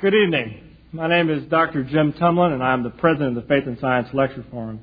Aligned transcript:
Good 0.00 0.14
evening. 0.14 0.62
My 0.92 1.08
name 1.08 1.28
is 1.28 1.44
Dr. 1.50 1.84
Jim 1.84 2.14
Tumlin, 2.14 2.54
and 2.54 2.62
I'm 2.62 2.82
the 2.82 2.88
president 2.88 3.36
of 3.36 3.42
the 3.42 3.48
Faith 3.48 3.66
and 3.66 3.78
Science 3.80 4.08
Lecture 4.14 4.46
Forum. 4.50 4.80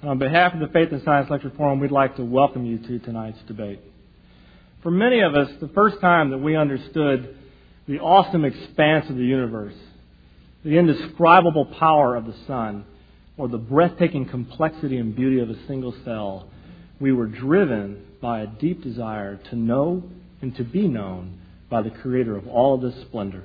And 0.00 0.08
on 0.08 0.18
behalf 0.20 0.54
of 0.54 0.60
the 0.60 0.68
Faith 0.68 0.92
and 0.92 1.02
Science 1.02 1.28
Lecture 1.28 1.50
Forum, 1.56 1.80
we'd 1.80 1.90
like 1.90 2.14
to 2.14 2.24
welcome 2.24 2.64
you 2.64 2.78
to 2.78 3.00
tonight's 3.00 3.40
debate. 3.48 3.80
For 4.84 4.92
many 4.92 5.18
of 5.18 5.34
us, 5.34 5.50
the 5.60 5.66
first 5.74 6.00
time 6.00 6.30
that 6.30 6.38
we 6.38 6.54
understood 6.54 7.36
the 7.88 7.98
awesome 7.98 8.44
expanse 8.44 9.10
of 9.10 9.16
the 9.16 9.24
universe, 9.24 9.74
the 10.64 10.78
indescribable 10.78 11.66
power 11.80 12.14
of 12.14 12.26
the 12.26 12.36
sun, 12.46 12.84
or 13.36 13.48
the 13.48 13.58
breathtaking 13.58 14.26
complexity 14.26 14.98
and 14.98 15.16
beauty 15.16 15.40
of 15.40 15.50
a 15.50 15.66
single 15.66 15.92
cell, 16.04 16.48
we 17.00 17.10
were 17.10 17.26
driven 17.26 18.06
by 18.20 18.42
a 18.42 18.46
deep 18.46 18.80
desire 18.84 19.40
to 19.50 19.56
know 19.56 20.04
and 20.40 20.54
to 20.54 20.62
be 20.62 20.86
known 20.86 21.40
by 21.68 21.82
the 21.82 21.90
creator 21.90 22.36
of 22.36 22.46
all 22.46 22.76
of 22.76 22.80
this 22.80 23.02
splendor. 23.02 23.42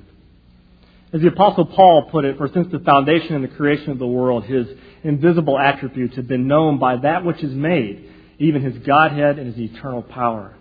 As 1.13 1.21
the 1.21 1.27
Apostle 1.27 1.65
Paul 1.65 2.09
put 2.11 2.25
it, 2.25 2.37
for 2.37 2.49
since 2.53 2.67
the 2.69 2.79
foundation 2.79 3.35
and 3.35 3.43
the 3.43 3.55
creation 3.55 3.91
of 3.91 3.99
the 3.99 4.07
world, 4.07 4.43
his 4.43 4.67
invisible 5.03 5.57
attributes 5.57 6.17
have 6.17 6.27
been 6.27 6.47
known 6.47 6.79
by 6.79 6.97
that 6.97 7.23
which 7.23 7.41
is 7.43 7.53
made, 7.53 8.11
even 8.39 8.61
his 8.61 8.77
Godhead 8.85 9.39
and 9.39 9.53
his 9.53 9.71
eternal 9.71 10.03
power. 10.03 10.55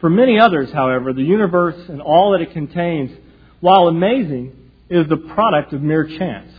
For 0.00 0.10
many 0.10 0.40
others, 0.40 0.70
however, 0.72 1.12
the 1.12 1.22
universe 1.22 1.88
and 1.88 2.02
all 2.02 2.32
that 2.32 2.40
it 2.40 2.52
contains, 2.52 3.16
while 3.60 3.86
amazing, 3.86 4.52
is 4.90 5.08
the 5.08 5.16
product 5.16 5.72
of 5.72 5.82
mere 5.82 6.06
chance, 6.18 6.52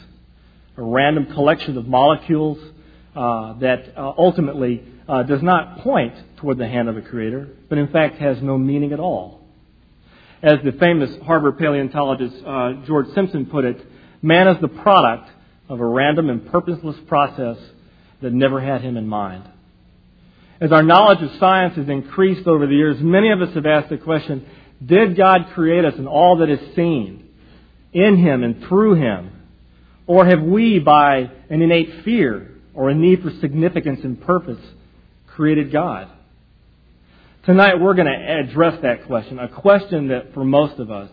a 0.77 0.81
random 0.81 1.27
collection 1.33 1.77
of 1.77 1.85
molecules 1.85 2.59
uh, 3.15 3.59
that 3.59 3.93
uh, 3.97 4.13
ultimately 4.17 4.83
uh, 5.07 5.23
does 5.23 5.41
not 5.43 5.79
point 5.79 6.13
toward 6.37 6.57
the 6.57 6.67
hand 6.67 6.87
of 6.87 6.95
the 6.95 7.01
Creator, 7.01 7.49
but 7.67 7.77
in 7.77 7.87
fact 7.89 8.17
has 8.19 8.37
no 8.41 8.57
meaning 8.57 8.93
at 8.93 8.99
all. 8.99 9.36
As 10.43 10.59
the 10.63 10.71
famous 10.73 11.09
Harvard 11.25 11.57
paleontologist 11.57 12.35
uh, 12.45 12.73
George 12.85 13.07
Simpson 13.15 13.47
put 13.47 13.65
it, 13.65 13.77
man 14.21 14.47
is 14.47 14.57
the 14.61 14.67
product 14.67 15.29
of 15.67 15.79
a 15.79 15.85
random 15.85 16.29
and 16.29 16.47
purposeless 16.51 16.97
process 17.07 17.57
that 18.21 18.33
never 18.33 18.61
had 18.61 18.81
him 18.81 18.97
in 18.97 19.07
mind. 19.07 19.43
As 20.59 20.71
our 20.71 20.83
knowledge 20.83 21.21
of 21.21 21.39
science 21.39 21.75
has 21.75 21.87
increased 21.87 22.47
over 22.47 22.65
the 22.65 22.73
years, 22.73 22.97
many 22.99 23.31
of 23.31 23.41
us 23.41 23.53
have 23.53 23.65
asked 23.65 23.89
the 23.89 23.97
question 23.97 24.45
Did 24.83 25.15
God 25.15 25.51
create 25.53 25.85
us 25.85 25.93
in 25.97 26.07
all 26.07 26.37
that 26.37 26.49
is 26.49 26.75
seen, 26.75 27.29
in 27.93 28.17
Him 28.17 28.43
and 28.43 28.63
through 28.67 28.95
Him? 28.95 29.31
Or 30.07 30.25
have 30.25 30.41
we, 30.41 30.79
by 30.79 31.29
an 31.49 31.61
innate 31.61 32.03
fear 32.03 32.51
or 32.73 32.89
a 32.89 32.95
need 32.95 33.21
for 33.21 33.31
significance 33.39 33.99
and 34.03 34.19
purpose, 34.19 34.63
created 35.27 35.71
God? 35.71 36.09
Tonight 37.47 37.79
we're 37.79 37.93
going 37.93 38.07
to 38.07 38.39
address 38.41 38.77
that 38.81 39.05
question, 39.05 39.39
a 39.39 39.47
question 39.47 40.09
that 40.09 40.33
for 40.33 40.43
most 40.43 40.81
of 40.81 40.91
us 40.91 41.09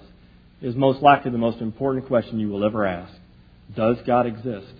is 0.61 0.75
most 0.75 1.01
likely 1.01 1.31
the 1.31 1.39
most 1.39 1.61
important 1.61 2.09
question 2.09 2.41
you 2.41 2.49
will 2.49 2.65
ever 2.65 2.85
ask. 2.85 3.15
Does 3.77 3.99
God 4.05 4.27
exist? 4.27 4.73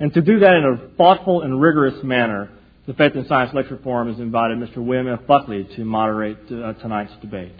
And 0.00 0.10
to 0.14 0.22
do 0.22 0.38
that 0.38 0.54
in 0.54 0.64
a 0.64 0.96
thoughtful 0.96 1.42
and 1.42 1.60
rigorous 1.60 2.02
manner, 2.02 2.48
the 2.86 2.94
Faith 2.94 3.12
and 3.14 3.26
Science 3.26 3.52
Lecture 3.52 3.78
Forum 3.84 4.08
has 4.08 4.20
invited 4.20 4.56
Mr. 4.56 4.78
William 4.78 5.06
F. 5.06 5.26
Buckley 5.26 5.68
to 5.76 5.84
moderate 5.84 6.38
uh, 6.50 6.72
tonight's 6.80 7.12
debate. 7.20 7.56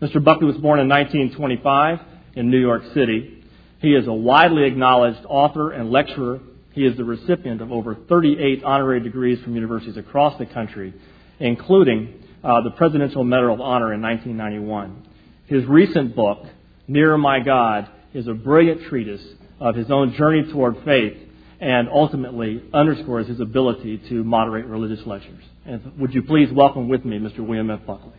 Mr. 0.00 0.24
Buckley 0.24 0.46
was 0.46 0.56
born 0.56 0.80
in 0.80 0.88
1925 0.88 1.98
in 2.36 2.50
New 2.50 2.58
York 2.58 2.84
City. 2.94 3.44
He 3.80 3.88
is 3.88 4.06
a 4.06 4.14
widely 4.14 4.64
acknowledged 4.64 5.26
author 5.28 5.72
and 5.72 5.90
lecturer. 5.90 6.40
He 6.72 6.86
is 6.86 6.96
the 6.96 7.04
recipient 7.04 7.60
of 7.60 7.70
over 7.70 7.94
38 7.94 8.64
honorary 8.64 9.00
degrees 9.00 9.42
from 9.44 9.54
universities 9.54 9.98
across 9.98 10.38
the 10.38 10.46
country 10.46 10.94
including 11.40 12.14
uh, 12.42 12.60
the 12.62 12.70
Presidential 12.70 13.24
Medal 13.24 13.54
of 13.54 13.60
Honor 13.60 13.92
in 13.92 14.02
1991. 14.02 15.06
His 15.46 15.64
recent 15.66 16.14
book, 16.14 16.44
Nearer 16.86 17.18
My 17.18 17.40
God, 17.40 17.88
is 18.14 18.28
a 18.28 18.34
brilliant 18.34 18.82
treatise 18.88 19.24
of 19.60 19.74
his 19.74 19.90
own 19.90 20.14
journey 20.14 20.50
toward 20.52 20.76
faith 20.84 21.16
and 21.60 21.88
ultimately 21.88 22.62
underscores 22.72 23.26
his 23.26 23.40
ability 23.40 24.00
to 24.08 24.22
moderate 24.22 24.66
religious 24.66 25.04
lectures. 25.06 25.42
And 25.66 25.98
would 25.98 26.14
you 26.14 26.22
please 26.22 26.48
welcome 26.52 26.88
with 26.88 27.04
me 27.04 27.18
Mr. 27.18 27.40
William 27.40 27.70
F. 27.70 27.80
Buckley? 27.86 28.12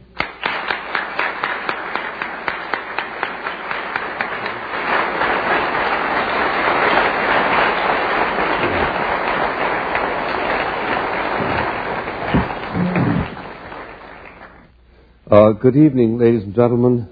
Uh, 15.29 15.51
good 15.51 15.75
evening, 15.75 16.17
ladies 16.17 16.41
and 16.41 16.56
gentlemen. 16.56 17.07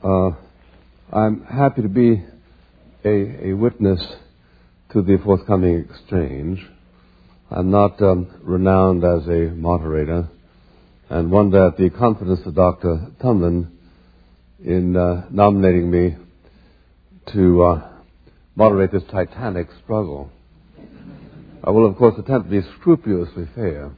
Uh, 0.00 0.30
I'm 1.12 1.42
happy 1.42 1.82
to 1.82 1.88
be 1.88 2.22
a, 3.04 3.48
a, 3.48 3.52
witness 3.52 4.00
to 4.92 5.02
the 5.02 5.18
forthcoming 5.24 5.88
exchange. 5.90 6.64
I'm 7.50 7.72
not 7.72 8.00
um, 8.00 8.30
renowned 8.44 9.02
as 9.02 9.26
a 9.26 9.52
moderator, 9.56 10.28
and 11.08 11.32
wonder 11.32 11.66
at 11.66 11.76
the 11.76 11.90
confidence 11.90 12.46
of 12.46 12.54
Dr. 12.54 13.08
Tumlin 13.20 13.72
in 14.64 14.96
uh, 14.96 15.26
nominating 15.28 15.90
me 15.90 16.14
to 17.32 17.62
uh, 17.64 17.90
moderate 18.54 18.92
this 18.92 19.02
titanic 19.10 19.66
struggle. 19.82 20.30
I 21.64 21.70
will, 21.70 21.90
of 21.90 21.96
course, 21.96 22.14
attempt 22.20 22.50
to 22.50 22.60
be 22.62 22.68
scrupulously 22.78 23.48
fair. 23.56 23.90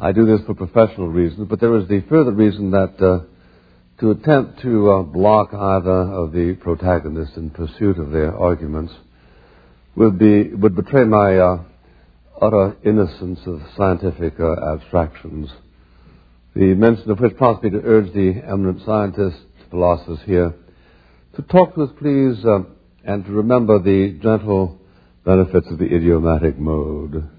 I 0.00 0.12
do 0.12 0.26
this 0.26 0.46
for 0.46 0.54
professional 0.54 1.08
reasons, 1.08 1.48
but 1.48 1.58
there 1.58 1.76
is 1.76 1.88
the 1.88 2.04
further 2.08 2.30
reason 2.30 2.70
that 2.70 3.02
uh, 3.02 3.24
to 4.00 4.12
attempt 4.12 4.62
to 4.62 4.90
uh, 4.92 5.02
block 5.02 5.52
either 5.52 5.90
of 5.90 6.30
the 6.30 6.56
protagonists 6.60 7.36
in 7.36 7.50
pursuit 7.50 7.98
of 7.98 8.12
their 8.12 8.36
arguments 8.36 8.92
would 9.96 10.16
be 10.16 10.54
would 10.54 10.76
betray 10.76 11.04
my 11.04 11.38
uh, 11.38 11.62
utter 12.40 12.76
innocence 12.84 13.40
of 13.46 13.60
scientific 13.76 14.38
uh, 14.38 14.74
abstractions. 14.74 15.50
The 16.54 16.74
mention 16.74 17.10
of 17.10 17.18
which 17.18 17.36
prompts 17.36 17.64
me 17.64 17.70
to 17.70 17.80
urge 17.84 18.12
the 18.12 18.40
eminent 18.46 18.82
scientists, 18.86 19.42
philosophers 19.68 20.20
here, 20.24 20.54
to 21.34 21.42
talk 21.42 21.74
to 21.74 21.82
us, 21.82 21.90
please, 21.98 22.44
uh, 22.44 22.60
and 23.04 23.24
to 23.24 23.32
remember 23.32 23.80
the 23.80 24.16
gentle 24.22 24.78
benefits 25.24 25.66
of 25.72 25.78
the 25.78 25.86
idiomatic 25.86 26.56
mode. 26.56 27.37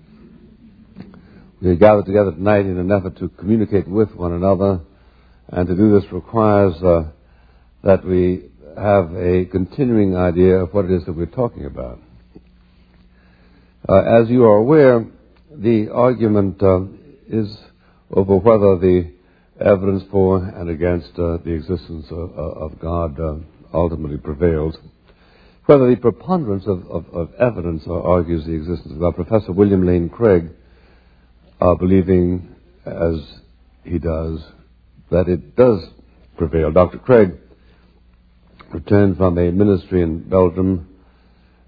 We 1.62 1.72
are 1.72 1.76
gathered 1.76 2.06
together 2.06 2.32
tonight 2.32 2.66
in 2.66 2.78
an 2.78 2.90
effort 2.90 3.18
to 3.18 3.28
communicate 3.28 3.86
with 3.86 4.16
one 4.16 4.32
another, 4.32 4.80
and 5.50 5.68
to 5.68 5.76
do 5.76 6.00
this 6.00 6.10
requires 6.10 6.74
uh, 6.82 7.10
that 7.84 8.06
we 8.06 8.46
have 8.78 9.14
a 9.14 9.44
continuing 9.44 10.16
idea 10.16 10.60
of 10.60 10.74
what 10.74 10.86
it 10.86 10.92
is 10.92 11.04
that 11.06 11.18
we're 11.18 11.26
talking 11.26 11.66
about. 11.66 12.00
Uh, 13.90 14.22
as 14.22 14.30
you 14.30 14.46
are 14.46 14.56
aware, 14.56 15.06
the 15.54 15.90
argument 15.90 16.64
uh, 16.64 16.84
is 17.28 17.54
over 18.10 18.38
whether 18.38 18.78
the 18.78 19.12
evidence 19.60 20.04
for 20.10 20.38
and 20.38 20.70
against 20.70 21.12
uh, 21.20 21.40
the 21.44 21.52
existence 21.52 22.06
of, 22.10 22.32
of 22.38 22.80
God 22.80 23.20
uh, 23.20 23.36
ultimately 23.74 24.18
prevails. 24.18 24.78
Whether 25.66 25.90
the 25.90 25.98
preponderance 25.98 26.64
of, 26.68 26.90
of, 26.90 27.06
of 27.14 27.34
evidence 27.34 27.84
argues 27.86 28.46
the 28.46 28.54
existence 28.54 28.94
of 28.94 29.00
God. 29.02 29.16
Professor 29.16 29.52
William 29.52 29.86
Lane 29.86 30.08
Craig 30.08 30.52
believing, 31.60 32.56
as 32.86 33.16
he 33.84 34.00
does, 34.00 34.40
that 35.12 35.28
it 35.28 35.56
does 35.56 35.80
prevail. 36.38 36.72
Dr. 36.72 37.00
Craig 37.00 37.38
returned 38.74 39.18
from 39.18 39.38
a 39.38 39.52
ministry 39.52 40.02
in 40.02 40.30
Belgium, 40.30 40.88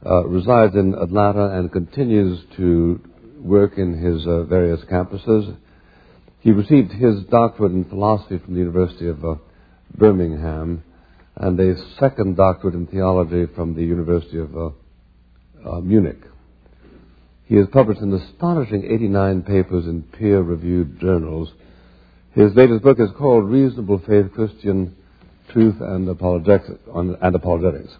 uh, 0.05 0.25
resides 0.25 0.75
in 0.75 0.93
Atlanta, 0.93 1.57
and 1.57 1.71
continues 1.71 2.39
to 2.57 2.99
work 3.37 3.77
in 3.77 3.97
his 3.97 4.25
uh, 4.27 4.43
various 4.43 4.81
campuses. 4.91 5.55
He 6.39 6.51
received 6.51 6.91
his 6.91 7.23
doctorate 7.29 7.71
in 7.71 7.85
philosophy 7.85 8.39
from 8.39 8.53
the 8.53 8.59
University 8.59 9.07
of 9.07 9.23
uh, 9.23 9.35
Birmingham 9.95 10.83
and 11.35 11.59
a 11.59 11.75
second 11.99 12.35
doctorate 12.35 12.75
in 12.75 12.87
theology 12.87 13.45
from 13.55 13.75
the 13.75 13.83
University 13.83 14.39
of 14.39 14.55
uh, 14.55 14.69
uh, 15.67 15.79
Munich. 15.81 16.21
He 17.51 17.57
has 17.57 17.67
published 17.67 17.99
an 17.99 18.13
astonishing 18.13 18.85
89 18.85 19.41
papers 19.41 19.85
in 19.85 20.03
peer 20.03 20.41
reviewed 20.41 21.01
journals. 21.01 21.51
His 22.33 22.55
latest 22.55 22.81
book 22.81 22.97
is 22.97 23.09
called 23.17 23.49
Reasonable 23.49 24.01
Faith 24.07 24.31
Christian 24.33 24.95
Truth 25.51 25.75
and 25.81 26.07
Apologetics. 26.07 26.79
And 26.95 27.35
apologetics. 27.35 27.91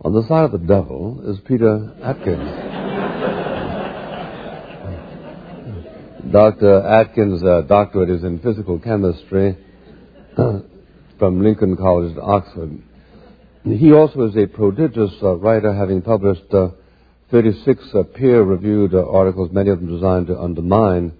On 0.00 0.12
the 0.12 0.22
side 0.28 0.44
of 0.44 0.52
the 0.52 0.58
devil 0.58 1.28
is 1.28 1.40
Peter 1.40 1.92
Atkins. 2.04 2.38
Dr. 6.32 6.86
Atkins' 6.86 7.42
uh, 7.42 7.62
doctorate 7.62 8.10
is 8.10 8.22
in 8.22 8.38
physical 8.38 8.78
chemistry 8.78 9.58
from 10.36 11.42
Lincoln 11.42 11.76
College, 11.76 12.16
Oxford. 12.22 12.80
He 13.64 13.90
also 13.90 14.28
is 14.28 14.36
a 14.36 14.46
prodigious 14.46 15.10
uh, 15.20 15.34
writer, 15.34 15.74
having 15.74 16.00
published 16.00 16.54
uh, 16.54 16.68
36 17.30 17.82
uh, 17.92 18.02
peer-reviewed 18.14 18.94
uh, 18.94 19.04
articles, 19.10 19.50
many 19.50 19.70
of 19.70 19.80
them 19.80 19.92
designed 19.92 20.28
to 20.28 20.38
undermine 20.38 21.12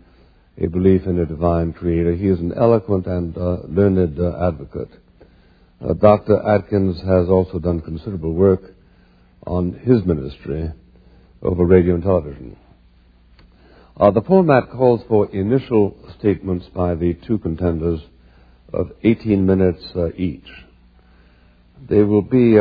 a 0.56 0.66
belief 0.68 1.04
in 1.04 1.18
a 1.18 1.26
divine 1.26 1.72
creator. 1.72 2.14
He 2.14 2.28
is 2.28 2.38
an 2.38 2.52
eloquent 2.56 3.06
and 3.06 3.36
uh, 3.36 3.58
learned 3.68 4.18
uh, 4.20 4.46
advocate. 4.46 4.90
Uh, 5.80 5.94
Dr. 5.94 6.40
Atkins 6.48 6.98
has 7.00 7.28
also 7.28 7.58
done 7.58 7.80
considerable 7.80 8.32
work 8.32 8.62
on 9.46 9.72
his 9.72 10.04
ministry 10.04 10.72
over 11.42 11.64
radio 11.64 11.94
and 11.94 12.02
television. 12.02 12.56
Uh, 13.96 14.10
the 14.10 14.22
format 14.22 14.70
calls 14.70 15.02
for 15.08 15.28
initial 15.34 15.96
statements 16.18 16.66
by 16.74 16.94
the 16.94 17.14
two 17.26 17.38
contenders 17.38 18.00
of 18.72 18.92
18 19.02 19.44
minutes 19.44 19.82
uh, 19.96 20.12
each. 20.12 20.46
They 21.88 22.02
will 22.02 22.22
be 22.22 22.58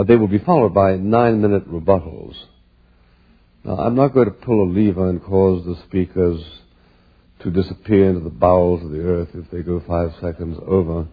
uh, 0.00 0.04
they 0.04 0.16
will 0.16 0.28
be 0.28 0.38
followed 0.38 0.72
by 0.72 0.96
nine-minute 0.96 1.70
rebuttals. 1.70 2.34
Now, 3.64 3.76
I'm 3.76 3.94
not 3.94 4.14
going 4.14 4.26
to 4.26 4.30
pull 4.30 4.62
a 4.62 4.72
lever 4.72 5.10
and 5.10 5.22
cause 5.22 5.64
the 5.66 5.76
speakers 5.86 6.40
to 7.40 7.50
disappear 7.50 8.08
into 8.08 8.20
the 8.20 8.30
bowels 8.30 8.82
of 8.82 8.90
the 8.92 9.00
earth 9.00 9.28
if 9.34 9.50
they 9.50 9.60
go 9.60 9.82
five 9.86 10.12
seconds 10.20 10.58
over 10.66 11.06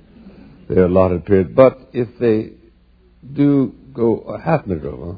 their 0.69 0.85
allotted 0.85 1.25
period. 1.25 1.53
But 1.53 1.89
if 1.91 2.07
they 2.19 2.51
do 3.33 3.73
go 3.93 4.19
a 4.19 4.39
half 4.39 4.65
minute 4.65 4.85
over, 4.85 5.17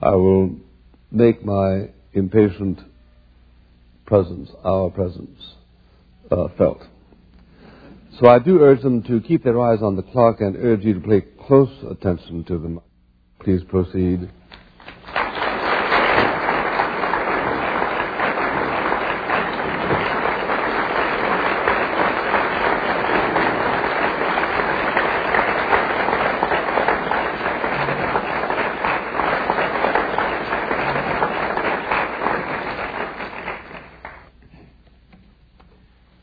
I 0.00 0.14
will 0.14 0.56
make 1.10 1.44
my 1.44 1.90
impatient 2.14 2.80
presence, 4.06 4.50
our 4.64 4.88
presence, 4.88 5.38
uh, 6.30 6.48
felt. 6.56 6.80
So 8.18 8.28
I 8.28 8.38
do 8.38 8.60
urge 8.60 8.82
them 8.82 9.02
to 9.02 9.20
keep 9.20 9.44
their 9.44 9.60
eyes 9.60 9.82
on 9.82 9.96
the 9.96 10.02
clock 10.02 10.40
and 10.40 10.56
urge 10.56 10.84
you 10.84 10.94
to 10.94 11.00
pay 11.00 11.22
close 11.50 11.84
attention 11.90 12.44
to 12.44 12.58
them. 12.58 12.80
Please 13.40 13.60
proceed. 13.68 14.30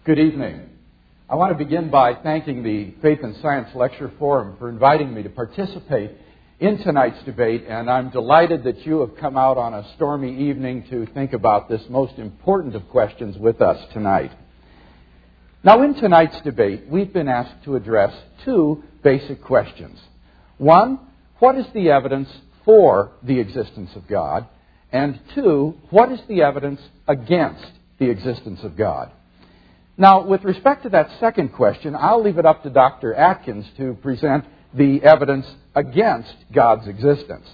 Good 0.06 0.20
evening. 0.20 0.67
I 1.30 1.36
want 1.36 1.52
to 1.52 1.62
begin 1.62 1.90
by 1.90 2.14
thanking 2.14 2.64
the 2.64 2.94
Faith 3.02 3.20
and 3.22 3.36
Science 3.42 3.68
Lecture 3.76 4.10
Forum 4.18 4.56
for 4.58 4.70
inviting 4.70 5.14
me 5.14 5.24
to 5.24 5.30
participate 5.30 6.12
in 6.62 6.78
tonight's 6.78 7.22
debate, 7.26 7.66
and 7.68 7.90
I'm 7.90 8.12
delighted 8.12 8.64
that 8.64 8.86
you 8.86 9.02
have 9.02 9.18
come 9.18 9.36
out 9.36 9.58
on 9.58 9.74
a 9.74 9.94
stormy 9.96 10.48
evening 10.48 10.86
to 10.90 11.06
think 11.08 11.34
about 11.34 11.68
this 11.68 11.82
most 11.90 12.18
important 12.18 12.76
of 12.76 12.88
questions 12.88 13.38
with 13.38 13.62
us 13.62 13.78
tonight. 13.92 14.32
Now, 15.66 15.84
in 15.84 15.96
tonight's 15.96 16.40
debate, 16.44 16.88
we've 16.88 17.12
been 17.12 17.28
asked 17.28 17.62
to 17.66 17.76
address 17.76 18.18
two 18.46 18.86
basic 19.04 19.44
questions. 19.44 20.00
One, 20.58 20.98
what 21.40 21.58
is 21.58 21.66
the 21.74 21.90
evidence 21.90 22.30
for 22.64 23.12
the 23.22 23.42
existence 23.42 23.90
of 23.98 24.08
God? 24.08 24.48
And 24.94 25.20
two, 25.36 25.76
what 25.90 26.10
is 26.10 26.22
the 26.30 26.44
evidence 26.44 26.80
against 27.06 27.70
the 28.00 28.10
existence 28.10 28.62
of 28.64 28.78
God? 28.78 29.12
Now, 30.00 30.24
with 30.24 30.44
respect 30.44 30.84
to 30.84 30.90
that 30.90 31.10
second 31.20 31.54
question, 31.54 31.96
I'll 31.96 32.22
leave 32.22 32.38
it 32.38 32.46
up 32.46 32.62
to 32.64 32.70
Dr. 32.70 33.16
Atkins 33.16 33.66
to 33.78 33.96
present 33.96 34.46
the 34.74 35.02
evidence 35.02 35.48
against 35.74 36.36
God's 36.54 36.88
existence. 36.88 37.48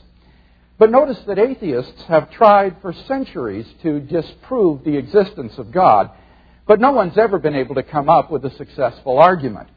But 0.78 0.92
notice 0.92 1.20
that 1.28 1.40
atheists 1.40 2.04
have 2.04 2.32
tried 2.32 2.76
for 2.82 2.92
centuries 3.08 3.66
to 3.84 4.02
disprove 4.02 4.84
the 4.84 4.98
existence 4.98 5.58
of 5.58 5.72
God, 5.72 6.10
but 6.68 6.82
no 6.82 6.92
one's 6.92 7.18
ever 7.18 7.40
been 7.40 7.56
able 7.56 7.76
to 7.76 7.84
come 7.84 8.10
up 8.10 8.30
with 8.30 8.44
a 8.44 8.56
successful 8.58 9.20
argument. 9.20 9.70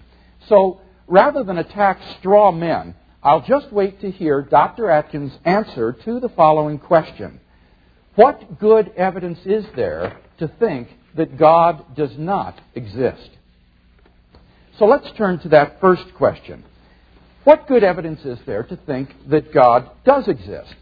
So, 0.49 0.81
rather 1.07 1.45
than 1.45 1.59
attack 1.59 2.01
straw 2.19 2.51
men, 2.51 2.97
I'll 3.23 3.43
just 3.43 3.73
wait 3.73 4.01
to 4.01 4.11
hear 4.11 4.43
Dr. 4.43 4.91
Atkins' 4.91 5.39
answer 5.45 5.93
to 6.05 6.19
the 6.19 6.31
following 6.31 6.79
question 6.79 7.39
What 8.17 8.59
good 8.59 8.93
evidence 8.97 9.39
is 9.45 9.65
there 9.77 10.19
to 10.39 10.49
think 10.59 10.89
that 11.17 11.39
God 11.39 11.97
does 11.97 12.17
not 12.17 12.61
exist. 12.75 13.31
So 14.79 14.87
let's 14.87 15.11
turn 15.17 15.39
to 15.41 15.49
that 15.51 15.81
first 15.81 16.05
question. 16.15 16.65
What 17.45 17.69
good 17.69 17.85
evidence 17.85 18.25
is 18.25 18.39
there 18.45 18.65
to 18.65 18.77
think 18.77 19.09
that 19.29 19.53
God 19.53 19.91
does 20.05 20.29
exist? 20.29 20.75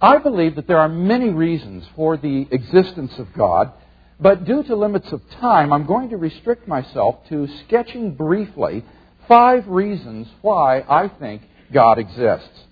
I 0.00 0.18
believe 0.18 0.56
that 0.56 0.66
there 0.66 0.78
are 0.78 0.88
many 0.88 1.30
reasons 1.30 1.84
for 1.94 2.16
the 2.16 2.46
existence 2.50 3.12
of 3.18 3.32
God, 3.32 3.72
but 4.20 4.44
due 4.44 4.62
to 4.64 4.76
limits 4.76 5.10
of 5.12 5.22
time, 5.40 5.72
I'm 5.72 5.86
going 5.86 6.10
to 6.10 6.16
restrict 6.16 6.68
myself 6.68 7.16
to 7.28 7.48
sketching 7.64 8.14
briefly 8.14 8.84
five 9.28 9.66
reasons 9.66 10.28
why 10.42 10.80
I 10.80 11.08
think 11.08 11.42
God 11.72 11.98
exists. 11.98 12.64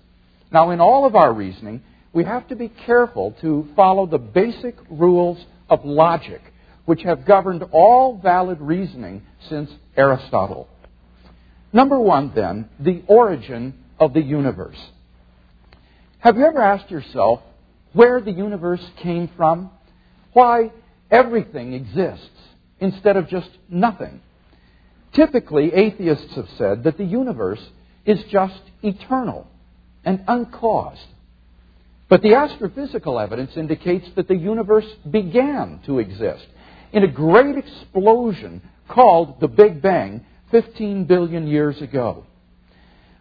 Now, 0.51 0.69
in 0.71 0.79
all 0.79 1.05
of 1.05 1.15
our 1.15 1.33
reasoning, 1.33 1.81
we 2.13 2.23
have 2.23 2.47
to 2.49 2.55
be 2.55 2.69
careful 2.69 3.35
to 3.41 3.67
follow 3.75 4.05
the 4.05 4.19
basic 4.19 4.75
rules 4.89 5.43
of 5.69 5.83
logic 5.83 6.41
which 6.85 7.01
have 7.03 7.25
governed 7.25 7.63
all 7.71 8.17
valid 8.17 8.61
reasoning 8.61 9.23
since 9.49 9.69
Aristotle. 9.97 10.67
Number 11.73 11.99
one, 11.99 12.31
then, 12.33 12.69
the 12.79 13.03
origin 13.07 13.73
of 13.99 14.13
the 14.13 14.21
universe. 14.21 14.77
Have 16.19 16.37
you 16.37 16.45
ever 16.45 16.61
asked 16.61 16.89
yourself 16.89 17.41
where 17.93 18.21
the 18.21 18.31
universe 18.31 18.83
came 19.01 19.29
from? 19.35 19.71
Why 20.33 20.71
everything 21.11 21.73
exists 21.73 22.29
instead 22.79 23.17
of 23.17 23.27
just 23.29 23.49
nothing? 23.69 24.21
Typically, 25.13 25.73
atheists 25.73 26.35
have 26.35 26.49
said 26.57 26.83
that 26.83 26.97
the 26.97 27.05
universe 27.05 27.61
is 28.05 28.19
just 28.31 28.61
eternal 28.83 29.47
and 30.03 30.23
uncaused. 30.27 31.07
But 32.07 32.21
the 32.21 32.29
astrophysical 32.29 33.21
evidence 33.21 33.51
indicates 33.55 34.07
that 34.15 34.27
the 34.27 34.35
universe 34.35 34.85
began 35.09 35.79
to 35.85 35.99
exist 35.99 36.45
in 36.95 37.03
a 37.03 37.07
great 37.07 37.57
explosion 37.57 38.61
called 38.87 39.41
the 39.41 39.49
Big 39.49 39.81
Bang 39.81 40.25
15 40.49 41.03
billion 41.03 41.45
years 41.45 41.81
ago. 41.81 42.25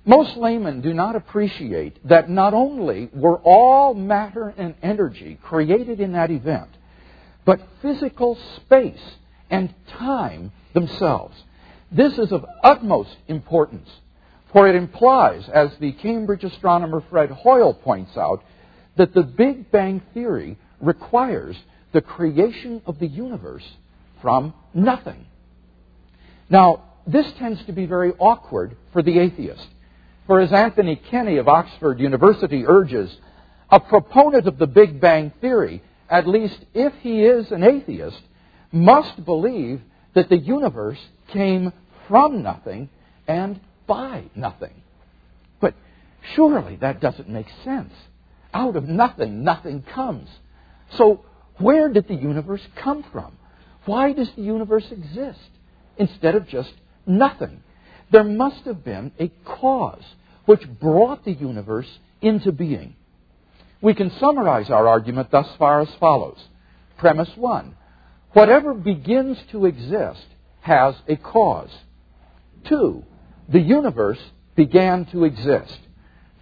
Most 0.06 0.36
laymen 0.36 0.80
do 0.80 0.94
not 0.94 1.16
appreciate 1.16 1.98
that 2.06 2.30
not 2.30 2.54
only 2.54 3.10
were 3.12 3.38
all 3.38 3.92
matter 3.92 4.54
and 4.56 4.76
energy 4.80 5.38
created 5.42 5.98
in 5.98 6.12
that 6.12 6.30
event, 6.30 6.68
but 7.44 7.66
physical 7.82 8.38
space 8.56 9.16
and 9.50 9.74
time 9.88 10.52
themselves. 10.72 11.36
This 11.90 12.16
is 12.16 12.30
of 12.30 12.46
utmost 12.62 13.16
importance, 13.26 13.90
for 14.52 14.68
it 14.68 14.76
implies, 14.76 15.48
as 15.52 15.70
the 15.80 15.92
Cambridge 15.92 16.44
astronomer 16.44 17.02
Fred 17.10 17.30
Hoyle 17.30 17.74
points 17.74 18.16
out, 18.16 18.44
that 18.96 19.14
the 19.14 19.24
Big 19.24 19.72
Bang 19.72 20.00
Theory 20.12 20.58
requires 20.80 21.56
the 21.94 22.02
creation 22.02 22.82
of 22.84 22.98
the 22.98 23.06
universe 23.06 23.64
from 24.20 24.52
nothing. 24.74 25.24
Now, 26.50 26.82
this 27.06 27.26
tends 27.38 27.64
to 27.66 27.72
be 27.72 27.86
very 27.86 28.12
awkward 28.18 28.76
for 28.92 29.02
the 29.02 29.18
atheist. 29.18 29.66
For 30.26 30.40
as 30.40 30.52
Anthony 30.52 30.96
Kenny 30.96 31.36
of 31.36 31.48
Oxford 31.48 32.00
University 32.00 32.64
urges, 32.66 33.16
a 33.70 33.78
proponent 33.78 34.48
of 34.48 34.58
the 34.58 34.66
Big 34.66 35.00
Bang 35.00 35.32
Theory, 35.40 35.82
at 36.10 36.26
least 36.26 36.58
if 36.74 36.92
he 37.00 37.22
is 37.22 37.50
an 37.52 37.62
atheist, 37.62 38.20
must 38.72 39.24
believe 39.24 39.80
that 40.14 40.28
the 40.28 40.38
universe 40.38 40.98
came 41.28 41.72
from 42.08 42.42
nothing 42.42 42.88
and 43.28 43.60
by 43.86 44.24
nothing. 44.34 44.82
But 45.60 45.74
surely 46.34 46.76
that 46.76 47.00
doesn't 47.00 47.28
make 47.28 47.46
sense. 47.64 47.92
Out 48.52 48.74
of 48.74 48.84
nothing, 48.84 49.44
nothing 49.44 49.82
comes. 49.82 50.28
So 50.96 51.24
where 51.58 51.88
did 51.88 52.08
the 52.08 52.14
universe 52.14 52.62
come 52.76 53.04
from? 53.12 53.36
Why 53.86 54.12
does 54.12 54.30
the 54.34 54.42
universe 54.42 54.86
exist 54.90 55.50
instead 55.96 56.34
of 56.34 56.48
just 56.48 56.72
nothing? 57.06 57.62
There 58.10 58.24
must 58.24 58.64
have 58.64 58.84
been 58.84 59.12
a 59.18 59.28
cause 59.44 60.04
which 60.46 60.62
brought 60.80 61.24
the 61.24 61.32
universe 61.32 61.88
into 62.20 62.52
being. 62.52 62.96
We 63.80 63.94
can 63.94 64.10
summarize 64.18 64.70
our 64.70 64.88
argument 64.88 65.30
thus 65.30 65.48
far 65.58 65.82
as 65.82 65.88
follows. 66.00 66.38
Premise 66.98 67.30
one 67.36 67.76
whatever 68.32 68.74
begins 68.74 69.38
to 69.52 69.64
exist 69.64 70.26
has 70.60 70.94
a 71.08 71.16
cause. 71.16 71.70
Two, 72.68 73.04
the 73.48 73.60
universe 73.60 74.18
began 74.56 75.04
to 75.06 75.24
exist. 75.24 75.78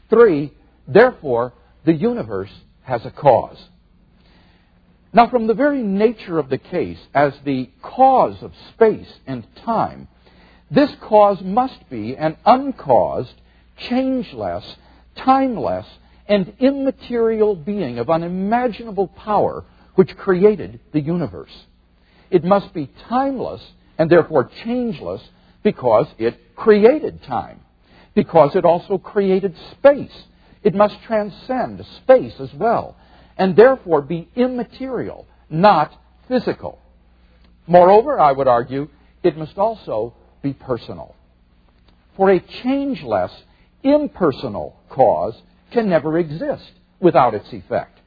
Three, 0.09 0.53
therefore, 0.89 1.53
the 1.85 1.93
universe 1.93 2.51
has 2.83 3.05
a 3.05 3.11
cause. 3.11 3.59
Now, 5.13 5.29
from 5.29 5.47
the 5.47 5.55
very 5.55 5.83
nature 5.83 6.39
of 6.39 6.49
the 6.49 6.59
case, 6.59 6.99
as 7.13 7.35
the 7.45 7.69
cause 7.83 8.43
of 8.43 8.53
space 8.71 9.13
and 9.27 9.47
time, 9.57 10.09
this 10.71 10.91
cause 11.03 11.43
must 11.43 11.91
be 11.91 12.17
an 12.17 12.37
uncaused, 12.47 13.35
changeless, 13.77 14.65
timeless, 15.17 15.87
and 16.27 16.55
immaterial 16.61 17.55
being 17.55 17.99
of 17.99 18.09
unimaginable 18.09 19.09
power 19.09 19.65
which 19.97 20.17
created 20.17 20.81
the 20.93 21.01
universe. 21.01 21.53
It 22.31 22.43
must 22.43 22.73
be 22.73 22.91
timeless 23.11 23.61
and 23.99 24.11
therefore 24.11 24.51
changeless 24.65 25.21
because 25.63 26.07
it 26.19 26.57
created 26.57 27.23
time, 27.25 27.61
because 28.15 28.57
it 28.57 28.65
also 28.65 28.97
created 28.97 29.55
space. 29.73 30.25
It 30.63 30.75
must 30.75 31.03
transcend 31.03 31.85
space 31.99 32.35
as 32.41 32.55
well, 32.55 32.97
and 33.37 33.57
therefore 33.57 34.03
be 34.03 34.29
immaterial, 34.37 35.27
not 35.51 35.93
physical. 36.29 36.79
Moreover, 37.67 38.19
I 38.19 38.33
would 38.33 38.49
argue, 38.49 38.89
it 39.23 39.37
must 39.37 39.59
also 39.59 40.15
be 40.43 40.53
personal. 40.53 41.15
For 42.17 42.31
a 42.31 42.41
changeless, 42.41 43.33
impersonal 43.83 44.77
cause 44.89 45.41
can 45.71 45.89
never 45.89 46.19
exist 46.19 46.73
without 47.01 47.35
its 47.35 47.53
effect. 47.53 47.99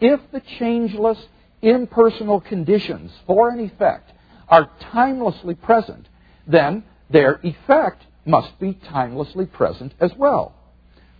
If 0.00 0.20
the 0.32 0.40
changeless, 0.58 1.18
impersonal 1.62 2.40
conditions 2.40 3.12
for 3.26 3.50
an 3.50 3.60
effect 3.60 4.12
are 4.48 4.70
timelessly 4.92 5.54
present, 5.54 6.08
then 6.46 6.84
their 7.10 7.40
effect 7.42 8.02
must 8.24 8.58
be 8.60 8.74
timelessly 8.74 9.46
present 9.46 9.92
as 10.00 10.12
well. 10.16 10.54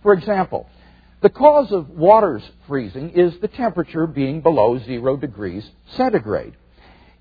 For 0.03 0.13
example, 0.13 0.67
the 1.21 1.29
cause 1.29 1.71
of 1.71 1.89
water's 1.89 2.43
freezing 2.67 3.11
is 3.11 3.33
the 3.39 3.47
temperature 3.47 4.07
being 4.07 4.41
below 4.41 4.79
zero 4.79 5.15
degrees 5.15 5.69
centigrade. 5.95 6.55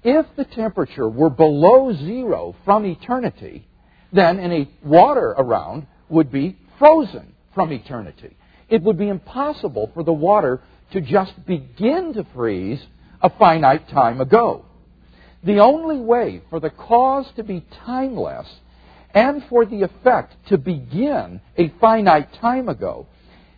If 0.02 0.25
the 0.37 0.47
temperature 0.47 1.09
were 1.09 1.28
below 1.28 1.92
zero 1.95 2.57
from 2.64 2.87
eternity, 2.87 3.66
then 4.11 4.40
any 4.40 4.71
water 4.83 5.35
around 5.37 5.87
would 6.09 6.33
be 6.33 6.57
frozen 6.78 7.35
from 7.54 7.73
eternity. 7.73 8.37
It 8.71 8.83
would 8.83 8.97
be 8.97 9.09
impossible 9.09 9.90
for 9.92 10.02
the 10.02 10.12
water 10.12 10.62
to 10.92 11.02
just 11.02 11.33
begin 11.47 12.14
to 12.14 12.26
freeze 12.35 12.80
a 13.21 13.28
finite 13.28 13.90
time 13.90 14.23
ago. 14.23 14.64
The 15.45 15.59
only 15.59 15.99
way 15.99 16.42
for 16.49 16.59
the 16.59 16.71
cause 16.71 17.26
to 17.37 17.45
be 17.45 17.64
timeless 17.85 18.49
and 19.12 19.45
for 19.50 19.66
the 19.66 19.83
effect 19.83 20.35
to 20.49 20.57
begin 20.57 21.42
a 21.59 21.69
finite 21.80 22.33
time 22.40 22.69
ago 22.71 23.07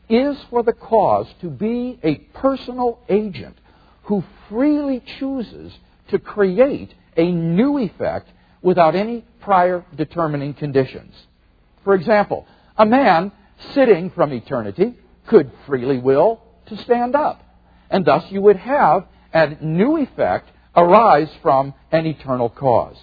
is 0.09 0.37
for 0.51 0.63
the 0.63 0.73
cause 0.73 1.27
to 1.41 1.49
be 1.49 1.99
a 2.03 2.17
personal 2.39 2.99
agent 3.09 3.57
who 4.05 4.25
freely 4.49 5.03
chooses 5.19 5.73
to 6.09 6.19
create 6.19 6.93
a 7.17 7.31
new 7.31 7.79
effect 7.79 8.29
without 8.61 8.95
any 8.95 9.25
prior 9.41 9.85
determining 9.97 10.55
conditions. 10.55 11.15
For 11.85 11.95
example, 11.95 12.47
a 12.77 12.87
man 12.87 13.33
sitting 13.75 14.11
from 14.11 14.33
eternity 14.33 14.95
could 15.27 15.51
freely 15.67 15.99
will 15.99 16.43
to 16.67 16.77
stand 16.79 17.15
up. 17.15 17.43
And 17.91 18.05
thus 18.05 18.25
you 18.31 18.41
would 18.43 18.57
have 18.57 19.07
a 19.33 19.57
new 19.61 19.99
effect 19.99 20.51
arise 20.75 21.29
from 21.43 21.75
an 21.91 22.07
eternal 22.07 22.49
cause. 22.49 22.97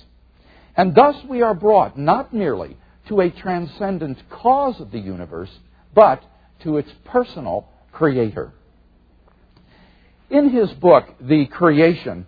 And 0.76 0.96
thus 0.96 1.16
we 1.28 1.42
are 1.42 1.54
brought 1.54 1.98
not 1.98 2.34
merely 2.34 2.78
to 3.08 3.22
a 3.22 3.30
transcendent 3.30 4.18
cause 4.30 4.80
of 4.80 4.92
the 4.92 5.00
universe, 5.00 5.50
but 5.94 6.24
to 6.64 6.78
its 6.78 6.90
personal 7.06 7.68
creator. 7.92 8.54
In 10.30 10.50
his 10.50 10.72
book, 10.74 11.06
The 11.20 11.46
Creation, 11.48 12.28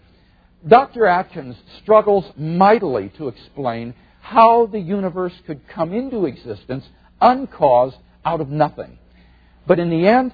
Dr. 0.68 1.06
Atkins 1.06 1.56
struggles 1.82 2.26
mightily 2.36 3.10
to 3.18 3.28
explain 3.28 3.94
how 4.22 4.68
the 4.68 4.80
universe 4.80 5.34
could 5.46 5.68
come 5.68 5.94
into 5.94 6.26
existence 6.26 6.86
uncaused 7.20 7.98
out 8.26 8.42
of 8.42 8.50
nothing. 8.50 8.98
But 9.68 9.80
in 9.80 9.90
the 9.90 10.08
end, 10.08 10.34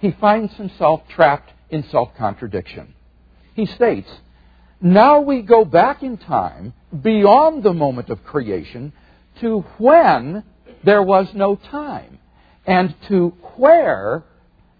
he 0.00 0.12
finds 0.12 0.54
himself 0.54 1.02
trapped 1.08 1.52
in 1.70 1.84
self 1.90 2.10
contradiction. 2.16 2.94
He 3.54 3.66
states, 3.66 4.10
Now 4.80 5.20
we 5.20 5.42
go 5.42 5.64
back 5.64 6.02
in 6.02 6.16
time 6.16 6.74
beyond 7.02 7.62
the 7.62 7.72
moment 7.72 8.10
of 8.10 8.24
creation 8.24 8.92
to 9.40 9.60
when 9.78 10.44
there 10.84 11.02
was 11.02 11.28
no 11.34 11.56
time 11.56 12.18
and 12.66 12.94
to 13.08 13.28
where 13.56 14.24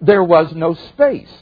there 0.01 0.23
was 0.23 0.53
no 0.55 0.75
space. 0.75 1.33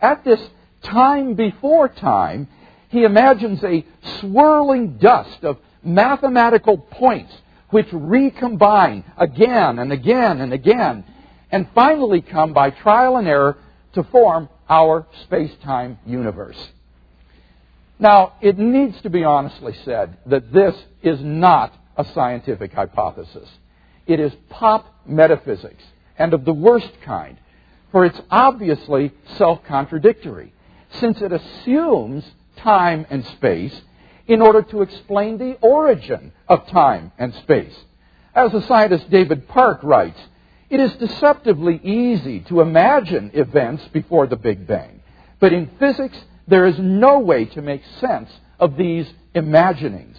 At 0.00 0.24
this 0.24 0.40
time 0.82 1.34
before 1.34 1.88
time, 1.88 2.48
he 2.88 3.04
imagines 3.04 3.62
a 3.64 3.84
swirling 4.20 4.98
dust 4.98 5.42
of 5.42 5.58
mathematical 5.82 6.78
points 6.78 7.32
which 7.70 7.88
recombine 7.92 9.04
again 9.16 9.78
and 9.78 9.92
again 9.92 10.40
and 10.40 10.52
again 10.52 11.04
and 11.50 11.68
finally 11.74 12.20
come 12.20 12.52
by 12.52 12.70
trial 12.70 13.16
and 13.16 13.26
error 13.26 13.56
to 13.94 14.02
form 14.04 14.48
our 14.68 15.06
space 15.24 15.52
time 15.62 15.98
universe. 16.06 16.58
Now, 17.98 18.34
it 18.40 18.58
needs 18.58 19.00
to 19.02 19.10
be 19.10 19.24
honestly 19.24 19.74
said 19.84 20.16
that 20.26 20.52
this 20.52 20.74
is 21.02 21.18
not 21.20 21.72
a 21.96 22.04
scientific 22.12 22.72
hypothesis. 22.72 23.48
It 24.06 24.20
is 24.20 24.32
pop 24.50 24.86
metaphysics, 25.06 25.82
and 26.18 26.34
of 26.34 26.44
the 26.44 26.52
worst 26.52 26.90
kind, 27.02 27.38
for 27.90 28.04
it's 28.04 28.20
obviously 28.30 29.12
self 29.36 29.64
contradictory, 29.64 30.52
since 31.00 31.20
it 31.20 31.32
assumes 31.32 32.24
time 32.56 33.06
and 33.10 33.24
space 33.24 33.80
in 34.26 34.40
order 34.40 34.62
to 34.62 34.82
explain 34.82 35.38
the 35.38 35.56
origin 35.60 36.32
of 36.48 36.66
time 36.68 37.12
and 37.18 37.34
space. 37.34 37.74
As 38.34 38.52
the 38.52 38.62
scientist 38.62 39.10
David 39.10 39.48
Park 39.48 39.80
writes, 39.82 40.20
it 40.70 40.80
is 40.80 40.94
deceptively 40.96 41.80
easy 41.84 42.40
to 42.40 42.60
imagine 42.60 43.30
events 43.34 43.86
before 43.92 44.26
the 44.26 44.36
Big 44.36 44.66
Bang. 44.66 45.02
But 45.38 45.52
in 45.52 45.70
physics, 45.78 46.18
there 46.48 46.66
is 46.66 46.78
no 46.78 47.20
way 47.20 47.44
to 47.44 47.62
make 47.62 47.82
sense 48.00 48.30
of 48.58 48.76
these 48.76 49.06
imaginings. 49.34 50.16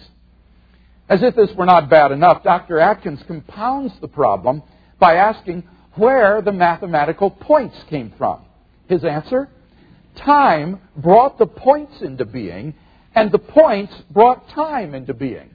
As 1.08 1.22
if 1.22 1.36
this 1.36 1.52
were 1.54 1.66
not 1.66 1.88
bad 1.88 2.10
enough, 2.10 2.42
Dr. 2.42 2.80
Atkins 2.80 3.22
compounds 3.26 3.92
the 4.00 4.08
problem 4.08 4.62
by 4.98 5.16
asking 5.16 5.62
where 5.94 6.42
the 6.42 6.52
mathematical 6.52 7.30
points 7.30 7.76
came 7.88 8.12
from. 8.18 8.40
His 8.88 9.04
answer? 9.04 9.48
Time 10.16 10.80
brought 10.96 11.38
the 11.38 11.46
points 11.46 12.00
into 12.00 12.24
being, 12.24 12.74
and 13.14 13.30
the 13.30 13.38
points 13.38 13.94
brought 14.10 14.48
time 14.50 14.94
into 14.94 15.14
being. 15.14 15.50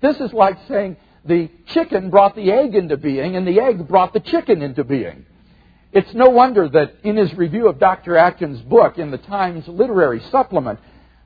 This 0.00 0.20
is 0.20 0.32
like 0.32 0.58
saying 0.66 0.96
the 1.24 1.50
chicken 1.66 2.10
brought 2.10 2.34
the 2.34 2.50
egg 2.50 2.74
into 2.74 2.96
being, 2.96 3.36
and 3.36 3.46
the 3.46 3.60
egg 3.60 3.86
brought 3.86 4.12
the 4.12 4.20
chicken 4.20 4.62
into 4.62 4.84
being. 4.84 5.24
It's 5.92 6.12
no 6.14 6.30
wonder 6.30 6.68
that 6.68 6.96
in 7.04 7.16
his 7.16 7.32
review 7.34 7.68
of 7.68 7.78
Dr. 7.78 8.16
Atkins' 8.16 8.60
book 8.60 8.98
in 8.98 9.10
the 9.10 9.18
Times 9.18 9.66
Literary 9.68 10.20
Supplement, 10.30 10.78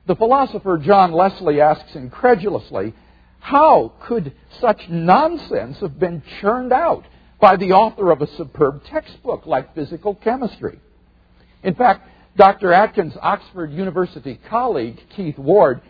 the 0.05 0.15
philosopher 0.15 0.77
John 0.77 1.11
Leslie 1.11 1.61
asks 1.61 1.95
incredulously, 1.95 2.93
how 3.41 3.93
could 4.03 4.33
such 4.59 4.87
nonsense 4.87 5.79
have 5.79 5.99
been 5.99 6.21
churned 6.39 6.71
out 6.71 7.05
by 7.39 7.57
the 7.57 7.73
author 7.73 8.11
of 8.11 8.21
a 8.21 8.27
superb 8.37 8.83
textbook 8.85 9.47
like 9.47 9.73
physical 9.73 10.13
chemistry? 10.13 10.79
In 11.63 11.73
fact, 11.73 12.07
Dr. 12.37 12.71
Atkins' 12.71 13.17
Oxford 13.19 13.73
University 13.73 14.39
colleague, 14.47 15.01
Keith 15.15 15.37
Ward, 15.37 15.81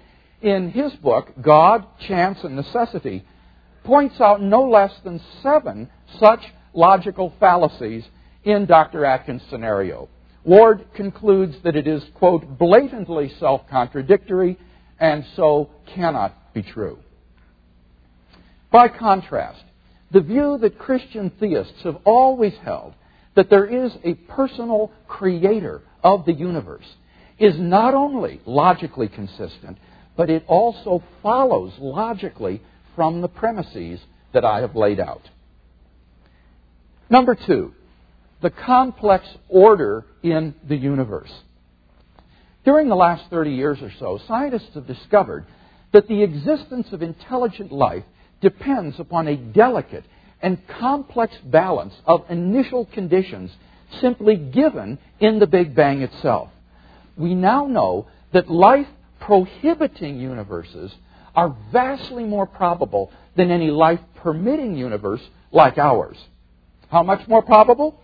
in 0.41 0.71
his 0.71 0.93
book, 0.93 1.29
God, 1.41 1.85
Chance, 1.99 2.43
and 2.43 2.55
Necessity, 2.55 3.23
points 3.83 4.19
out 4.21 4.41
no 4.41 4.61
less 4.67 4.93
than 5.03 5.21
seven 5.43 5.89
such 6.19 6.41
logical 6.73 7.33
fallacies 7.39 8.05
in 8.45 8.65
Dr. 8.65 9.05
Atkins' 9.05 9.43
scenario. 9.49 10.07
Ward 10.45 10.85
concludes 10.95 11.57
that 11.63 11.75
it 11.75 11.85
is, 11.85 12.03
quote, 12.15 12.57
blatantly 12.57 13.29
self 13.39 13.67
contradictory 13.69 14.57
and 14.99 15.25
so 15.35 15.69
cannot 15.93 16.53
be 16.53 16.63
true. 16.63 16.97
By 18.71 18.87
contrast, 18.87 19.63
the 20.11 20.21
view 20.21 20.57
that 20.61 20.79
Christian 20.79 21.31
theists 21.39 21.83
have 21.83 21.97
always 22.05 22.53
held 22.63 22.93
that 23.35 23.49
there 23.49 23.65
is 23.65 23.91
a 24.03 24.13
personal 24.13 24.91
creator 25.07 25.81
of 26.03 26.25
the 26.25 26.33
universe 26.33 26.85
is 27.39 27.55
not 27.57 27.93
only 27.93 28.39
logically 28.45 29.07
consistent, 29.07 29.77
but 30.15 30.29
it 30.29 30.43
also 30.47 31.03
follows 31.23 31.73
logically 31.79 32.61
from 32.95 33.21
the 33.21 33.27
premises 33.27 33.99
that 34.33 34.45
I 34.45 34.61
have 34.61 34.75
laid 34.75 34.99
out. 34.99 35.21
Number 37.09 37.35
two, 37.35 37.73
the 38.41 38.49
complex 38.49 39.25
order 39.49 40.05
in 40.23 40.55
the 40.67 40.75
universe. 40.75 41.31
During 42.63 42.89
the 42.89 42.95
last 42.95 43.29
30 43.29 43.51
years 43.51 43.79
or 43.81 43.91
so, 43.99 44.19
scientists 44.27 44.75
have 44.75 44.87
discovered 44.87 45.45
that 45.93 46.07
the 46.07 46.23
existence 46.23 46.87
of 46.91 47.01
intelligent 47.01 47.71
life 47.71 48.03
depends 48.41 48.99
upon 48.99 49.27
a 49.27 49.35
delicate 49.35 50.05
and 50.41 50.57
complex 50.67 51.35
balance 51.45 51.93
of 52.05 52.25
initial 52.29 52.85
conditions 52.85 53.51
simply 53.99 54.35
given 54.35 54.97
in 55.19 55.39
the 55.39 55.47
Big 55.47 55.75
Bang 55.75 56.01
itself. 56.01 56.49
We 57.15 57.35
now 57.35 57.67
know 57.67 58.07
that 58.33 58.49
life 58.49 58.87
prohibiting 59.19 60.19
universes 60.19 60.93
are 61.35 61.55
vastly 61.71 62.23
more 62.23 62.45
probable 62.45 63.11
than 63.35 63.51
any 63.51 63.69
life 63.69 63.99
permitting 64.15 64.75
universe 64.75 65.21
like 65.51 65.77
ours. 65.77 66.17
How 66.89 67.03
much 67.03 67.27
more 67.27 67.41
probable? 67.41 67.99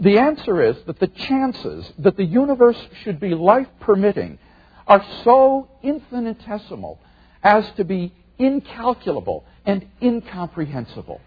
The 0.00 0.18
answer 0.18 0.62
is 0.62 0.76
that 0.86 1.00
the 1.00 1.08
chances 1.08 1.92
that 1.98 2.16
the 2.16 2.24
universe 2.24 2.78
should 3.02 3.20
be 3.20 3.34
life 3.34 3.68
permitting 3.80 4.38
are 4.86 5.04
so 5.24 5.68
infinitesimal 5.82 6.98
as 7.42 7.64
to 7.76 7.84
be 7.84 8.12
incalculable 8.38 9.44
and 9.68 9.86
incomprehensible. 10.02 11.20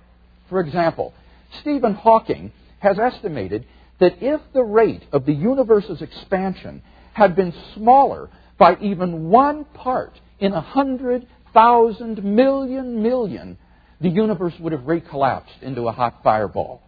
For 0.50 0.60
example, 0.60 1.14
Stephen 1.62 1.94
Hawking 1.94 2.52
has 2.80 2.98
estimated 2.98 3.66
that 4.00 4.16
if 4.20 4.42
the 4.54 4.64
rate 4.64 5.04
of 5.14 5.26
the 5.28 5.34
universe's 5.34 6.02
expansion 6.02 6.82
had 7.14 7.36
been 7.36 7.54
smaller 7.76 8.30
by 8.58 8.76
even 8.82 9.30
one 9.30 9.64
part 9.64 10.20
in 10.40 10.54
a 10.54 10.62
hundred 10.62 11.28
thousand 11.54 12.24
million 12.24 13.04
million, 13.04 13.58
the 14.02 14.10
universe 14.10 14.54
would 14.60 14.72
have 14.72 14.82
recollapsed 14.82 15.62
into 15.62 15.88
a 15.88 15.92
hot 15.92 16.22
fireball. 16.24 16.82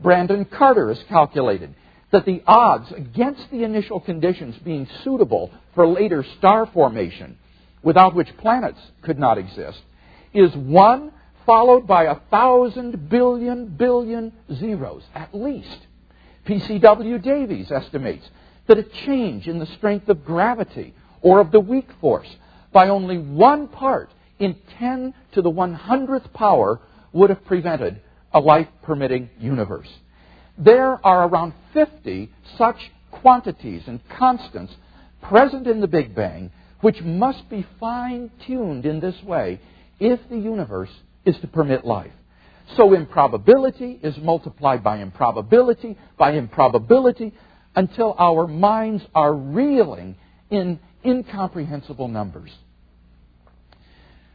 Brandon 0.00 0.46
Carter 0.46 0.88
has 0.88 1.04
calculated 1.10 1.74
that 2.10 2.24
the 2.24 2.42
odds 2.46 2.90
against 2.92 3.50
the 3.50 3.64
initial 3.64 4.00
conditions 4.00 4.56
being 4.64 4.88
suitable 5.04 5.50
for 5.74 5.86
later 5.86 6.24
star 6.38 6.64
formation, 6.72 7.36
without 7.82 8.14
which 8.14 8.34
planets 8.38 8.80
could 9.02 9.18
not 9.18 9.36
exist, 9.36 9.80
is 10.32 10.54
1 10.54 11.12
followed 11.46 11.86
by 11.86 12.04
a 12.04 12.16
thousand 12.30 13.08
billion 13.08 13.66
billion 13.66 14.32
zeros 14.54 15.02
at 15.14 15.34
least. 15.34 15.86
PCW 16.46 17.22
Davies 17.22 17.70
estimates 17.70 18.28
that 18.66 18.78
a 18.78 18.84
change 19.04 19.48
in 19.48 19.58
the 19.58 19.66
strength 19.66 20.08
of 20.08 20.24
gravity 20.24 20.94
or 21.22 21.40
of 21.40 21.50
the 21.50 21.60
weak 21.60 21.88
force 22.00 22.28
by 22.72 22.88
only 22.88 23.18
one 23.18 23.68
part 23.68 24.10
in 24.38 24.56
10 24.78 25.12
to 25.32 25.42
the 25.42 25.50
100th 25.50 26.32
power 26.32 26.80
would 27.12 27.30
have 27.30 27.44
prevented 27.44 28.00
a 28.32 28.40
life 28.40 28.68
permitting 28.82 29.28
universe. 29.38 29.88
There 30.56 31.04
are 31.04 31.28
around 31.28 31.52
50 31.74 32.30
such 32.56 32.90
quantities 33.10 33.82
and 33.86 34.00
constants 34.08 34.72
present 35.22 35.66
in 35.66 35.80
the 35.80 35.88
Big 35.88 36.14
Bang 36.14 36.52
which 36.80 37.02
must 37.02 37.48
be 37.50 37.66
fine 37.78 38.30
tuned 38.46 38.86
in 38.86 39.00
this 39.00 39.20
way 39.22 39.60
if 40.00 40.18
the 40.28 40.38
universe 40.38 40.90
is 41.24 41.36
to 41.40 41.46
permit 41.46 41.84
life. 41.84 42.12
So 42.76 42.94
improbability 42.94 43.98
is 44.02 44.16
multiplied 44.18 44.82
by 44.82 44.98
improbability 44.98 45.98
by 46.18 46.32
improbability 46.32 47.34
until 47.74 48.14
our 48.18 48.46
minds 48.46 49.04
are 49.14 49.34
reeling 49.34 50.16
in 50.50 50.80
incomprehensible 51.04 52.08
numbers. 52.08 52.50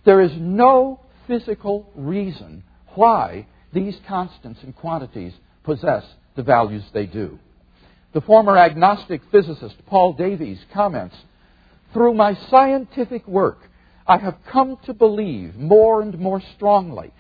There 0.06 0.22
is 0.22 0.32
no 0.38 1.00
physical 1.28 1.92
reason 1.96 2.64
why 2.94 3.48
these 3.74 3.98
constants 4.08 4.60
and 4.64 4.76
quantities 4.76 5.34
possess 5.64 6.04
the 6.36 6.44
values 6.44 6.84
they 6.94 7.06
do. 7.06 7.40
The 8.14 8.22
former 8.22 8.58
agnostic 8.58 9.22
physicist 9.32 9.76
Paul 9.88 10.14
Davies 10.14 10.60
comments 10.74 11.16
Through 11.94 12.14
my 12.14 12.38
scientific 12.50 13.28
work, 13.28 13.58
I 14.08 14.18
have 14.18 14.38
come 14.52 14.78
to 14.86 14.94
believe 14.94 15.56
more 15.56 16.02
and 16.02 16.18
more 16.20 16.42
strongly 16.56 17.12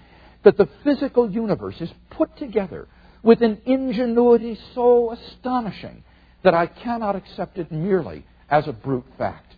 that 0.43 0.57
the 0.57 0.69
physical 0.83 1.29
universe 1.29 1.81
is 1.81 1.89
put 2.11 2.37
together 2.37 2.87
with 3.23 3.41
an 3.41 3.59
ingenuity 3.65 4.57
so 4.75 5.11
astonishing 5.11 6.03
that 6.43 6.53
I 6.53 6.67
cannot 6.67 7.15
accept 7.15 7.57
it 7.57 7.71
merely 7.71 8.23
as 8.49 8.67
a 8.67 8.73
brute 8.73 9.05
fact. 9.17 9.55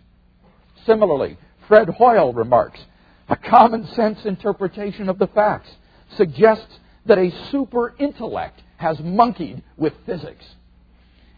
Similarly, 0.86 1.36
Fred 1.66 1.90
Hoyle 1.90 2.32
remarks 2.32 2.80
a 3.28 3.36
common 3.36 3.86
sense 3.88 4.24
interpretation 4.24 5.10
of 5.10 5.18
the 5.18 5.26
facts 5.26 5.68
suggests 6.16 6.78
that 7.04 7.18
a 7.18 7.30
super 7.50 7.94
intellect 7.98 8.62
has 8.78 8.98
monkeyed 9.00 9.62
with 9.76 9.92
physics. 10.06 10.44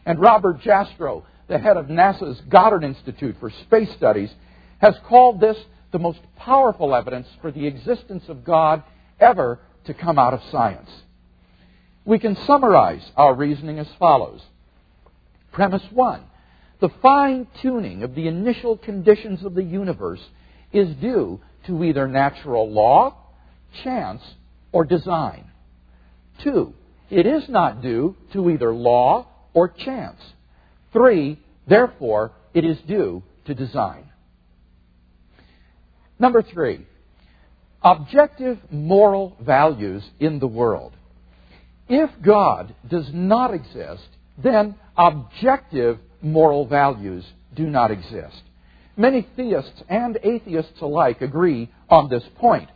And 0.06 0.20
Robert 0.20 0.61
Jastrow, 0.61 1.25
the 1.49 1.59
head 1.59 1.76
of 1.76 1.87
NASA's 1.87 2.40
Goddard 2.49 2.85
Institute 2.85 3.37
for 3.40 3.50
Space 3.50 3.90
Studies, 3.92 4.30
has 4.78 4.94
called 5.09 5.40
this 5.40 5.59
the 5.92 5.98
most 5.98 6.20
powerful 6.37 6.94
evidence 6.94 7.26
for 7.40 7.50
the 7.50 7.66
existence 7.66 8.24
of 8.29 8.44
God 8.44 8.83
ever 9.18 9.59
to 9.85 9.94
come 9.94 10.18
out 10.18 10.35
of 10.35 10.42
science. 10.50 10.90
We 12.05 12.18
can 12.18 12.37
summarize 12.46 13.11
our 13.16 13.35
reasoning 13.35 13.79
as 13.79 13.88
follows. 13.98 14.42
Premise 15.53 15.85
one 15.90 16.24
the 16.81 16.90
fine 17.03 17.46
tuning 17.61 18.03
of 18.03 18.14
the 18.14 18.26
initial 18.26 18.76
conditions 18.76 19.44
of 19.44 19.55
the 19.55 19.62
universe 19.62 20.20
is 20.72 20.96
due 20.96 21.40
to 21.66 21.85
either 21.85 22.09
natural 22.09 22.70
law, 22.70 23.14
chance, 23.85 24.22
or 24.72 24.85
design. 24.85 25.44
Two, 26.42 26.72
it 27.11 27.26
is 27.26 27.48
not 27.48 27.83
due 27.83 28.16
to 28.33 28.48
either 28.48 28.72
law 28.72 29.26
or 29.53 29.68
chance. 29.68 30.20
Three, 30.92 31.38
therefore, 31.66 32.33
it 32.55 32.64
is 32.64 32.79
due 32.88 33.22
to 33.44 33.55
design. 33.55 34.10
Number 36.20 36.42
three, 36.42 36.87
objective 37.83 38.59
moral 38.70 39.37
values 39.40 40.04
in 40.20 40.38
the 40.38 40.46
world. 40.46 40.92
If 41.88 42.11
God 42.22 42.74
does 42.88 43.09
not 43.12 43.54
exist, 43.54 44.06
then 44.37 44.74
objective 44.96 45.98
moral 46.20 46.66
values 46.66 47.24
do 47.56 47.66
not 47.66 47.90
exist. 47.90 48.42
Many 48.98 49.26
theists 49.35 49.83
and 49.88 50.18
atheists 50.22 50.80
alike 50.83 51.22
agree 51.22 51.70
on 51.88 52.11
this 52.11 52.24
point. 52.37 52.68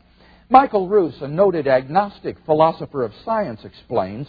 Michael 0.49 0.89
Ruse, 0.89 1.21
a 1.21 1.29
noted 1.29 1.69
agnostic 1.69 2.37
philosopher 2.47 3.03
of 3.03 3.13
science, 3.27 3.61
explains 3.63 4.27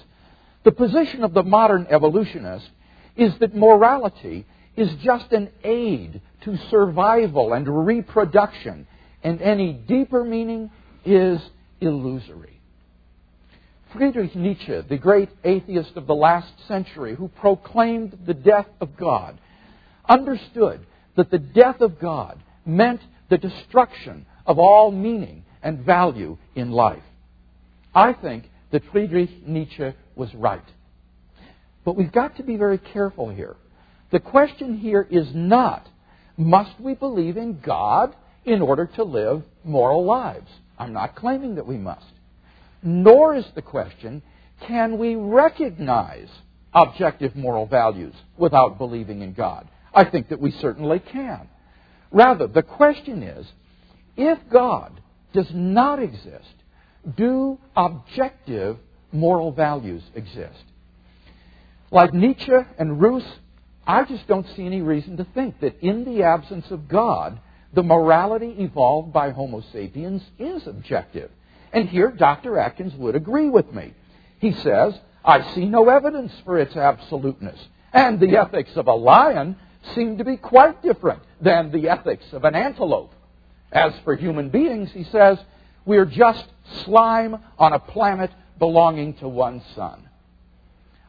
the 0.65 0.71
position 0.71 1.23
of 1.23 1.33
the 1.33 1.43
modern 1.43 1.87
evolutionist 1.89 2.67
is 3.15 3.31
that 3.39 3.55
morality 3.55 4.45
is 4.75 4.89
just 5.03 5.31
an 5.31 5.49
aid 5.63 6.21
to 6.43 6.57
survival 6.69 7.53
and 7.53 7.85
reproduction 7.85 8.87
and 9.25 9.41
any 9.41 9.73
deeper 9.73 10.23
meaning 10.23 10.69
is 11.03 11.41
illusory. 11.81 12.61
Friedrich 13.91 14.35
Nietzsche, 14.35 14.81
the 14.87 14.99
great 14.99 15.29
atheist 15.43 15.93
of 15.95 16.05
the 16.05 16.13
last 16.13 16.53
century 16.67 17.15
who 17.15 17.27
proclaimed 17.29 18.19
the 18.27 18.35
death 18.35 18.67
of 18.79 18.95
God, 18.95 19.39
understood 20.07 20.85
that 21.17 21.31
the 21.31 21.39
death 21.39 21.81
of 21.81 21.99
God 21.99 22.39
meant 22.67 23.01
the 23.31 23.39
destruction 23.39 24.27
of 24.45 24.59
all 24.59 24.91
meaning 24.91 25.43
and 25.63 25.79
value 25.79 26.37
in 26.53 26.69
life. 26.69 27.01
I 27.95 28.13
think 28.13 28.43
that 28.71 28.83
Friedrich 28.91 29.47
Nietzsche 29.47 29.91
was 30.15 30.31
right. 30.35 30.61
But 31.83 31.95
we've 31.95 32.11
got 32.11 32.37
to 32.37 32.43
be 32.43 32.57
very 32.57 32.77
careful 32.77 33.29
here. 33.29 33.55
The 34.11 34.19
question 34.19 34.77
here 34.77 35.07
is 35.09 35.29
not, 35.33 35.87
must 36.37 36.79
we 36.79 36.93
believe 36.93 37.37
in 37.37 37.59
God 37.59 38.15
in 38.45 38.61
order 38.61 38.85
to 38.95 39.03
live 39.03 39.43
moral 39.63 40.05
lives. 40.05 40.49
I'm 40.77 40.93
not 40.93 41.15
claiming 41.15 41.55
that 41.55 41.67
we 41.67 41.77
must. 41.77 42.05
Nor 42.83 43.35
is 43.35 43.45
the 43.55 43.61
question, 43.61 44.21
can 44.67 44.97
we 44.97 45.15
recognize 45.15 46.29
objective 46.73 47.35
moral 47.35 47.65
values 47.65 48.13
without 48.37 48.77
believing 48.77 49.21
in 49.21 49.33
God? 49.33 49.67
I 49.93 50.05
think 50.05 50.29
that 50.29 50.39
we 50.39 50.51
certainly 50.51 50.99
can. 50.99 51.47
Rather, 52.11 52.47
the 52.47 52.61
question 52.61 53.23
is, 53.23 53.47
if 54.17 54.37
God 54.51 55.01
does 55.33 55.49
not 55.53 56.01
exist, 56.01 56.53
do 57.17 57.57
objective 57.75 58.77
moral 59.11 59.51
values 59.51 60.03
exist? 60.13 60.63
Like 61.91 62.13
Nietzsche 62.13 62.51
and 62.77 63.01
Ruse, 63.01 63.25
I 63.87 64.03
just 64.03 64.27
don't 64.27 64.47
see 64.55 64.65
any 64.65 64.81
reason 64.81 65.17
to 65.17 65.27
think 65.33 65.59
that 65.61 65.79
in 65.81 66.03
the 66.03 66.23
absence 66.23 66.65
of 66.71 66.87
God, 66.87 67.39
the 67.75 67.83
morality 67.83 68.55
evolved 68.57 69.11
by 69.11 69.31
Homo 69.31 69.61
sapiens 69.71 70.23
is 70.39 70.65
objective. 70.65 71.29
And 71.73 71.89
here, 71.89 72.09
Dr. 72.09 72.57
Atkins 72.57 72.95
would 72.95 73.15
agree 73.15 73.49
with 73.49 73.71
me. 73.73 73.93
He 74.39 74.53
says, 74.53 74.97
I 75.23 75.53
see 75.53 75.65
no 75.65 75.89
evidence 75.89 76.31
for 76.45 76.57
its 76.57 76.75
absoluteness. 76.75 77.59
And 77.91 78.19
the 78.19 78.37
ethics 78.37 78.71
of 78.75 78.87
a 78.87 78.93
lion 78.93 79.57
seem 79.93 80.17
to 80.17 80.23
be 80.23 80.37
quite 80.37 80.81
different 80.81 81.21
than 81.41 81.71
the 81.71 81.89
ethics 81.89 82.25
of 82.31 82.45
an 82.45 82.55
antelope. 82.55 83.13
As 83.71 83.93
for 84.05 84.15
human 84.15 84.49
beings, 84.49 84.91
he 84.93 85.03
says, 85.03 85.37
we're 85.85 86.05
just 86.05 86.45
slime 86.85 87.37
on 87.59 87.73
a 87.73 87.79
planet 87.79 88.31
belonging 88.57 89.15
to 89.15 89.27
one 89.27 89.61
sun. 89.75 90.07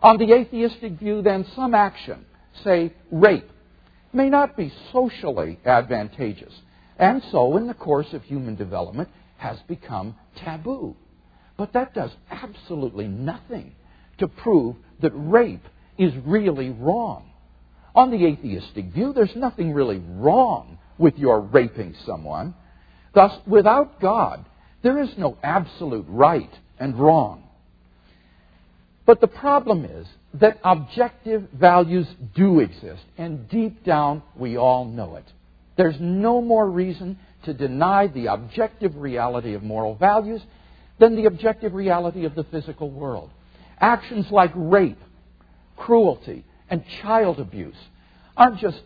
On 0.02 0.18
the 0.18 0.32
atheistic 0.32 0.98
view, 0.98 1.22
then, 1.22 1.46
some 1.54 1.74
action, 1.74 2.26
say 2.64 2.92
rape, 3.10 3.50
may 4.16 4.30
not 4.30 4.56
be 4.56 4.72
socially 4.92 5.60
advantageous, 5.64 6.52
and 6.98 7.22
so, 7.30 7.56
in 7.56 7.66
the 7.66 7.74
course 7.74 8.12
of 8.14 8.22
human 8.24 8.56
development, 8.56 9.10
has 9.36 9.58
become 9.68 10.16
taboo. 10.36 10.96
But 11.56 11.74
that 11.74 11.94
does 11.94 12.10
absolutely 12.30 13.06
nothing 13.06 13.74
to 14.18 14.26
prove 14.26 14.76
that 15.00 15.12
rape 15.14 15.66
is 15.98 16.12
really 16.24 16.70
wrong. 16.70 17.30
On 17.94 18.10
the 18.10 18.26
atheistic 18.26 18.86
view, 18.86 19.12
there's 19.12 19.36
nothing 19.36 19.72
really 19.72 19.98
wrong 19.98 20.78
with 20.98 21.18
your 21.18 21.40
raping 21.40 21.94
someone. 22.04 22.54
Thus, 23.14 23.32
without 23.46 24.00
God, 24.00 24.44
there 24.82 25.02
is 25.02 25.10
no 25.16 25.38
absolute 25.42 26.06
right 26.08 26.52
and 26.78 26.98
wrong. 26.98 27.42
But 29.06 29.20
the 29.20 29.28
problem 29.28 29.84
is 29.84 30.06
that 30.40 30.58
objective 30.64 31.48
values 31.52 32.06
do 32.34 32.60
exist, 32.60 33.04
and 33.16 33.48
deep 33.48 33.84
down 33.84 34.22
we 34.36 34.56
all 34.56 34.84
know 34.84 35.16
it. 35.16 35.24
There's 35.76 35.96
no 36.00 36.40
more 36.40 36.68
reason 36.68 37.18
to 37.44 37.54
deny 37.54 38.06
the 38.06 38.26
objective 38.26 38.96
reality 38.96 39.54
of 39.54 39.62
moral 39.62 39.94
values 39.94 40.42
than 40.98 41.16
the 41.16 41.26
objective 41.26 41.74
reality 41.74 42.24
of 42.24 42.34
the 42.34 42.44
physical 42.44 42.90
world. 42.90 43.30
Actions 43.78 44.30
like 44.30 44.50
rape, 44.54 44.98
cruelty, 45.76 46.44
and 46.70 46.84
child 47.02 47.38
abuse 47.38 47.76
aren't 48.36 48.58
just 48.58 48.80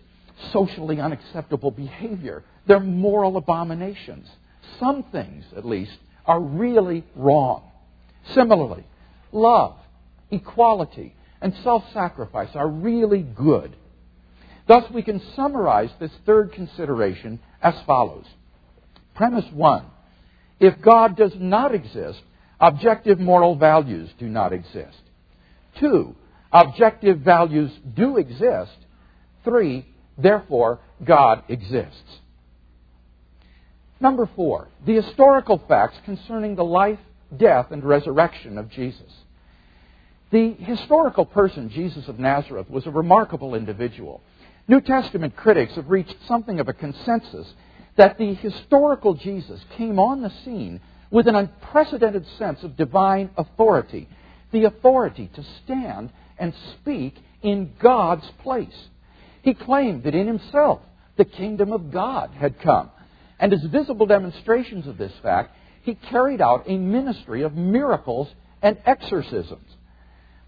socially 0.52 1.00
unacceptable 1.00 1.70
behavior, 1.70 2.42
they're 2.66 2.80
moral 2.80 3.36
abominations. 3.36 4.28
Some 4.78 5.04
things, 5.04 5.44
at 5.56 5.64
least, 5.64 5.96
are 6.26 6.40
really 6.40 7.04
wrong. 7.14 7.70
Similarly, 8.34 8.84
love, 9.32 9.76
equality, 10.30 11.14
and 11.40 11.54
self 11.62 11.84
sacrifice 11.92 12.50
are 12.54 12.68
really 12.68 13.22
good. 13.22 13.76
Thus, 14.68 14.84
we 14.92 15.02
can 15.02 15.20
summarize 15.34 15.90
this 15.98 16.12
third 16.26 16.52
consideration 16.52 17.40
as 17.62 17.74
follows. 17.86 18.26
Premise 19.14 19.46
one 19.52 19.84
if 20.60 20.80
God 20.82 21.16
does 21.16 21.32
not 21.36 21.74
exist, 21.74 22.20
objective 22.60 23.18
moral 23.18 23.56
values 23.56 24.10
do 24.18 24.28
not 24.28 24.52
exist. 24.52 25.00
Two, 25.80 26.14
objective 26.52 27.20
values 27.20 27.70
do 27.94 28.18
exist. 28.18 28.76
Three, 29.42 29.86
therefore, 30.18 30.80
God 31.02 31.44
exists. 31.48 32.18
Number 34.00 34.28
four, 34.36 34.68
the 34.86 34.94
historical 35.00 35.62
facts 35.66 35.96
concerning 36.04 36.56
the 36.56 36.64
life, 36.64 36.98
death, 37.36 37.70
and 37.70 37.82
resurrection 37.82 38.58
of 38.58 38.70
Jesus. 38.70 39.12
The 40.30 40.52
historical 40.52 41.26
person, 41.26 41.70
Jesus 41.70 42.06
of 42.06 42.18
Nazareth, 42.18 42.70
was 42.70 42.86
a 42.86 42.90
remarkable 42.90 43.54
individual. 43.54 44.22
New 44.68 44.80
Testament 44.80 45.34
critics 45.34 45.74
have 45.74 45.90
reached 45.90 46.14
something 46.28 46.60
of 46.60 46.68
a 46.68 46.72
consensus 46.72 47.52
that 47.96 48.16
the 48.18 48.34
historical 48.34 49.14
Jesus 49.14 49.60
came 49.76 49.98
on 49.98 50.22
the 50.22 50.32
scene 50.44 50.80
with 51.10 51.26
an 51.26 51.34
unprecedented 51.34 52.24
sense 52.38 52.62
of 52.62 52.76
divine 52.76 53.30
authority, 53.36 54.08
the 54.52 54.64
authority 54.64 55.28
to 55.34 55.44
stand 55.64 56.10
and 56.38 56.54
speak 56.80 57.16
in 57.42 57.72
God's 57.80 58.28
place. 58.42 58.88
He 59.42 59.54
claimed 59.54 60.04
that 60.04 60.14
in 60.14 60.28
himself 60.28 60.80
the 61.16 61.24
kingdom 61.24 61.72
of 61.72 61.90
God 61.90 62.30
had 62.30 62.60
come. 62.60 62.90
And 63.40 63.52
as 63.52 63.64
visible 63.64 64.06
demonstrations 64.06 64.86
of 64.86 64.98
this 64.98 65.12
fact, 65.22 65.56
he 65.82 65.94
carried 65.94 66.40
out 66.40 66.64
a 66.66 66.76
ministry 66.76 67.42
of 67.42 67.54
miracles 67.54 68.28
and 68.62 68.78
exorcisms. 68.86 69.69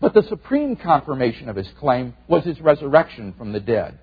But 0.03 0.15
the 0.15 0.25
supreme 0.25 0.75
confirmation 0.75 1.49
of 1.49 1.55
his 1.55 1.69
claim 1.79 2.15
was 2.27 2.43
his 2.43 2.61
resurrection 2.61 3.35
from 3.39 3.53
the 3.53 3.61
dead. 3.61 4.01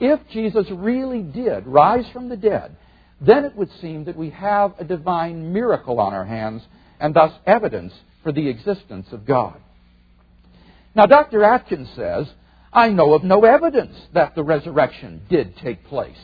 If 0.00 0.18
Jesus 0.32 0.66
really 0.70 1.20
did 1.20 1.66
rise 1.66 2.06
from 2.14 2.30
the 2.30 2.36
dead, 2.36 2.74
then 3.20 3.44
it 3.44 3.54
would 3.54 3.68
seem 3.82 4.06
that 4.06 4.16
we 4.16 4.30
have 4.30 4.72
a 4.78 4.84
divine 4.84 5.52
miracle 5.52 6.00
on 6.00 6.14
our 6.14 6.24
hands 6.24 6.62
and 6.98 7.12
thus 7.12 7.30
evidence 7.46 7.92
for 8.22 8.32
the 8.32 8.48
existence 8.48 9.06
of 9.12 9.26
God. 9.26 9.60
Now, 10.94 11.04
Dr. 11.04 11.44
Atkins 11.44 11.90
says, 11.94 12.26
I 12.72 12.88
know 12.88 13.12
of 13.12 13.22
no 13.22 13.44
evidence 13.44 13.94
that 14.14 14.34
the 14.34 14.42
resurrection 14.42 15.26
did 15.28 15.58
take 15.58 15.84
place. 15.84 16.16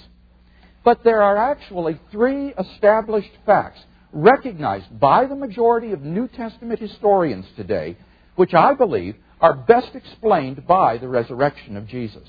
But 0.82 1.04
there 1.04 1.20
are 1.20 1.36
actually 1.36 2.00
three 2.10 2.54
established 2.58 3.32
facts 3.44 3.80
recognized 4.14 4.98
by 4.98 5.26
the 5.26 5.36
majority 5.36 5.92
of 5.92 6.00
New 6.00 6.26
Testament 6.26 6.80
historians 6.80 7.44
today 7.54 7.98
which 8.36 8.54
I 8.54 8.74
believe 8.74 9.16
are 9.40 9.54
best 9.54 9.94
explained 9.94 10.66
by 10.66 10.98
the 10.98 11.08
resurrection 11.08 11.76
of 11.76 11.86
Jesus. 11.86 12.28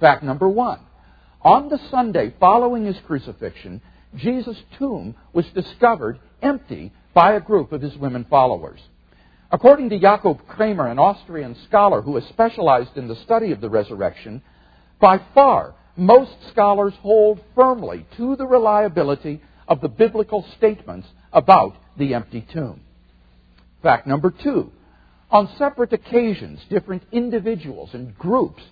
Fact 0.00 0.22
number 0.22 0.48
one 0.48 0.80
on 1.42 1.68
the 1.68 1.78
Sunday 1.90 2.34
following 2.40 2.86
his 2.86 2.96
crucifixion, 3.06 3.80
Jesus' 4.16 4.62
tomb 4.78 5.14
was 5.32 5.44
discovered 5.54 6.18
empty 6.42 6.92
by 7.12 7.34
a 7.34 7.40
group 7.40 7.72
of 7.72 7.82
his 7.82 7.96
women 7.96 8.26
followers. 8.28 8.80
According 9.50 9.90
to 9.90 10.00
Jakob 10.00 10.46
Kremer, 10.48 10.88
an 10.88 10.98
Austrian 10.98 11.56
scholar 11.68 12.02
who 12.02 12.16
has 12.16 12.24
specialized 12.30 12.96
in 12.96 13.06
the 13.06 13.16
study 13.16 13.52
of 13.52 13.60
the 13.60 13.70
resurrection, 13.70 14.42
by 15.00 15.20
far 15.34 15.74
most 15.96 16.32
scholars 16.50 16.94
hold 17.02 17.40
firmly 17.54 18.06
to 18.16 18.34
the 18.36 18.46
reliability 18.46 19.40
of 19.68 19.80
the 19.80 19.88
biblical 19.88 20.44
statements 20.56 21.06
about 21.32 21.76
the 21.96 22.14
empty 22.14 22.44
tomb. 22.52 22.80
Fact 23.82 24.06
number 24.06 24.30
two 24.30 24.72
on 25.34 25.50
separate 25.58 25.92
occasions, 25.92 26.60
different 26.70 27.02
individuals 27.10 27.90
and 27.92 28.16
groups 28.16 28.62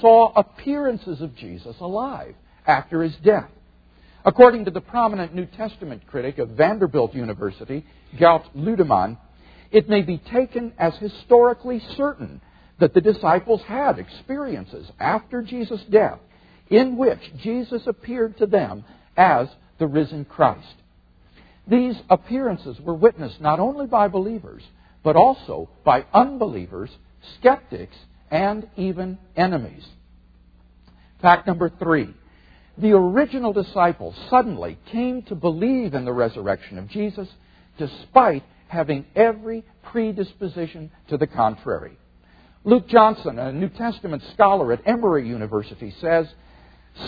saw 0.00 0.32
appearances 0.36 1.20
of 1.20 1.34
Jesus 1.34 1.74
alive 1.80 2.36
after 2.64 3.02
his 3.02 3.14
death. 3.24 3.50
According 4.24 4.66
to 4.66 4.70
the 4.70 4.80
prominent 4.80 5.34
New 5.34 5.46
Testament 5.46 6.06
critic 6.06 6.38
of 6.38 6.50
Vanderbilt 6.50 7.12
University, 7.12 7.84
Gerd 8.16 8.42
Ludemann, 8.56 9.18
it 9.72 9.88
may 9.88 10.02
be 10.02 10.18
taken 10.18 10.72
as 10.78 10.94
historically 10.98 11.82
certain 11.96 12.40
that 12.78 12.94
the 12.94 13.00
disciples 13.00 13.62
had 13.62 13.98
experiences 13.98 14.88
after 15.00 15.42
Jesus' 15.42 15.82
death 15.90 16.20
in 16.70 16.96
which 16.96 17.18
Jesus 17.42 17.82
appeared 17.88 18.38
to 18.38 18.46
them 18.46 18.84
as 19.16 19.48
the 19.80 19.88
risen 19.88 20.24
Christ. 20.24 20.76
These 21.66 21.96
appearances 22.08 22.78
were 22.80 22.94
witnessed 22.94 23.40
not 23.40 23.58
only 23.58 23.86
by 23.86 24.06
believers, 24.06 24.62
but 25.02 25.16
also 25.16 25.68
by 25.84 26.04
unbelievers, 26.12 26.90
skeptics, 27.38 27.96
and 28.30 28.68
even 28.76 29.18
enemies. 29.36 29.86
Fact 31.20 31.46
number 31.46 31.70
three 31.78 32.14
the 32.78 32.92
original 32.92 33.52
disciples 33.52 34.14
suddenly 34.30 34.78
came 34.90 35.22
to 35.24 35.34
believe 35.34 35.92
in 35.92 36.06
the 36.06 36.12
resurrection 36.12 36.78
of 36.78 36.88
Jesus 36.88 37.28
despite 37.78 38.42
having 38.68 39.04
every 39.14 39.62
predisposition 39.82 40.90
to 41.08 41.18
the 41.18 41.26
contrary. 41.26 41.98
Luke 42.64 42.88
Johnson, 42.88 43.38
a 43.38 43.52
New 43.52 43.68
Testament 43.68 44.22
scholar 44.32 44.72
at 44.72 44.86
Emory 44.86 45.28
University, 45.28 45.94
says 46.00 46.26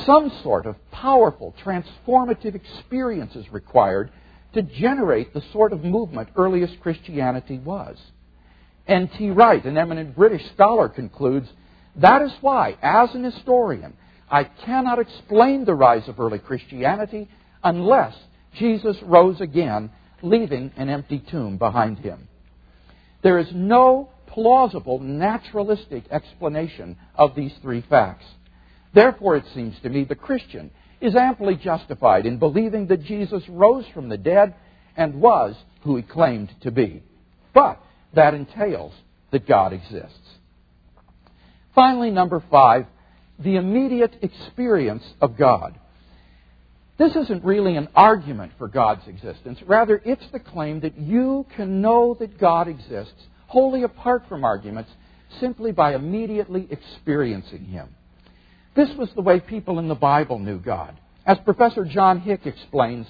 some 0.05 0.31
sort 0.43 0.67
of 0.67 0.77
powerful, 0.91 1.55
transformative 1.65 2.55
experience 2.55 3.35
is 3.37 3.51
required 3.53 4.11
to 4.55 4.63
generate 4.63 5.35
the 5.35 5.43
sort 5.53 5.73
of 5.73 5.85
movement 5.85 6.29
earliest 6.37 6.81
Christianity 6.81 7.59
was. 7.59 7.97
N.T. 8.87 9.31
Wright, 9.31 9.65
an 9.65 9.79
eminent 9.79 10.15
British 10.15 10.43
scholar, 10.53 10.89
concludes 10.89 11.49
that 11.97 12.23
is 12.23 12.33
why, 12.41 12.77
as 12.83 13.15
an 13.15 13.25
historian, 13.25 13.95
I 14.31 14.45
cannot 14.45 14.99
explain 14.99 15.65
the 15.65 15.75
rise 15.75 16.09
of 16.09 16.19
early 16.19 16.39
Christianity 16.39 17.29
unless 17.63 18.15
Jesus 18.59 18.97
rose 19.03 19.41
again, 19.41 19.91
leaving 20.23 20.73
an 20.77 20.89
empty 20.89 21.23
tomb 21.31 21.57
behind 21.57 21.99
him. 21.99 22.29
There 23.23 23.39
is 23.39 23.49
no 23.55 24.11
plausible 24.27 24.99
naturalistic 24.99 26.05
explanation 26.11 26.97
of 27.15 27.35
these 27.35 27.53
three 27.63 27.83
facts. 27.89 28.27
Therefore, 28.93 29.37
it 29.37 29.45
seems 29.55 29.77
to 29.83 29.89
me 29.89 30.05
the 30.05 30.15
Christian 30.15 30.71
is 31.05 31.15
amply 31.15 31.57
justified 31.57 32.25
in 32.25 32.39
believing 32.39 32.87
that 32.87 33.05
Jesus 33.05 33.47
rose 33.49 33.85
from 33.93 34.09
the 34.09 34.17
dead 34.17 34.55
and 34.97 35.21
was 35.21 35.55
who 35.83 35.97
he 35.97 36.03
claimed 36.03 36.51
to 36.63 36.71
be. 36.71 37.03
But 37.53 37.81
that 38.15 38.35
entails 38.35 38.95
that 39.31 39.47
God 39.47 39.73
exists. 39.73 40.19
Finally, 41.75 42.11
number 42.11 42.43
five, 42.51 42.87
the 43.39 43.57
immediate 43.57 44.15
experience 44.23 45.05
of 45.21 45.37
God. 45.37 45.79
This 46.97 47.17
isn't 47.17 47.45
really 47.45 47.77
an 47.77 47.89
argument 47.95 48.53
for 48.57 48.69
God's 48.69 49.07
existence. 49.09 49.59
Rather, 49.67 50.01
it's 50.05 50.27
the 50.33 50.39
claim 50.39 50.81
that 50.81 50.97
you 50.97 51.45
can 51.57 51.83
know 51.83 52.17
that 52.21 52.39
God 52.39 52.69
exists 52.69 53.21
wholly 53.49 53.83
apart 53.83 54.23
from 54.29 54.45
arguments 54.45 54.91
simply 55.41 55.73
by 55.73 55.95
immediately 55.95 56.69
experiencing 56.71 57.65
Him. 57.65 57.89
This 58.75 58.91
was 58.97 59.09
the 59.15 59.23
way 59.23 59.41
people 59.41 59.79
in 59.79 59.89
the 59.89 59.95
Bible 59.95 60.39
knew 60.39 60.59
God. 60.59 60.99
As 61.27 61.39
Professor 61.45 61.85
John 61.85 62.21
Hick 62.21 62.47
explains, 62.47 63.07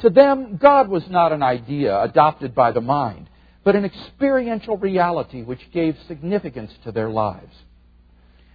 to 0.00 0.10
them, 0.10 0.58
God 0.60 0.88
was 0.88 1.02
not 1.08 1.32
an 1.32 1.42
idea 1.42 2.00
adopted 2.00 2.54
by 2.54 2.72
the 2.72 2.80
mind, 2.80 3.28
but 3.64 3.74
an 3.74 3.84
experiential 3.84 4.76
reality 4.76 5.42
which 5.42 5.72
gave 5.72 5.96
significance 6.06 6.70
to 6.84 6.92
their 6.92 7.10
lives. 7.10 7.54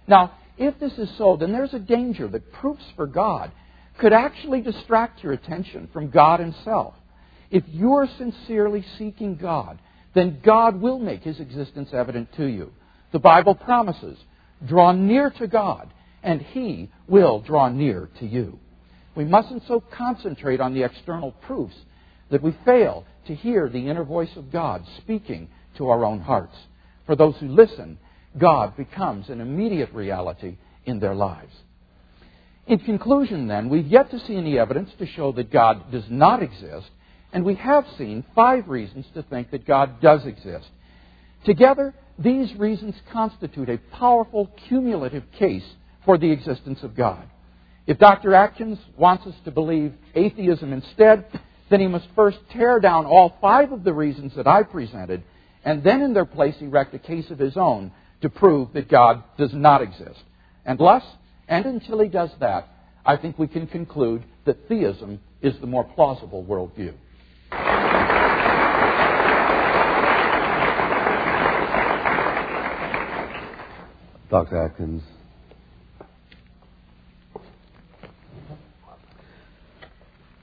Now, 0.06 0.32
if 0.56 0.78
this 0.78 0.92
is 0.94 1.10
so, 1.18 1.36
then 1.36 1.52
there's 1.52 1.74
a 1.74 1.78
danger 1.78 2.28
that 2.28 2.52
proofs 2.52 2.84
for 2.96 3.06
God 3.06 3.52
could 3.98 4.12
actually 4.12 4.60
distract 4.60 5.22
your 5.22 5.32
attention 5.32 5.88
from 5.92 6.10
God 6.10 6.40
Himself. 6.40 6.94
If 7.50 7.64
you're 7.68 8.08
sincerely 8.18 8.84
seeking 8.98 9.36
God, 9.36 9.78
then 10.14 10.40
God 10.42 10.80
will 10.80 10.98
make 10.98 11.22
His 11.22 11.40
existence 11.40 11.90
evident 11.92 12.32
to 12.36 12.46
you. 12.46 12.72
The 13.12 13.18
Bible 13.18 13.54
promises, 13.54 14.18
draw 14.66 14.92
near 14.92 15.30
to 15.30 15.46
God, 15.46 15.92
and 16.24 16.40
He 16.40 16.90
will 17.06 17.40
draw 17.40 17.68
near 17.68 18.08
to 18.18 18.26
you. 18.26 18.58
We 19.14 19.24
mustn't 19.24 19.62
so 19.68 19.80
concentrate 19.80 20.60
on 20.60 20.74
the 20.74 20.82
external 20.82 21.30
proofs 21.30 21.76
that 22.30 22.42
we 22.42 22.56
fail 22.64 23.04
to 23.26 23.34
hear 23.34 23.68
the 23.68 23.88
inner 23.88 24.02
voice 24.02 24.34
of 24.36 24.50
God 24.50 24.84
speaking 24.98 25.48
to 25.76 25.88
our 25.88 26.04
own 26.04 26.20
hearts. 26.20 26.56
For 27.06 27.14
those 27.14 27.36
who 27.38 27.48
listen, 27.48 27.98
God 28.36 28.76
becomes 28.76 29.28
an 29.28 29.40
immediate 29.40 29.92
reality 29.92 30.56
in 30.84 30.98
their 30.98 31.14
lives. 31.14 31.54
In 32.66 32.78
conclusion, 32.78 33.46
then, 33.46 33.68
we've 33.68 33.86
yet 33.86 34.10
to 34.10 34.18
see 34.20 34.36
any 34.36 34.58
evidence 34.58 34.90
to 34.98 35.06
show 35.06 35.32
that 35.32 35.52
God 35.52 35.92
does 35.92 36.04
not 36.08 36.42
exist, 36.42 36.88
and 37.32 37.44
we 37.44 37.56
have 37.56 37.84
seen 37.98 38.24
five 38.34 38.68
reasons 38.68 39.04
to 39.14 39.22
think 39.22 39.50
that 39.50 39.66
God 39.66 40.00
does 40.00 40.24
exist. 40.24 40.66
Together, 41.44 41.94
these 42.18 42.54
reasons 42.54 42.94
constitute 43.12 43.68
a 43.68 43.78
powerful 43.92 44.50
cumulative 44.68 45.24
case 45.38 45.64
for 46.04 46.18
the 46.18 46.30
existence 46.30 46.82
of 46.82 46.96
God. 46.96 47.24
If 47.86 47.98
Dr. 47.98 48.34
Atkins 48.34 48.78
wants 48.96 49.26
us 49.26 49.34
to 49.44 49.50
believe 49.50 49.92
atheism 50.14 50.72
instead, 50.72 51.26
then 51.70 51.80
he 51.80 51.86
must 51.86 52.06
first 52.14 52.38
tear 52.50 52.80
down 52.80 53.06
all 53.06 53.36
five 53.40 53.72
of 53.72 53.84
the 53.84 53.92
reasons 53.92 54.32
that 54.36 54.46
I 54.46 54.62
presented, 54.62 55.22
and 55.64 55.82
then 55.82 56.00
in 56.00 56.14
their 56.14 56.24
place 56.24 56.54
erect 56.60 56.94
a 56.94 56.98
case 56.98 57.30
of 57.30 57.38
his 57.38 57.56
own 57.56 57.92
to 58.22 58.30
prove 58.30 58.72
that 58.72 58.88
God 58.88 59.22
does 59.36 59.52
not 59.52 59.82
exist. 59.82 60.20
Unless 60.64 61.04
and 61.48 61.66
until 61.66 62.00
he 62.00 62.08
does 62.08 62.30
that, 62.40 62.68
I 63.04 63.16
think 63.18 63.38
we 63.38 63.48
can 63.48 63.66
conclude 63.66 64.24
that 64.46 64.66
theism 64.66 65.20
is 65.42 65.54
the 65.60 65.66
more 65.66 65.84
plausible 65.84 66.42
worldview. 66.42 66.94
Dr. 74.30 74.64
Atkins. 74.64 75.02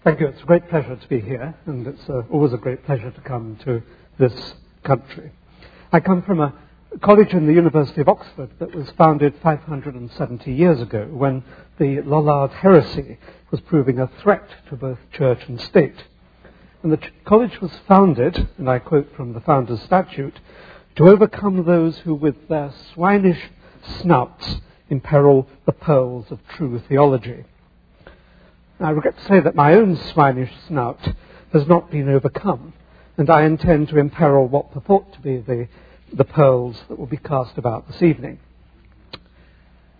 Thank 0.03 0.19
you. 0.19 0.29
It's 0.29 0.41
a 0.41 0.45
great 0.45 0.67
pleasure 0.67 0.95
to 0.95 1.07
be 1.09 1.21
here, 1.21 1.53
and 1.67 1.85
it's 1.85 2.09
uh, 2.09 2.23
always 2.31 2.53
a 2.53 2.57
great 2.57 2.83
pleasure 2.85 3.11
to 3.11 3.21
come 3.21 3.55
to 3.65 3.83
this 4.17 4.55
country. 4.83 5.31
I 5.91 5.99
come 5.99 6.23
from 6.23 6.39
a 6.39 6.55
college 7.03 7.33
in 7.33 7.45
the 7.45 7.53
University 7.53 8.01
of 8.01 8.09
Oxford 8.09 8.49
that 8.57 8.73
was 8.73 8.89
founded 8.97 9.35
570 9.43 10.51
years 10.51 10.81
ago 10.81 11.05
when 11.11 11.43
the 11.77 12.01
Lollard 12.01 12.49
heresy 12.49 13.19
was 13.51 13.61
proving 13.61 13.99
a 13.99 14.09
threat 14.23 14.49
to 14.69 14.75
both 14.75 14.97
church 15.13 15.47
and 15.47 15.61
state. 15.61 16.05
And 16.81 16.91
the 16.91 16.97
ch- 16.97 17.13
college 17.23 17.61
was 17.61 17.71
founded, 17.87 18.49
and 18.57 18.67
I 18.67 18.79
quote 18.79 19.15
from 19.15 19.33
the 19.33 19.41
founder's 19.41 19.83
statute, 19.83 20.39
to 20.95 21.09
overcome 21.09 21.63
those 21.63 21.99
who 21.99 22.15
with 22.15 22.47
their 22.47 22.73
swinish 22.95 23.51
snouts 23.99 24.61
imperil 24.89 25.47
the 25.67 25.73
pearls 25.73 26.31
of 26.31 26.39
true 26.47 26.81
theology. 26.89 27.45
I 28.83 28.89
regret 28.91 29.17
to 29.17 29.25
say 29.25 29.39
that 29.39 29.55
my 29.55 29.73
own 29.73 29.95
swinish 29.95 30.51
snout 30.67 30.99
has 31.53 31.67
not 31.67 31.91
been 31.91 32.09
overcome, 32.09 32.73
and 33.17 33.29
I 33.29 33.43
intend 33.43 33.89
to 33.89 33.99
imperil 33.99 34.47
what 34.47 34.71
purport 34.71 35.13
to 35.13 35.19
be 35.19 35.37
the, 35.37 35.67
the 36.11 36.23
pearls 36.23 36.81
that 36.89 36.97
will 36.97 37.05
be 37.05 37.17
cast 37.17 37.57
about 37.57 37.87
this 37.87 38.01
evening. 38.01 38.39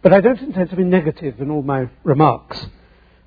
But 0.02 0.14
I 0.14 0.22
don't 0.22 0.40
intend 0.40 0.72
to 0.72 0.76
be 0.76 0.84
negative 0.84 1.40
in 1.40 1.52
all 1.52 1.62
my 1.62 1.90
remarks. 2.04 2.66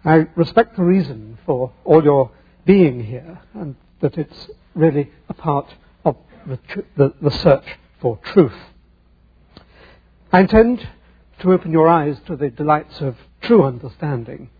I 0.05 0.27
respect 0.35 0.77
the 0.77 0.83
reason 0.83 1.39
for 1.47 1.73
all 1.85 2.03
your 2.03 2.33
being 2.65 3.05
here, 3.05 3.41
and 3.55 3.77
that 4.01 4.19
it's 4.19 4.51
really 4.75 5.13
a 5.29 5.35
part 5.35 5.73
of 6.05 6.17
the, 6.47 6.57
tr- 6.57 6.81
the, 6.97 7.15
the 7.23 7.31
search 7.31 7.79
for 8.01 8.19
truth. 8.25 8.59
I 10.33 10.41
intend 10.41 10.89
to 11.41 11.53
open 11.53 11.71
your 11.71 11.89
eyes 11.89 12.17
to 12.27 12.35
the 12.35 12.51
delights 12.51 13.01
of 13.01 13.17
true 13.41 13.63
understanding 13.63 14.51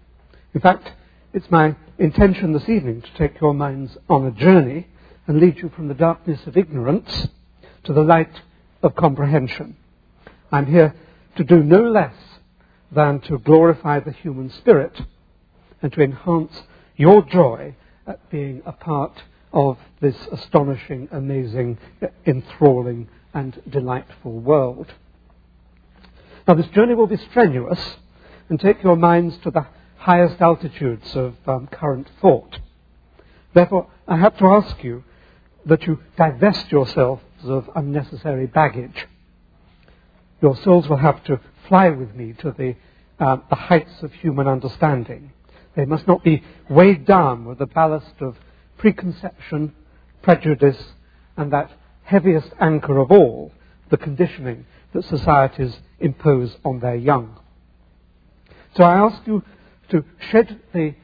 in 0.55 0.61
fact, 0.61 0.93
it's 1.33 1.51
my 1.51 1.75
intention 1.99 2.53
this 2.53 2.69
evening 2.69 3.03
to 3.03 3.15
take 3.19 3.41
your 3.41 3.53
minds 3.53 3.99
on 4.09 4.25
a 4.25 4.31
journey 4.31 4.87
and 5.27 5.41
lead 5.41 5.59
you 5.59 5.69
from 5.69 5.89
the 5.89 5.95
darkness 5.95 6.47
of 6.47 6.57
ignorance 6.57 7.29
to 7.83 7.93
the 7.93 8.03
light 8.03 8.41
of 8.83 8.95
comprehension. 8.95 9.77
I'm 10.53 10.67
here 10.67 10.95
to 11.37 11.45
do 11.45 11.63
no 11.65 11.83
less 11.83 12.15
than 12.93 13.21
to 13.23 13.39
glorify 13.39 13.99
the 13.99 14.13
human 14.13 14.49
spirit 14.51 15.01
and 15.83 15.93
to 15.93 16.03
enhance 16.03 16.63
your 16.97 17.23
joy 17.23 17.75
at 18.07 18.31
being 18.31 18.63
a 18.65 18.73
part 18.73 19.23
of 19.53 19.79
this 20.01 20.17
astonishing, 20.31 21.09
amazing, 21.11 21.79
enthralling, 22.27 23.09
and 23.33 23.61
delightful 23.69 24.39
world. 24.39 24.95
Now, 26.47 26.55
this 26.55 26.69
journey 26.69 26.95
will 26.95 27.09
be 27.09 27.17
strenuous 27.17 27.97
and 28.49 28.61
take 28.61 28.85
your 28.85 28.97
minds 28.97 29.37
to 29.39 29.51
the 29.51 29.67
highest 30.05 30.39
altitudes 30.39 31.17
of 31.17 31.35
um, 31.47 31.67
current 31.67 32.07
thought. 32.21 32.59
Therefore, 33.55 33.87
I 34.07 34.19
have 34.19 34.37
to 34.37 34.45
ask 34.49 34.85
you 34.85 35.03
that 35.65 35.85
you 35.85 35.99
divest 36.19 36.71
yourselves 36.71 37.23
of 37.43 37.71
unnecessary 37.75 38.47
baggage. 38.47 39.07
Your 40.43 40.57
souls 40.57 40.91
will 40.91 40.99
have 40.99 41.25
to 41.25 41.41
fly 41.69 41.89
with 41.89 42.15
me 42.15 42.35
to 42.41 42.51
the, 42.51 42.77
uh, 43.19 43.39
the 43.49 43.57
heights 43.57 44.03
of 44.03 44.13
human 44.13 44.47
understanding. 44.47 45.33
They 45.75 45.87
must 45.87 46.07
not 46.07 46.23
be 46.23 46.43
weighed 46.69 47.07
down 47.07 47.47
with 47.47 47.57
the 47.57 47.67
ballast 47.67 48.21
of 48.21 48.37
preconception, 48.77 49.75
prejudice, 50.21 50.93
and 51.39 51.51
that 51.55 51.71
heaviest 52.03 52.51
anchor 52.61 52.99
of 52.99 53.11
all, 53.11 53.53
the 53.89 53.97
conditioning 53.97 54.67
that 54.93 55.05
societies 55.05 55.79
impose 55.99 56.59
on 56.63 56.81
their 56.81 56.95
young. 56.95 57.41
So 58.77 58.85
I 58.85 58.97
ask 58.97 59.27
you 59.27 59.43
to 59.91 60.05
shed 60.31 60.61
the 60.73 60.95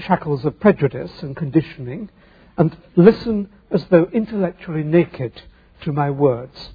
shackles 0.00 0.44
of 0.44 0.60
prejudice 0.60 1.22
and 1.22 1.36
conditioning 1.36 2.10
and 2.56 2.76
listen 2.96 3.48
as 3.70 3.84
though 3.86 4.08
intellectually 4.12 4.82
naked 4.82 5.42
to 5.82 5.92
my 5.92 6.10
words. 6.10 6.70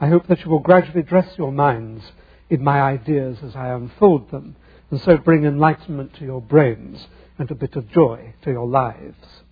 I 0.00 0.08
hope 0.08 0.26
that 0.28 0.44
you 0.44 0.50
will 0.50 0.60
gradually 0.60 1.02
dress 1.02 1.36
your 1.36 1.52
minds 1.52 2.04
in 2.50 2.62
my 2.62 2.80
ideas 2.80 3.38
as 3.42 3.54
I 3.54 3.68
unfold 3.68 4.30
them, 4.30 4.56
and 4.90 5.00
so 5.00 5.16
bring 5.18 5.44
enlightenment 5.44 6.14
to 6.14 6.24
your 6.24 6.40
brains 6.40 7.06
and 7.38 7.50
a 7.50 7.54
bit 7.54 7.76
of 7.76 7.90
joy 7.90 8.34
to 8.42 8.50
your 8.50 8.66
lives. 8.66 9.42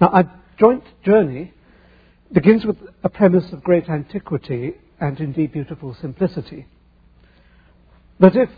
Now, 0.00 0.08
our 0.08 0.40
joint 0.58 0.84
journey 1.04 1.52
begins 2.32 2.64
with 2.64 2.76
a 3.02 3.08
premise 3.08 3.52
of 3.52 3.62
great 3.62 3.88
antiquity 3.88 4.74
and 5.00 5.18
indeed 5.20 5.52
beautiful 5.52 5.94
simplicity. 6.00 6.66
That 8.20 8.36
if 8.36 8.50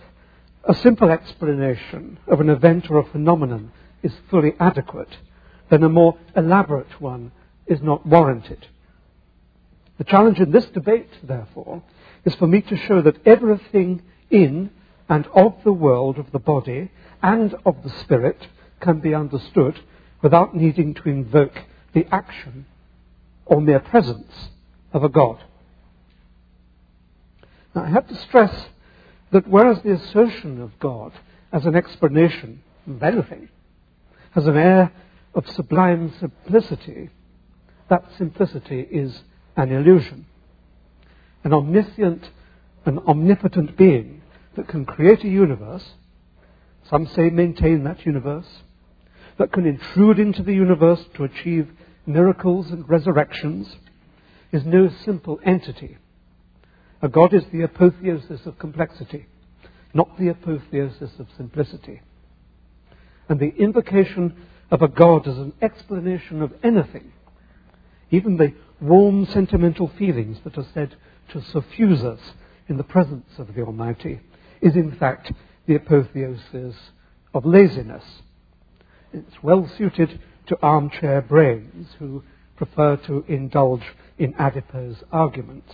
a 0.65 0.75
simple 0.75 1.11
explanation 1.11 2.19
of 2.27 2.41
an 2.41 2.51
event 2.51 2.91
or 2.91 2.99
a 2.99 3.11
phenomenon 3.11 3.73
is 4.03 4.13
fully 4.31 4.55
adequate, 4.61 5.19
then 5.71 5.83
a 5.83 5.89
more 5.89 6.19
elaborate 6.37 7.01
one 7.01 7.33
is 7.67 7.81
not 7.81 8.05
warranted. 8.07 8.67
The 9.99 10.05
challenge 10.05 10.41
in 10.41 10.51
this 10.51 10.67
debate, 10.67 11.11
therefore, 11.23 11.83
is 12.25 12.35
for 12.35 12.47
me 12.47 12.63
to 12.63 12.77
show 12.77 13.03
that 13.03 13.27
everything 13.27 14.03
in 14.31 14.71
and 15.09 15.27
of 15.35 15.55
the 15.65 15.73
world 15.73 16.19
of 16.19 16.31
the 16.33 16.39
body 16.39 16.91
and 17.23 17.55
of 17.67 17.83
the 17.83 17.91
spirit 18.01 18.47
can 18.81 19.01
be 19.01 19.15
understood 19.15 19.79
without 20.23 20.55
needing 20.55 20.95
to 20.95 21.09
invoke 21.09 21.59
the 21.93 22.07
action 22.13 22.67
or 23.45 23.61
mere 23.61 23.81
presence 23.81 24.33
of 24.93 25.05
a 25.05 25.09
God. 25.09 25.39
Now, 27.75 27.85
I 27.85 27.89
have 27.91 28.09
to 28.09 28.17
stress 28.17 28.69
that 29.33 29.49
whereas 29.49 29.83
the 29.83 29.93
assertion 29.93 30.61
of 30.61 30.79
God 30.79 31.13
as 31.53 31.67
an 31.67 31.77
explanation 31.77 32.63
of 32.87 33.03
anything 33.03 33.49
has 34.33 34.47
an 34.47 34.57
air 34.57 34.93
of 35.35 35.49
sublime 35.51 36.13
simplicity, 36.19 37.11
that 37.89 38.05
simplicity 38.19 38.81
is 38.81 39.23
an 39.57 39.73
illusion. 39.73 40.27
An 41.45 41.53
omniscient 41.53 42.31
and 42.85 42.99
omnipotent 43.01 43.77
being 43.77 44.23
that 44.57 44.69
can 44.69 44.85
create 44.85 45.25
a 45.25 45.29
universe, 45.29 45.85
some 46.89 47.07
say 47.07 47.31
maintain 47.31 47.85
that 47.85 48.05
universe, 48.05 48.47
that 49.39 49.53
can 49.53 49.67
intrude 49.67 50.19
into 50.19 50.43
the 50.43 50.55
universe 50.55 51.01
to 51.15 51.25
achieve 51.25 51.71
miracles 52.07 52.71
and 52.71 52.89
resurrections, 52.89 53.77
is 54.53 54.65
no 54.65 54.91
simple 55.05 55.39
entity 55.45 55.97
a 57.03 57.09
God 57.09 57.33
is 57.33 57.45
the 57.53 57.63
apotheosis 57.63 58.45
of 58.47 58.59
complexity, 58.59 59.27
not 59.95 60.19
the 60.19 60.29
apotheosis 60.29 61.11
of 61.19 61.27
simplicity. 61.37 62.03
And 63.29 63.41
the 63.41 63.55
invocation 63.57 64.35
of 64.71 64.83
a 64.83 64.89
God 64.89 65.27
as 65.27 65.39
an 65.39 65.53
explanation 65.63 66.43
of 66.43 66.53
anything, 66.63 67.13
even 68.11 68.37
the 68.37 68.55
warm 68.81 69.27
sentimental 69.27 69.89
feelings 69.99 70.39
that 70.45 70.59
are 70.59 70.67
said 70.75 70.97
to 71.31 71.43
suffuse 71.43 72.03
us 72.03 72.21
in 72.69 72.77
the 72.77 72.85
presence 72.85 73.31
of 73.39 73.55
the 73.55 73.63
Almighty, 73.63 74.21
is 74.61 74.77
in 74.77 74.93
fact 74.93 75.33
the 75.67 75.77
apotheosis 75.77 76.77
of 77.33 77.47
laziness. 77.47 78.05
It's 79.13 79.43
well 79.43 79.71
suited 79.79 80.21
to 80.47 80.59
armchair 80.63 81.23
brains 81.23 81.89
who 81.99 82.23
prefer 82.57 82.97
to 82.97 83.25
indulge 83.27 83.85
in 84.19 84.35
adipose 84.35 85.03
arguments. 85.11 85.73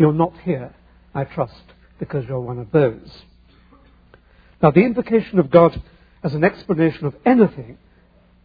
You're 0.00 0.14
not 0.14 0.32
here, 0.44 0.74
I 1.14 1.24
trust, 1.24 1.74
because 1.98 2.24
you're 2.26 2.40
one 2.40 2.58
of 2.58 2.72
those. 2.72 3.22
Now, 4.62 4.70
the 4.70 4.80
invocation 4.80 5.38
of 5.38 5.50
God 5.50 5.78
as 6.22 6.32
an 6.32 6.42
explanation 6.42 7.04
of 7.04 7.14
anything 7.26 7.76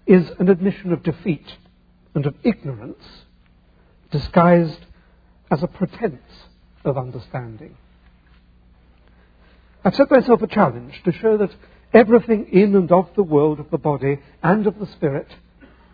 is 0.05 0.29
an 0.37 0.49
admission 0.49 0.91
of 0.91 1.01
defeat 1.01 1.47
and 2.13 2.25
of 2.25 2.35
ignorance 2.43 3.05
disguised 4.11 4.85
as 5.49 5.63
a 5.63 5.67
pretense 5.67 6.29
of 6.83 6.97
understanding. 6.97 7.77
I've 9.85 9.95
set 9.95 10.11
myself 10.11 10.41
a 10.41 10.47
challenge 10.47 11.03
to 11.05 11.13
show 11.13 11.37
that 11.37 11.55
everything 11.93 12.49
in 12.51 12.75
and 12.75 12.91
of 12.91 13.11
the 13.15 13.23
world 13.23 13.61
of 13.61 13.71
the 13.71 13.77
body 13.77 14.19
and 14.43 14.67
of 14.67 14.77
the 14.77 14.87
spirit 14.87 15.33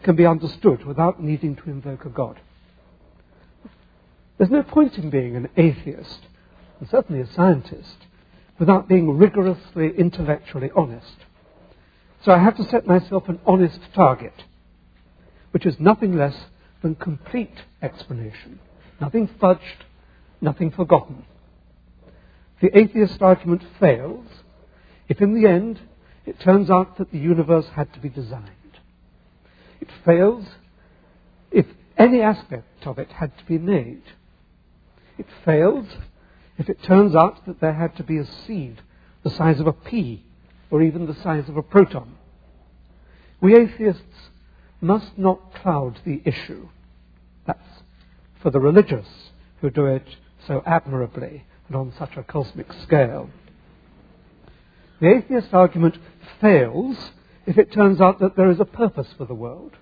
can 0.01 0.15
be 0.15 0.25
understood 0.25 0.85
without 0.85 1.21
needing 1.21 1.55
to 1.57 1.69
invoke 1.69 2.05
a 2.05 2.09
God. 2.09 2.39
There's 4.41 4.49
no 4.49 4.63
point 4.63 4.97
in 4.97 5.11
being 5.11 5.35
an 5.35 5.49
atheist, 5.55 6.21
and 6.79 6.89
certainly 6.89 7.21
a 7.21 7.27
scientist, 7.27 8.07
without 8.57 8.87
being 8.87 9.15
rigorously 9.15 9.93
intellectually 9.95 10.71
honest. 10.75 11.17
So 12.23 12.31
I 12.31 12.39
have 12.39 12.57
to 12.57 12.63
set 12.63 12.87
myself 12.87 13.29
an 13.29 13.39
honest 13.45 13.79
target, 13.93 14.33
which 15.51 15.67
is 15.67 15.79
nothing 15.79 16.17
less 16.17 16.35
than 16.81 16.95
complete 16.95 17.53
explanation. 17.83 18.59
Nothing 18.99 19.27
fudged, 19.27 19.85
nothing 20.41 20.71
forgotten. 20.71 21.23
The 22.63 22.75
atheist 22.75 23.21
argument 23.21 23.61
fails 23.79 24.25
if 25.07 25.21
in 25.21 25.39
the 25.39 25.47
end 25.47 25.81
it 26.25 26.39
turns 26.39 26.71
out 26.71 26.97
that 26.97 27.11
the 27.11 27.19
universe 27.19 27.67
had 27.75 27.93
to 27.93 27.99
be 27.99 28.09
designed. 28.09 28.79
It 29.79 29.89
fails 30.03 30.47
if 31.51 31.67
any 31.95 32.21
aspect 32.21 32.87
of 32.87 32.97
it 32.97 33.11
had 33.11 33.37
to 33.37 33.45
be 33.45 33.59
made. 33.59 34.01
It 35.17 35.27
fails 35.45 35.87
if 36.57 36.69
it 36.69 36.83
turns 36.83 37.15
out 37.15 37.45
that 37.45 37.59
there 37.59 37.73
had 37.73 37.95
to 37.97 38.03
be 38.03 38.17
a 38.17 38.25
seed 38.25 38.81
the 39.23 39.29
size 39.29 39.59
of 39.59 39.67
a 39.67 39.73
pea 39.73 40.23
or 40.69 40.81
even 40.81 41.05
the 41.05 41.15
size 41.15 41.47
of 41.49 41.57
a 41.57 41.63
proton. 41.63 42.15
We 43.39 43.55
atheists 43.55 44.29
must 44.79 45.17
not 45.17 45.53
cloud 45.55 45.99
the 46.05 46.21
issue. 46.25 46.69
That's 47.45 47.83
for 48.41 48.49
the 48.49 48.59
religious 48.59 49.07
who 49.61 49.69
do 49.69 49.85
it 49.85 50.05
so 50.47 50.63
admirably 50.65 51.45
and 51.67 51.75
on 51.75 51.93
such 51.97 52.17
a 52.17 52.23
cosmic 52.23 52.71
scale. 52.73 53.29
The 54.99 55.15
atheist 55.15 55.53
argument 55.53 55.97
fails 56.39 57.11
if 57.45 57.57
it 57.57 57.71
turns 57.71 58.01
out 58.01 58.19
that 58.19 58.35
there 58.35 58.49
is 58.49 58.59
a 58.59 58.65
purpose 58.65 59.13
for 59.17 59.25
the 59.25 59.33
world. 59.33 59.73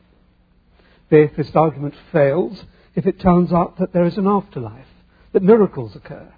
The 1.10 1.18
atheist 1.24 1.56
argument 1.56 1.96
fails 2.12 2.64
if 2.96 3.06
it 3.06 3.20
turns 3.20 3.52
out 3.52 3.78
that 3.78 3.94
there 3.94 4.06
is 4.06 4.18
an 4.18 4.28
afterlife 4.28 4.86
that 5.32 5.44
miracles 5.44 5.96
occur, 5.96 6.34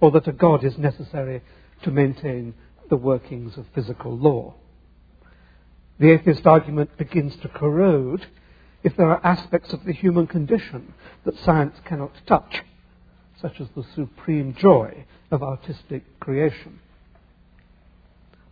or 0.00 0.10
that 0.12 0.28
a 0.28 0.32
God 0.32 0.64
is 0.64 0.78
necessary 0.78 1.42
to 1.82 1.90
maintain 1.90 2.54
the 2.88 2.96
workings 2.96 3.56
of 3.56 3.66
physical 3.74 4.16
law. 4.16 4.54
The 5.98 6.10
atheist 6.10 6.46
argument 6.46 6.96
begins 6.96 7.36
to 7.36 7.48
corrode 7.48 8.26
if 8.82 8.96
there 8.96 9.10
are 9.10 9.24
aspects 9.24 9.72
of 9.72 9.84
the 9.84 9.92
human 9.92 10.26
condition 10.26 10.94
that 11.24 11.38
science 11.38 11.76
cannot 11.84 12.12
touch, 12.26 12.62
such 13.40 13.60
as 13.60 13.68
the 13.76 13.84
supreme 13.94 14.54
joy 14.54 15.04
of 15.30 15.42
artistic 15.42 16.18
creation. 16.18 16.80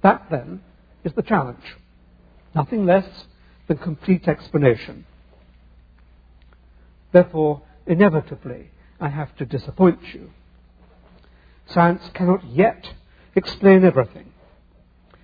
That, 0.02 0.26
then, 0.30 0.60
is 1.04 1.12
the 1.14 1.22
challenge. 1.22 1.76
Nothing 2.54 2.86
less 2.86 3.26
than 3.66 3.78
complete 3.78 4.28
explanation. 4.28 5.06
Therefore, 7.12 7.62
inevitably, 7.86 8.70
I 9.00 9.08
have 9.08 9.36
to 9.36 9.46
disappoint 9.46 10.00
you. 10.12 10.30
Science 11.66 12.02
cannot 12.14 12.44
yet 12.44 12.94
explain 13.34 13.84
everything. 13.84 14.32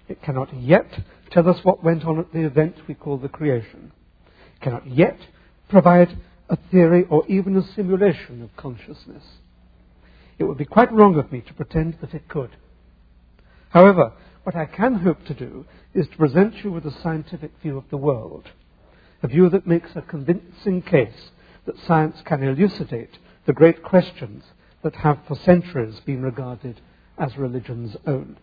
It 0.09 0.23
cannot 0.23 0.55
yet 0.55 1.01
tell 1.31 1.49
us 1.49 1.65
what 1.65 1.83
went 1.83 2.05
on 2.05 2.19
at 2.19 2.33
the 2.33 2.45
event 2.45 2.77
we 2.87 2.95
call 2.95 3.17
the 3.17 3.29
creation. 3.29 3.93
It 4.57 4.61
cannot 4.61 4.87
yet 4.87 5.19
provide 5.69 6.17
a 6.49 6.57
theory 6.71 7.05
or 7.09 7.27
even 7.27 7.57
a 7.57 7.67
simulation 7.75 8.43
of 8.43 8.55
consciousness. 8.57 9.25
It 10.39 10.45
would 10.45 10.59
be 10.59 10.65
quite 10.65 10.93
wrong 10.93 11.19
of 11.19 11.33
me 11.33 11.41
to 11.41 11.55
pretend 11.55 11.99
that 12.01 12.15
it 12.15 12.29
could. 12.29 12.51
However, 13.71 14.13
what 14.43 14.55
I 14.55 14.67
can 14.67 14.97
hope 14.97 15.25
to 15.25 15.35
do 15.35 15.65
is 15.95 16.07
to 16.09 16.17
present 16.17 16.63
you 16.63 16.71
with 16.71 16.85
a 16.85 17.01
scientific 17.03 17.53
view 17.63 17.79
of 17.79 17.89
the 17.91 17.97
world, 17.97 18.51
a 19.23 19.29
view 19.29 19.49
that 19.49 19.67
makes 19.67 19.97
a 19.97 20.03
convincing 20.03 20.83
case 20.83 21.31
that 21.65 21.79
science 21.87 22.21
can 22.25 22.43
elucidate 22.43 23.19
the 23.47 23.53
great 23.53 23.83
questions 23.83 24.45
that 24.83 24.97
have 24.97 25.19
for 25.27 25.37
centuries 25.37 26.01
been 26.01 26.23
regarded 26.23 26.81
as 27.19 27.37
religion's 27.37 27.97
own. 28.07 28.37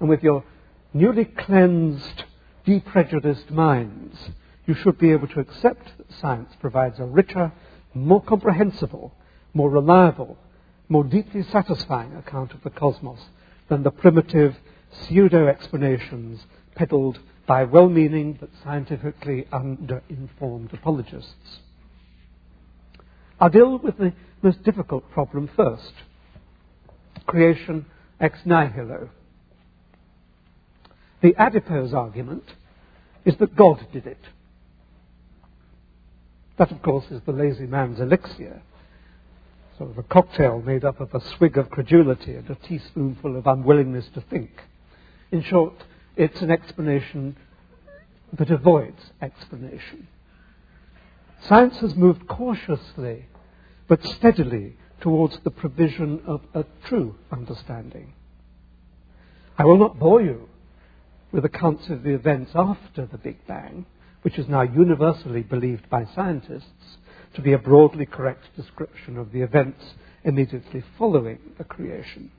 And 0.00 0.08
with 0.08 0.22
your 0.22 0.44
newly 0.92 1.24
cleansed, 1.24 2.24
deprejudiced 2.64 3.50
minds, 3.50 4.30
you 4.66 4.74
should 4.74 4.98
be 4.98 5.12
able 5.12 5.28
to 5.28 5.40
accept 5.40 5.96
that 5.98 6.12
science 6.12 6.52
provides 6.60 6.98
a 6.98 7.04
richer, 7.04 7.52
more 7.92 8.22
comprehensible, 8.22 9.12
more 9.52 9.70
reliable, 9.70 10.36
more 10.88 11.04
deeply 11.04 11.42
satisfying 11.42 12.14
account 12.16 12.52
of 12.52 12.62
the 12.62 12.70
cosmos 12.70 13.20
than 13.68 13.82
the 13.82 13.90
primitive 13.90 14.56
pseudo 14.90 15.46
explanations 15.46 16.44
peddled 16.74 17.18
by 17.46 17.64
well 17.64 17.88
meaning 17.88 18.36
but 18.38 18.50
scientifically 18.62 19.46
under-informed 19.52 20.72
apologists. 20.72 21.60
I'll 23.44 23.50
deal 23.50 23.76
with 23.76 23.98
the 23.98 24.14
most 24.40 24.62
difficult 24.62 25.10
problem 25.10 25.50
first 25.54 25.92
creation 27.26 27.84
ex 28.18 28.38
nihilo. 28.46 29.10
The 31.20 31.36
adipose 31.36 31.92
argument 31.92 32.44
is 33.26 33.36
that 33.36 33.54
God 33.54 33.86
did 33.92 34.06
it. 34.06 34.20
That, 36.56 36.72
of 36.72 36.80
course, 36.80 37.04
is 37.10 37.20
the 37.26 37.32
lazy 37.32 37.66
man's 37.66 38.00
elixir, 38.00 38.62
sort 39.76 39.90
of 39.90 39.98
a 39.98 40.04
cocktail 40.04 40.62
made 40.62 40.86
up 40.86 40.98
of 41.00 41.14
a 41.14 41.20
swig 41.36 41.58
of 41.58 41.68
credulity 41.68 42.36
and 42.36 42.48
a 42.48 42.54
teaspoonful 42.54 43.36
of 43.36 43.46
unwillingness 43.46 44.06
to 44.14 44.22
think. 44.22 44.52
In 45.30 45.42
short, 45.42 45.74
it's 46.16 46.40
an 46.40 46.50
explanation 46.50 47.36
that 48.32 48.50
avoids 48.50 49.10
explanation. 49.20 50.08
Science 51.46 51.76
has 51.80 51.94
moved 51.94 52.26
cautiously 52.26 53.26
but 53.88 54.04
steadily 54.04 54.76
towards 55.00 55.38
the 55.40 55.50
provision 55.50 56.20
of 56.26 56.40
a 56.54 56.64
true 56.86 57.14
understanding. 57.30 58.12
I 59.58 59.64
will 59.64 59.78
not 59.78 59.98
bore 59.98 60.22
you 60.22 60.48
with 61.32 61.44
accounts 61.44 61.88
of 61.88 62.02
the 62.02 62.14
events 62.14 62.52
after 62.54 63.06
the 63.06 63.18
Big 63.18 63.46
Bang, 63.46 63.86
which 64.22 64.38
is 64.38 64.48
now 64.48 64.62
universally 64.62 65.42
believed 65.42 65.88
by 65.90 66.06
scientists 66.14 66.98
to 67.34 67.42
be 67.42 67.52
a 67.52 67.58
broadly 67.58 68.06
correct 68.06 68.44
description 68.56 69.18
of 69.18 69.32
the 69.32 69.42
events 69.42 69.94
immediately 70.22 70.82
following 70.96 71.38
the 71.58 71.64
creation. 71.64 72.30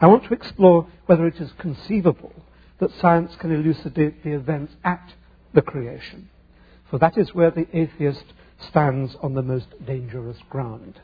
I 0.00 0.08
want 0.08 0.24
to 0.24 0.34
explore 0.34 0.86
whether 1.06 1.26
it 1.26 1.36
is 1.36 1.52
conceivable 1.58 2.34
that 2.78 2.90
science 3.00 3.34
can 3.36 3.52
elucidate 3.52 4.22
the 4.22 4.32
events 4.32 4.74
at 4.84 5.14
the 5.54 5.62
creation 5.62 6.28
for 6.90 6.98
that 6.98 7.18
is 7.18 7.34
where 7.34 7.50
the 7.50 7.66
atheist 7.76 8.24
stands 8.58 9.16
on 9.22 9.34
the 9.34 9.42
most 9.42 9.66
dangerous 9.84 10.38
ground. 10.48 11.00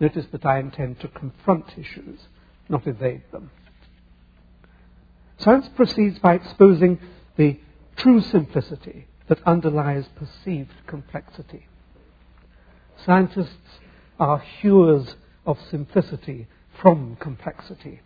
Notice 0.00 0.26
that 0.32 0.44
I 0.44 0.58
intend 0.58 1.00
to 1.00 1.08
confront 1.08 1.78
issues, 1.78 2.20
not 2.68 2.86
evade 2.86 3.22
them. 3.32 3.50
Science 5.38 5.68
proceeds 5.74 6.18
by 6.18 6.34
exposing 6.34 6.98
the 7.36 7.58
true 7.96 8.20
simplicity 8.20 9.06
that 9.28 9.42
underlies 9.46 10.06
perceived 10.16 10.74
complexity. 10.86 11.66
Scientists 13.04 13.80
are 14.18 14.38
hewers 14.38 15.16
of 15.46 15.58
simplicity 15.70 16.46
from 16.80 17.16
complexity. 17.16 18.00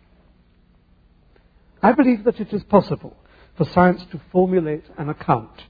I 1.81 1.93
believe 1.93 2.23
that 2.25 2.39
it 2.39 2.53
is 2.53 2.63
possible 2.63 3.15
for 3.57 3.65
science 3.65 4.03
to 4.11 4.21
formulate 4.31 4.85
an 4.97 5.09
account 5.09 5.63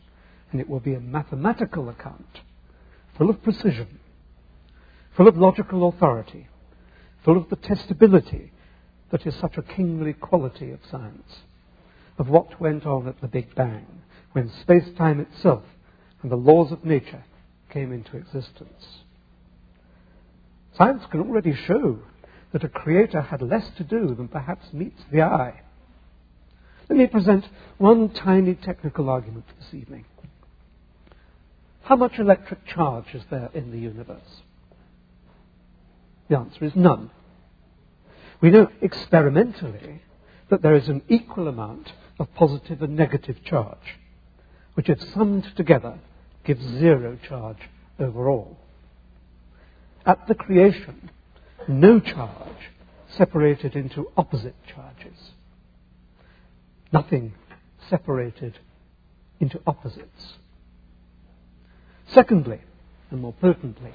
and 0.52 0.60
it 0.60 0.70
will 0.70 0.80
be 0.80 0.94
a 0.94 1.00
mathematical 1.00 1.90
account, 1.90 2.42
full 3.18 3.30
of 3.30 3.44
precision, 3.44 4.00
full 5.16 5.28
of 5.28 5.38
logical 5.38 5.88
authority, 5.88 6.48
full 7.24 7.38
of 7.38 7.50
the 7.50 7.58
testability 7.58 8.50
that 9.12 9.26
is 9.26 9.36
such 9.36 9.58
a 9.58 9.64
kingly 9.64 10.14
quality 10.14 10.72
of 10.72 10.80
science, 10.90 11.40
of 12.18 12.30
what 12.30 12.60
went 12.60 12.86
on 12.86 13.08
at 13.08 13.20
the 13.22 13.28
Big 13.28 13.54
Bang, 13.56 13.86
when 14.32 14.52
space 14.62 14.90
time 14.98 15.20
itself 15.20 15.64
and 16.22 16.32
the 16.32 16.36
laws 16.36 16.72
of 16.72 16.86
nature 16.86 17.24
came 17.70 17.92
into 17.92 18.18
existence. 18.18 19.04
Science 20.76 21.04
can 21.10 21.22
already 21.22 21.54
show 21.54 22.00
that 22.52 22.64
a 22.64 22.70
creator 22.70 23.22
had 23.22 23.42
less 23.42 23.70
to 23.78 23.84
do 23.84 24.16
than 24.16 24.28
perhaps 24.28 24.74
meets 24.74 25.02
the 25.12 25.22
eye. 25.22 25.62
Let 26.90 26.98
me 26.98 27.08
present 27.08 27.48
one 27.78 28.10
tiny 28.10 28.56
technical 28.56 29.10
argument 29.10 29.46
this 29.60 29.74
evening. 29.74 30.06
How 31.90 31.96
much 31.96 32.20
electric 32.20 32.68
charge 32.68 33.16
is 33.16 33.24
there 33.32 33.50
in 33.56 33.72
the 33.72 33.80
universe? 33.80 34.44
The 36.28 36.38
answer 36.38 36.64
is 36.66 36.76
none. 36.76 37.10
We 38.42 38.52
know 38.52 38.68
experimentally 38.80 40.04
that 40.52 40.62
there 40.62 40.76
is 40.76 40.88
an 40.88 41.02
equal 41.10 41.48
amount 41.48 41.94
of 42.20 42.32
positive 42.36 42.84
and 42.84 42.96
negative 42.96 43.44
charge, 43.44 43.98
which, 44.76 44.88
if 44.88 45.02
summed 45.02 45.52
together, 45.56 45.98
gives 46.44 46.64
zero 46.64 47.18
charge 47.28 47.58
overall. 47.98 48.56
At 50.06 50.28
the 50.28 50.36
creation, 50.36 51.10
no 51.68 52.00
charge 52.00 52.70
separated 53.18 53.76
into 53.76 54.12
opposite 54.16 54.56
charges. 54.68 55.32
Nothing 56.94 57.34
separated 57.90 58.60
into 59.40 59.60
opposites. 59.66 60.36
Secondly, 62.14 62.60
and 63.12 63.22
more 63.22 63.34
potently, 63.34 63.92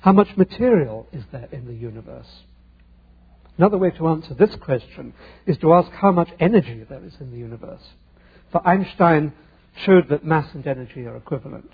how 0.00 0.12
much 0.12 0.36
material 0.36 1.06
is 1.12 1.24
there 1.32 1.48
in 1.50 1.66
the 1.66 1.74
universe? 1.74 2.42
Another 3.56 3.78
way 3.78 3.90
to 3.92 4.08
answer 4.08 4.34
this 4.34 4.54
question 4.56 5.14
is 5.46 5.56
to 5.58 5.74
ask 5.74 5.90
how 5.92 6.12
much 6.12 6.28
energy 6.40 6.84
there 6.88 7.04
is 7.04 7.14
in 7.20 7.30
the 7.30 7.38
universe. 7.38 7.82
For 8.52 8.66
Einstein 8.66 9.32
showed 9.76 10.08
that 10.08 10.24
mass 10.24 10.52
and 10.54 10.66
energy 10.66 11.06
are 11.06 11.16
equivalent. 11.16 11.70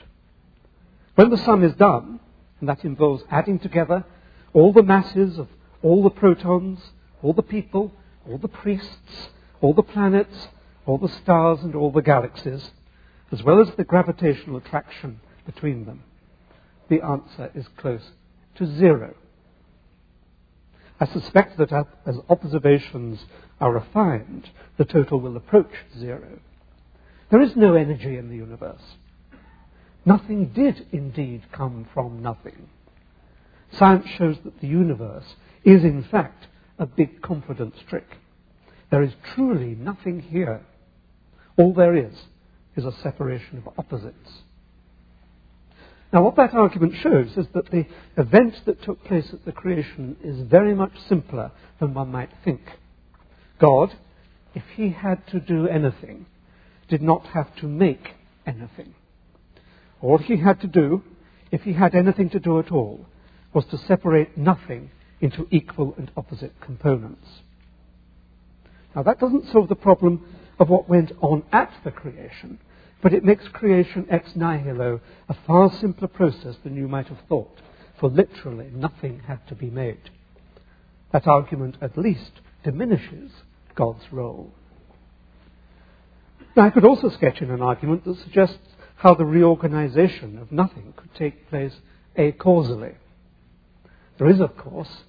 When 1.15 1.31
the 1.31 1.39
sum 1.39 1.65
is 1.65 1.75
done, 1.75 2.21
and 2.61 2.69
that 2.69 2.85
involves 2.85 3.25
adding 3.31 3.59
together 3.59 4.05
all 4.53 4.73
the 4.73 4.83
masses 4.83 5.39
of 5.39 5.49
all 5.83 6.03
the 6.03 6.11
protons, 6.11 6.81
all 7.23 7.33
the 7.33 7.43
people, 7.43 7.93
all 8.29 8.39
the 8.39 8.49
priests, 8.49 9.31
all 9.61 9.75
the 9.75 9.83
planets, 9.83 10.49
all 10.87 10.99
the 10.99 11.09
stars, 11.09 11.61
and 11.63 11.75
all 11.75 11.91
the 11.91 12.03
galaxies, 12.03 12.71
as 13.33 13.43
well 13.43 13.61
as 13.61 13.75
the 13.77 13.85
gravitational 13.85 14.57
attraction 14.57 15.21
between 15.53 15.85
them, 15.85 16.03
the 16.89 17.03
answer 17.03 17.51
is 17.55 17.67
close 17.77 18.11
to 18.57 18.67
zero. 18.67 19.15
I 21.01 21.07
suspect 21.07 21.57
that 21.59 21.73
as 22.07 22.17
observations 22.29 23.25
are 23.61 23.73
refined, 23.73 24.51
the 24.77 24.85
total 24.85 25.21
will 25.21 25.37
approach 25.37 25.73
zero. 25.99 26.39
There 27.31 27.41
is 27.41 27.57
no 27.57 27.75
energy 27.75 28.17
in 28.17 28.29
the 28.29 28.37
universe. 28.37 28.83
Nothing 30.05 30.49
did 30.53 30.87
indeed 30.93 31.43
come 31.53 31.87
from 31.95 32.23
nothing. 32.23 32.69
Science 33.73 34.07
shows 34.19 34.37
that 34.45 34.61
the 34.61 34.67
universe 34.67 35.37
is, 35.65 35.85
in 35.85 36.05
fact, 36.11 36.47
a 36.79 36.87
big 36.87 37.23
confidence 37.23 37.77
trick. 37.89 38.19
There 38.91 39.03
is 39.03 39.13
truly 39.35 39.75
nothing 39.75 40.21
here. 40.21 40.61
All 41.57 41.73
there 41.73 41.95
is 41.95 42.15
is 42.77 42.85
a 42.85 42.93
separation 43.03 43.59
of 43.59 43.73
opposites. 43.79 44.43
Now, 46.13 46.23
what 46.23 46.37
that 46.37 46.55
argument 46.55 46.95
shows 46.97 47.37
is 47.37 47.47
that 47.55 47.71
the 47.71 47.87
event 48.17 48.63
that 48.67 48.83
took 48.83 49.05
place 49.05 49.33
at 49.33 49.45
the 49.45 49.53
creation 49.53 50.17
is 50.25 50.41
very 50.41 50.75
much 50.75 50.93
simpler 51.09 51.53
than 51.79 51.95
one 51.95 52.11
might 52.11 52.31
think. 52.45 52.63
God, 53.61 53.95
if 54.55 54.65
he 54.75 54.91
had 54.91 55.25
to 55.29 55.39
do 55.39 55.69
anything, 55.69 56.27
did 56.89 57.01
not 57.01 57.27
have 57.27 57.55
to 57.57 57.67
make 57.67 58.15
anything. 58.45 58.95
All 60.01 60.19
he 60.19 60.39
had 60.39 60.61
to 60.63 60.67
do, 60.67 61.05
if 61.53 61.63
he 61.63 61.75
had 61.75 61.95
anything 61.95 62.31
to 62.31 62.41
do 62.41 62.59
at 62.59 62.73
all, 62.73 63.07
was 63.53 63.67
to 63.67 63.79
separate 63.79 64.37
nothing 64.37 64.91
into 65.21 65.47
equal 65.51 65.95
and 65.97 66.11
opposite 66.17 66.61
components. 66.61 67.43
Now, 68.97 69.05
that 69.05 69.21
doesn't 69.21 69.53
solve 69.53 69.69
the 69.69 69.77
problem 69.77 70.27
of 70.59 70.69
what 70.69 70.89
went 70.89 71.13
on 71.21 71.45
at 71.53 71.73
the 71.85 71.93
creation, 71.93 72.59
but 73.03 73.15
it 73.15 73.25
makes 73.25 73.49
creation 73.49 74.07
ex 74.11 74.35
nihilo 74.37 75.01
a 75.29 75.37
far 75.47 75.73
simpler 75.81 76.09
process 76.09 76.57
than 76.63 76.77
you 76.77 76.87
might 76.87 77.09
have 77.09 77.21
thought, 77.29 77.61
for 77.99 78.11
literally 78.11 78.71
nothing 78.73 79.21
had 79.27 79.47
to 79.49 79.55
be 79.55 79.71
made. 79.71 80.11
That 81.13 81.27
argument 81.27 81.77
at 81.81 81.97
least 81.97 82.41
diminishes 82.63 83.31
God's 83.75 84.05
role. 84.13 84.53
Now, 86.57 86.65
I 86.65 86.71
could 86.71 86.85
also 86.85 87.09
sketch 87.09 87.41
in 87.41 87.51
an 87.51 87.63
argument 87.63 88.05
that 88.05 88.19
suggests 88.19 88.59
how 88.97 89.15
the 89.15 89.25
reorganization 89.25 90.37
of 90.39 90.53
nothing 90.53 90.93
could 90.97 91.15
take 91.15 91.49
place 91.49 91.75
acausally. 92.17 92.95
There 94.19 94.29
is, 94.29 94.41
of 94.41 94.57
course, 94.57 95.05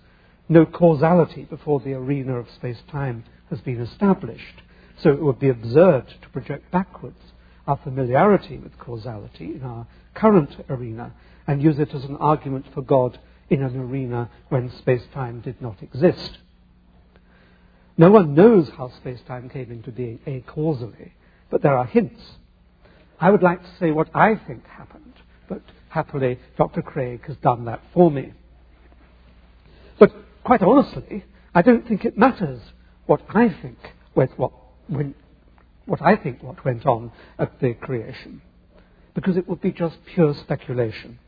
no 0.48 0.66
causality 0.66 1.44
before 1.44 1.82
the 1.82 1.94
arena 1.94 2.38
of 2.38 2.50
space-time 2.52 3.26
has 3.50 3.60
been 3.60 3.82
established, 3.82 4.62
so 4.98 5.10
it 5.10 5.22
would 5.22 5.40
be 5.40 5.50
absurd 5.50 6.08
to 6.22 6.30
project 6.30 6.72
backwards 6.72 7.31
our 7.72 7.80
familiarity 7.86 8.58
with 8.58 8.78
causality 8.78 9.56
in 9.56 9.64
our 9.64 9.88
current 10.14 10.54
arena 10.70 11.14
and 11.48 11.64
use 11.64 11.80
it 11.80 11.94
as 11.94 12.04
an 12.04 12.18
argument 12.18 12.66
for 12.74 12.82
God 12.82 13.18
in 13.50 13.64
an 13.64 13.78
arena 13.80 14.30
when 14.50 14.70
space-time 14.70 15.40
did 15.40 15.62
not 15.62 15.82
exist. 15.82 16.38
No 17.98 18.12
one 18.12 18.36
knows 18.36 18.70
how 18.78 18.90
space-time 18.90 19.50
came 19.50 19.72
into 19.72 19.90
being 19.90 20.20
acausally, 20.28 21.14
but 21.50 21.62
there 21.62 21.78
are 21.78 21.86
hints. 21.86 22.22
I 23.22 23.30
would 23.30 23.42
like 23.42 23.62
to 23.62 23.70
say 23.80 23.92
what 23.92 24.10
I 24.14 24.36
think 24.36 24.68
happened, 24.68 25.14
but 25.48 25.62
happily 25.88 26.40
Dr. 26.58 26.82
Craig 26.82 27.26
has 27.28 27.38
done 27.38 27.66
that 27.66 27.82
for 27.94 28.12
me. 28.12 28.34
But 29.98 30.12
quite 30.44 30.62
honestly, 30.62 31.24
I 31.56 31.62
don't 31.62 31.88
think 31.88 32.04
it 32.04 32.18
matters 32.18 32.60
what 33.06 33.22
I 33.34 33.48
think 33.48 33.78
went, 34.14 34.38
what, 34.38 34.52
when, 34.88 35.16
what 35.86 36.02
I 36.02 36.16
think 36.16 36.44
what 36.44 36.64
went 36.64 36.86
on 36.86 37.12
at 37.38 37.60
the 37.60 37.74
creation, 37.74 38.42
because 39.14 39.38
it 39.38 39.48
would 39.48 39.62
be 39.62 39.72
just 39.72 39.98
pure 40.06 40.34
speculation. 40.34 41.20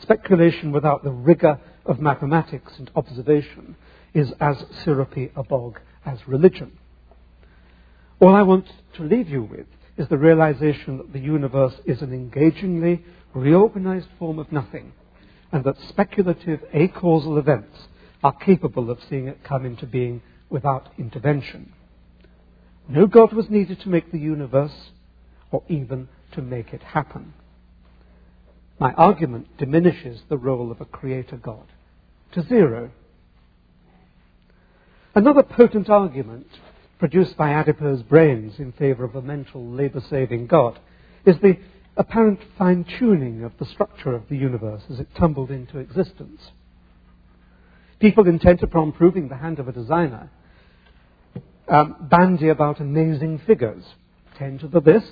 Speculation 0.00 0.72
without 0.72 1.04
the 1.04 1.10
rigor 1.10 1.60
of 1.86 2.00
mathematics 2.00 2.72
and 2.78 2.90
observation 2.96 3.76
is 4.14 4.32
as 4.40 4.64
syrupy 4.84 5.30
a 5.36 5.42
bog 5.42 5.80
as 6.04 6.26
religion. 6.26 6.72
All 8.20 8.34
I 8.34 8.42
want 8.42 8.66
to 8.94 9.02
leave 9.02 9.28
you 9.28 9.42
with 9.42 9.66
is 9.96 10.08
the 10.08 10.18
realization 10.18 10.98
that 10.98 11.12
the 11.12 11.20
universe 11.20 11.74
is 11.84 12.02
an 12.02 12.12
engagingly 12.12 13.04
reorganized 13.34 14.08
form 14.18 14.38
of 14.38 14.50
nothing, 14.50 14.92
and 15.52 15.64
that 15.64 15.76
speculative 15.88 16.60
acausal 16.72 17.38
events 17.38 17.76
are 18.24 18.32
capable 18.32 18.90
of 18.90 18.98
seeing 19.08 19.28
it 19.28 19.44
come 19.44 19.66
into 19.66 19.86
being 19.86 20.22
without 20.48 20.88
intervention. 20.98 21.72
No 22.88 23.06
God 23.06 23.32
was 23.32 23.48
needed 23.48 23.80
to 23.80 23.88
make 23.88 24.10
the 24.10 24.18
universe 24.18 24.90
or 25.50 25.62
even 25.68 26.08
to 26.32 26.42
make 26.42 26.72
it 26.72 26.82
happen. 26.82 27.34
My 28.78 28.92
argument 28.94 29.56
diminishes 29.58 30.22
the 30.28 30.38
role 30.38 30.70
of 30.70 30.80
a 30.80 30.84
creator 30.84 31.36
God 31.36 31.66
to 32.32 32.42
zero. 32.42 32.90
Another 35.14 35.42
potent 35.42 35.90
argument 35.90 36.46
produced 36.98 37.36
by 37.36 37.50
adipose 37.50 38.02
brains 38.02 38.58
in 38.58 38.72
favor 38.72 39.04
of 39.04 39.14
a 39.14 39.22
mental 39.22 39.66
labor 39.66 40.02
saving 40.08 40.46
God 40.46 40.78
is 41.26 41.36
the 41.42 41.58
apparent 41.96 42.40
fine 42.56 42.84
tuning 42.98 43.44
of 43.44 43.52
the 43.58 43.66
structure 43.66 44.14
of 44.14 44.28
the 44.28 44.36
universe 44.36 44.82
as 44.90 44.98
it 44.98 45.08
tumbled 45.16 45.50
into 45.50 45.78
existence. 45.78 46.40
People 48.00 48.26
intent 48.26 48.62
upon 48.62 48.92
proving 48.92 49.28
the 49.28 49.36
hand 49.36 49.58
of 49.58 49.68
a 49.68 49.72
designer 49.72 50.30
um, 51.72 51.96
bandy 52.02 52.50
about 52.50 52.80
amazing 52.80 53.40
figures 53.46 53.82
10 54.36 54.58
to 54.58 54.68
the 54.68 54.80
this, 54.80 55.02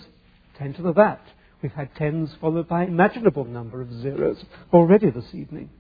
10 0.59 0.75
to 0.75 0.83
the 0.83 0.93
that. 0.93 1.23
We've 1.63 1.73
had 1.73 1.95
tens 1.95 2.31
followed 2.39 2.69
by 2.69 2.85
imaginable 2.85 3.47
number 3.47 3.81
of 3.81 3.91
zeros 3.93 4.45
already 4.73 5.11
this 5.11 5.33
evening. 5.33 5.71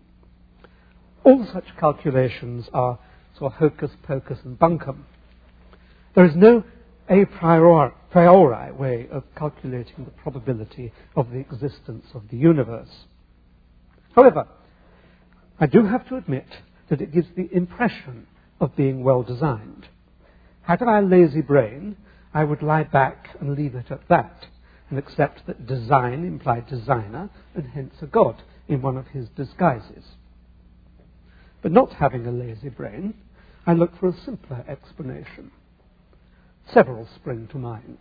All 1.23 1.47
such 1.53 1.77
calculations 1.79 2.67
are 2.73 2.99
sort 3.39 3.53
of 3.53 3.59
hocus 3.59 3.91
pocus 4.05 4.39
and 4.43 4.59
bunkum. 4.59 5.05
There 6.15 6.25
is 6.25 6.35
no 6.35 6.65
a 7.11 7.27
priori, 7.27 7.93
priori 8.11 8.73
way 8.73 9.07
of 9.11 9.25
calculating 9.37 10.07
the 10.07 10.11
probability 10.11 10.93
of 11.15 11.31
the 11.31 11.41
existence 11.41 12.07
of 12.15 12.23
the 12.31 12.39
universe. 12.39 13.05
However, 14.15 14.49
I 15.59 15.67
do 15.67 15.85
have 15.87 16.09
to 16.09 16.17
admit 16.17 16.47
that 16.89 17.03
it 17.03 17.13
gives 17.13 17.29
the 17.37 17.55
impression 17.55 18.27
of 18.61 18.77
being 18.77 19.05
well 19.05 19.23
designed. 19.23 19.89
Had 20.63 20.83
I 20.83 20.99
a 20.99 21.03
lazy 21.03 21.41
brain, 21.41 21.97
I 22.33 22.45
would 22.45 22.63
lie 22.63 22.85
back 22.85 23.31
and 23.41 23.57
leave 23.57 23.75
it 23.75 23.91
at 23.91 24.07
that 24.09 24.47
and 24.89 24.99
accept 24.99 25.47
that 25.47 25.67
design 25.67 26.25
implied 26.25 26.67
designer 26.67 27.31
and 27.55 27.67
hence 27.67 27.95
a 28.03 28.07
god 28.07 28.43
in 28.69 28.83
one 28.83 28.97
of 28.97 29.09
his 29.09 29.29
disguises. 29.31 30.05
But 31.63 31.73
not 31.73 31.95
having 31.95 32.27
a 32.27 32.33
lazy 32.33 32.69
brain, 32.69 33.15
I 33.67 33.75
look 33.75 33.99
for 33.99 34.09
a 34.09 34.21
simpler 34.25 34.65
explanation. 34.69 35.51
Several 36.73 37.09
spring 37.17 37.49
to 37.53 37.59
mind. 37.59 37.99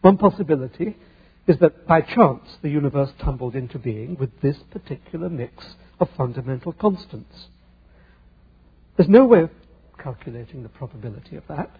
One 0.00 0.16
possibility 0.16 0.96
is 1.46 1.58
that 1.58 1.86
by 1.86 2.00
chance 2.00 2.56
the 2.62 2.70
universe 2.70 3.10
tumbled 3.18 3.54
into 3.54 3.78
being 3.78 4.16
with 4.16 4.40
this 4.40 4.58
particular 4.70 5.28
mix 5.28 5.74
of 6.00 6.08
fundamental 6.16 6.72
constants. 6.72 7.48
There's 8.96 9.08
no 9.08 9.26
way 9.26 9.42
of 9.42 9.50
calculating 9.98 10.62
the 10.62 10.68
probability 10.68 11.36
of 11.36 11.44
that, 11.48 11.70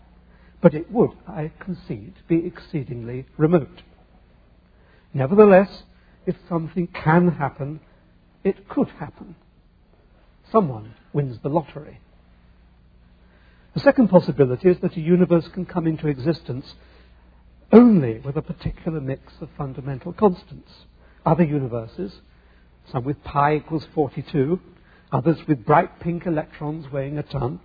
but 0.61 0.75
it 0.75 0.91
would, 0.91 1.11
I 1.27 1.51
concede, 1.59 2.15
be 2.29 2.47
exceedingly 2.47 3.27
remote. 3.37 3.83
Nevertheless, 5.13 5.83
if 6.27 6.37
something 6.49 6.87
can 6.87 7.33
happen, 7.33 7.81
it 8.45 8.69
could 8.69 8.89
happen. 8.89 9.35
Someone 10.51 10.95
wins 11.13 11.39
the 11.43 11.49
lottery. 11.49 12.01
The 13.75 13.81
second 13.81 14.09
possibility 14.09 14.69
is 14.69 14.79
that 14.81 14.97
a 14.97 15.01
universe 15.01 15.49
can 15.49 15.65
come 15.65 15.87
into 15.87 16.07
existence 16.07 16.75
only 17.73 18.19
with 18.19 18.37
a 18.37 18.43
particular 18.43 19.01
mix 19.01 19.33
of 19.41 19.49
fundamental 19.57 20.13
constants. 20.13 20.71
Other 21.25 21.45
universes, 21.45 22.21
some 22.91 23.05
with 23.05 23.23
pi 23.25 23.57
equals 23.57 23.87
42, 23.95 24.61
others 25.11 25.39
with 25.49 25.65
bright 25.65 26.01
pink 26.01 26.27
electrons 26.27 26.91
weighing 26.93 27.17
a 27.17 27.23
ton, 27.23 27.61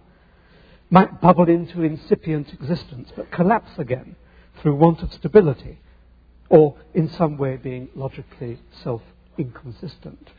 might 0.89 1.21
bubble 1.21 1.49
into 1.49 1.83
incipient 1.83 2.53
existence 2.53 3.11
but 3.15 3.31
collapse 3.31 3.71
again 3.77 4.15
through 4.61 4.75
want 4.75 5.01
of 5.01 5.11
stability 5.13 5.79
or 6.49 6.75
in 6.93 7.09
some 7.09 7.37
way 7.37 7.57
being 7.57 7.89
logically 7.95 8.59
self 8.83 9.01
inconsistent. 9.37 10.29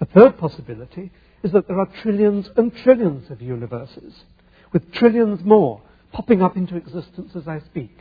A 0.00 0.06
third 0.06 0.38
possibility 0.38 1.10
is 1.42 1.52
that 1.52 1.68
there 1.68 1.78
are 1.78 1.88
trillions 2.02 2.50
and 2.56 2.74
trillions 2.74 3.30
of 3.30 3.42
universes, 3.42 4.24
with 4.72 4.92
trillions 4.92 5.44
more 5.44 5.82
popping 6.12 6.42
up 6.42 6.56
into 6.56 6.76
existence 6.76 7.34
as 7.34 7.48
I 7.48 7.60
speak. 7.60 7.96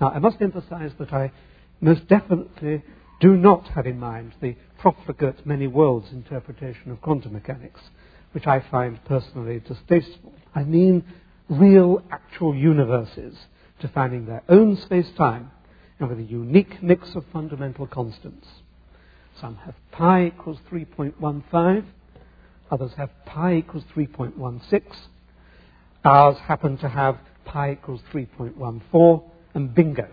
Now, 0.00 0.10
I 0.10 0.18
must 0.18 0.40
emphasize 0.40 0.92
that 0.98 1.12
I 1.12 1.32
most 1.80 2.06
definitely 2.08 2.82
do 3.20 3.36
not 3.36 3.68
have 3.68 3.86
in 3.86 3.98
mind 3.98 4.32
the 4.40 4.56
profligate 4.78 5.44
many 5.44 5.66
worlds 5.66 6.10
interpretation 6.10 6.90
of 6.90 7.02
quantum 7.02 7.34
mechanics, 7.34 7.80
which 8.32 8.46
I 8.46 8.60
find 8.70 9.02
personally 9.04 9.60
distasteful. 9.60 10.32
I 10.54 10.64
mean 10.64 11.04
real, 11.48 12.02
actual 12.10 12.54
universes 12.54 13.36
defining 13.80 14.26
their 14.26 14.42
own 14.48 14.76
space-time 14.76 15.50
and 15.98 16.08
with 16.08 16.18
a 16.18 16.22
unique 16.22 16.82
mix 16.82 17.14
of 17.14 17.24
fundamental 17.32 17.86
constants. 17.86 18.46
Some 19.40 19.56
have 19.56 19.74
pi 19.90 20.26
equals 20.26 20.58
3.15, 20.70 21.84
others 22.70 22.92
have 22.96 23.10
pi 23.26 23.56
equals 23.56 23.84
3.16. 23.94 24.82
Ours 26.04 26.36
happen 26.38 26.78
to 26.78 26.88
have 26.88 27.18
pi 27.44 27.72
equals 27.72 28.00
3.14, 28.12 29.22
and 29.54 29.74
bingo, 29.74 30.08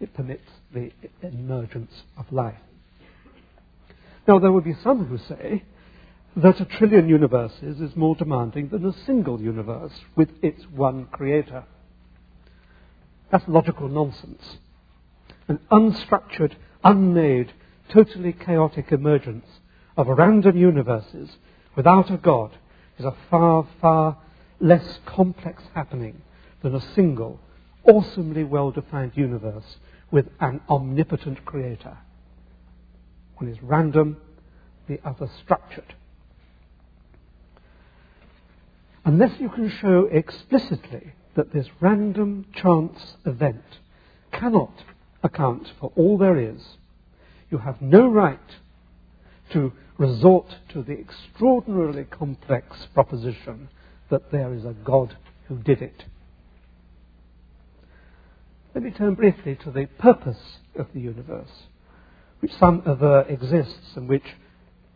it 0.00 0.12
permits 0.14 0.50
the 0.72 0.90
emergence 1.22 1.92
of 2.16 2.30
life. 2.32 2.58
Now, 4.26 4.38
there 4.38 4.52
will 4.52 4.60
be 4.60 4.76
some 4.82 5.06
who 5.06 5.18
say 5.18 5.62
that 6.38 6.60
a 6.60 6.64
trillion 6.64 7.08
universes 7.08 7.80
is 7.80 7.96
more 7.96 8.14
demanding 8.14 8.68
than 8.68 8.84
a 8.86 8.92
single 9.04 9.40
universe 9.40 9.92
with 10.14 10.28
its 10.40 10.62
one 10.66 11.06
creator. 11.06 11.64
That's 13.32 13.48
logical 13.48 13.88
nonsense. 13.88 14.58
An 15.48 15.58
unstructured, 15.72 16.52
unmade, 16.84 17.52
totally 17.90 18.32
chaotic 18.32 18.92
emergence 18.92 19.46
of 19.96 20.06
random 20.06 20.56
universes 20.56 21.28
without 21.74 22.08
a 22.10 22.16
God 22.16 22.56
is 22.98 23.04
a 23.04 23.16
far, 23.28 23.66
far 23.80 24.18
less 24.60 25.00
complex 25.06 25.64
happening 25.74 26.22
than 26.62 26.74
a 26.74 26.94
single, 26.94 27.40
awesomely 27.84 28.44
well 28.44 28.70
defined 28.70 29.12
universe 29.16 29.78
with 30.12 30.28
an 30.38 30.60
omnipotent 30.68 31.44
creator. 31.44 31.98
One 33.38 33.50
is 33.50 33.60
random, 33.60 34.18
the 34.86 35.00
other 35.04 35.28
structured. 35.42 35.94
Unless 39.04 39.40
you 39.40 39.48
can 39.48 39.70
show 39.70 40.08
explicitly 40.10 41.12
that 41.34 41.52
this 41.52 41.68
random 41.80 42.46
chance 42.52 43.16
event 43.24 43.62
cannot 44.32 44.84
account 45.22 45.72
for 45.80 45.92
all 45.96 46.18
there 46.18 46.36
is, 46.36 46.76
you 47.50 47.58
have 47.58 47.80
no 47.80 48.08
right 48.08 48.38
to 49.52 49.72
resort 49.96 50.46
to 50.70 50.82
the 50.82 50.98
extraordinarily 50.98 52.04
complex 52.04 52.86
proposition 52.94 53.68
that 54.10 54.30
there 54.30 54.52
is 54.54 54.64
a 54.64 54.74
God 54.84 55.16
who 55.46 55.56
did 55.58 55.82
it. 55.82 56.04
Let 58.74 58.84
me 58.84 58.90
turn 58.90 59.14
briefly 59.14 59.56
to 59.64 59.70
the 59.70 59.86
purpose 59.98 60.58
of 60.76 60.86
the 60.92 61.00
universe, 61.00 61.64
which 62.40 62.52
some 62.52 62.82
aver 62.86 63.22
exists 63.28 63.96
and 63.96 64.08
which, 64.08 64.36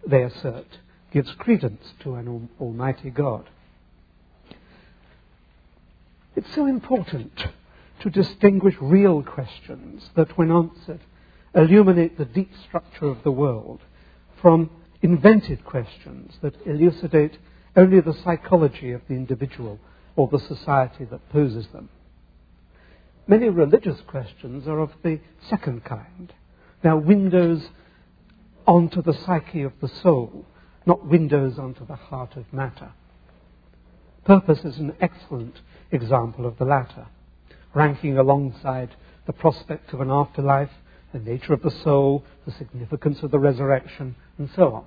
they 0.06 0.22
assert, 0.22 0.78
gives 1.12 1.32
credence 1.32 1.92
to 2.02 2.14
an 2.14 2.48
almighty 2.60 3.10
God. 3.10 3.48
It's 6.34 6.54
so 6.54 6.66
important 6.66 7.46
to 8.00 8.10
distinguish 8.10 8.74
real 8.80 9.22
questions 9.22 10.10
that, 10.14 10.36
when 10.38 10.50
answered, 10.50 11.00
illuminate 11.54 12.16
the 12.16 12.24
deep 12.24 12.50
structure 12.66 13.06
of 13.06 13.22
the 13.22 13.30
world 13.30 13.80
from 14.40 14.70
invented 15.02 15.64
questions 15.64 16.36
that 16.40 16.54
elucidate 16.66 17.38
only 17.76 18.00
the 18.00 18.14
psychology 18.24 18.92
of 18.92 19.02
the 19.08 19.14
individual 19.14 19.78
or 20.16 20.28
the 20.28 20.38
society 20.38 21.04
that 21.04 21.28
poses 21.30 21.66
them. 21.68 21.88
Many 23.26 23.48
religious 23.48 24.00
questions 24.06 24.66
are 24.66 24.80
of 24.80 24.90
the 25.02 25.20
second 25.48 25.84
kind. 25.84 26.32
They 26.82 26.88
are 26.88 26.96
windows 26.96 27.68
onto 28.66 29.02
the 29.02 29.14
psyche 29.14 29.62
of 29.62 29.72
the 29.80 29.88
soul, 29.88 30.44
not 30.86 31.06
windows 31.06 31.58
onto 31.58 31.86
the 31.86 31.96
heart 31.96 32.36
of 32.36 32.52
matter. 32.52 32.92
Purpose 34.24 34.64
is 34.64 34.78
an 34.78 34.94
excellent 35.00 35.60
example 35.90 36.46
of 36.46 36.56
the 36.58 36.64
latter, 36.64 37.06
ranking 37.74 38.16
alongside 38.16 38.90
the 39.26 39.32
prospect 39.32 39.92
of 39.92 40.00
an 40.00 40.10
afterlife, 40.10 40.70
the 41.12 41.18
nature 41.18 41.52
of 41.52 41.62
the 41.62 41.70
soul, 41.70 42.24
the 42.46 42.52
significance 42.52 43.22
of 43.22 43.32
the 43.32 43.38
resurrection, 43.38 44.14
and 44.38 44.48
so 44.54 44.74
on. 44.74 44.84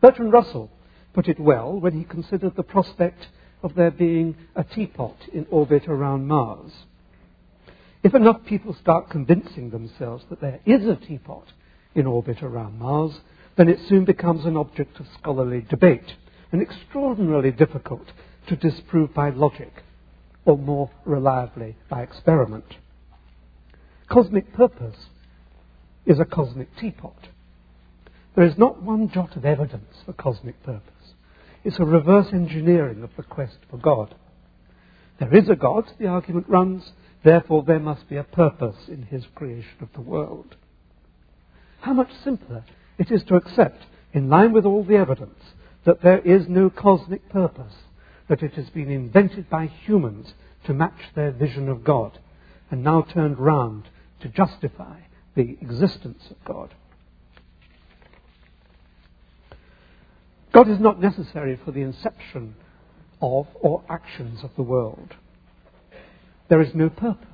Bertrand 0.00 0.32
Russell 0.32 0.70
put 1.14 1.28
it 1.28 1.40
well 1.40 1.78
when 1.80 1.94
he 1.94 2.04
considered 2.04 2.54
the 2.54 2.62
prospect 2.62 3.28
of 3.62 3.74
there 3.74 3.90
being 3.90 4.36
a 4.54 4.62
teapot 4.62 5.16
in 5.32 5.46
orbit 5.50 5.88
around 5.88 6.28
Mars. 6.28 6.72
If 8.04 8.14
enough 8.14 8.44
people 8.44 8.74
start 8.74 9.10
convincing 9.10 9.70
themselves 9.70 10.24
that 10.30 10.40
there 10.40 10.60
is 10.64 10.86
a 10.86 10.94
teapot 10.94 11.52
in 11.96 12.06
orbit 12.06 12.40
around 12.40 12.78
Mars, 12.78 13.20
then 13.56 13.68
it 13.68 13.80
soon 13.88 14.04
becomes 14.04 14.44
an 14.44 14.56
object 14.56 15.00
of 15.00 15.06
scholarly 15.18 15.62
debate 15.62 16.14
and 16.56 16.62
extraordinarily 16.62 17.50
difficult 17.50 18.06
to 18.48 18.56
disprove 18.56 19.12
by 19.12 19.28
logic 19.28 19.82
or 20.46 20.56
more 20.56 20.90
reliably 21.04 21.76
by 21.90 22.00
experiment. 22.02 22.64
Cosmic 24.08 24.54
purpose 24.54 24.96
is 26.06 26.18
a 26.18 26.24
cosmic 26.24 26.74
teapot. 26.78 27.28
There 28.34 28.46
is 28.46 28.56
not 28.56 28.82
one 28.82 29.10
jot 29.10 29.36
of 29.36 29.44
evidence 29.44 29.96
for 30.06 30.14
cosmic 30.14 30.62
purpose. 30.62 31.12
It's 31.62 31.78
a 31.78 31.84
reverse 31.84 32.28
engineering 32.32 33.02
of 33.02 33.10
the 33.18 33.22
quest 33.22 33.58
for 33.68 33.76
God. 33.76 34.14
There 35.20 35.36
is 35.36 35.50
a 35.50 35.56
God, 35.56 35.84
the 35.98 36.06
argument 36.06 36.48
runs, 36.48 36.90
Therefore, 37.22 37.64
there 37.64 37.80
must 37.80 38.08
be 38.08 38.16
a 38.16 38.24
purpose 38.24 38.88
in 38.88 39.02
his 39.02 39.26
creation 39.34 39.76
of 39.82 39.88
the 39.92 40.00
world. 40.00 40.56
How 41.80 41.92
much 41.92 42.12
simpler 42.24 42.64
it 42.96 43.10
is 43.10 43.24
to 43.24 43.34
accept, 43.34 43.84
in 44.14 44.30
line 44.30 44.54
with 44.54 44.64
all 44.64 44.84
the 44.84 44.96
evidence, 44.96 45.42
that 45.86 46.02
there 46.02 46.18
is 46.18 46.46
no 46.48 46.68
cosmic 46.68 47.28
purpose, 47.30 47.74
that 48.28 48.42
it 48.42 48.52
has 48.54 48.68
been 48.70 48.90
invented 48.90 49.48
by 49.48 49.66
humans 49.66 50.34
to 50.66 50.74
match 50.74 51.14
their 51.14 51.30
vision 51.30 51.68
of 51.68 51.84
God, 51.84 52.18
and 52.70 52.84
now 52.84 53.02
turned 53.02 53.38
round 53.38 53.88
to 54.20 54.28
justify 54.28 54.98
the 55.34 55.56
existence 55.62 56.24
of 56.30 56.44
God. 56.44 56.74
God 60.52 60.68
is 60.68 60.80
not 60.80 61.00
necessary 61.00 61.58
for 61.64 61.70
the 61.70 61.82
inception 61.82 62.56
of 63.22 63.46
or 63.54 63.82
actions 63.88 64.44
of 64.44 64.50
the 64.56 64.62
world 64.62 65.14
there 66.48 66.60
is 66.60 66.74
no 66.74 66.88
purpose. 66.88 67.26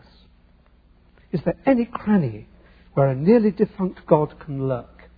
Is 1.33 1.41
there 1.45 1.57
any 1.67 1.85
cranny 1.85 2.49
where 2.95 3.09
a 3.09 3.15
nearly 3.15 3.51
defunct 3.51 4.07
God 4.07 4.39
can 4.41 4.69
lurk? 4.69 5.09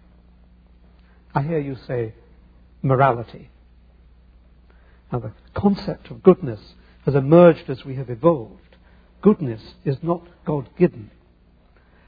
I 1.34 1.42
hear 1.42 1.58
you 1.58 1.76
say 1.86 2.14
morality. 2.84 3.50
Now, 5.10 5.18
the 5.20 5.32
concept 5.54 6.10
of 6.10 6.22
goodness 6.22 6.60
has 7.04 7.14
emerged 7.14 7.68
as 7.68 7.84
we 7.84 7.96
have 7.96 8.10
evolved. 8.10 8.76
Goodness 9.22 9.62
is 9.84 9.96
not 10.02 10.22
God 10.44 10.68
given. 10.78 11.10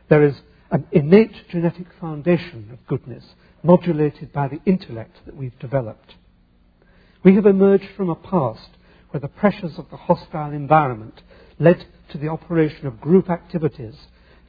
There 0.08 0.22
is 0.22 0.40
an 0.70 0.86
innate 0.92 1.48
genetic 1.48 1.86
foundation 2.00 2.70
of 2.72 2.86
goodness 2.86 3.24
modulated 3.62 4.32
by 4.32 4.48
the 4.48 4.60
intellect 4.64 5.16
that 5.24 5.36
we've 5.36 5.58
developed. 5.58 6.14
We 7.22 7.34
have 7.34 7.46
emerged 7.46 7.88
from 7.96 8.10
a 8.10 8.14
past 8.14 8.70
where 9.10 9.20
the 9.20 9.28
pressures 9.28 9.78
of 9.78 9.88
the 9.90 9.96
hostile 9.96 10.52
environment 10.52 11.22
led 11.58 11.86
to 12.10 12.18
the 12.18 12.28
operation 12.28 12.86
of 12.86 13.00
group 13.00 13.30
activities 13.30 13.96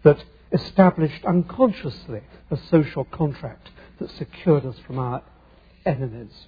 that 0.04 0.24
established 0.52 1.26
unconsciously 1.26 2.22
a 2.52 2.58
social 2.58 3.06
contract 3.06 3.70
that 4.00 4.10
secured 4.12 4.66
us 4.66 4.78
from 4.86 5.00
our 5.00 5.22
enemies. 5.88 6.48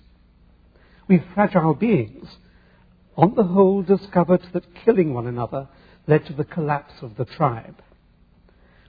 We 1.08 1.24
fragile 1.34 1.74
beings, 1.74 2.28
on 3.16 3.36
the 3.36 3.44
whole, 3.44 3.82
discovered 3.82 4.42
that 4.54 4.76
killing 4.86 5.14
one 5.14 5.28
another 5.28 5.68
led 6.08 6.26
to 6.28 6.34
the 6.34 6.44
collapse 6.44 7.02
of 7.02 7.18
the 7.18 7.26
tribe. 7.26 7.82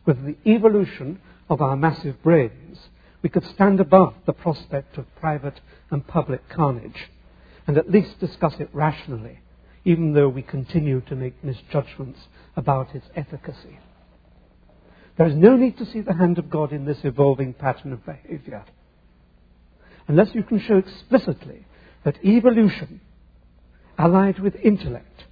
With 0.05 0.25
the 0.25 0.37
evolution 0.51 1.21
of 1.49 1.61
our 1.61 1.77
massive 1.77 2.23
brains, 2.23 2.79
we 3.23 3.29
could 3.29 3.45
stand 3.47 3.81
above 3.81 4.15
the 4.27 4.33
prospect 4.33 4.99
of 4.99 5.15
private 5.17 5.61
and 5.91 6.07
public 6.07 6.49
carnage 6.49 7.09
and 7.67 7.77
at 7.77 7.91
least 7.91 8.21
discuss 8.21 8.55
it 8.59 8.71
rationally 8.73 9.41
even 9.85 10.13
though 10.13 10.29
we 10.29 10.43
continue 10.43 11.01
to 11.03 11.17
make 11.17 11.43
misjudgments 11.43 12.21
about 12.57 12.95
its 12.95 13.07
efficacy. 13.17 13.79
There 15.17 15.27
is 15.27 15.35
no 15.35 15.57
need 15.57 15.79
to 15.79 15.87
see 15.87 16.01
the 16.01 16.15
hand 16.15 16.39
of 16.39 16.51
God 16.51 16.73
in 16.73 16.85
this 16.85 16.99
evolving 17.05 17.55
pattern 17.55 17.93
of 17.93 18.05
behavior. 18.05 18.65
Unless 20.11 20.35
you 20.35 20.43
can 20.43 20.59
show 20.59 20.77
explicitly 20.77 21.65
that 22.05 22.25
evolution, 22.25 23.01
allied 23.97 24.41
with 24.41 24.57
intellect, 24.57 25.23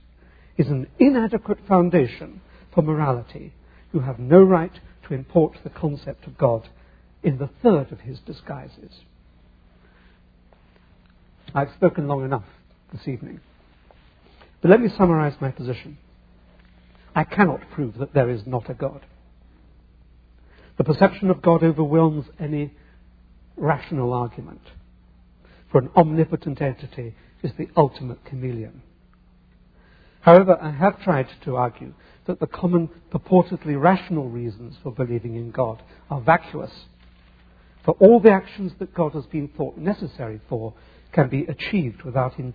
is 0.56 0.68
an 0.68 0.86
inadequate 1.00 1.58
foundation 1.66 2.40
for 2.72 2.82
morality, 2.82 3.52
you 3.92 3.98
have 3.98 4.20
no 4.20 4.40
right 4.40 4.78
to 5.04 5.14
import 5.14 5.58
the 5.64 5.70
concept 5.70 6.28
of 6.28 6.38
God 6.38 6.68
in 7.24 7.38
the 7.38 7.50
third 7.60 7.90
of 7.90 7.98
his 8.02 8.20
disguises. 8.20 9.00
I've 11.52 11.72
spoken 11.74 12.06
long 12.06 12.24
enough 12.24 12.44
this 12.92 13.08
evening. 13.08 13.40
But 14.62 14.70
let 14.70 14.80
me 14.80 14.90
summarize 14.96 15.34
my 15.40 15.50
position. 15.50 15.98
I 17.16 17.24
cannot 17.24 17.68
prove 17.72 17.98
that 17.98 18.14
there 18.14 18.30
is 18.30 18.42
not 18.46 18.70
a 18.70 18.74
God. 18.74 19.04
The 20.76 20.84
perception 20.84 21.30
of 21.30 21.42
God 21.42 21.64
overwhelms 21.64 22.26
any 22.38 22.74
rational 23.59 24.12
argument. 24.12 24.62
For 25.70 25.78
an 25.78 25.90
omnipotent 25.96 26.62
entity 26.62 27.14
is 27.42 27.52
the 27.59 27.68
ultimate 27.76 28.24
chameleon. 28.24 28.82
However, 30.20 30.59
I 30.61 30.70
have 30.70 31.02
tried 31.02 31.28
to 31.44 31.56
argue 31.56 31.94
that 32.26 32.40
the 32.40 32.46
common 32.46 32.90
purportedly 33.11 33.80
rational 33.80 34.28
reasons 34.28 34.76
for 34.82 34.92
believing 34.92 35.34
in 35.36 35.50
God 35.50 35.82
are 36.11 36.20
vacuous. 36.20 36.72
For 37.84 37.92
all 38.00 38.20
the 38.20 38.32
actions 38.32 38.72
that 38.78 38.94
God 38.94 39.12
has 39.12 39.26
been 39.26 39.48
thought 39.48 39.78
necessary 39.78 40.40
for 40.48 40.74
can 41.12 41.28
be 41.28 41.44
achieved 41.44 42.02
without, 42.02 42.38
in, 42.38 42.54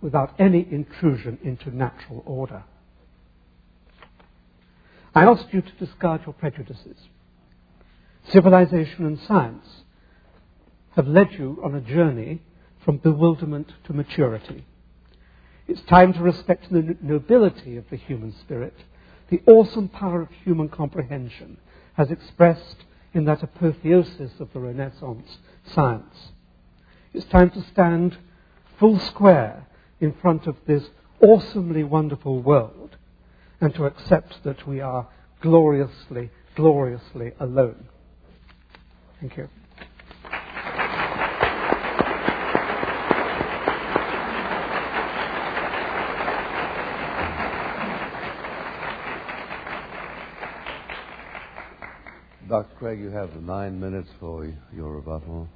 without 0.00 0.34
any 0.38 0.66
intrusion 0.70 1.38
into 1.42 1.74
natural 1.74 2.22
order. 2.26 2.64
I 5.14 5.22
ask 5.24 5.46
you 5.52 5.62
to 5.62 5.72
discard 5.78 6.22
your 6.26 6.34
prejudices. 6.34 6.96
Civilization 8.30 9.06
and 9.06 9.18
science 9.26 9.83
have 10.96 11.08
led 11.08 11.32
you 11.32 11.60
on 11.64 11.74
a 11.74 11.80
journey 11.80 12.40
from 12.84 12.98
bewilderment 12.98 13.72
to 13.84 13.92
maturity. 13.92 14.64
It's 15.66 15.80
time 15.82 16.12
to 16.12 16.20
respect 16.20 16.70
the 16.70 16.96
nobility 17.00 17.76
of 17.76 17.88
the 17.90 17.96
human 17.96 18.34
spirit, 18.40 18.74
the 19.30 19.42
awesome 19.46 19.88
power 19.88 20.20
of 20.22 20.28
human 20.44 20.68
comprehension, 20.68 21.56
as 21.96 22.10
expressed 22.10 22.84
in 23.14 23.24
that 23.24 23.42
apotheosis 23.42 24.32
of 24.40 24.52
the 24.52 24.60
Renaissance 24.60 25.38
science. 25.66 26.32
It's 27.12 27.26
time 27.26 27.50
to 27.50 27.62
stand 27.72 28.18
full 28.78 28.98
square 28.98 29.66
in 30.00 30.12
front 30.12 30.46
of 30.46 30.56
this 30.66 30.84
awesomely 31.20 31.84
wonderful 31.84 32.42
world 32.42 32.96
and 33.60 33.74
to 33.74 33.86
accept 33.86 34.42
that 34.44 34.66
we 34.66 34.80
are 34.80 35.06
gloriously, 35.40 36.30
gloriously 36.54 37.32
alone. 37.40 37.86
Thank 39.20 39.36
you. 39.36 39.48
Dr. 52.54 52.76
Craig, 52.78 53.00
you 53.00 53.10
have 53.10 53.34
nine 53.42 53.80
minutes 53.80 54.08
for 54.20 54.48
your 54.72 54.92
rebuttal. 54.92 55.48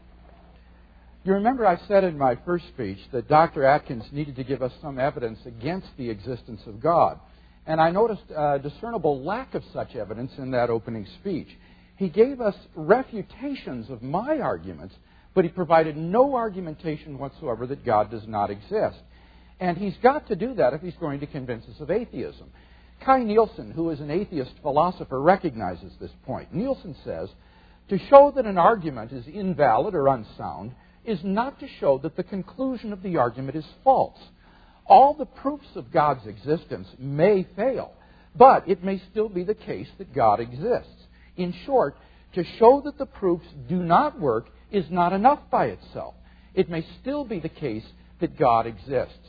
You 1.22 1.34
remember 1.34 1.64
I 1.64 1.78
said 1.86 2.02
in 2.02 2.18
my 2.18 2.36
first 2.44 2.66
speech 2.74 2.98
that 3.12 3.28
Dr. 3.28 3.62
Atkins 3.62 4.02
needed 4.10 4.34
to 4.34 4.42
give 4.42 4.62
us 4.62 4.72
some 4.82 4.98
evidence 4.98 5.38
against 5.46 5.86
the 5.96 6.10
existence 6.10 6.60
of 6.66 6.80
God. 6.80 7.20
And 7.68 7.80
I 7.80 7.92
noticed 7.92 8.24
a 8.36 8.58
discernible 8.58 9.22
lack 9.22 9.54
of 9.54 9.62
such 9.72 9.94
evidence 9.94 10.32
in 10.38 10.50
that 10.50 10.70
opening 10.70 11.06
speech. 11.20 11.46
He 11.94 12.08
gave 12.08 12.40
us 12.40 12.56
refutations 12.74 13.90
of 13.90 14.02
my 14.02 14.40
arguments, 14.40 14.96
but 15.36 15.44
he 15.44 15.50
provided 15.50 15.96
no 15.96 16.34
argumentation 16.34 17.16
whatsoever 17.16 17.68
that 17.68 17.86
God 17.86 18.10
does 18.10 18.26
not 18.26 18.50
exist. 18.50 18.98
And 19.60 19.78
he's 19.78 19.96
got 20.02 20.26
to 20.26 20.34
do 20.34 20.52
that 20.54 20.74
if 20.74 20.80
he's 20.80 20.96
going 20.98 21.20
to 21.20 21.28
convince 21.28 21.64
us 21.66 21.78
of 21.78 21.92
atheism. 21.92 22.50
Kai 23.04 23.22
Nielsen, 23.22 23.70
who 23.70 23.90
is 23.90 24.00
an 24.00 24.10
atheist 24.10 24.52
philosopher, 24.62 25.20
recognizes 25.20 25.92
this 26.00 26.10
point. 26.24 26.52
Nielsen 26.52 26.96
says, 27.04 27.28
to 27.88 27.98
show 28.10 28.32
that 28.36 28.44
an 28.44 28.58
argument 28.58 29.12
is 29.12 29.26
invalid 29.26 29.94
or 29.94 30.08
unsound 30.08 30.72
is 31.04 31.20
not 31.22 31.58
to 31.60 31.68
show 31.80 31.98
that 31.98 32.16
the 32.16 32.22
conclusion 32.22 32.92
of 32.92 33.02
the 33.02 33.16
argument 33.16 33.56
is 33.56 33.64
false. 33.82 34.18
All 34.86 35.14
the 35.14 35.26
proofs 35.26 35.68
of 35.74 35.92
God's 35.92 36.26
existence 36.26 36.88
may 36.98 37.46
fail, 37.56 37.92
but 38.36 38.68
it 38.68 38.84
may 38.84 39.00
still 39.10 39.28
be 39.28 39.44
the 39.44 39.54
case 39.54 39.88
that 39.98 40.14
God 40.14 40.40
exists. 40.40 41.06
In 41.36 41.54
short, 41.64 41.96
to 42.34 42.44
show 42.58 42.82
that 42.84 42.98
the 42.98 43.06
proofs 43.06 43.46
do 43.68 43.76
not 43.76 44.20
work 44.20 44.48
is 44.70 44.84
not 44.90 45.12
enough 45.12 45.40
by 45.50 45.66
itself. 45.66 46.14
It 46.54 46.68
may 46.68 46.84
still 47.00 47.24
be 47.24 47.40
the 47.40 47.48
case 47.48 47.84
that 48.20 48.38
God 48.38 48.66
exists. 48.66 49.28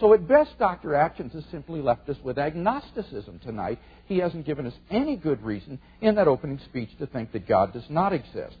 So 0.00 0.14
at 0.14 0.28
best, 0.28 0.58
Dr. 0.58 0.94
Atkins 0.94 1.32
has 1.32 1.44
simply 1.50 1.80
left 1.80 2.08
us 2.08 2.16
with 2.22 2.38
agnosticism 2.38 3.40
tonight. 3.40 3.80
He 4.06 4.18
hasn't 4.18 4.46
given 4.46 4.66
us 4.66 4.74
any 4.90 5.16
good 5.16 5.42
reason 5.42 5.80
in 6.00 6.14
that 6.14 6.28
opening 6.28 6.60
speech 6.66 6.90
to 6.98 7.06
think 7.06 7.32
that 7.32 7.48
God 7.48 7.72
does 7.72 7.88
not 7.90 8.12
exist. 8.12 8.56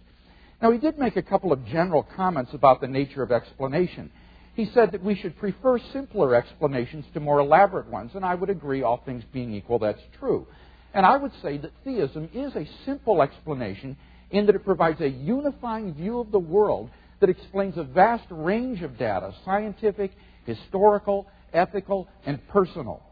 Now, 0.60 0.72
he 0.72 0.78
did 0.78 0.98
make 0.98 1.16
a 1.16 1.22
couple 1.22 1.52
of 1.52 1.64
general 1.66 2.06
comments 2.16 2.52
about 2.54 2.80
the 2.80 2.88
nature 2.88 3.22
of 3.22 3.30
explanation. 3.30 4.10
He 4.54 4.68
said 4.74 4.90
that 4.90 5.04
we 5.04 5.14
should 5.14 5.38
prefer 5.38 5.78
simpler 5.92 6.34
explanations 6.34 7.04
to 7.14 7.20
more 7.20 7.38
elaborate 7.38 7.88
ones, 7.88 8.10
and 8.14 8.24
I 8.24 8.34
would 8.34 8.50
agree, 8.50 8.82
all 8.82 9.00
things 9.04 9.22
being 9.32 9.54
equal, 9.54 9.78
that's 9.78 10.02
true. 10.18 10.48
And 10.92 11.06
I 11.06 11.16
would 11.16 11.30
say 11.42 11.58
that 11.58 11.70
theism 11.84 12.28
is 12.34 12.56
a 12.56 12.68
simple 12.84 13.22
explanation 13.22 13.96
in 14.32 14.46
that 14.46 14.56
it 14.56 14.64
provides 14.64 15.00
a 15.00 15.08
unifying 15.08 15.94
view 15.94 16.18
of 16.18 16.32
the 16.32 16.40
world 16.40 16.90
that 17.20 17.30
explains 17.30 17.76
a 17.76 17.84
vast 17.84 18.26
range 18.30 18.82
of 18.82 18.98
data 18.98 19.32
scientific, 19.44 20.10
historical, 20.48 21.28
ethical, 21.52 22.08
and 22.24 22.46
personal. 22.48 23.02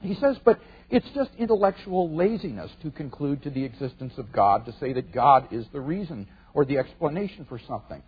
He 0.00 0.14
says, 0.14 0.36
but 0.44 0.60
it's 0.90 1.06
just 1.14 1.30
intellectual 1.38 2.14
laziness 2.14 2.70
to 2.82 2.90
conclude 2.90 3.42
to 3.44 3.50
the 3.50 3.64
existence 3.64 4.12
of 4.18 4.30
God, 4.32 4.66
to 4.66 4.74
say 4.78 4.92
that 4.92 5.12
God 5.12 5.48
is 5.50 5.64
the 5.72 5.80
reason 5.80 6.28
or 6.52 6.64
the 6.64 6.76
explanation 6.76 7.46
for 7.48 7.58
something. 7.66 8.02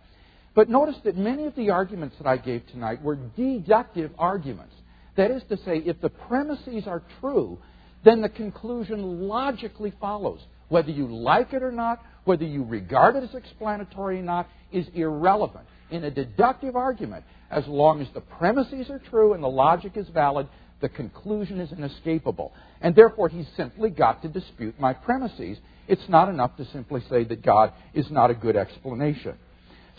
But 0.53 0.69
notice 0.69 0.95
that 1.03 1.17
many 1.17 1.45
of 1.45 1.55
the 1.55 1.71
arguments 1.71 2.15
that 2.19 2.27
I 2.27 2.37
gave 2.37 2.65
tonight 2.67 3.01
were 3.01 3.15
deductive 3.15 4.11
arguments. 4.17 4.73
That 5.15 5.31
is 5.31 5.41
to 5.49 5.57
say, 5.57 5.77
if 5.79 5.99
the 5.99 6.09
premises 6.09 6.85
are 6.85 7.01
true, 7.19 7.57
then 8.05 8.21
the 8.21 8.29
conclusion 8.29 9.27
logically 9.27 9.91
follows. 9.99 10.39
Whether 10.69 10.91
you 10.91 11.07
like 11.07 11.53
it 11.53 11.63
or 11.63 11.71
not, 11.71 11.99
whether 12.25 12.45
you 12.45 12.63
regard 12.63 13.15
it 13.15 13.23
as 13.23 13.33
explanatory 13.33 14.19
or 14.19 14.23
not, 14.23 14.47
is 14.71 14.85
irrelevant. 14.93 15.65
In 15.89 16.03
a 16.03 16.11
deductive 16.11 16.75
argument, 16.75 17.23
as 17.49 17.65
long 17.67 18.01
as 18.01 18.07
the 18.13 18.21
premises 18.21 18.89
are 18.89 18.99
true 18.99 19.33
and 19.33 19.43
the 19.43 19.47
logic 19.47 19.93
is 19.95 20.07
valid, 20.09 20.47
the 20.81 20.89
conclusion 20.89 21.59
is 21.59 21.71
inescapable. 21.71 22.53
And 22.81 22.95
therefore, 22.95 23.29
he's 23.29 23.47
simply 23.55 23.89
got 23.89 24.21
to 24.21 24.27
dispute 24.27 24.79
my 24.79 24.93
premises. 24.93 25.57
It's 25.87 26.09
not 26.09 26.29
enough 26.29 26.57
to 26.57 26.65
simply 26.65 27.01
say 27.09 27.23
that 27.23 27.41
God 27.41 27.73
is 27.93 28.11
not 28.11 28.29
a 28.29 28.35
good 28.35 28.55
explanation. 28.55 29.35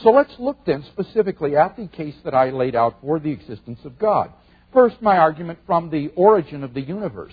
So 0.02 0.10
let's 0.10 0.34
look 0.38 0.64
then 0.64 0.84
specifically 0.92 1.56
at 1.56 1.76
the 1.76 1.88
case 1.88 2.14
that 2.24 2.34
I 2.34 2.50
laid 2.50 2.76
out 2.76 2.96
for 3.00 3.18
the 3.18 3.32
existence 3.32 3.80
of 3.84 3.98
God. 3.98 4.30
First, 4.72 5.00
my 5.00 5.16
argument 5.16 5.58
from 5.66 5.90
the 5.90 6.08
origin 6.14 6.62
of 6.62 6.74
the 6.74 6.82
universe. 6.82 7.32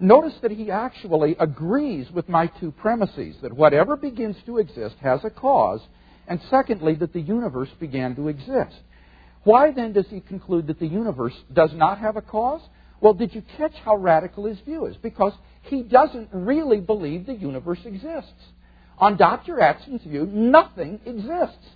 Notice 0.00 0.34
that 0.42 0.50
he 0.50 0.70
actually 0.70 1.36
agrees 1.38 2.10
with 2.10 2.28
my 2.28 2.48
two 2.48 2.72
premises 2.72 3.36
that 3.42 3.52
whatever 3.52 3.96
begins 3.96 4.36
to 4.46 4.58
exist 4.58 4.96
has 5.00 5.20
a 5.22 5.30
cause, 5.30 5.80
and 6.28 6.40
secondly, 6.50 6.94
that 6.96 7.12
the 7.12 7.20
universe 7.20 7.68
began 7.80 8.14
to 8.16 8.28
exist. 8.28 8.76
Why 9.44 9.72
then 9.72 9.92
does 9.92 10.06
he 10.08 10.20
conclude 10.20 10.68
that 10.68 10.78
the 10.78 10.86
universe 10.86 11.34
does 11.52 11.70
not 11.74 11.98
have 11.98 12.16
a 12.16 12.22
cause? 12.22 12.60
Well, 13.00 13.14
did 13.14 13.34
you 13.34 13.42
catch 13.56 13.74
how 13.84 13.96
radical 13.96 14.46
his 14.46 14.60
view 14.60 14.86
is? 14.86 14.96
Because 14.96 15.32
he 15.62 15.82
doesn't 15.82 16.28
really 16.32 16.80
believe 16.80 17.26
the 17.26 17.34
universe 17.34 17.80
exists. 17.84 18.30
On 18.98 19.16
Dr. 19.16 19.60
Atkins's 19.60 20.06
view, 20.06 20.26
nothing 20.26 21.00
exists. 21.04 21.66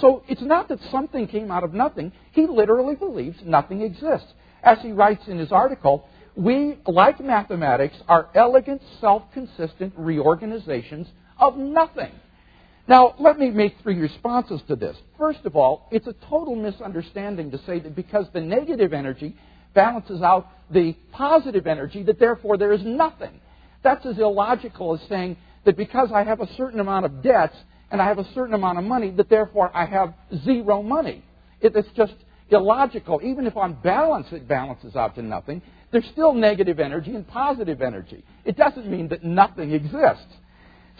So 0.00 0.22
it's 0.28 0.42
not 0.42 0.68
that 0.68 0.78
something 0.90 1.26
came 1.26 1.50
out 1.50 1.64
of 1.64 1.72
nothing. 1.72 2.12
He 2.32 2.46
literally 2.46 2.94
believes 2.94 3.38
nothing 3.44 3.80
exists. 3.80 4.28
As 4.62 4.78
he 4.82 4.92
writes 4.92 5.22
in 5.26 5.38
his 5.38 5.50
article, 5.50 6.06
we, 6.36 6.78
like 6.86 7.20
mathematics, 7.20 7.96
are 8.06 8.28
elegant, 8.34 8.82
self 9.00 9.22
consistent 9.32 9.94
reorganizations 9.96 11.08
of 11.38 11.56
nothing. 11.56 12.12
Now, 12.88 13.14
let 13.18 13.38
me 13.38 13.50
make 13.50 13.74
three 13.82 13.98
responses 13.98 14.62
to 14.68 14.74
this. 14.74 14.96
First 15.18 15.40
of 15.44 15.54
all, 15.56 15.88
it's 15.90 16.06
a 16.06 16.14
total 16.30 16.56
misunderstanding 16.56 17.50
to 17.50 17.58
say 17.66 17.80
that 17.80 17.94
because 17.94 18.26
the 18.32 18.40
negative 18.40 18.94
energy 18.94 19.36
balances 19.74 20.22
out 20.22 20.48
the 20.70 20.94
positive 21.12 21.66
energy, 21.66 22.02
that 22.04 22.18
therefore 22.18 22.56
there 22.56 22.72
is 22.72 22.80
nothing. 22.82 23.40
That's 23.82 24.06
as 24.06 24.18
illogical 24.18 24.94
as 24.94 25.06
saying 25.06 25.36
that 25.66 25.76
because 25.76 26.10
I 26.14 26.24
have 26.24 26.40
a 26.40 26.50
certain 26.54 26.80
amount 26.80 27.04
of 27.04 27.22
debts 27.22 27.56
and 27.90 28.00
I 28.00 28.06
have 28.06 28.18
a 28.18 28.32
certain 28.32 28.54
amount 28.54 28.78
of 28.78 28.84
money, 28.84 29.10
that 29.12 29.28
therefore 29.28 29.70
I 29.74 29.84
have 29.84 30.14
zero 30.44 30.82
money. 30.82 31.22
It's 31.60 31.88
just 31.94 32.14
illogical. 32.48 33.20
Even 33.22 33.46
if 33.46 33.56
on 33.56 33.74
balance 33.74 34.28
it 34.32 34.48
balances 34.48 34.96
out 34.96 35.14
to 35.16 35.22
nothing, 35.22 35.60
there's 35.90 36.06
still 36.12 36.32
negative 36.32 36.80
energy 36.80 37.14
and 37.14 37.28
positive 37.28 37.82
energy. 37.82 38.24
It 38.46 38.56
doesn't 38.56 38.86
mean 38.90 39.08
that 39.08 39.24
nothing 39.24 39.72
exists. 39.72 40.34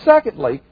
Secondly, 0.05 0.62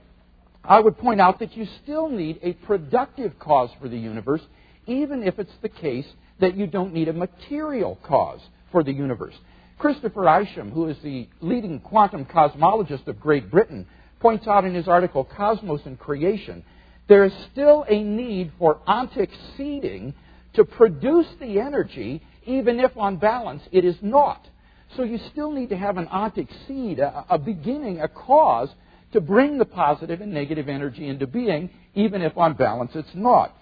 I 0.68 0.80
would 0.80 0.98
point 0.98 1.20
out 1.20 1.38
that 1.38 1.56
you 1.56 1.66
still 1.82 2.08
need 2.08 2.40
a 2.42 2.52
productive 2.52 3.38
cause 3.38 3.70
for 3.80 3.88
the 3.88 3.98
universe, 3.98 4.42
even 4.86 5.22
if 5.22 5.38
it's 5.38 5.52
the 5.62 5.68
case 5.68 6.06
that 6.40 6.56
you 6.56 6.66
don't 6.66 6.92
need 6.92 7.08
a 7.08 7.12
material 7.12 7.98
cause 8.02 8.40
for 8.72 8.82
the 8.82 8.92
universe. 8.92 9.34
Christopher 9.78 10.40
Isham, 10.40 10.70
who 10.70 10.88
is 10.88 10.96
the 11.02 11.28
leading 11.40 11.80
quantum 11.80 12.24
cosmologist 12.24 13.06
of 13.06 13.20
Great 13.20 13.50
Britain, 13.50 13.86
points 14.20 14.46
out 14.46 14.64
in 14.64 14.74
his 14.74 14.88
article 14.88 15.24
Cosmos 15.24 15.82
and 15.84 15.98
Creation 15.98 16.64
there 17.08 17.24
is 17.24 17.32
still 17.52 17.84
a 17.88 18.02
need 18.02 18.52
for 18.58 18.80
ontic 18.88 19.30
seeding 19.56 20.12
to 20.54 20.64
produce 20.64 21.26
the 21.38 21.60
energy, 21.60 22.22
even 22.44 22.80
if 22.80 22.96
on 22.96 23.16
balance 23.16 23.62
it 23.70 23.84
is 23.84 23.96
not. 24.02 24.44
So 24.96 25.02
you 25.02 25.18
still 25.30 25.52
need 25.52 25.68
to 25.68 25.76
have 25.76 25.98
an 25.98 26.06
ontic 26.06 26.48
seed, 26.66 26.98
a, 26.98 27.24
a 27.28 27.38
beginning, 27.38 28.00
a 28.00 28.08
cause 28.08 28.70
to 29.12 29.20
bring 29.20 29.58
the 29.58 29.64
positive 29.64 30.20
and 30.20 30.32
negative 30.32 30.68
energy 30.68 31.08
into 31.08 31.26
being, 31.26 31.70
even 31.94 32.22
if 32.22 32.36
on 32.36 32.54
balance 32.54 32.92
it's 32.94 33.14
not. 33.14 33.56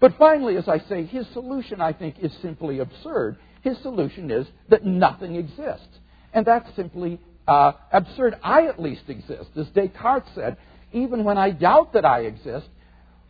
But 0.00 0.16
finally, 0.18 0.56
as 0.56 0.66
I 0.66 0.78
say, 0.78 1.04
his 1.04 1.26
solution, 1.32 1.80
I 1.80 1.92
think, 1.92 2.16
is 2.20 2.32
simply 2.40 2.78
absurd. 2.78 3.36
His 3.62 3.78
solution 3.82 4.30
is 4.30 4.46
that 4.68 4.84
nothing 4.84 5.36
exists. 5.36 5.98
And 6.32 6.46
that's 6.46 6.74
simply 6.74 7.20
uh, 7.46 7.72
absurd. 7.92 8.36
I 8.42 8.66
at 8.66 8.80
least 8.80 9.02
exist. 9.08 9.50
As 9.56 9.66
Descartes 9.68 10.28
said, 10.34 10.56
even 10.92 11.24
when 11.24 11.36
I 11.38 11.50
doubt 11.50 11.92
that 11.92 12.04
I 12.04 12.20
exist, 12.22 12.68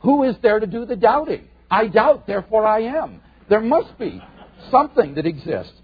who 0.01 0.23
is 0.25 0.37
there 0.43 0.61
to 0.61 0.67
do 0.67 0.87
the 0.87 0.97
doubting? 0.97 1.49
I 1.71 1.89
doubt, 1.89 2.27
therefore 2.27 2.67
I 2.67 2.81
am. 2.83 3.21
There 3.49 3.61
must 3.61 3.99
be 3.99 4.23
something 4.71 5.15
that 5.15 5.27
exists. 5.27 5.75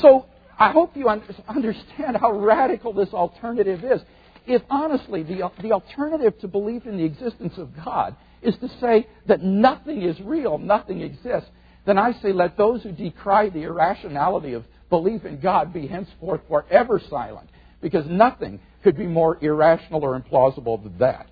So 0.00 0.26
I 0.58 0.72
hope 0.72 0.96
you 0.96 1.08
understand 1.08 2.16
how 2.20 2.32
radical 2.32 2.92
this 2.92 3.12
alternative 3.12 3.84
is. 3.84 4.00
If 4.48 4.62
honestly, 4.70 5.22
the, 5.22 5.50
the 5.62 5.72
alternative 5.72 6.38
to 6.40 6.48
belief 6.48 6.86
in 6.86 6.96
the 6.96 7.04
existence 7.04 7.58
of 7.58 7.68
God 7.84 8.16
is 8.40 8.56
to 8.56 8.68
say 8.80 9.06
that 9.26 9.42
nothing 9.42 10.02
is 10.02 10.18
real, 10.20 10.56
nothing 10.56 11.02
exists, 11.02 11.50
then 11.84 11.98
I 11.98 12.12
say 12.22 12.32
let 12.32 12.56
those 12.56 12.82
who 12.82 12.92
decry 12.92 13.50
the 13.50 13.62
irrationality 13.62 14.54
of 14.54 14.64
belief 14.88 15.24
in 15.26 15.40
God 15.40 15.72
be 15.72 15.86
henceforth 15.86 16.40
forever 16.48 17.00
silent, 17.10 17.50
because 17.82 18.06
nothing 18.06 18.58
could 18.82 18.96
be 18.96 19.06
more 19.06 19.38
irrational 19.42 20.02
or 20.02 20.18
implausible 20.18 20.82
than 20.82 20.96
that. 20.98 21.26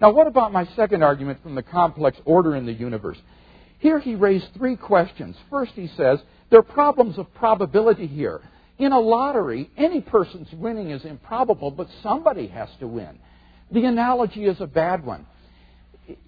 Now, 0.00 0.12
what 0.12 0.28
about 0.28 0.52
my 0.52 0.64
second 0.76 1.02
argument 1.02 1.42
from 1.42 1.56
the 1.56 1.62
complex 1.62 2.16
order 2.24 2.54
in 2.54 2.66
the 2.66 2.72
universe? 2.72 3.18
Here 3.80 3.98
he 3.98 4.14
raised 4.14 4.46
three 4.56 4.76
questions. 4.76 5.36
First, 5.50 5.72
he 5.74 5.88
says, 5.96 6.20
there 6.50 6.60
are 6.60 6.62
problems 6.62 7.18
of 7.18 7.32
probability 7.34 8.06
here. 8.06 8.40
In 8.78 8.92
a 8.92 9.00
lottery, 9.00 9.70
any 9.76 10.00
person's 10.00 10.52
winning 10.52 10.90
is 10.90 11.04
improbable, 11.04 11.70
but 11.70 11.88
somebody 12.02 12.46
has 12.48 12.68
to 12.78 12.86
win. 12.86 13.18
The 13.72 13.84
analogy 13.84 14.44
is 14.44 14.60
a 14.60 14.66
bad 14.66 15.04
one. 15.04 15.26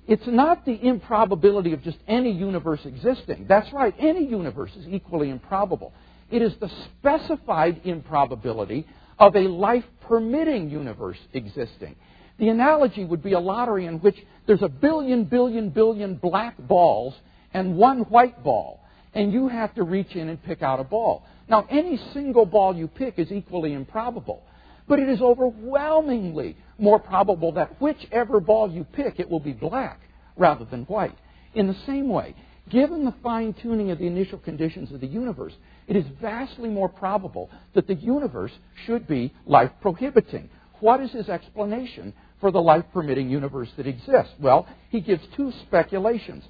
It's 0.06 0.26
not 0.26 0.66
the 0.66 0.78
improbability 0.84 1.72
of 1.72 1.82
just 1.82 1.98
any 2.08 2.32
universe 2.32 2.80
existing. 2.84 3.46
That's 3.48 3.72
right, 3.72 3.94
any 3.98 4.26
universe 4.26 4.72
is 4.76 4.86
equally 4.88 5.30
improbable. 5.30 5.92
It 6.30 6.42
is 6.42 6.52
the 6.60 6.70
specified 6.98 7.82
improbability 7.84 8.86
of 9.18 9.36
a 9.36 9.48
life 9.48 9.84
permitting 10.02 10.70
universe 10.70 11.18
existing. 11.32 11.96
The 12.38 12.48
analogy 12.48 13.04
would 13.04 13.22
be 13.22 13.32
a 13.32 13.40
lottery 13.40 13.86
in 13.86 14.00
which 14.00 14.16
there's 14.46 14.62
a 14.62 14.68
billion, 14.68 15.24
billion, 15.24 15.70
billion 15.70 16.16
black 16.16 16.56
balls 16.58 17.14
and 17.54 17.76
one 17.76 18.00
white 18.00 18.42
ball 18.42 18.80
and 19.14 19.32
you 19.32 19.48
have 19.48 19.74
to 19.74 19.82
reach 19.82 20.14
in 20.14 20.28
and 20.28 20.42
pick 20.42 20.62
out 20.62 20.80
a 20.80 20.84
ball. 20.84 21.24
Now, 21.50 21.66
any 21.68 21.98
single 22.14 22.46
ball 22.46 22.76
you 22.76 22.86
pick 22.86 23.18
is 23.18 23.32
equally 23.32 23.72
improbable, 23.72 24.44
but 24.86 25.00
it 25.00 25.08
is 25.08 25.20
overwhelmingly 25.20 26.56
more 26.78 27.00
probable 27.00 27.50
that 27.52 27.80
whichever 27.80 28.38
ball 28.38 28.70
you 28.70 28.84
pick, 28.84 29.18
it 29.18 29.28
will 29.28 29.40
be 29.40 29.52
black 29.52 30.00
rather 30.36 30.64
than 30.64 30.84
white. 30.84 31.18
In 31.54 31.66
the 31.66 31.76
same 31.86 32.08
way, 32.08 32.36
given 32.70 33.04
the 33.04 33.14
fine 33.20 33.52
tuning 33.52 33.90
of 33.90 33.98
the 33.98 34.06
initial 34.06 34.38
conditions 34.38 34.92
of 34.92 35.00
the 35.00 35.08
universe, 35.08 35.52
it 35.88 35.96
is 35.96 36.04
vastly 36.20 36.68
more 36.68 36.88
probable 36.88 37.50
that 37.74 37.88
the 37.88 37.96
universe 37.96 38.52
should 38.86 39.08
be 39.08 39.34
life 39.44 39.72
prohibiting. 39.80 40.48
What 40.78 41.00
is 41.00 41.10
his 41.10 41.28
explanation 41.28 42.14
for 42.40 42.52
the 42.52 42.62
life 42.62 42.84
permitting 42.92 43.28
universe 43.28 43.70
that 43.76 43.88
exists? 43.88 44.34
Well, 44.38 44.68
he 44.90 45.00
gives 45.00 45.22
two 45.36 45.52
speculations. 45.66 46.44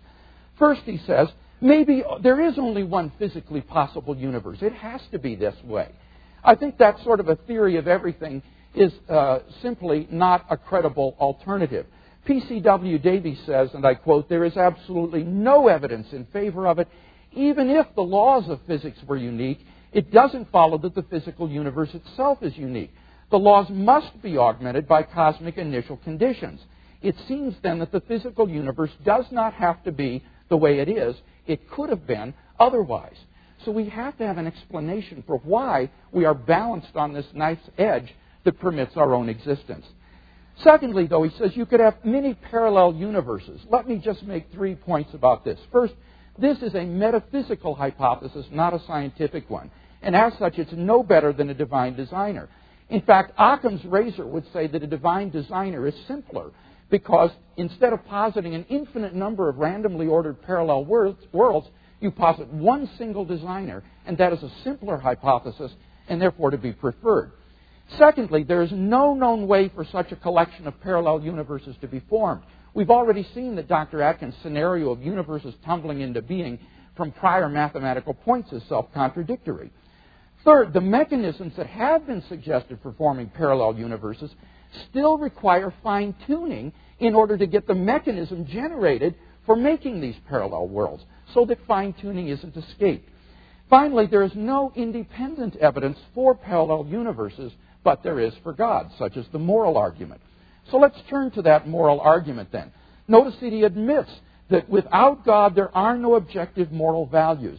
First, 0.58 0.82
he 0.82 0.98
says 1.06 1.28
maybe 1.60 2.02
there 2.22 2.40
is 2.40 2.58
only 2.58 2.82
one 2.82 3.12
physically 3.18 3.60
possible 3.60 4.16
universe. 4.16 4.58
It 4.60 4.72
has 4.74 5.00
to 5.12 5.18
be 5.18 5.36
this 5.36 5.54
way. 5.64 5.88
I 6.42 6.54
think 6.54 6.78
that 6.78 7.02
sort 7.04 7.20
of 7.20 7.28
a 7.28 7.36
theory 7.36 7.76
of 7.76 7.86
everything 7.86 8.42
is 8.74 8.92
uh, 9.08 9.40
simply 9.62 10.08
not 10.10 10.46
a 10.48 10.56
credible 10.56 11.16
alternative. 11.20 11.86
P.C.W. 12.24 12.98
Davies 12.98 13.38
says, 13.46 13.70
and 13.74 13.84
I 13.84 13.94
quote, 13.94 14.28
there 14.28 14.44
is 14.44 14.56
absolutely 14.56 15.24
no 15.24 15.68
evidence 15.68 16.08
in 16.12 16.26
favor 16.26 16.66
of 16.66 16.78
it. 16.78 16.88
Even 17.32 17.70
if 17.70 17.86
the 17.94 18.02
laws 18.02 18.48
of 18.48 18.60
physics 18.66 18.98
were 19.06 19.16
unique, 19.16 19.60
it 19.92 20.12
doesn't 20.12 20.50
follow 20.52 20.78
that 20.78 20.94
the 20.94 21.02
physical 21.02 21.50
universe 21.50 21.90
itself 21.94 22.38
is 22.42 22.56
unique. 22.56 22.92
The 23.30 23.38
laws 23.38 23.66
must 23.70 24.22
be 24.22 24.38
augmented 24.38 24.86
by 24.86 25.02
cosmic 25.02 25.56
initial 25.56 25.96
conditions. 25.98 26.60
It 27.02 27.16
seems 27.26 27.54
then 27.62 27.78
that 27.78 27.92
the 27.92 28.00
physical 28.00 28.48
universe 28.48 28.90
does 29.04 29.24
not 29.30 29.54
have 29.54 29.82
to 29.84 29.92
be 29.92 30.22
the 30.48 30.56
way 30.56 30.80
it 30.80 30.88
is. 30.88 31.16
It 31.50 31.68
could 31.68 31.90
have 31.90 32.06
been 32.06 32.32
otherwise. 32.60 33.16
So 33.64 33.72
we 33.72 33.88
have 33.88 34.16
to 34.18 34.26
have 34.26 34.38
an 34.38 34.46
explanation 34.46 35.24
for 35.26 35.38
why 35.38 35.90
we 36.12 36.24
are 36.24 36.32
balanced 36.32 36.94
on 36.94 37.12
this 37.12 37.26
nice 37.34 37.58
edge 37.76 38.14
that 38.44 38.60
permits 38.60 38.92
our 38.96 39.12
own 39.14 39.28
existence. 39.28 39.84
Secondly, 40.62 41.08
though, 41.08 41.24
he 41.24 41.36
says 41.36 41.56
you 41.56 41.66
could 41.66 41.80
have 41.80 41.96
many 42.04 42.34
parallel 42.34 42.94
universes. 42.94 43.60
Let 43.68 43.88
me 43.88 43.96
just 43.96 44.22
make 44.22 44.52
three 44.52 44.76
points 44.76 45.12
about 45.12 45.44
this. 45.44 45.58
First, 45.72 45.94
this 46.38 46.58
is 46.58 46.74
a 46.74 46.84
metaphysical 46.84 47.74
hypothesis, 47.74 48.46
not 48.52 48.72
a 48.72 48.80
scientific 48.86 49.50
one. 49.50 49.72
And 50.02 50.14
as 50.14 50.32
such, 50.38 50.56
it's 50.56 50.72
no 50.72 51.02
better 51.02 51.32
than 51.32 51.50
a 51.50 51.54
divine 51.54 51.96
designer. 51.96 52.48
In 52.88 53.00
fact, 53.02 53.32
Occam's 53.36 53.84
razor 53.84 54.24
would 54.24 54.44
say 54.52 54.68
that 54.68 54.84
a 54.84 54.86
divine 54.86 55.30
designer 55.30 55.86
is 55.88 55.94
simpler 56.06 56.52
because 56.90 57.30
instead 57.56 57.92
of 57.92 58.04
positing 58.06 58.54
an 58.54 58.64
infinite 58.68 59.14
number 59.14 59.48
of 59.48 59.58
randomly 59.58 60.06
ordered 60.06 60.42
parallel 60.42 60.84
worlds, 60.84 61.68
you 62.00 62.10
posit 62.10 62.48
one 62.48 62.90
single 62.98 63.24
designer, 63.24 63.82
and 64.06 64.16
that 64.18 64.32
is 64.32 64.42
a 64.42 64.50
simpler 64.64 64.96
hypothesis 64.96 65.72
and 66.08 66.20
therefore 66.20 66.50
to 66.50 66.58
be 66.58 66.72
preferred. 66.72 67.32
Secondly, 67.98 68.42
there 68.44 68.62
is 68.62 68.70
no 68.72 69.14
known 69.14 69.46
way 69.46 69.68
for 69.68 69.84
such 69.84 70.12
a 70.12 70.16
collection 70.16 70.66
of 70.66 70.80
parallel 70.80 71.22
universes 71.22 71.76
to 71.80 71.88
be 71.88 72.00
formed. 72.08 72.42
We've 72.72 72.90
already 72.90 73.26
seen 73.34 73.56
that 73.56 73.68
Dr. 73.68 74.00
Atkins' 74.00 74.34
scenario 74.42 74.90
of 74.90 75.02
universes 75.02 75.54
tumbling 75.64 76.00
into 76.00 76.22
being 76.22 76.58
from 76.96 77.12
prior 77.12 77.48
mathematical 77.48 78.14
points 78.14 78.52
is 78.52 78.62
self 78.68 78.92
contradictory. 78.94 79.70
Third, 80.44 80.72
the 80.72 80.80
mechanisms 80.80 81.52
that 81.56 81.66
have 81.66 82.06
been 82.06 82.22
suggested 82.28 82.78
for 82.82 82.92
forming 82.92 83.28
parallel 83.28 83.76
universes 83.76 84.30
still 84.90 85.18
require 85.18 85.72
fine 85.82 86.14
tuning 86.26 86.72
in 86.98 87.14
order 87.14 87.36
to 87.36 87.46
get 87.46 87.66
the 87.66 87.74
mechanism 87.74 88.46
generated 88.46 89.14
for 89.46 89.56
making 89.56 90.00
these 90.00 90.16
parallel 90.28 90.68
worlds 90.68 91.04
so 91.34 91.44
that 91.46 91.58
fine 91.66 91.94
tuning 91.94 92.28
isn't 92.28 92.56
escaped. 92.56 93.08
Finally, 93.68 94.06
there 94.06 94.22
is 94.22 94.32
no 94.34 94.72
independent 94.74 95.56
evidence 95.56 95.98
for 96.14 96.34
parallel 96.34 96.86
universes, 96.88 97.52
but 97.84 98.02
there 98.02 98.20
is 98.20 98.32
for 98.42 98.52
God, 98.52 98.90
such 98.98 99.16
as 99.16 99.24
the 99.32 99.38
moral 99.38 99.76
argument. 99.76 100.20
So 100.70 100.76
let's 100.76 100.98
turn 101.08 101.30
to 101.32 101.42
that 101.42 101.68
moral 101.68 102.00
argument 102.00 102.50
then. 102.52 102.72
Notice 103.08 103.34
that 103.40 103.52
he 103.52 103.62
admits 103.62 104.10
that 104.50 104.68
without 104.68 105.24
God 105.24 105.54
there 105.54 105.74
are 105.76 105.96
no 105.96 106.16
objective 106.16 106.72
moral 106.72 107.06
values. 107.06 107.58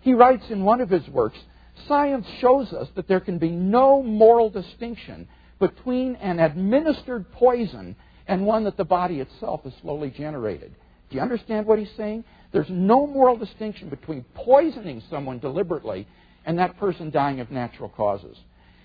He 0.00 0.14
writes 0.14 0.44
in 0.48 0.64
one 0.64 0.80
of 0.80 0.88
his 0.88 1.06
works, 1.08 1.38
Science 1.86 2.26
shows 2.40 2.72
us 2.72 2.88
that 2.96 3.06
there 3.06 3.20
can 3.20 3.38
be 3.38 3.50
no 3.50 4.02
moral 4.02 4.50
distinction 4.50 5.28
between 5.58 6.16
an 6.16 6.38
administered 6.38 7.30
poison 7.32 7.96
and 8.26 8.44
one 8.44 8.64
that 8.64 8.76
the 8.76 8.84
body 8.84 9.20
itself 9.20 9.64
has 9.64 9.72
slowly 9.80 10.10
generated. 10.10 10.74
Do 11.10 11.16
you 11.16 11.22
understand 11.22 11.66
what 11.66 11.78
he's 11.78 11.90
saying? 11.96 12.24
There's 12.52 12.68
no 12.68 13.06
moral 13.06 13.36
distinction 13.36 13.88
between 13.88 14.24
poisoning 14.34 15.02
someone 15.10 15.38
deliberately 15.38 16.06
and 16.44 16.58
that 16.58 16.78
person 16.78 17.10
dying 17.10 17.40
of 17.40 17.50
natural 17.50 17.88
causes. 17.88 18.36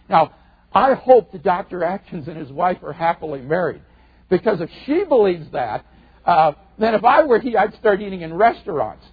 Now, 0.09 0.33
I 0.73 0.93
hope 0.93 1.31
that 1.31 1.43
Dr. 1.43 1.83
Atkins 1.83 2.27
and 2.27 2.37
his 2.37 2.51
wife 2.51 2.77
are 2.83 2.93
happily 2.93 3.41
married. 3.41 3.81
Because 4.29 4.59
if 4.61 4.69
she 4.85 5.03
believes 5.03 5.51
that, 5.51 5.85
uh, 6.25 6.53
then 6.79 6.95
if 6.95 7.03
I 7.03 7.23
were 7.23 7.39
he, 7.39 7.55
I'd 7.55 7.75
start 7.75 8.01
eating 8.01 8.21
in 8.21 8.33
restaurants. 8.33 9.05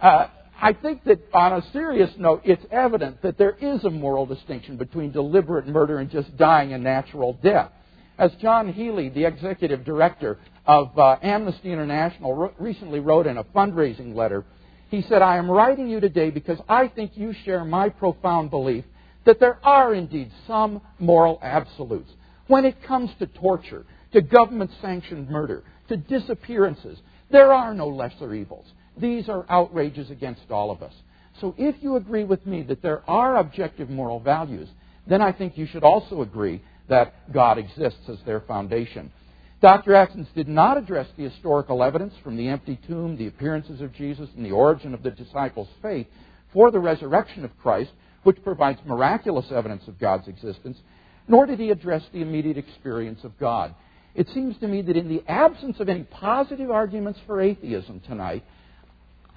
Uh, 0.00 0.26
I 0.60 0.72
think 0.72 1.04
that 1.04 1.20
on 1.34 1.52
a 1.52 1.72
serious 1.72 2.10
note, 2.18 2.42
it's 2.44 2.64
evident 2.70 3.22
that 3.22 3.36
there 3.36 3.56
is 3.60 3.84
a 3.84 3.90
moral 3.90 4.26
distinction 4.26 4.76
between 4.76 5.12
deliberate 5.12 5.66
murder 5.66 5.98
and 5.98 6.10
just 6.10 6.34
dying 6.36 6.72
a 6.72 6.78
natural 6.78 7.34
death. 7.42 7.70
As 8.18 8.32
John 8.40 8.72
Healey, 8.72 9.10
the 9.10 9.26
executive 9.26 9.84
director 9.84 10.38
of 10.64 10.98
uh, 10.98 11.16
Amnesty 11.22 11.70
International, 11.70 12.54
recently 12.58 13.00
wrote 13.00 13.26
in 13.26 13.36
a 13.36 13.44
fundraising 13.44 14.14
letter, 14.14 14.44
he 14.88 15.02
said, 15.02 15.20
I 15.20 15.36
am 15.36 15.50
writing 15.50 15.88
you 15.88 16.00
today 16.00 16.30
because 16.30 16.58
I 16.68 16.88
think 16.88 17.12
you 17.16 17.34
share 17.44 17.64
my 17.64 17.90
profound 17.90 18.50
belief 18.50 18.84
that 19.26 19.40
there 19.40 19.58
are 19.62 19.92
indeed 19.92 20.30
some 20.46 20.80
moral 20.98 21.38
absolutes. 21.42 22.10
When 22.46 22.64
it 22.64 22.82
comes 22.84 23.10
to 23.18 23.26
torture, 23.26 23.84
to 24.12 24.22
government 24.22 24.70
sanctioned 24.80 25.28
murder, 25.28 25.64
to 25.88 25.96
disappearances. 25.96 26.98
There 27.30 27.52
are 27.52 27.74
no 27.74 27.88
lesser 27.88 28.32
evils. 28.32 28.66
These 28.96 29.28
are 29.28 29.44
outrages 29.48 30.10
against 30.10 30.50
all 30.50 30.70
of 30.70 30.82
us. 30.82 30.92
So 31.40 31.54
if 31.58 31.76
you 31.82 31.96
agree 31.96 32.24
with 32.24 32.46
me 32.46 32.62
that 32.64 32.82
there 32.82 33.02
are 33.08 33.36
objective 33.36 33.90
moral 33.90 34.20
values, 34.20 34.68
then 35.06 35.20
I 35.20 35.32
think 35.32 35.58
you 35.58 35.66
should 35.66 35.84
also 35.84 36.22
agree 36.22 36.62
that 36.88 37.32
God 37.32 37.58
exists 37.58 38.08
as 38.08 38.18
their 38.24 38.40
foundation. 38.40 39.12
Dr. 39.60 39.94
Atkins 39.94 40.28
did 40.34 40.48
not 40.48 40.76
address 40.76 41.08
the 41.16 41.28
historical 41.28 41.82
evidence 41.82 42.14
from 42.22 42.36
the 42.36 42.48
empty 42.48 42.78
tomb, 42.86 43.16
the 43.16 43.26
appearances 43.26 43.80
of 43.80 43.92
Jesus, 43.94 44.28
and 44.36 44.44
the 44.44 44.50
origin 44.50 44.94
of 44.94 45.02
the 45.02 45.10
disciples' 45.10 45.68
faith 45.82 46.06
for 46.52 46.70
the 46.70 46.78
resurrection 46.78 47.44
of 47.44 47.58
Christ, 47.58 47.90
which 48.22 48.42
provides 48.44 48.78
miraculous 48.86 49.46
evidence 49.50 49.88
of 49.88 49.98
God's 49.98 50.28
existence, 50.28 50.78
nor 51.28 51.46
did 51.46 51.58
he 51.58 51.70
address 51.70 52.02
the 52.12 52.22
immediate 52.22 52.58
experience 52.58 53.24
of 53.24 53.38
God. 53.38 53.74
It 54.14 54.28
seems 54.32 54.56
to 54.58 54.68
me 54.68 54.82
that 54.82 54.96
in 54.96 55.08
the 55.08 55.22
absence 55.28 55.80
of 55.80 55.88
any 55.88 56.04
positive 56.04 56.70
arguments 56.70 57.20
for 57.26 57.40
atheism 57.40 58.00
tonight, 58.00 58.44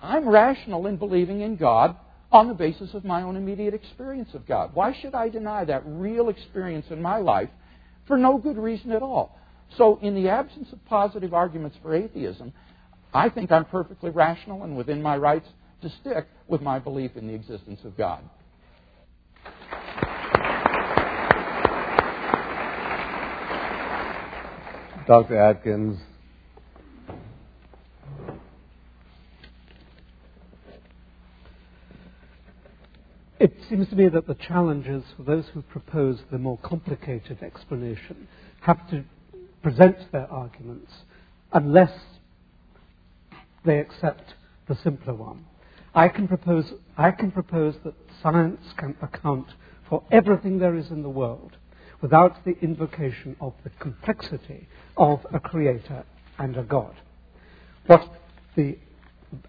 I'm 0.02 0.28
rational 0.28 0.88
in 0.88 0.98
believing 0.98 1.42
in 1.42 1.56
God 1.56 1.96
on 2.32 2.48
the 2.48 2.54
basis 2.54 2.94
of 2.94 3.04
my 3.04 3.24
own 3.24 3.36
immediate 3.36 3.74
experience 3.74 4.30
of 4.34 4.48
God. 4.48 4.72
Why 4.74 4.96
should 5.02 5.16
I 5.16 5.30
deny 5.30 5.66
that 5.66 5.84
real 5.86 6.30
experience 6.30 6.86
in 6.90 7.02
my 7.02 7.18
life 7.18 7.50
for 8.08 8.18
no 8.18 8.38
good 8.38 8.58
reason 8.58 8.92
at 8.92 9.02
all? 9.02 9.38
So, 9.78 10.00
in 10.02 10.16
the 10.16 10.30
absence 10.30 10.72
of 10.72 10.84
positive 10.86 11.34
arguments 11.34 11.78
for 11.82 11.94
atheism, 11.94 12.54
I 13.14 13.30
think 13.30 13.52
I'm 13.52 13.66
perfectly 13.66 14.10
rational 14.10 14.64
and 14.64 14.78
within 14.78 15.02
my 15.02 15.18
rights 15.18 15.48
to 15.82 15.90
stick 16.02 16.28
with 16.48 16.62
my 16.62 16.80
belief 16.80 17.12
in 17.16 17.28
the 17.28 17.34
existence 17.34 17.82
of 17.84 17.98
God. 17.98 18.24
Dr. 25.08 25.38
Atkins. 25.38 26.00
It 33.40 33.54
seems 33.70 33.88
to 33.88 33.96
me 33.96 34.10
that 34.10 34.28
the 34.28 34.36
challenges 34.36 35.06
for 35.16 35.24
those 35.24 35.46
who 35.54 35.62
propose 35.62 36.20
the 36.30 36.38
more 36.38 36.58
complicated 36.58 37.42
explanation 37.42 38.28
have 38.60 38.90
to 38.90 39.06
present 39.64 40.12
their 40.12 40.30
arguments 40.30 40.92
unless 41.54 41.98
they 43.64 43.80
accept 43.80 44.34
the 44.68 44.76
simpler 44.76 45.14
one. 45.14 45.46
I 45.96 46.10
can 46.10 46.28
propose, 46.28 46.74
I 46.98 47.12
can 47.12 47.32
propose 47.32 47.76
that 47.86 47.94
science 48.22 48.74
can 48.78 48.98
account 49.02 49.48
for 49.88 50.04
everything 50.12 50.60
there 50.60 50.76
is 50.76 50.92
in 50.92 51.02
the 51.02 51.10
world 51.10 51.56
without 52.02 52.44
the 52.44 52.58
invocation 52.62 53.38
of 53.40 53.54
the 53.64 53.70
complexity 53.80 54.68
of 54.98 55.26
a 55.34 55.40
creator 55.40 56.04
and 56.38 56.58
a 56.58 56.64
God. 56.64 56.94
What 57.88 58.04
the, 58.58 58.78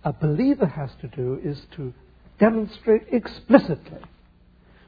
a 0.05 0.13
believer 0.13 0.67
has 0.67 0.91
to 1.01 1.09
do 1.09 1.41
is 1.43 1.63
to 1.75 1.93
demonstrate 2.41 3.03
explicitly 3.13 4.01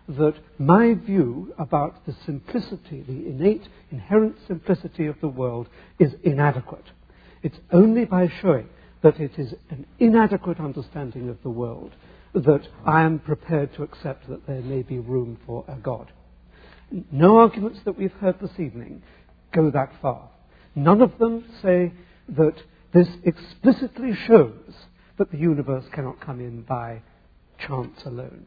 that 0.09 0.35
my 0.59 0.95
view 0.95 1.55
about 1.59 2.05
the 2.07 2.17
simplicity, 2.27 3.03
the 3.07 3.29
innate, 3.29 3.69
inherent 3.91 4.37
simplicity 4.49 5.07
of 5.07 5.21
the 5.21 5.29
world 5.29 5.69
is 5.99 6.13
inadequate. 6.25 6.91
It's 7.43 7.59
only 7.71 8.05
by 8.05 8.33
showing 8.41 8.69
that 9.03 9.21
it 9.21 9.39
is 9.39 9.55
an 9.71 9.87
inadequate 10.01 10.59
understanding 10.59 11.29
of 11.29 11.41
the 11.43 11.51
world 11.51 11.93
that 12.35 12.67
I 12.87 13.03
am 13.03 13.19
prepared 13.19 13.75
to 13.75 13.83
accept 13.83 14.29
that 14.29 14.47
there 14.47 14.63
may 14.63 14.83
be 14.83 14.99
room 14.99 15.39
for 15.47 15.65
a 15.69 15.77
God. 15.77 16.11
No 17.11 17.39
arguments 17.39 17.81
that 17.85 17.99
we've 17.99 18.13
heard 18.13 18.41
this 18.41 18.59
evening 18.59 19.03
go 19.53 19.71
that 19.71 19.93
far. 20.01 20.31
None 20.75 21.03
of 21.03 21.19
them 21.19 21.45
say 21.63 21.93
that 22.29 22.55
this 22.93 23.09
explicitly 23.25 24.15
shows 24.27 24.75
that 25.19 25.31
the 25.31 25.39
universe 25.39 25.85
cannot 25.93 26.21
come 26.21 26.41
in 26.41 26.63
by 26.63 27.03
chance 27.67 28.01
alone. 28.05 28.47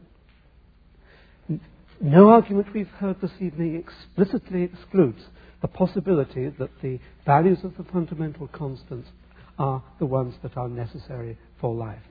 No 2.00 2.28
argument 2.28 2.74
we've 2.74 2.88
heard 2.88 3.20
this 3.20 3.32
evening 3.40 3.76
explicitly 3.76 4.62
excludes 4.64 5.22
the 5.62 5.68
possibility 5.68 6.48
that 6.48 6.70
the 6.82 7.00
values 7.24 7.64
of 7.64 7.76
the 7.76 7.84
fundamental 7.84 8.48
constants 8.48 9.08
are 9.58 9.82
the 9.98 10.06
ones 10.06 10.34
that 10.42 10.56
are 10.56 10.68
necessary 10.68 11.38
for 11.60 11.74
life. 11.74 12.02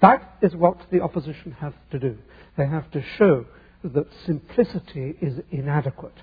That 0.00 0.36
is 0.42 0.54
what 0.54 0.78
the 0.90 1.00
opposition 1.00 1.52
have 1.52 1.74
to 1.90 1.98
do. 1.98 2.18
They 2.56 2.66
have 2.66 2.90
to 2.92 3.02
show 3.16 3.46
that 3.82 4.06
simplicity 4.26 5.16
is 5.20 5.40
inadequate. 5.50 6.14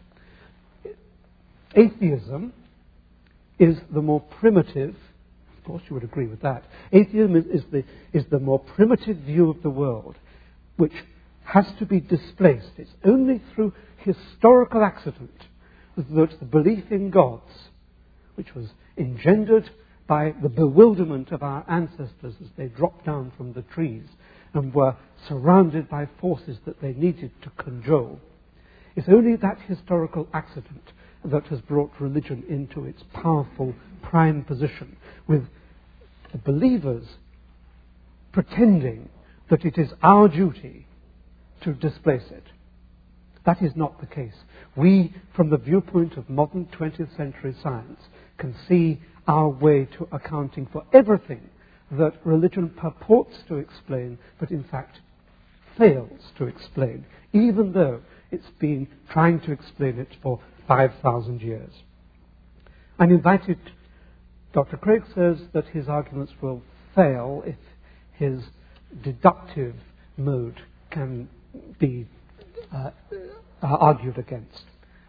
Atheism 1.76 2.54
is 3.60 3.78
the 3.92 4.02
more 4.02 4.22
primitive, 4.22 4.96
course 5.66 5.84
you 5.90 5.96
would 5.96 6.04
agree 6.04 6.28
with 6.28 6.42
that. 6.42 6.64
Atheism 6.92 7.36
is, 7.36 7.46
is, 7.48 7.64
the, 7.72 7.84
is 8.14 8.26
the 8.30 8.40
more 8.40 8.60
primitive 8.60 9.18
view 9.18 9.50
of 9.50 9.62
the 9.64 9.70
world, 9.70 10.16
which 10.78 10.94
has 11.44 11.66
to 11.80 11.86
be 11.86 12.00
displaced. 12.00 12.72
It's 12.78 12.94
only 13.04 13.42
through 13.54 13.74
historical 13.98 14.84
accident 14.84 15.32
that 15.96 16.40
the 16.40 16.46
belief 16.46 16.92
in 16.92 17.10
gods, 17.10 17.52
which 18.36 18.54
was 18.54 18.68
engendered 18.98 19.70
by 20.08 20.34
the 20.42 20.50
bewilderment 20.50 21.32
of 21.32 21.42
our 21.42 21.66
ancestors 21.68 22.36
as 22.42 22.50
they 22.58 22.68
dropped 22.68 23.06
down 23.06 23.32
from 23.38 23.54
the 23.54 23.62
trees 23.62 24.06
and 24.54 24.74
were 24.74 24.96
surrounded 25.28 25.90
by 25.90 26.08
forces 26.20 26.58
that 26.66 26.82
they 26.82 26.94
needed 26.94 27.32
to 27.42 27.50
control. 27.52 28.20
It's 28.96 29.10
only 29.10 29.36
that 29.38 29.60
historical 29.68 30.28
accident 30.34 30.92
that 31.32 31.48
has 31.48 31.62
brought 31.62 31.92
religion 32.00 32.44
into 32.50 32.86
its 32.86 33.04
powerful 33.14 33.74
prime 34.02 34.44
position, 34.44 34.98
with 35.28 35.44
the 36.32 36.38
believers 36.38 37.06
pretending 38.32 39.10
that 39.50 39.66
it 39.66 39.78
is 39.78 39.94
our 40.02 40.28
duty 40.28 40.88
to 41.62 41.74
displace 41.74 42.30
it. 42.32 42.44
That 43.46 43.62
is 43.62 43.76
not 43.76 44.00
the 44.00 44.08
case. 44.08 44.34
We, 44.76 45.14
from 45.36 45.50
the 45.50 45.58
viewpoint 45.58 46.18
of 46.18 46.30
modern 46.30 46.66
20th 46.66 47.16
century 47.16 47.56
science, 47.62 48.02
can 48.38 48.56
see 48.68 49.00
our 49.28 49.50
way 49.50 49.86
to 49.98 50.08
accounting 50.12 50.68
for 50.72 50.84
everything 50.94 51.50
that 51.92 52.14
religion 52.26 52.70
purports 52.70 53.36
to 53.48 53.56
explain, 53.56 54.18
but 54.40 54.52
in 54.52 54.64
fact 54.64 55.00
fails 55.78 56.32
to 56.38 56.46
explain, 56.46 57.06
even 57.34 57.74
though 57.74 58.02
it's 58.32 58.50
been 58.60 58.88
trying 59.10 59.40
to 59.42 59.52
explain 59.52 60.00
it 60.00 60.10
for 60.22 60.40
5,000 60.68 61.42
years. 61.42 61.72
I'm 62.98 63.12
invited, 63.12 63.60
Dr. 64.54 64.78
Craig 64.78 65.04
says 65.14 65.38
that 65.54 65.66
his 65.68 65.88
arguments 65.88 66.34
will 66.42 66.62
fail 66.96 67.44
if 67.46 67.58
his 68.14 68.42
deductive 69.04 69.76
mode 70.18 70.62
can 70.92 71.28
be 71.80 72.08
uh, 72.74 72.92
argued 73.62 74.18
against. 74.18 74.64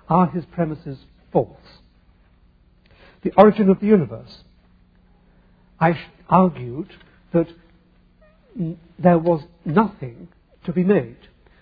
Are 0.09 0.26
his 0.26 0.44
premises 0.46 0.98
false? 1.32 1.57
The 3.22 3.32
origin 3.36 3.68
of 3.70 3.80
the 3.80 3.86
universe. 3.86 4.42
I 5.80 5.98
argued 6.28 6.92
that 7.32 7.48
there 8.98 9.18
was 9.18 9.42
nothing 9.64 10.28
to 10.64 10.72
be 10.72 10.84
made. 10.84 11.16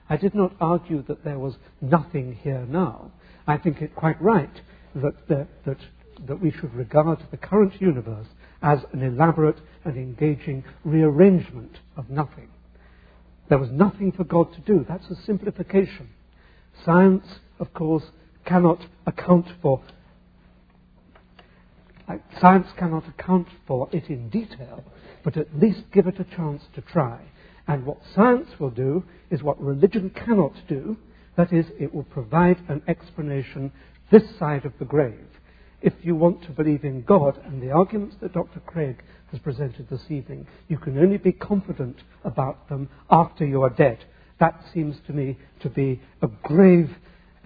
I 0.08 0.16
did 0.16 0.34
not 0.34 0.52
argue 0.60 1.02
that 1.08 1.24
there 1.24 1.38
was 1.38 1.54
nothing 1.80 2.38
here 2.42 2.66
now. 2.68 3.10
I 3.46 3.56
think 3.58 3.82
it 3.82 3.94
quite 3.94 4.20
right 4.20 4.60
that, 4.94 5.28
that, 5.28 5.48
that, 5.66 5.78
that 6.26 6.40
we 6.40 6.50
should 6.50 6.74
regard 6.74 7.18
the 7.30 7.36
current 7.36 7.80
universe 7.80 8.26
as 8.62 8.80
an 8.92 9.02
elaborate 9.02 9.60
and 9.84 9.96
engaging 9.96 10.64
rearrangement 10.84 11.78
of 11.96 12.08
nothing. 12.08 12.48
There 13.48 13.58
was 13.58 13.70
nothing 13.70 14.12
for 14.12 14.24
God 14.24 14.52
to 14.54 14.60
do. 14.60 14.86
That's 14.88 15.10
a 15.10 15.16
simplification. 15.26 16.08
Science, 16.84 17.26
of 17.58 17.74
course, 17.74 18.04
cannot 18.46 18.86
account 19.06 19.46
for 19.60 19.82
uh, 22.06 22.16
science 22.38 22.66
cannot 22.78 23.08
account 23.08 23.48
for 23.66 23.88
it 23.92 24.10
in 24.10 24.28
detail, 24.28 24.84
but 25.22 25.36
at 25.36 25.54
least 25.58 25.84
give 25.92 26.06
it 26.06 26.20
a 26.20 26.36
chance 26.36 26.62
to 26.74 26.82
try. 26.82 27.18
And 27.66 27.86
what 27.86 27.98
science 28.14 28.48
will 28.58 28.70
do 28.70 29.04
is 29.30 29.42
what 29.42 29.58
religion 29.60 30.10
cannot 30.10 30.52
do, 30.68 30.98
that 31.36 31.52
is, 31.52 31.66
it 31.78 31.94
will 31.94 32.04
provide 32.04 32.58
an 32.68 32.82
explanation 32.88 33.72
this 34.10 34.22
side 34.38 34.64
of 34.64 34.72
the 34.78 34.84
grave. 34.84 35.26
If 35.82 35.92
you 36.02 36.14
want 36.14 36.42
to 36.44 36.50
believe 36.50 36.84
in 36.84 37.02
God 37.02 37.38
and 37.44 37.62
the 37.62 37.70
arguments 37.70 38.16
that 38.20 38.32
Dr. 38.32 38.60
Craig 38.60 39.02
has 39.32 39.40
presented 39.40 39.88
this 39.90 40.04
evening, 40.08 40.46
you 40.68 40.78
can 40.78 40.98
only 40.98 41.18
be 41.18 41.32
confident 41.32 41.98
about 42.24 42.68
them 42.68 42.88
after 43.10 43.44
you 43.44 43.62
are 43.62 43.70
dead. 43.70 44.04
That 44.40 44.64
seems 44.72 44.96
to 45.06 45.12
me 45.12 45.36
to 45.60 45.68
be 45.68 46.00
a 46.22 46.28
grave 46.42 46.90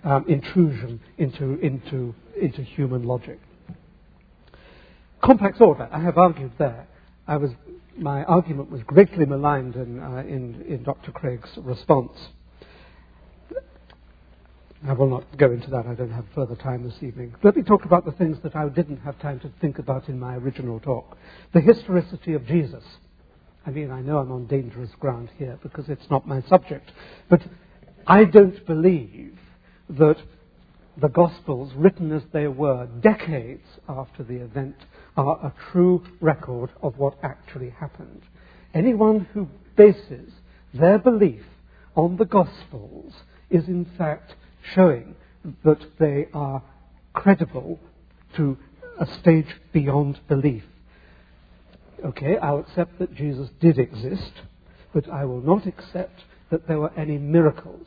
um, 0.04 0.24
intrusion 0.28 1.00
into, 1.16 1.58
into, 1.60 2.14
into 2.40 2.62
human 2.62 3.04
logic. 3.04 3.40
Complex 5.20 5.60
order, 5.60 5.88
I 5.90 6.00
have 6.00 6.16
argued 6.16 6.52
there. 6.58 6.86
I 7.26 7.36
was, 7.38 7.50
my 7.96 8.22
argument 8.24 8.70
was 8.70 8.82
greatly 8.84 9.26
maligned 9.26 9.74
in, 9.74 9.98
uh, 9.98 10.18
in, 10.18 10.62
in 10.68 10.82
Dr. 10.84 11.10
Craig's 11.10 11.50
response. 11.56 12.16
I 14.86 14.92
will 14.92 15.08
not 15.08 15.36
go 15.36 15.50
into 15.50 15.70
that. 15.70 15.86
I 15.86 15.94
don't 15.94 16.12
have 16.12 16.26
further 16.34 16.54
time 16.54 16.84
this 16.84 17.02
evening. 17.02 17.34
Let 17.42 17.56
me 17.56 17.62
talk 17.62 17.84
about 17.84 18.04
the 18.04 18.12
things 18.12 18.38
that 18.44 18.54
I 18.54 18.68
didn't 18.68 18.98
have 18.98 19.18
time 19.18 19.40
to 19.40 19.50
think 19.60 19.78
about 19.78 20.08
in 20.08 20.20
my 20.20 20.36
original 20.36 20.78
talk. 20.78 21.18
The 21.52 21.60
historicity 21.60 22.34
of 22.34 22.46
Jesus. 22.46 22.84
I 23.66 23.70
mean, 23.70 23.90
I 23.90 24.00
know 24.00 24.18
I'm 24.18 24.30
on 24.30 24.46
dangerous 24.46 24.90
ground 25.00 25.30
here 25.36 25.58
because 25.62 25.88
it's 25.88 26.08
not 26.10 26.28
my 26.28 26.42
subject. 26.42 26.92
But 27.28 27.42
I 28.06 28.24
don't 28.24 28.64
believe 28.66 29.36
that 29.90 30.18
the 30.96 31.08
Gospels, 31.08 31.72
written 31.74 32.12
as 32.12 32.22
they 32.32 32.46
were 32.46 32.86
decades 33.00 33.66
after 33.88 34.22
the 34.22 34.36
event, 34.36 34.76
are 35.16 35.38
a 35.44 35.54
true 35.72 36.04
record 36.20 36.70
of 36.82 36.98
what 36.98 37.18
actually 37.24 37.70
happened. 37.70 38.22
Anyone 38.74 39.26
who 39.34 39.48
bases 39.76 40.32
their 40.72 40.98
belief 40.98 41.42
on 41.96 42.16
the 42.16 42.24
Gospels 42.24 43.12
is 43.50 43.66
in 43.66 43.84
fact 43.96 44.34
showing 44.74 45.14
that 45.64 45.98
they 45.98 46.28
are 46.32 46.62
credible 47.12 47.78
to 48.36 48.56
a 48.98 49.06
stage 49.20 49.46
beyond 49.72 50.20
belief. 50.28 50.64
Okay, 52.04 52.36
I'll 52.38 52.58
accept 52.58 52.98
that 52.98 53.14
Jesus 53.14 53.48
did 53.60 53.78
exist, 53.78 54.32
but 54.92 55.08
I 55.08 55.24
will 55.24 55.40
not 55.40 55.66
accept 55.66 56.20
that 56.50 56.68
there 56.68 56.78
were 56.78 56.92
any 56.96 57.18
miracles. 57.18 57.86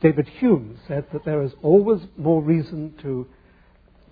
David 0.00 0.28
Hume 0.28 0.78
said 0.88 1.06
that 1.12 1.24
there 1.24 1.42
is 1.42 1.52
always 1.62 2.00
more 2.16 2.42
reason 2.42 2.94
to, 3.02 3.26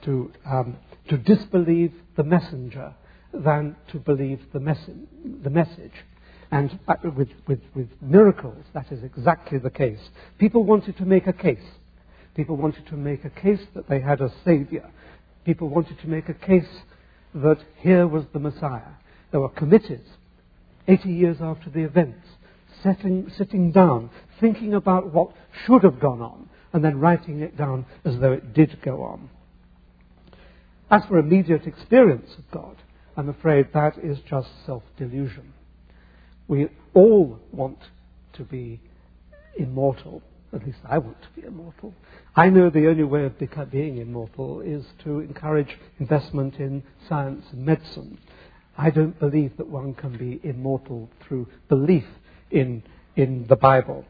to, 0.04 0.32
um, 0.46 0.76
to 1.08 1.16
disbelieve 1.16 1.92
the 2.16 2.22
messenger 2.22 2.94
than 3.32 3.76
to 3.90 3.98
believe 3.98 4.40
the, 4.52 4.60
the 5.42 5.50
message. 5.50 5.92
And 6.50 6.78
uh, 6.88 6.94
with, 7.16 7.28
with, 7.46 7.60
with 7.74 7.88
miracles, 8.00 8.64
that 8.74 8.90
is 8.90 9.04
exactly 9.04 9.58
the 9.58 9.70
case. 9.70 10.00
People 10.38 10.64
wanted 10.64 10.96
to 10.96 11.04
make 11.04 11.26
a 11.26 11.32
case. 11.32 11.58
People 12.34 12.56
wanted 12.56 12.86
to 12.88 12.96
make 12.96 13.24
a 13.24 13.30
case 13.30 13.60
that 13.74 13.88
they 13.88 14.00
had 14.00 14.20
a 14.20 14.32
savior. 14.44 14.90
People 15.44 15.68
wanted 15.68 15.98
to 16.00 16.08
make 16.08 16.28
a 16.28 16.34
case 16.34 16.68
that 17.34 17.58
here 17.78 18.06
was 18.06 18.24
the 18.32 18.38
Messiah. 18.38 18.94
There 19.30 19.40
were 19.40 19.48
committees, 19.48 20.06
80 20.88 21.08
years 21.08 21.36
after 21.40 21.70
the 21.70 21.84
events, 21.84 22.26
setting, 22.82 23.30
sitting 23.36 23.70
down, 23.70 24.10
thinking 24.40 24.74
about 24.74 25.12
what 25.12 25.32
should 25.64 25.84
have 25.84 26.00
gone 26.00 26.20
on, 26.20 26.48
and 26.72 26.84
then 26.84 26.98
writing 26.98 27.40
it 27.40 27.56
down 27.56 27.86
as 28.04 28.18
though 28.18 28.32
it 28.32 28.54
did 28.54 28.80
go 28.82 29.02
on. 29.02 29.30
As 30.90 31.04
for 31.04 31.18
immediate 31.18 31.66
experience 31.66 32.30
of 32.36 32.50
God, 32.50 32.76
I'm 33.16 33.28
afraid 33.28 33.68
that 33.72 33.98
is 33.98 34.18
just 34.28 34.48
self 34.66 34.82
delusion. 34.96 35.52
We 36.50 36.68
all 36.94 37.38
want 37.52 37.78
to 38.32 38.42
be 38.42 38.80
immortal. 39.56 40.20
At 40.52 40.66
least 40.66 40.78
I 40.84 40.98
want 40.98 41.16
to 41.22 41.40
be 41.40 41.46
immortal. 41.46 41.94
I 42.34 42.50
know 42.50 42.70
the 42.70 42.88
only 42.88 43.04
way 43.04 43.24
of 43.24 43.38
being 43.70 43.98
immortal 43.98 44.60
is 44.60 44.84
to 45.04 45.20
encourage 45.20 45.78
investment 46.00 46.56
in 46.56 46.82
science 47.08 47.44
and 47.52 47.64
medicine. 47.64 48.18
I 48.76 48.90
don't 48.90 49.16
believe 49.20 49.58
that 49.58 49.68
one 49.68 49.94
can 49.94 50.18
be 50.18 50.40
immortal 50.42 51.08
through 51.20 51.46
belief 51.68 52.06
in, 52.50 52.82
in 53.14 53.46
the 53.46 53.54
Bible. 53.54 54.04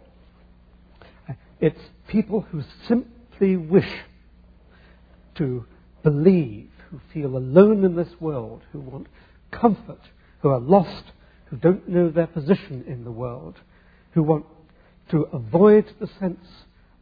It's 1.61 1.91
people 2.09 2.41
who 2.41 2.63
simply 2.89 3.59
wish 3.59 4.01
to 5.35 5.67
believe, 6.03 6.71
who 6.91 7.03
feel 7.13 7.37
alone 7.37 7.85
in 7.85 7.97
this 7.97 8.19
world, 8.19 8.63
who 8.73 8.81
want 8.81 9.09
comfort, 9.51 10.01
who 10.41 10.49
are 10.49 10.59
lost 10.59 11.13
who 11.51 11.57
don't 11.57 11.89
know 11.89 12.09
their 12.09 12.29
position 12.29 12.85
in 12.87 13.05
the 13.05 13.11
world, 13.11 13.57
who 14.13 14.23
want 14.23 14.47
to 15.11 15.23
avoid 15.33 15.85
the 16.01 16.09
sense, 16.19 16.47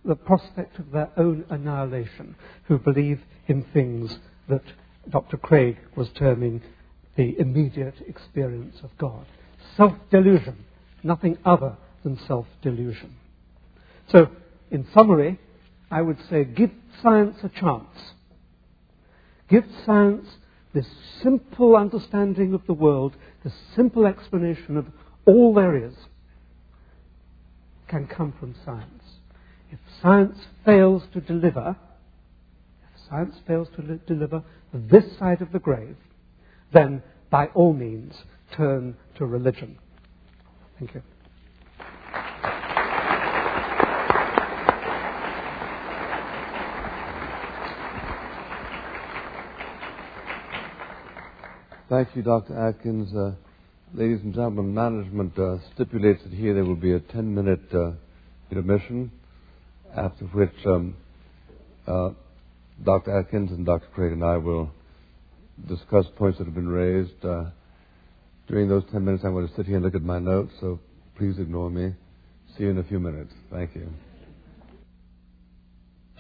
the 0.05 0.17
prospect 0.17 0.79
of 0.79 0.91
their 0.91 1.11
own 1.17 1.45
annihilation, 1.51 2.35
who 2.65 2.79
believe 2.79 3.21
in 3.47 3.63
things 3.73 4.19
that 4.49 4.63
Dr. 5.11 5.37
Craig 5.37 5.77
was 5.95 6.09
terming 6.11 6.63
the 7.17 7.39
immediate 7.39 7.97
experience 8.07 8.77
of 8.83 8.91
God. 8.97 9.27
Self 9.77 9.93
delusion, 10.11 10.65
nothing 11.03 11.37
other 11.45 11.77
than 12.03 12.19
self 12.27 12.47
delusion. 12.63 13.17
So, 14.11 14.29
in 14.71 14.87
summary, 14.95 15.39
I 15.91 16.01
would 16.03 16.19
say 16.31 16.45
give 16.45 16.71
science 17.03 17.37
a 17.43 17.49
chance. 17.49 18.15
Give 19.49 19.65
science 19.85 20.27
this 20.75 20.87
simple 21.23 21.77
understanding 21.77 22.55
of 22.55 22.67
the 22.67 22.75
world, 22.75 23.15
this 23.45 23.55
simple 23.75 24.07
explanation 24.07 24.77
of 24.77 24.87
all 25.25 25.55
there 25.55 25.77
is, 25.77 25.95
can 27.89 28.07
come 28.07 28.35
from 28.39 28.55
science. 28.65 29.03
If 29.71 29.79
science 30.03 30.39
fails 30.65 31.03
to 31.15 31.21
deliver, 31.21 31.77
if 32.95 33.01
science 33.09 33.35
fails 33.47 33.69
to 33.77 33.83
li- 33.83 34.01
deliver 34.07 34.43
this 34.73 35.05
side 35.19 35.41
of 35.43 35.53
the 35.53 35.59
grave, 35.59 35.97
then 36.73 37.03
by 37.31 37.47
all 37.55 37.73
means 37.73 38.15
turn 38.55 38.97
to 39.17 39.27
religion. 39.27 39.79
Thank 40.79 40.95
you. 40.95 41.03
Thank 51.89 52.15
you, 52.15 52.21
Dr. 52.21 52.69
Atkins. 52.69 53.15
Uh, 53.15 53.33
ladies 53.95 54.21
and 54.23 54.35
gentlemen, 54.35 54.75
management 54.75 55.39
uh, 55.39 55.57
stipulates 55.75 56.23
that 56.23 56.35
here 56.35 56.53
there 56.53 56.65
will 56.65 56.77
be 56.77 56.93
a 56.93 57.01
10 57.01 57.35
minute 57.35 57.63
uh, 57.73 57.93
intermission, 58.51 59.11
after 59.97 60.27
which 60.27 60.53
um, 60.67 60.95
uh, 61.87 62.11
Dr. 62.85 63.19
Atkins 63.19 63.53
and 63.53 63.65
Dr. 63.65 63.87
Craig 63.95 64.13
and 64.13 64.23
I 64.23 64.37
will 64.37 64.71
discuss 65.67 66.05
points 66.17 66.37
that 66.37 66.45
have 66.45 66.55
been 66.55 66.69
raised. 66.69 67.25
Uh, 67.25 67.45
during 68.49 68.69
those 68.69 68.85
10 68.93 69.03
minutes, 69.03 69.25
I'm 69.25 69.33
going 69.33 69.49
to 69.49 69.55
sit 69.57 69.65
here 69.65 69.77
and 69.77 69.85
look 69.85 69.95
at 69.95 70.03
my 70.03 70.19
notes, 70.19 70.53
so 70.61 70.79
please 71.17 71.39
ignore 71.39 71.71
me. 71.71 71.95
See 72.59 72.65
you 72.65 72.71
in 72.71 72.77
a 72.77 72.85
few 72.85 73.01
minutes. 73.01 73.33
Thank 73.51 73.71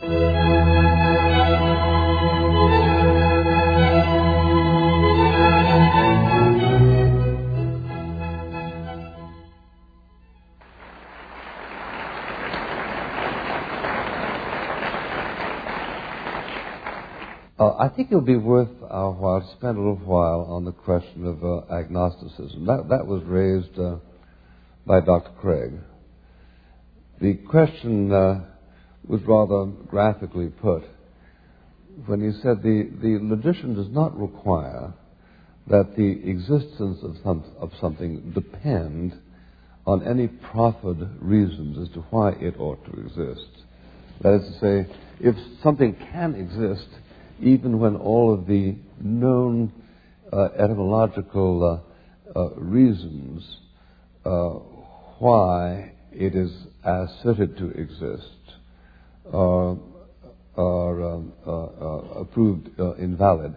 you. 0.01 0.38
I 17.79 17.89
think 17.89 18.11
it 18.11 18.15
would 18.15 18.27
be 18.27 18.37
worth 18.37 18.69
our 18.89 19.13
while 19.13 19.41
to 19.41 19.47
spend 19.57 19.77
a 19.77 19.81
little 19.81 19.97
while 19.97 20.47
on 20.49 20.65
the 20.65 20.73
question 20.73 21.27
of 21.27 21.45
uh, 21.45 21.75
agnosticism. 21.75 22.67
That, 22.67 22.89
that 22.91 23.07
was 23.07 23.23
raised 23.25 23.79
uh, 23.79 23.97
by 24.87 25.01
Dr. 25.01 25.31
Craig. 25.41 25.73
The 27.21 27.35
question 27.35 28.13
uh, 28.13 28.45
was 29.07 29.21
rather 29.27 29.67
graphically 29.89 30.49
put 30.49 30.85
when 32.07 32.21
he 32.21 32.39
said 32.43 32.63
the, 32.63 32.91
the 33.03 33.19
logician 33.21 33.75
does 33.75 33.91
not 33.91 34.17
require 34.19 34.93
that 35.67 35.97
the 35.97 36.31
existence 36.31 36.99
of, 37.03 37.17
some, 37.25 37.45
of 37.59 37.71
something 37.81 38.33
depend 38.35 39.19
on 39.87 40.07
any 40.07 40.29
proffered 40.29 41.09
reasons 41.21 41.79
as 41.79 41.93
to 41.95 42.01
why 42.11 42.31
it 42.33 42.55
ought 42.59 42.85
to 42.85 43.01
exist. 43.01 43.51
That 44.21 44.35
is 44.35 44.53
to 44.53 44.61
say, 44.61 44.97
if 45.21 45.35
something 45.63 45.97
can 46.13 46.35
exist, 46.35 46.89
even 47.41 47.79
when 47.79 47.97
all 47.97 48.33
of 48.35 48.47
the 48.47 48.77
known 49.01 49.73
uh, 50.33 50.49
etymological 50.59 51.83
uh, 52.37 52.39
uh, 52.39 52.51
reasons 52.57 53.59
uh, 54.25 54.51
why 55.19 55.93
it 56.13 56.35
is 56.35 56.51
asserted 56.85 57.57
to 57.57 57.71
exist 57.71 58.25
are, 59.33 59.77
are 60.57 61.15
um, 61.15 61.33
uh, 61.47 61.51
approved 62.21 62.69
invalid. 62.99 63.55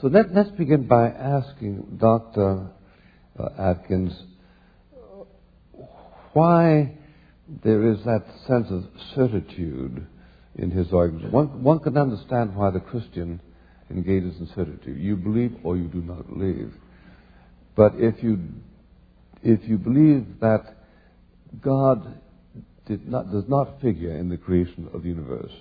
So 0.00 0.06
let, 0.08 0.26
us 0.36 0.48
begin 0.56 0.86
by 0.86 1.08
asking 1.08 1.98
Dr. 2.00 2.68
Atkins 3.58 4.12
why 6.32 6.92
there 7.64 7.90
is 7.90 7.98
that 8.04 8.24
sense 8.46 8.68
of 8.70 8.84
certitude 9.14 10.06
in 10.58 10.70
his 10.70 10.92
arguments. 10.92 11.32
One, 11.32 11.62
one 11.62 11.78
can 11.78 11.96
understand 11.96 12.54
why 12.54 12.70
the 12.70 12.80
Christian 12.80 13.40
engages 13.90 14.38
in 14.38 14.48
certitude. 14.54 14.98
You 15.00 15.16
believe 15.16 15.56
or 15.62 15.76
you 15.76 15.86
do 15.86 16.02
not 16.02 16.28
believe. 16.28 16.72
But 17.76 17.92
if 17.96 18.22
you, 18.22 18.40
if 19.42 19.60
you 19.68 19.78
believe 19.78 20.26
that 20.40 20.64
God 21.62 22.20
not, 23.06 23.30
does 23.30 23.44
not 23.48 23.80
figure 23.80 24.16
in 24.16 24.28
the 24.28 24.36
creation 24.36 24.88
of 24.92 25.02
the 25.02 25.08
universe, 25.08 25.52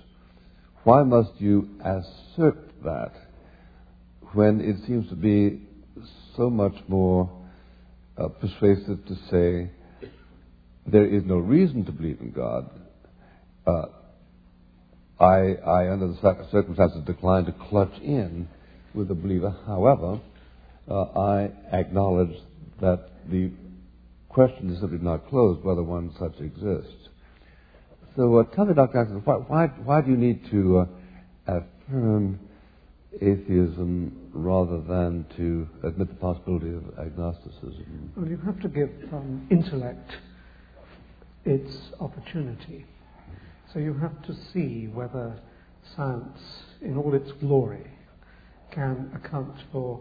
why 0.83 1.03
must 1.03 1.31
you 1.37 1.69
assert 1.81 2.57
that 2.83 3.13
when 4.33 4.61
it 4.61 4.85
seems 4.87 5.07
to 5.09 5.15
be 5.15 5.61
so 6.35 6.49
much 6.49 6.75
more 6.87 7.29
uh, 8.17 8.29
persuasive 8.29 9.05
to 9.05 9.15
say 9.29 9.69
there 10.85 11.05
is 11.05 11.23
no 11.25 11.37
reason 11.37 11.85
to 11.85 11.91
believe 11.91 12.19
in 12.19 12.31
God? 12.31 12.69
Uh, 13.65 13.87
I, 15.19 15.55
I, 15.65 15.91
under 15.91 16.07
the 16.07 16.47
circumstances, 16.51 17.03
decline 17.05 17.45
to 17.45 17.51
clutch 17.51 17.97
in 18.01 18.47
with 18.93 19.07
the 19.07 19.15
believer. 19.15 19.55
However, 19.65 20.19
uh, 20.89 21.01
I 21.01 21.51
acknowledge 21.73 22.37
that 22.81 23.09
the 23.29 23.51
question 24.29 24.69
is 24.69 24.79
simply 24.79 24.99
not 24.99 25.27
closed 25.29 25.63
whether 25.63 25.83
one 25.83 26.13
such 26.19 26.39
exists. 26.39 27.09
So 28.15 28.37
uh, 28.37 28.43
tell 28.55 28.65
me, 28.65 28.73
Dr. 28.73 28.93
Jackson, 28.93 29.21
why, 29.25 29.35
why, 29.35 29.67
why, 29.83 30.01
do 30.01 30.11
you 30.11 30.17
need 30.17 30.49
to 30.51 30.79
uh, 31.47 31.57
affirm 31.87 32.39
atheism 33.15 34.29
rather 34.33 34.81
than 34.81 35.25
to 35.37 35.67
admit 35.87 36.09
the 36.09 36.15
possibility 36.15 36.69
of 36.69 36.83
agnosticism? 36.99 38.11
Well, 38.15 38.27
you 38.27 38.37
have 38.37 38.59
to 38.61 38.69
give 38.69 38.89
um, 39.11 39.47
intellect 39.49 40.11
its 41.45 41.75
opportunity. 41.99 42.85
So 43.73 43.79
you 43.79 43.93
have 43.95 44.21
to 44.23 44.35
see 44.53 44.87
whether 44.87 45.39
science, 45.95 46.39
in 46.81 46.97
all 46.97 47.13
its 47.13 47.31
glory, 47.33 47.85
can 48.71 49.11
account 49.15 49.55
for 49.71 49.99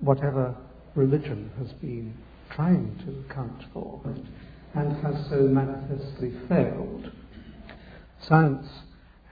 whatever 0.00 0.54
religion 0.94 1.50
has 1.58 1.72
been 1.74 2.14
trying 2.50 2.98
to 3.06 3.32
account 3.32 3.62
for 3.72 4.00
and 4.74 4.96
has 5.02 5.28
so 5.28 5.42
manifestly 5.42 6.32
failed. 6.48 7.10
Science 8.26 8.66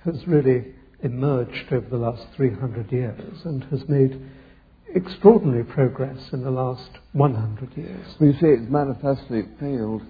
has 0.05 0.27
really 0.27 0.75
emerged 1.03 1.73
over 1.73 1.89
the 1.89 1.97
last 1.97 2.27
300 2.37 2.93
years 2.93 3.41
and 3.45 3.65
has 3.65 3.89
made 3.89 4.21
extraordinary 4.95 5.65
progress 5.65 6.19
in 6.33 6.43
the 6.43 6.51
last 6.51 6.91
100 7.13 7.77
years. 7.77 8.07
You 8.19 8.33
say 8.35 8.49
it's 8.49 8.71
manifestly 8.71 9.45
failed, 9.59 10.03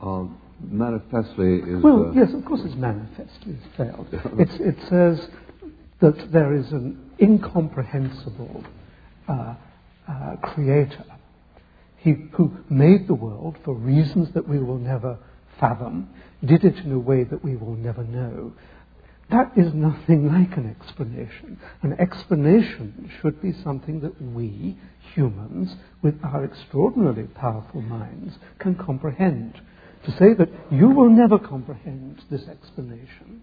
um, 0.00 0.40
manifestly 0.70 1.56
is. 1.56 1.82
Well, 1.82 2.08
uh, 2.08 2.12
yes, 2.12 2.32
of 2.34 2.44
course 2.44 2.60
it's 2.64 2.74
manifestly 2.74 3.56
failed. 3.76 4.08
it 4.12 4.76
says 4.88 5.28
that 6.00 6.32
there 6.32 6.54
is 6.54 6.72
an 6.72 7.10
incomprehensible 7.20 8.64
uh, 9.28 9.54
uh, 10.08 10.36
creator 10.42 11.04
he 12.06 12.14
who 12.34 12.56
made 12.70 13.08
the 13.08 13.14
world 13.14 13.56
for 13.64 13.74
reasons 13.74 14.28
that 14.34 14.48
we 14.48 14.60
will 14.60 14.78
never 14.78 15.18
fathom, 15.58 16.08
did 16.44 16.64
it 16.64 16.76
in 16.84 16.92
a 16.92 16.98
way 16.98 17.24
that 17.24 17.42
we 17.42 17.56
will 17.56 17.74
never 17.74 18.04
know. 18.04 18.52
That 19.28 19.50
is 19.56 19.74
nothing 19.74 20.28
like 20.32 20.56
an 20.56 20.70
explanation. 20.70 21.58
An 21.82 21.94
explanation 21.98 23.10
should 23.20 23.42
be 23.42 23.52
something 23.64 23.98
that 24.02 24.22
we, 24.22 24.76
humans, 25.14 25.74
with 26.00 26.14
our 26.22 26.44
extraordinarily 26.44 27.24
powerful 27.24 27.82
minds, 27.82 28.38
can 28.60 28.76
comprehend. 28.76 29.60
To 30.06 30.12
say 30.12 30.34
that 30.38 30.48
you 30.70 30.88
will 30.88 31.10
never 31.10 31.36
comprehend 31.36 32.22
this 32.30 32.46
explanation 32.48 33.42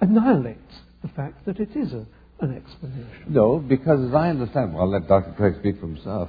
annihilates 0.00 0.74
the 1.00 1.08
fact 1.08 1.46
that 1.46 1.60
it 1.60 1.76
is 1.76 1.92
a, 1.92 2.04
an 2.40 2.56
explanation. 2.56 3.26
No, 3.28 3.58
because 3.58 4.08
as 4.08 4.12
I 4.12 4.30
understand, 4.30 4.74
well, 4.74 4.82
I'll 4.82 4.90
let 4.90 5.06
Dr. 5.06 5.32
Craig 5.36 5.54
speak 5.60 5.76
for 5.78 5.86
himself. 5.86 6.28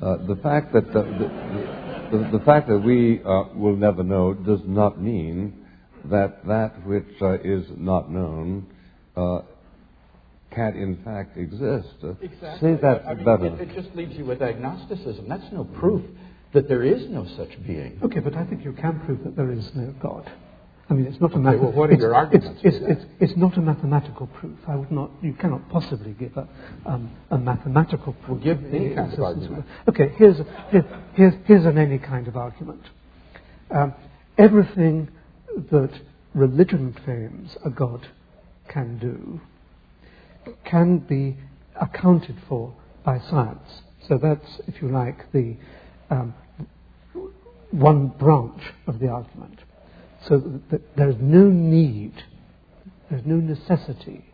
Uh, 0.00 0.18
the 0.28 0.36
fact 0.36 0.72
that 0.72 0.86
the, 0.92 1.02
the, 1.02 2.18
the, 2.18 2.38
the 2.38 2.44
fact 2.44 2.68
that 2.68 2.78
we 2.78 3.20
uh, 3.24 3.44
will 3.56 3.74
never 3.74 4.04
know 4.04 4.34
does 4.34 4.60
not 4.64 5.02
mean 5.02 5.66
that 6.04 6.46
that 6.46 6.86
which 6.86 7.08
uh, 7.20 7.40
is 7.40 7.66
not 7.76 8.08
known 8.08 8.68
uh, 9.16 9.40
can't 10.54 10.76
in 10.76 11.02
fact 11.04 11.36
exist. 11.36 11.88
Uh, 12.04 12.10
exactly. 12.22 12.76
Say 12.76 12.80
that 12.82 13.04
I 13.04 13.14
mean, 13.14 13.24
better. 13.24 13.46
It, 13.46 13.68
it, 13.68 13.74
just 13.74 13.94
leaves 13.96 14.14
you 14.14 14.24
with 14.24 14.42
agnosticism. 14.42 15.28
That's 15.28 15.52
no 15.52 15.64
proof 15.64 16.04
that 16.52 16.68
there 16.68 16.82
is 16.82 17.08
no 17.10 17.26
such 17.36 17.50
being. 17.66 17.98
Okay, 18.02 18.20
but 18.20 18.34
I 18.34 18.44
think 18.44 18.64
you 18.64 18.72
can 18.72 19.00
prove 19.00 19.22
that 19.24 19.36
there 19.36 19.52
is 19.52 19.70
no 19.74 19.94
God. 20.00 20.30
I 20.90 20.94
mean, 20.94 21.06
it's 21.06 21.20
not 21.20 21.32
a 21.32 21.34
okay, 21.34 21.42
math- 21.42 21.60
well, 21.60 21.72
what 21.72 21.90
are 21.90 21.92
it's, 21.92 22.00
your 22.00 22.14
arguments? 22.14 22.60
It's, 22.64 22.78
it's, 22.80 23.04
it's, 23.20 23.36
not 23.36 23.58
a 23.58 23.60
mathematical 23.60 24.26
proof. 24.26 24.58
I 24.66 24.74
would 24.74 24.90
not. 24.90 25.10
You 25.20 25.34
cannot 25.34 25.68
possibly 25.68 26.12
give 26.12 26.34
a, 26.36 26.48
um, 26.86 27.10
a 27.30 27.36
mathematical 27.36 28.14
proof. 28.14 28.42
Well, 28.42 28.56
give 28.56 28.64
any 28.64 28.94
kind 28.94 29.12
of 29.12 29.20
argument. 29.20 29.66
Okay, 29.86 30.14
here's, 30.16 30.38
here, 30.70 31.10
here's, 31.12 31.34
here's 31.44 31.66
an 31.66 31.76
any 31.76 31.98
kind 31.98 32.26
of 32.26 32.36
argument. 32.36 32.80
Um, 33.70 33.92
everything 34.38 35.10
that 35.70 35.92
religion 36.34 36.94
claims 37.04 37.54
a 37.66 37.70
God 37.70 38.08
can 38.68 38.98
do 38.98 39.40
can 40.64 40.98
be 40.98 41.36
accounted 41.78 42.36
for 42.48 42.74
by 43.04 43.18
science. 43.18 43.82
So 44.08 44.18
that's, 44.18 44.60
if 44.66 44.80
you 44.80 44.88
like, 44.88 45.30
the 45.32 45.56
um, 46.10 46.34
one 47.70 48.08
branch 48.08 48.62
of 48.86 48.98
the 48.98 49.08
argument. 49.08 49.60
So 50.26 50.60
that 50.70 50.96
there 50.96 51.08
is 51.08 51.16
no 51.20 51.48
need, 51.48 52.24
there's 53.10 53.24
no 53.24 53.36
necessity 53.36 54.24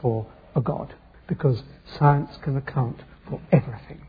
for 0.00 0.26
a 0.54 0.60
God, 0.60 0.94
because 1.28 1.62
science 1.98 2.36
can 2.42 2.56
account 2.56 3.02
for 3.28 3.40
everything. 3.52 4.06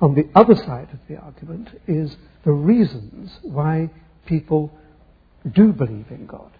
On 0.00 0.14
the 0.14 0.28
other 0.34 0.54
side 0.54 0.88
of 0.92 0.98
the 1.08 1.16
argument 1.16 1.80
is 1.86 2.16
the 2.44 2.52
reasons 2.52 3.38
why 3.42 3.90
people 4.26 4.72
do 5.52 5.72
believe 5.72 6.10
in 6.10 6.26
God. 6.26 6.50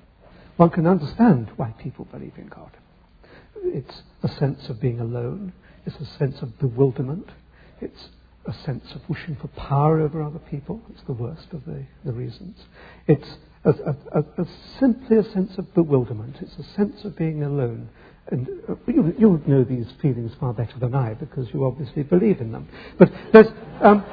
One 0.57 0.71
can 0.71 0.87
understand 0.87 1.51
why 1.57 1.75
people 1.79 2.07
believe 2.13 2.35
in 2.37 2.49
God. 2.49 2.71
It's 3.63 4.03
a 4.23 4.29
sense 4.29 4.69
of 4.69 4.81
being 4.81 5.01
alone, 5.01 5.53
it's 5.87 5.97
a 5.97 6.05
sense 6.19 6.43
of 6.43 6.59
bewilderment, 6.59 7.31
it's 7.81 8.11
a 8.47 8.53
sense 8.65 8.85
of 8.95 9.03
wishing 9.09 9.37
for 9.37 9.49
power 9.49 10.01
over 10.01 10.23
other 10.23 10.39
people. 10.39 10.81
It's 10.91 11.03
the 11.03 11.13
worst 11.13 11.49
of 11.53 11.65
the, 11.65 11.85
the 12.05 12.13
reasons. 12.13 12.57
It's 13.07 13.37
a, 13.65 13.71
a, 13.71 14.21
a, 14.21 14.47
simply 14.79 15.19
a 15.19 15.25
sense 15.25 15.59
of 15.59 15.73
bewilderment. 15.75 16.37
It's 16.41 16.59
a 16.59 16.75
sense 16.75 17.05
of 17.05 17.17
being 17.17 17.43
alone. 17.43 17.91
And 18.29 18.49
uh, 18.69 18.77
you, 18.87 19.15
you 19.19 19.43
know 19.47 19.65
these 19.65 19.87
feelings 20.01 20.33
far 20.41 20.55
better 20.55 20.79
than 20.79 20.95
I 20.95 21.15
because 21.15 21.53
you 21.53 21.65
obviously 21.65 22.03
believe 22.03 22.41
in 22.41 22.53
them. 22.53 22.69
But 22.99 23.13
there's, 23.33 23.49
um, 23.83 24.05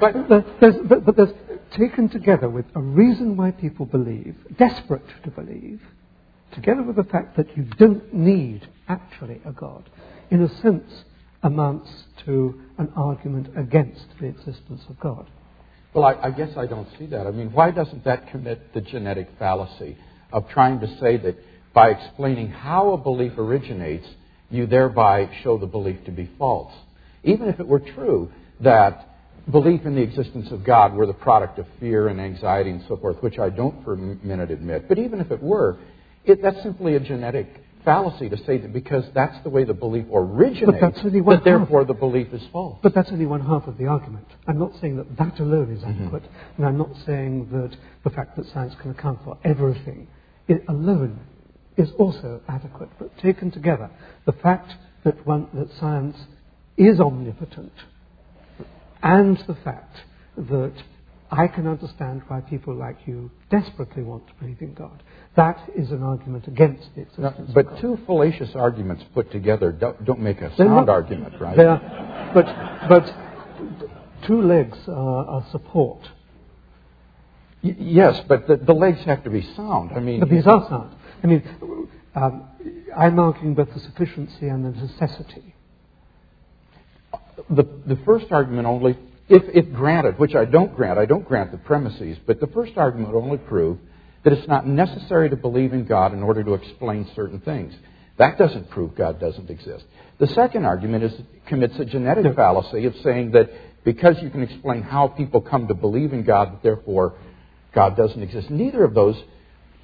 but, 0.00 0.28
there's, 0.60 0.76
but, 0.84 1.04
but 1.04 1.16
there's 1.16 1.34
taken 1.72 2.08
together 2.08 2.48
with 2.48 2.66
a 2.74 2.80
reason 2.80 3.36
why 3.36 3.52
people 3.52 3.86
believe, 3.86 4.36
desperate 4.58 5.04
to 5.24 5.30
believe, 5.30 5.80
together 6.52 6.82
with 6.82 6.96
the 6.96 7.04
fact 7.04 7.36
that 7.36 7.56
you 7.56 7.64
don't 7.78 8.12
need 8.12 8.68
actually 8.88 9.40
a 9.46 9.52
God, 9.52 9.88
in 10.30 10.42
a 10.42 10.48
sense 10.60 11.04
amounts 11.42 11.88
to 12.26 12.60
an 12.78 12.92
argument 12.96 13.48
against 13.56 14.04
the 14.20 14.26
existence 14.26 14.82
of 14.88 14.98
God. 15.00 15.28
Well, 15.94 16.04
I, 16.04 16.14
I, 16.28 16.30
guess 16.30 16.56
I 16.56 16.66
don't 16.66 16.88
see 16.98 17.06
that. 17.06 17.26
I 17.26 17.30
mean, 17.30 17.52
why 17.52 17.70
doesn't 17.70 18.04
that 18.04 18.30
commit 18.30 18.72
the 18.74 18.80
genetic 18.80 19.28
fallacy 19.38 19.96
of 20.32 20.48
trying 20.50 20.80
to 20.80 20.86
say 21.00 21.16
that 21.16 21.36
by 21.74 21.90
explaining 21.90 22.48
how 22.48 22.92
a 22.92 22.98
belief 22.98 23.32
originates, 23.38 24.06
you 24.50 24.66
thereby 24.66 25.30
show 25.42 25.58
the 25.58 25.66
belief 25.66 26.04
to 26.04 26.12
be 26.12 26.30
false? 26.38 26.72
Even 27.24 27.48
if 27.48 27.58
it 27.58 27.66
were 27.66 27.80
true 27.80 28.30
that 28.60 29.08
belief 29.50 29.84
in 29.84 29.94
the 29.94 30.02
existence 30.02 30.50
of 30.52 30.64
God 30.64 30.94
were 30.94 31.06
the 31.06 31.12
product 31.12 31.58
of 31.58 31.66
fear 31.80 32.08
and 32.08 32.20
anxiety 32.20 32.70
and 32.70 32.84
so 32.86 32.96
forth, 32.96 33.20
which 33.22 33.38
I 33.38 33.50
don't 33.50 33.82
for 33.84 33.94
a 33.94 33.96
minute 33.96 34.50
admit, 34.50 34.88
but 34.88 34.98
even 34.98 35.20
if 35.20 35.30
it 35.30 35.42
were, 35.42 35.78
it, 36.24 36.40
that's 36.42 36.62
simply 36.62 36.94
a 36.94 37.00
genetic 37.00 37.48
fallacy 37.84 38.28
to 38.28 38.36
say 38.44 38.58
that 38.58 38.72
because 38.72 39.04
that's 39.14 39.42
the 39.42 39.50
way 39.50 39.64
the 39.64 39.74
belief 39.74 40.06
originates, 40.12 40.80
that 41.02 41.42
therefore 41.44 41.84
the 41.84 41.94
belief 41.94 42.32
is 42.32 42.42
false. 42.52 42.78
But 42.82 42.94
that's 42.94 43.10
only 43.10 43.26
one 43.26 43.40
half 43.40 43.66
of 43.66 43.78
the 43.78 43.86
argument. 43.86 44.26
I'm 44.46 44.58
not 44.58 44.72
saying 44.80 44.96
that 44.96 45.16
that 45.16 45.40
alone 45.40 45.72
is 45.72 45.82
mm-hmm. 45.82 46.02
adequate, 46.02 46.24
and 46.56 46.66
I'm 46.66 46.78
not 46.78 46.90
saying 47.06 47.48
that 47.52 47.76
the 48.04 48.10
fact 48.10 48.36
that 48.36 48.46
science 48.52 48.74
can 48.80 48.90
account 48.90 49.20
for 49.24 49.38
everything 49.44 50.08
alone 50.68 51.20
is 51.76 51.90
also 51.98 52.40
adequate. 52.48 52.90
But 52.98 53.16
taken 53.18 53.50
together, 53.50 53.90
the 54.26 54.32
fact 54.32 54.72
that, 55.04 55.26
one, 55.26 55.48
that 55.54 55.68
science 55.78 56.16
is 56.76 57.00
omnipotent 57.00 57.72
and 59.02 59.38
the 59.46 59.56
fact 59.64 59.96
that 60.36 60.74
I 61.30 61.46
can 61.46 61.66
understand 61.66 62.22
why 62.28 62.40
people 62.40 62.74
like 62.74 62.96
you 63.06 63.30
desperately 63.50 64.02
want 64.02 64.26
to 64.26 64.34
believe 64.34 64.60
in 64.60 64.74
God. 64.74 65.02
That 65.36 65.58
is 65.76 65.90
an 65.92 66.02
argument 66.02 66.48
against 66.48 66.88
the 66.94 67.02
existence 67.02 67.50
But 67.54 67.80
two 67.80 67.98
fallacious 68.06 68.50
arguments 68.54 69.04
put 69.14 69.30
together 69.30 69.70
don't, 69.70 70.04
don't 70.04 70.20
make 70.20 70.40
a 70.40 70.54
sound 70.56 70.86
not, 70.86 70.88
argument, 70.88 71.40
right? 71.40 71.56
but, 72.34 72.46
but 72.88 74.26
two 74.26 74.42
legs 74.42 74.76
are, 74.88 75.26
are 75.26 75.46
support. 75.52 76.00
Y- 77.62 77.76
yes, 77.78 78.20
but 78.26 78.48
the, 78.48 78.56
the, 78.56 78.72
legs 78.72 78.98
have 79.04 79.22
to 79.24 79.30
be 79.30 79.42
sound. 79.54 79.92
I 79.94 80.00
mean, 80.00 80.20
but 80.20 80.30
these 80.30 80.46
are 80.46 80.66
sound. 80.68 80.96
I 81.22 81.26
mean, 81.26 81.88
um, 82.16 82.48
I'm 82.96 83.18
arguing 83.20 83.54
both 83.54 83.72
the 83.72 83.80
sufficiency 83.80 84.48
and 84.48 84.64
the 84.64 84.70
necessity. 84.70 85.54
The, 87.48 87.64
the 87.86 87.98
first 88.04 88.26
argument 88.30 88.66
only 88.66 88.98
if, 89.28 89.44
if 89.54 89.72
granted, 89.72 90.18
which 90.18 90.34
I 90.34 90.44
don't 90.44 90.74
grant, 90.74 90.98
I 90.98 91.06
don't 91.06 91.24
grant 91.24 91.52
the 91.52 91.58
premises, 91.58 92.18
but 92.26 92.40
the 92.40 92.48
first 92.48 92.72
argument 92.76 93.14
only 93.14 93.38
prove 93.38 93.78
that 94.22 94.32
it's 94.32 94.48
not 94.48 94.66
necessary 94.66 95.30
to 95.30 95.36
believe 95.36 95.72
in 95.72 95.84
God 95.84 96.12
in 96.12 96.22
order 96.22 96.42
to 96.44 96.54
explain 96.54 97.08
certain 97.14 97.40
things. 97.40 97.74
That 98.18 98.36
doesn't 98.36 98.68
prove 98.70 98.94
God 98.94 99.18
doesn't 99.18 99.48
exist. 99.48 99.84
The 100.18 100.26
second 100.28 100.66
argument 100.66 101.04
is 101.04 101.12
commits 101.46 101.78
a 101.78 101.86
genetic 101.86 102.34
fallacy 102.34 102.84
of 102.84 102.94
saying 103.02 103.30
that 103.32 103.50
because 103.84 104.20
you 104.22 104.28
can 104.28 104.42
explain 104.42 104.82
how 104.82 105.08
people 105.08 105.40
come 105.40 105.68
to 105.68 105.74
believe 105.74 106.12
in 106.12 106.24
God, 106.24 106.52
that 106.52 106.62
therefore 106.62 107.14
God 107.74 107.96
doesn't 107.96 108.22
exist. 108.22 108.50
Neither 108.50 108.84
of 108.84 108.92
those 108.92 109.16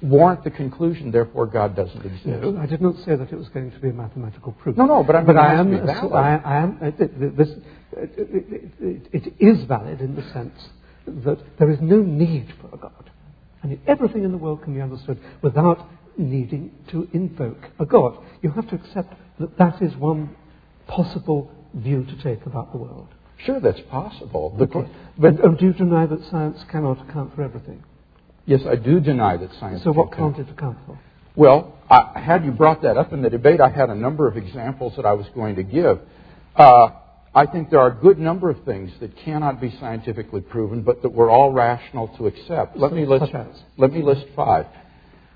warrant 0.01 0.43
the 0.43 0.51
conclusion, 0.51 1.09
therefore 1.11 1.47
God 1.47 1.75
doesn't 1.75 2.05
exist. 2.05 2.25
No, 2.27 2.59
I 2.59 2.67
did 2.67 2.81
not 2.81 2.95
say 2.97 3.15
that 3.15 3.31
it 3.31 3.35
was 3.35 3.49
going 3.49 3.71
to 3.71 3.79
be 3.79 3.89
a 3.89 3.93
mathematical 3.93 4.51
proof. 4.51 4.77
No, 4.77 4.85
no, 4.85 5.03
but 5.03 5.25
but 5.25 5.37
I 5.37 5.55
am. 5.55 5.73
I, 5.73 6.37
I 6.37 6.57
am, 6.57 6.77
uh, 6.79 6.91
th- 6.91 7.11
th- 7.19 7.33
this, 7.35 7.49
uh, 7.49 8.01
it, 8.01 8.71
it, 8.79 9.11
it 9.25 9.33
is 9.39 9.63
valid 9.63 10.01
in 10.01 10.15
the 10.15 10.21
sense 10.33 10.53
that 11.07 11.39
there 11.57 11.71
is 11.71 11.79
no 11.81 12.01
need 12.01 12.53
for 12.61 12.67
a 12.75 12.77
God. 12.77 13.09
Mean, 13.63 13.81
everything 13.87 14.23
in 14.23 14.31
the 14.31 14.37
world 14.37 14.63
can 14.63 14.73
be 14.73 14.81
understood 14.81 15.19
without 15.41 15.87
needing 16.17 16.71
to 16.91 17.07
invoke 17.13 17.69
a 17.79 17.85
God. 17.85 18.17
You 18.41 18.51
have 18.51 18.67
to 18.69 18.75
accept 18.75 19.13
that 19.39 19.57
that 19.57 19.81
is 19.81 19.95
one 19.95 20.35
possible 20.87 21.51
view 21.73 22.05
to 22.05 22.23
take 22.23 22.45
about 22.45 22.71
the 22.71 22.77
world. 22.77 23.09
Sure, 23.37 23.59
that's 23.59 23.81
possible. 23.89 24.55
Okay. 24.59 24.89
But 25.17 25.27
and, 25.29 25.39
and 25.39 25.57
do 25.57 25.65
you 25.65 25.73
deny 25.73 26.05
that 26.05 26.23
science 26.31 26.63
cannot 26.71 27.07
account 27.07 27.35
for 27.35 27.43
everything? 27.43 27.83
yes, 28.45 28.61
I 28.65 28.75
do 28.75 28.99
deny 28.99 29.37
that 29.37 29.53
science. 29.59 29.83
So 29.83 29.91
what 29.91 30.11
can- 30.11 30.33
can't 30.33 30.47
it 30.47 30.51
account 30.51 30.77
for? 30.85 30.97
Well, 31.35 31.75
I, 31.89 32.19
had 32.19 32.45
you 32.45 32.51
brought 32.51 32.81
that 32.81 32.97
up 32.97 33.13
in 33.13 33.21
the 33.21 33.29
debate, 33.29 33.61
I 33.61 33.69
had 33.69 33.89
a 33.89 33.95
number 33.95 34.27
of 34.27 34.37
examples 34.37 34.95
that 34.95 35.05
I 35.05 35.13
was 35.13 35.27
going 35.35 35.57
to 35.57 35.63
give. 35.63 35.99
Uh, 36.55 36.89
I 37.37 37.45
think 37.45 37.69
there 37.69 37.81
are 37.81 37.89
a 37.89 38.01
good 38.01 38.17
number 38.17 38.49
of 38.49 38.63
things 38.63 38.91
that 38.99 39.15
cannot 39.17 39.61
be 39.61 39.69
scientifically 39.79 40.41
proven, 40.41 40.81
but 40.81 41.03
that 41.03 41.09
we're 41.09 41.29
all 41.29 41.51
rational 41.51 42.07
to 42.17 42.25
accept. 42.25 42.75
Let 42.75 42.93
me 42.93 43.05
list. 43.05 43.31
Let 43.77 43.93
me 43.93 44.01
list 44.01 44.25
five. 44.35 44.65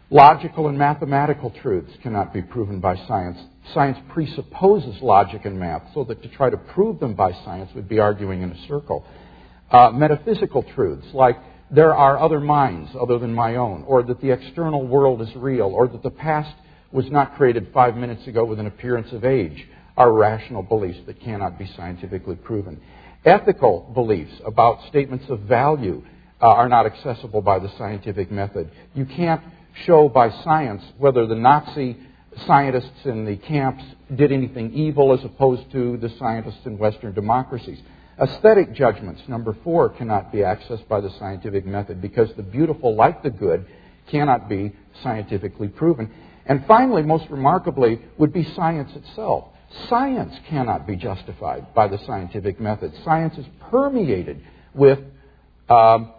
Logical 0.09 0.67
and 0.67 0.79
mathematical 0.79 1.53
truths 1.61 1.91
cannot 2.01 2.33
be 2.33 2.41
proven 2.41 2.79
by 2.79 2.95
science. 3.07 3.37
Science 3.75 3.99
presupposes 4.09 4.99
logic 5.03 5.45
and 5.45 5.59
math, 5.59 5.83
so 5.93 6.03
that 6.05 6.23
to 6.23 6.29
try 6.29 6.49
to 6.49 6.57
prove 6.57 6.99
them 6.99 7.13
by 7.13 7.33
science 7.45 7.69
would 7.75 7.87
be 7.87 7.99
arguing 7.99 8.41
in 8.41 8.51
a 8.51 8.67
circle. 8.67 9.05
Uh, 9.69 9.91
metaphysical 9.91 10.63
truths, 10.73 11.05
like 11.13 11.37
there 11.69 11.93
are 11.93 12.17
other 12.17 12.39
minds 12.39 12.89
other 12.99 13.19
than 13.19 13.31
my 13.31 13.57
own, 13.57 13.83
or 13.83 14.01
that 14.01 14.19
the 14.21 14.31
external 14.31 14.87
world 14.87 15.21
is 15.21 15.29
real, 15.35 15.67
or 15.67 15.87
that 15.87 16.01
the 16.01 16.09
past 16.09 16.55
was 16.91 17.05
not 17.11 17.35
created 17.35 17.67
five 17.71 17.95
minutes 17.95 18.25
ago 18.25 18.43
with 18.43 18.59
an 18.59 18.65
appearance 18.65 19.13
of 19.13 19.23
age, 19.23 19.67
are 20.01 20.11
rational 20.11 20.63
beliefs 20.63 20.97
that 21.05 21.21
cannot 21.21 21.59
be 21.59 21.67
scientifically 21.77 22.35
proven. 22.35 22.81
Ethical 23.23 23.91
beliefs 23.93 24.33
about 24.43 24.83
statements 24.87 25.25
of 25.29 25.41
value 25.41 26.03
uh, 26.41 26.47
are 26.47 26.67
not 26.67 26.87
accessible 26.87 27.39
by 27.39 27.59
the 27.59 27.71
scientific 27.77 28.31
method. 28.31 28.71
You 28.95 29.05
can't 29.05 29.43
show 29.85 30.09
by 30.09 30.31
science 30.43 30.83
whether 30.97 31.27
the 31.27 31.35
Nazi 31.35 31.97
scientists 32.47 33.05
in 33.05 33.25
the 33.25 33.37
camps 33.37 33.83
did 34.15 34.31
anything 34.31 34.73
evil 34.73 35.13
as 35.13 35.23
opposed 35.23 35.71
to 35.71 35.97
the 35.97 36.09
scientists 36.17 36.65
in 36.65 36.79
Western 36.79 37.13
democracies. 37.13 37.79
Aesthetic 38.19 38.73
judgments, 38.73 39.21
number 39.27 39.55
four, 39.63 39.89
cannot 39.89 40.31
be 40.31 40.39
accessed 40.39 40.87
by 40.87 40.99
the 40.99 41.11
scientific 41.19 41.63
method 41.63 42.01
because 42.01 42.33
the 42.35 42.43
beautiful, 42.43 42.95
like 42.95 43.21
the 43.21 43.29
good, 43.29 43.67
cannot 44.07 44.49
be 44.49 44.73
scientifically 45.03 45.67
proven. 45.67 46.11
And 46.47 46.65
finally, 46.65 47.03
most 47.03 47.29
remarkably, 47.29 48.01
would 48.17 48.33
be 48.33 48.43
science 48.55 48.91
itself. 48.95 49.49
Science 49.89 50.33
cannot 50.49 50.85
be 50.85 50.95
justified 50.95 51.73
by 51.73 51.87
the 51.87 51.97
scientific 52.05 52.59
method. 52.59 52.93
Science 53.03 53.37
is 53.37 53.45
permeated 53.69 54.41
with 54.73 54.99
um, 55.69 56.11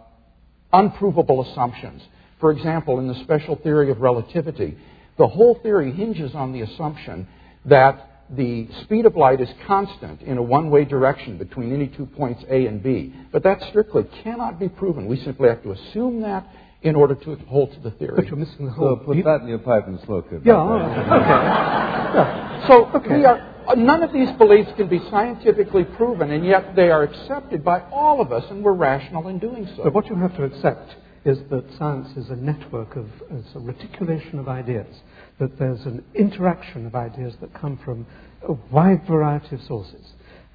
unprovable 0.71 1.49
assumptions. 1.49 2.01
For 2.39 2.51
example, 2.51 2.99
in 2.99 3.07
the 3.07 3.15
special 3.23 3.55
theory 3.55 3.91
of 3.91 4.01
relativity, 4.01 4.77
the 5.17 5.27
whole 5.27 5.59
theory 5.61 5.91
hinges 5.91 6.33
on 6.33 6.51
the 6.51 6.61
assumption 6.61 7.27
that 7.65 8.25
the 8.29 8.67
speed 8.83 9.05
of 9.05 9.15
light 9.15 9.39
is 9.41 9.49
constant 9.67 10.21
in 10.21 10.37
a 10.37 10.41
one 10.41 10.69
way 10.69 10.85
direction 10.85 11.37
between 11.37 11.73
any 11.73 11.87
two 11.87 12.05
points 12.05 12.43
A 12.49 12.65
and 12.65 12.81
B. 12.81 13.13
But 13.31 13.43
that 13.43 13.61
strictly 13.69 14.03
cannot 14.23 14.59
be 14.59 14.69
proven. 14.69 15.07
We 15.07 15.17
simply 15.23 15.49
have 15.49 15.61
to 15.63 15.71
assume 15.71 16.21
that 16.21 16.47
in 16.83 16.95
order 16.95 17.15
to 17.15 17.35
hold 17.47 17.71
to 17.73 17.79
the 17.79 17.89
But 17.89 17.99
theory. 17.99 18.27
you're 18.27 18.35
missing 18.35 18.65
the 18.67 18.75
So 18.75 18.97
put 18.97 19.17
that 19.23 19.41
in 19.41 19.47
your 19.47 19.59
pipe 19.59 19.87
and 19.87 19.99
smoke 20.01 20.27
it. 20.31 20.41
yeah, 20.45 20.59
okay. 20.59 21.09
Yeah. 22.13 22.67
So 22.67 23.01
we 23.09 23.25
are, 23.25 23.75
none 23.75 24.03
of 24.03 24.13
these 24.13 24.29
beliefs 24.37 24.69
can 24.77 24.87
be 24.87 24.99
scientifically 25.09 25.83
proven, 25.83 26.31
and 26.31 26.45
yet 26.45 26.75
they 26.75 26.91
are 26.91 27.03
accepted 27.03 27.63
by 27.63 27.81
all 27.91 28.21
of 28.21 28.31
us, 28.31 28.43
and 28.51 28.63
we're 28.63 28.73
rational 28.73 29.27
in 29.29 29.39
doing 29.39 29.67
so. 29.75 29.83
But 29.83 29.93
what 29.93 30.07
you 30.07 30.15
have 30.17 30.35
to 30.37 30.43
accept 30.43 30.95
is 31.25 31.39
that 31.49 31.63
science 31.79 32.09
is 32.17 32.29
a 32.29 32.35
network 32.35 32.95
of, 32.95 33.07
it's 33.31 33.55
a 33.55 33.59
reticulation 33.59 34.37
of 34.39 34.47
ideas, 34.47 34.93
that 35.39 35.57
there's 35.57 35.81
an 35.85 36.03
interaction 36.13 36.85
of 36.85 36.95
ideas 36.95 37.33
that 37.41 37.53
come 37.53 37.79
from 37.83 38.05
a 38.47 38.53
wide 38.71 39.07
variety 39.07 39.55
of 39.55 39.61
sources, 39.63 40.05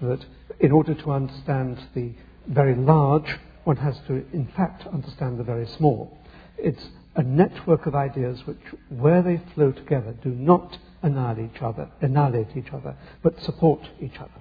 that 0.00 0.24
in 0.60 0.70
order 0.72 0.94
to 0.94 1.10
understand 1.10 1.78
the 1.94 2.12
very 2.46 2.74
large, 2.76 3.36
one 3.68 3.76
has 3.76 3.98
to, 4.06 4.14
in 4.32 4.50
fact, 4.56 4.86
understand 4.86 5.38
the 5.38 5.44
very 5.44 5.66
small. 5.66 6.16
It's 6.56 6.88
a 7.16 7.22
network 7.22 7.84
of 7.84 7.94
ideas 7.94 8.40
which, 8.46 8.56
where 8.88 9.20
they 9.20 9.42
flow 9.54 9.72
together, 9.72 10.14
do 10.22 10.30
not 10.30 10.78
annihilate 11.02 11.50
each 11.54 11.60
other, 11.60 11.90
annihilate 12.00 12.56
each 12.56 12.72
other, 12.72 12.96
but 13.22 13.38
support 13.42 13.80
each 14.00 14.16
other. 14.16 14.40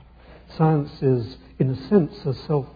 Science 0.57 0.91
is, 1.01 1.35
in 1.59 1.71
a 1.71 1.89
sense, 1.89 2.13
a 2.25 2.33
self, 2.47 2.67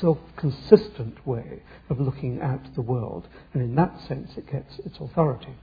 self-consistent 0.00 1.26
way 1.26 1.62
of 1.90 2.00
looking 2.00 2.40
at 2.40 2.74
the 2.74 2.80
world, 2.80 3.28
and 3.52 3.62
in 3.62 3.74
that 3.74 3.92
sense, 4.08 4.30
it 4.38 4.50
gets 4.50 4.78
its 4.86 4.98
authority. 5.00 5.54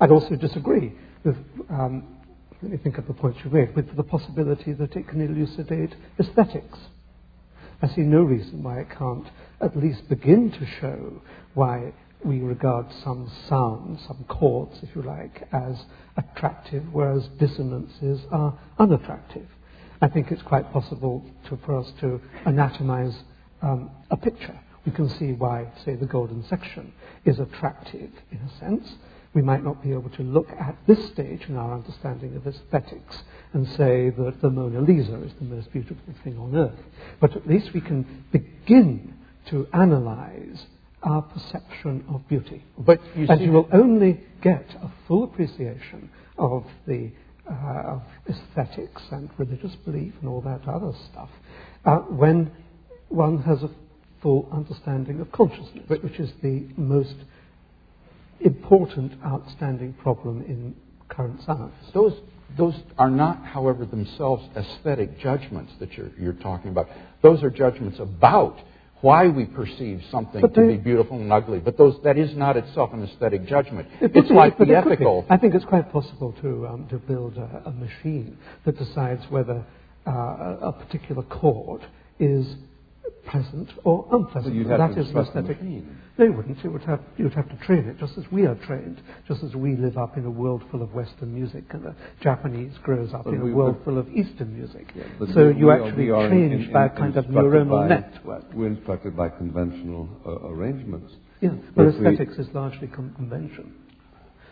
I'd 0.00 0.12
also 0.12 0.34
disagree 0.34 0.94
with, 1.24 1.36
um, 1.68 2.04
let 2.62 2.72
me 2.72 2.78
think 2.78 2.96
of 2.96 3.06
the 3.06 3.12
points 3.12 3.38
you 3.44 3.50
made, 3.50 3.76
with 3.76 3.94
the 3.94 4.02
possibility 4.02 4.72
that 4.72 4.96
it 4.96 5.06
can 5.08 5.20
elucidate 5.20 5.94
aesthetics. 6.18 6.78
I 7.82 7.88
see 7.88 8.02
no 8.02 8.22
reason 8.22 8.62
why 8.62 8.80
it 8.80 8.88
can't 8.90 9.26
at 9.60 9.76
least 9.76 10.08
begin 10.08 10.50
to 10.52 10.66
show 10.80 11.22
why 11.54 11.92
we 12.24 12.40
regard 12.40 12.86
some 13.02 13.30
sounds, 13.48 14.00
some 14.06 14.24
chords, 14.28 14.78
if 14.82 14.94
you 14.94 15.02
like, 15.02 15.46
as 15.52 15.84
attractive, 16.16 16.82
whereas 16.92 17.28
dissonances 17.38 18.20
are 18.30 18.58
unattractive. 18.78 19.46
I 20.00 20.08
think 20.08 20.30
it's 20.30 20.42
quite 20.42 20.72
possible 20.72 21.24
to, 21.48 21.58
for 21.64 21.78
us 21.78 21.92
to 22.00 22.20
anatomize 22.46 23.16
um, 23.62 23.90
a 24.10 24.16
picture. 24.16 24.58
We 24.86 24.92
can 24.92 25.08
see 25.08 25.32
why, 25.32 25.68
say, 25.84 25.96
the 25.96 26.06
golden 26.06 26.44
section 26.48 26.92
is 27.24 27.38
attractive 27.38 28.10
in 28.30 28.38
a 28.38 28.58
sense. 28.58 28.86
We 29.34 29.42
might 29.42 29.64
not 29.64 29.82
be 29.82 29.92
able 29.92 30.10
to 30.10 30.22
look 30.22 30.48
at 30.50 30.76
this 30.86 31.04
stage 31.08 31.42
in 31.48 31.56
our 31.56 31.74
understanding 31.74 32.36
of 32.36 32.46
aesthetics 32.46 33.22
and 33.52 33.66
say 33.68 34.10
that 34.10 34.40
the 34.40 34.48
Mona 34.50 34.80
Lisa 34.80 35.20
is 35.22 35.32
the 35.34 35.44
most 35.44 35.72
beautiful 35.72 36.14
thing 36.22 36.38
on 36.38 36.54
earth. 36.56 36.78
But 37.20 37.36
at 37.36 37.46
least 37.46 37.72
we 37.72 37.80
can 37.80 38.24
begin 38.30 39.14
to 39.46 39.66
analyze 39.72 40.66
our 41.02 41.22
perception 41.22 42.04
of 42.08 42.26
beauty. 42.28 42.64
But 42.78 43.00
you 43.16 43.26
and 43.28 43.40
you 43.40 43.52
will 43.52 43.68
only 43.72 44.20
get 44.40 44.66
a 44.82 44.90
full 45.06 45.24
appreciation 45.24 46.10
of 46.38 46.64
the 46.86 47.10
uh, 47.50 47.52
of 47.52 48.02
aesthetics 48.28 49.02
and 49.10 49.28
religious 49.36 49.74
belief 49.84 50.14
and 50.20 50.30
all 50.30 50.40
that 50.40 50.66
other 50.66 50.92
stuff 51.10 51.28
uh, 51.84 51.98
when 51.98 52.50
one 53.10 53.42
has 53.42 53.62
a 53.62 53.70
full 54.22 54.48
understanding 54.50 55.20
of 55.20 55.30
consciousness, 55.30 55.84
But- 55.86 56.02
which 56.02 56.18
is 56.18 56.32
the 56.42 56.66
most 56.76 57.16
important, 58.40 59.12
outstanding 59.24 59.94
problem 59.94 60.42
in 60.42 60.74
current 61.08 61.40
science. 61.44 61.74
Those, 61.92 62.14
those 62.56 62.74
are 62.98 63.10
not, 63.10 63.44
however, 63.44 63.84
themselves 63.84 64.44
aesthetic 64.56 65.18
judgments 65.18 65.72
that 65.80 65.92
you're, 65.92 66.10
you're 66.18 66.32
talking 66.32 66.70
about. 66.70 66.88
Those 67.22 67.42
are 67.42 67.50
judgments 67.50 67.98
about 67.98 68.58
why 69.00 69.28
we 69.28 69.44
perceive 69.44 70.02
something 70.10 70.40
to 70.40 70.66
be 70.66 70.76
beautiful 70.78 71.20
and 71.20 71.30
ugly. 71.30 71.58
But 71.58 71.76
those, 71.76 71.98
that 72.04 72.16
is 72.16 72.34
not 72.34 72.56
itself 72.56 72.94
an 72.94 73.02
aesthetic 73.02 73.46
judgment. 73.46 73.86
It 74.00 74.12
it's 74.14 74.28
be, 74.28 74.34
like 74.34 74.56
the 74.56 74.74
ethical. 74.74 75.26
I 75.28 75.36
think 75.36 75.54
it's 75.54 75.64
quite 75.66 75.92
possible 75.92 76.34
to, 76.40 76.66
um, 76.66 76.88
to 76.88 76.98
build 76.98 77.36
a, 77.36 77.64
a 77.66 77.70
machine 77.70 78.38
that 78.64 78.78
decides 78.78 79.22
whether 79.28 79.62
uh, 80.06 80.10
a 80.10 80.58
a 80.62 80.72
particular 80.72 81.22
chord 81.24 81.86
is 82.18 82.46
pleasant 83.26 83.70
or 83.84 84.06
unpleasant. 84.12 84.52
But 84.52 84.54
you'd 84.54 84.66
And 84.66 84.80
have 84.80 84.90
that 84.90 84.94
to 84.96 85.00
is 85.00 85.08
an 85.08 85.14
the 85.14 85.20
aesthetic. 85.20 85.62
machine. 85.62 85.96
No, 86.16 86.24
you 86.26 86.32
wouldn't. 86.32 86.62
You 86.62 86.70
would 86.70 86.82
have, 86.84 87.00
you 87.16 87.24
would 87.24 87.34
have 87.34 87.48
to 87.48 87.56
train 87.66 87.88
it, 87.88 87.98
just 87.98 88.16
as 88.18 88.24
we 88.30 88.46
are 88.46 88.54
trained, 88.54 89.00
just 89.26 89.42
as 89.42 89.54
we 89.56 89.74
live 89.76 89.96
up 89.98 90.16
in 90.16 90.24
a 90.24 90.30
world 90.30 90.62
full 90.70 90.82
of 90.82 90.94
Western 90.94 91.34
music 91.34 91.64
and 91.70 91.82
the 91.84 91.94
Japanese 92.20 92.72
grows 92.82 93.12
up 93.12 93.24
But 93.24 93.34
in 93.34 93.42
we- 93.42 93.50
a 93.52 93.54
world 93.54 93.76
full 93.84 93.98
of 93.98 94.08
Eastern 94.12 94.54
music. 94.56 94.92
Yeah, 94.94 95.04
so 95.32 95.48
we- 95.48 95.56
you 95.58 95.66
we 95.66 95.72
actually 95.72 96.04
we 96.04 96.10
are 96.10 96.28
change 96.30 96.52
in- 96.52 96.62
in- 96.64 96.72
by 96.72 96.86
a 96.86 96.90
kind 96.90 97.16
of 97.16 97.24
instructed 97.24 97.50
neuronal 97.50 97.70
by- 97.70 97.88
network. 97.88 98.44
We're 98.54 98.66
instructed 98.68 99.16
by 99.16 99.28
conventional 99.30 100.08
uh, 100.24 100.48
arrangements. 100.48 101.14
Yeah, 101.40 101.50
but 101.74 101.86
If 101.88 101.98
we- 101.98 102.06
aesthetics 102.06 102.38
is 102.38 102.54
largely 102.54 102.86
con- 102.88 103.12
convention. 103.16 103.72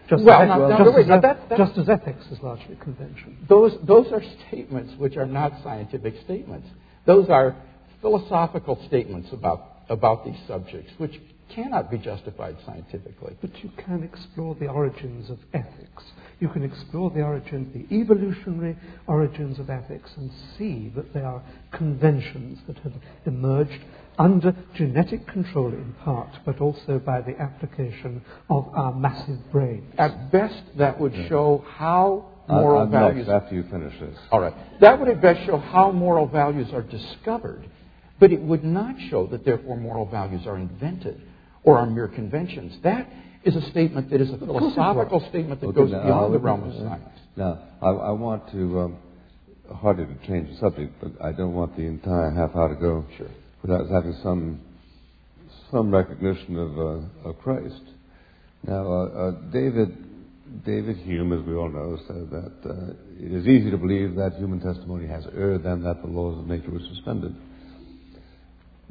Just, 0.08 0.24
Well, 0.24 0.42
as, 0.42 0.48
now- 0.48 0.68
now, 0.68 0.78
just, 0.84 0.98
as, 0.98 1.06
now 1.06 1.20
that- 1.20 1.48
that- 1.48 1.58
just 1.58 1.78
as 1.78 1.88
ethics 1.88 2.30
is 2.32 2.42
largely 2.42 2.74
convention. 2.80 3.36
Those, 3.48 3.78
those 3.82 4.10
are 4.12 4.20
statements 4.48 4.94
which 4.98 5.16
are 5.16 5.26
not 5.26 5.52
scientific 5.62 6.16
statements. 6.24 6.68
Those 7.06 7.28
are 7.30 7.54
philosophical 8.02 8.78
statements 8.86 9.28
about, 9.32 9.84
about 9.88 10.24
these 10.24 10.38
subjects, 10.46 10.92
which 10.98 11.18
cannot 11.54 11.90
be 11.90 11.98
justified 11.98 12.56
scientifically. 12.66 13.36
But 13.40 13.62
you 13.62 13.70
can 13.76 14.02
explore 14.02 14.54
the 14.54 14.66
origins 14.68 15.30
of 15.30 15.38
ethics. 15.54 16.02
You 16.40 16.48
can 16.48 16.64
explore 16.64 17.10
the 17.10 17.22
origins, 17.22 17.72
the 17.72 17.94
evolutionary 17.94 18.76
origins 19.06 19.58
of 19.58 19.70
ethics, 19.70 20.10
and 20.16 20.30
see 20.58 20.92
that 20.96 21.14
they 21.14 21.20
are 21.20 21.42
conventions 21.72 22.58
that 22.66 22.78
have 22.78 22.92
emerged 23.26 23.80
under 24.18 24.54
genetic 24.74 25.26
control 25.26 25.68
in 25.68 25.94
part, 26.04 26.28
but 26.44 26.60
also 26.60 26.98
by 26.98 27.20
the 27.20 27.38
application 27.40 28.22
of 28.50 28.68
our 28.74 28.92
massive 28.92 29.38
brains. 29.50 29.94
At 29.98 30.32
best, 30.32 30.62
that 30.76 30.98
would 31.00 31.14
show 31.28 31.64
how 31.76 32.28
moral 32.48 32.82
I'm 32.82 32.90
values. 32.90 33.28
next 33.28 33.44
after 33.44 33.54
you 33.54 33.62
finish 33.70 33.98
this. 34.00 34.18
All 34.30 34.40
right. 34.40 34.54
That 34.80 34.98
would 34.98 35.08
at 35.08 35.22
best 35.22 35.46
show 35.46 35.58
how 35.58 35.92
moral 35.92 36.26
values 36.26 36.68
are 36.72 36.82
discovered, 36.82 37.68
but 38.22 38.30
it 38.30 38.40
would 38.40 38.62
not 38.62 38.94
show 39.10 39.26
that 39.26 39.44
therefore 39.44 39.76
moral 39.76 40.06
values 40.06 40.46
are 40.46 40.56
invented 40.56 41.20
or 41.64 41.76
are 41.76 41.86
mere 41.86 42.06
conventions. 42.06 42.72
That 42.84 43.08
is 43.42 43.56
a 43.56 43.62
statement 43.72 44.10
that 44.10 44.20
is 44.20 44.30
a 44.30 44.38
philosophical 44.38 45.26
statement 45.28 45.60
that 45.60 45.66
Okay, 45.66 45.76
goes 45.76 45.90
now, 45.90 46.04
beyond 46.04 46.32
the 46.32 46.38
realm 46.38 46.62
of 46.62 46.72
science. 46.72 47.18
Now, 47.34 47.58
I, 47.82 47.88
I 47.88 48.10
want 48.12 48.48
to, 48.52 48.78
um, 48.78 48.96
hardly 49.74 50.04
to 50.06 50.14
change 50.28 50.50
the 50.50 50.56
subject, 50.60 50.94
but 51.02 51.20
I 51.20 51.32
don't 51.32 51.52
want 51.52 51.76
the 51.76 51.82
entire 51.82 52.30
half 52.30 52.54
hour 52.54 52.72
to 52.72 52.80
go 52.80 53.04
Sure. 53.18 53.26
without 53.60 53.90
having 53.90 54.14
some 54.22 54.60
some 55.72 55.90
recognition 55.90 56.56
of, 56.58 56.78
uh, 56.78 57.28
of 57.28 57.38
Christ. 57.40 57.82
Now, 58.62 58.86
uh, 58.86 59.04
uh, 59.06 59.30
David 59.50 59.96
David 60.64 60.98
Hume, 60.98 61.32
as 61.32 61.44
we 61.44 61.56
all 61.56 61.70
know, 61.70 61.98
said 62.06 62.30
that 62.30 62.70
uh, 62.70 62.92
it 63.18 63.32
is 63.32 63.48
easy 63.48 63.72
to 63.72 63.78
believe 63.78 64.14
that 64.14 64.34
human 64.34 64.60
testimony 64.60 65.08
has 65.08 65.24
erred 65.34 65.64
and 65.64 65.84
that 65.84 66.02
the 66.02 66.08
laws 66.08 66.38
of 66.38 66.46
nature 66.46 66.70
were 66.70 66.86
suspended. 66.94 67.34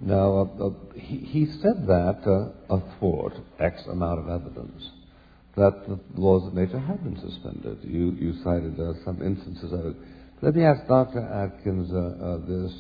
Now, 0.01 0.49
uh, 0.59 0.67
uh, 0.67 0.71
he, 0.95 1.17
he 1.17 1.45
said 1.45 1.85
that 1.85 2.21
uh, 2.25 2.75
athwart 2.75 3.33
X 3.59 3.83
amount 3.87 4.19
of 4.19 4.29
evidence 4.29 4.89
that 5.55 5.87
the 5.87 5.99
laws 6.19 6.47
of 6.47 6.55
nature 6.55 6.79
have 6.79 7.03
been 7.03 7.19
suspended. 7.19 7.79
You, 7.83 8.11
you 8.11 8.33
cited 8.43 8.79
uh, 8.79 8.93
some 9.05 9.21
instances 9.21 9.71
of 9.71 9.85
it. 9.85 9.95
Let 10.41 10.55
me 10.55 10.63
ask 10.63 10.87
Dr. 10.87 11.19
Atkins 11.19 11.91
uh, 11.91 12.25
uh, 12.25 12.37
this. 12.47 12.73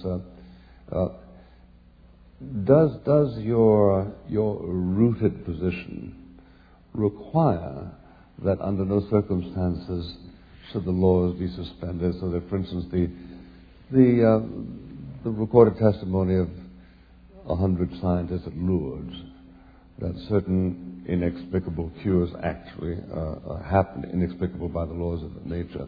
Does, 2.63 2.97
does 3.05 3.37
your, 3.37 4.11
your 4.27 4.59
rooted 4.63 5.45
position 5.45 6.37
require 6.93 7.91
that 8.43 8.59
under 8.61 8.83
no 8.83 9.07
circumstances 9.11 10.17
should 10.71 10.85
the 10.85 10.91
laws 10.91 11.37
be 11.37 11.47
suspended 11.49 12.15
so 12.19 12.31
that, 12.31 12.49
for 12.49 12.57
instance, 12.57 12.85
the, 12.91 13.11
the, 13.91 14.43
the 15.23 15.29
recorded 15.29 15.77
testimony 15.77 16.35
of 16.37 16.47
a 17.47 17.55
hundred 17.55 17.89
scientists 18.01 18.47
at 18.47 18.55
Lourdes 18.55 19.15
that 19.99 20.15
certain 20.29 21.05
inexplicable 21.07 21.91
cures 22.01 22.29
actually 22.43 22.97
uh, 23.13 23.19
uh, 23.19 23.63
happen, 23.63 24.09
inexplicable 24.11 24.67
by 24.67 24.85
the 24.85 24.93
laws 24.93 25.23
of 25.23 25.45
nature. 25.45 25.87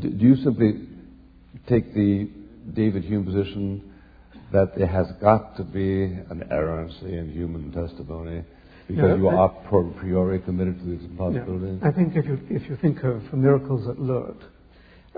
Do, 0.00 0.08
you 0.08 0.36
simply 0.36 0.88
take 1.68 1.92
the 1.94 2.30
David 2.74 3.04
Hume 3.04 3.24
position 3.24 3.92
that 4.52 4.76
there 4.76 4.86
has 4.86 5.06
got 5.20 5.56
to 5.56 5.64
be 5.64 6.04
an 6.04 6.44
errancy 6.50 7.16
in 7.18 7.30
human 7.30 7.72
testimony 7.72 8.42
because 8.88 9.02
No, 9.02 9.16
you 9.16 9.28
are 9.28 9.46
a 9.46 9.68
priori 9.68 10.40
committed 10.40 10.78
to 10.78 10.84
this 10.84 11.02
Yeah. 11.82 11.88
I 11.88 11.92
think 11.92 12.16
if 12.16 12.26
you, 12.26 12.38
if 12.50 12.68
you 12.68 12.76
think 12.76 13.02
of 13.02 13.32
miracles 13.32 13.88
at 13.88 13.98
Lourdes, 13.98 14.42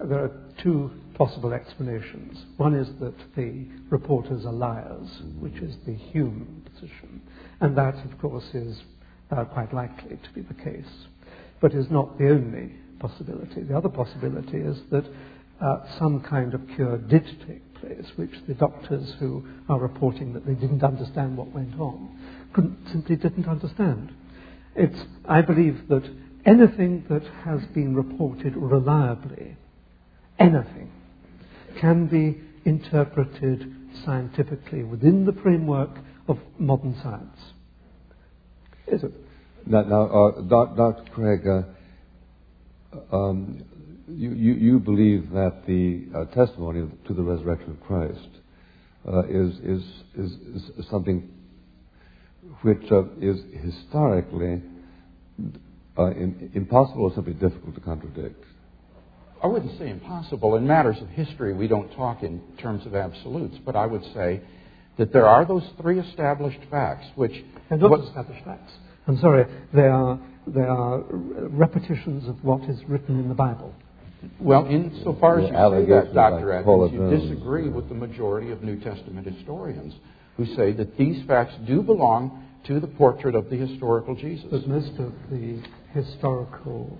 there 0.05 0.24
are 0.24 0.31
two 0.62 0.90
possible 1.14 1.52
explanations. 1.52 2.44
One 2.56 2.74
is 2.74 2.89
that 3.01 3.14
the 3.36 3.66
reporters 3.90 4.44
are 4.44 4.52
liars, 4.52 5.23
which 5.39 5.56
is 5.56 5.77
the 5.86 5.94
Hume 5.94 6.64
position, 6.73 7.23
and 7.60 7.77
that, 7.78 7.94
of 8.05 8.18
course, 8.18 8.44
is 8.55 8.82
uh, 9.31 9.44
quite 9.44 9.73
likely 9.73 10.16
to 10.16 10.31
be 10.35 10.43
the 10.43 10.55
case, 10.55 11.06
but 11.60 11.74
is 11.74 11.90
not 11.90 12.18
the 12.18 12.28
only 12.28 12.73
possibility. 12.98 13.62
The 13.62 13.77
other 13.77 13.89
possibility 13.89 14.59
is 14.59 14.78
that 14.90 15.05
uh, 15.60 15.98
some 15.98 16.20
kind 16.20 16.52
of 16.52 16.60
cure 16.74 16.98
did 16.98 17.24
take 17.47 17.74
place, 17.81 18.06
which 18.16 18.32
the 18.47 18.55
doctors 18.55 19.14
who 19.18 19.47
are 19.68 19.78
reporting 19.78 20.32
that 20.35 20.47
they 20.47 20.55
didn't 20.55 20.82
understand 20.82 21.36
what 21.36 21.52
went 21.52 21.78
on 21.81 22.09
couldn't, 22.52 22.78
simply 22.93 23.16
didn't 23.16 23.48
understand. 23.48 24.14
It's, 24.74 24.98
I 25.27 25.40
believe 25.40 25.89
that 25.89 26.05
anything 26.44 27.05
that 27.09 27.24
has 27.44 27.64
been 27.74 27.94
reported 27.94 28.55
reliably, 28.56 29.56
anything, 30.38 30.90
can 31.80 32.06
be 32.06 32.40
interpreted 32.64 33.72
scientifically 34.04 34.82
within 34.82 35.24
the 35.24 35.32
framework 35.32 35.90
of 36.28 36.38
modern 36.58 36.98
science. 37.02 37.38
Is 38.86 39.02
it? 39.02 39.12
Now, 39.66 39.82
now 39.82 40.06
uh, 40.06 40.40
Dr. 40.42 41.10
Craig, 41.12 41.46
uh, 41.46 43.14
um, 43.14 43.62
you, 44.08 44.30
you, 44.30 44.52
you 44.54 44.78
believe 44.78 45.30
that 45.30 45.66
the 45.66 46.06
uh, 46.14 46.24
testimony 46.26 46.88
to 47.06 47.14
the 47.14 47.22
resurrection 47.22 47.72
of 47.72 47.80
Christ 47.80 48.28
uh, 49.08 49.24
is, 49.24 49.54
is, 49.58 49.82
is, 50.16 50.32
is 50.78 50.86
something 50.90 51.28
which 52.62 52.90
uh, 52.90 53.04
is 53.20 53.40
historically 53.62 54.62
uh, 55.98 56.10
in, 56.10 56.50
impossible 56.54 57.04
or 57.04 57.14
simply 57.14 57.34
difficult 57.34 57.74
to 57.74 57.80
contradict. 57.80 58.44
I 59.42 59.46
wouldn't 59.46 59.78
say 59.78 59.90
impossible. 59.90 60.56
In 60.56 60.66
matters 60.66 60.96
of 61.00 61.08
history, 61.10 61.54
we 61.54 61.68
don't 61.68 61.90
talk 61.94 62.22
in 62.22 62.40
terms 62.58 62.86
of 62.86 62.94
absolutes, 62.94 63.56
but 63.64 63.76
I 63.76 63.86
would 63.86 64.02
say 64.14 64.40
that 64.98 65.12
there 65.12 65.26
are 65.26 65.44
those 65.44 65.64
three 65.80 66.00
established 66.00 66.60
facts 66.70 67.06
which. 67.14 67.44
They're 67.68 67.78
not 67.78 67.90
what- 67.90 68.00
established 68.00 68.44
facts. 68.44 68.72
I'm 69.08 69.18
sorry, 69.18 69.46
they 69.72 69.86
are, 69.86 70.18
they 70.48 70.62
are 70.62 71.00
repetitions 71.10 72.28
of 72.28 72.42
what 72.42 72.62
is 72.68 72.82
written 72.88 73.20
in 73.20 73.28
the 73.28 73.34
Bible. 73.34 73.72
Well, 74.40 74.66
insofar 74.66 75.38
as 75.38 75.42
you 75.44 75.48
say 75.48 75.86
that, 75.90 76.14
Dr. 76.14 76.56
like 76.56 76.64
Paul 76.64 76.90
you 76.90 77.08
disagree 77.10 77.68
with 77.68 77.88
the 77.88 77.94
majority 77.94 78.50
of 78.50 78.62
New 78.62 78.80
Testament 78.80 79.26
historians 79.26 79.94
who 80.36 80.46
say 80.56 80.72
that 80.72 80.96
these 80.96 81.24
facts 81.26 81.54
do 81.66 81.82
belong 81.82 82.42
to 82.66 82.80
the 82.80 82.86
portrait 82.86 83.34
of 83.34 83.48
the 83.48 83.56
historical 83.56 84.16
Jesus. 84.16 84.46
But 84.50 84.66
most 84.66 84.98
of 84.98 85.12
the 85.30 85.62
historical 85.97 86.98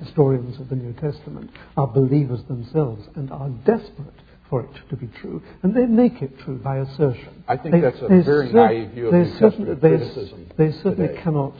historians 0.00 0.58
of 0.60 0.68
the 0.68 0.76
New 0.76 0.92
Testament 0.94 1.50
are 1.76 1.86
believers 1.86 2.40
themselves 2.48 3.06
and 3.14 3.30
are 3.30 3.48
desperate 3.64 4.14
for 4.50 4.62
it 4.62 4.70
to 4.90 4.96
be 4.96 5.06
true, 5.20 5.42
and 5.62 5.74
they 5.74 5.86
make 5.86 6.22
it 6.22 6.38
true 6.40 6.56
by 6.56 6.78
assertion. 6.78 7.44
I 7.46 7.56
think 7.56 7.72
They- 7.72 7.80
that's 7.80 8.00
a 8.00 8.08
very 8.08 8.52
naive 8.52 8.90
view 8.90 9.08
of 9.08 9.14
New 9.14 9.24
Testament 9.38 9.80
they, 9.80 9.88
criticism 9.90 10.46
They 10.56 10.72
certainly 10.72 11.08
today. 11.08 11.20
cannot 11.20 11.52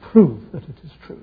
prove 0.00 0.40
that 0.52 0.62
it 0.62 0.76
is 0.84 0.92
true. 1.06 1.18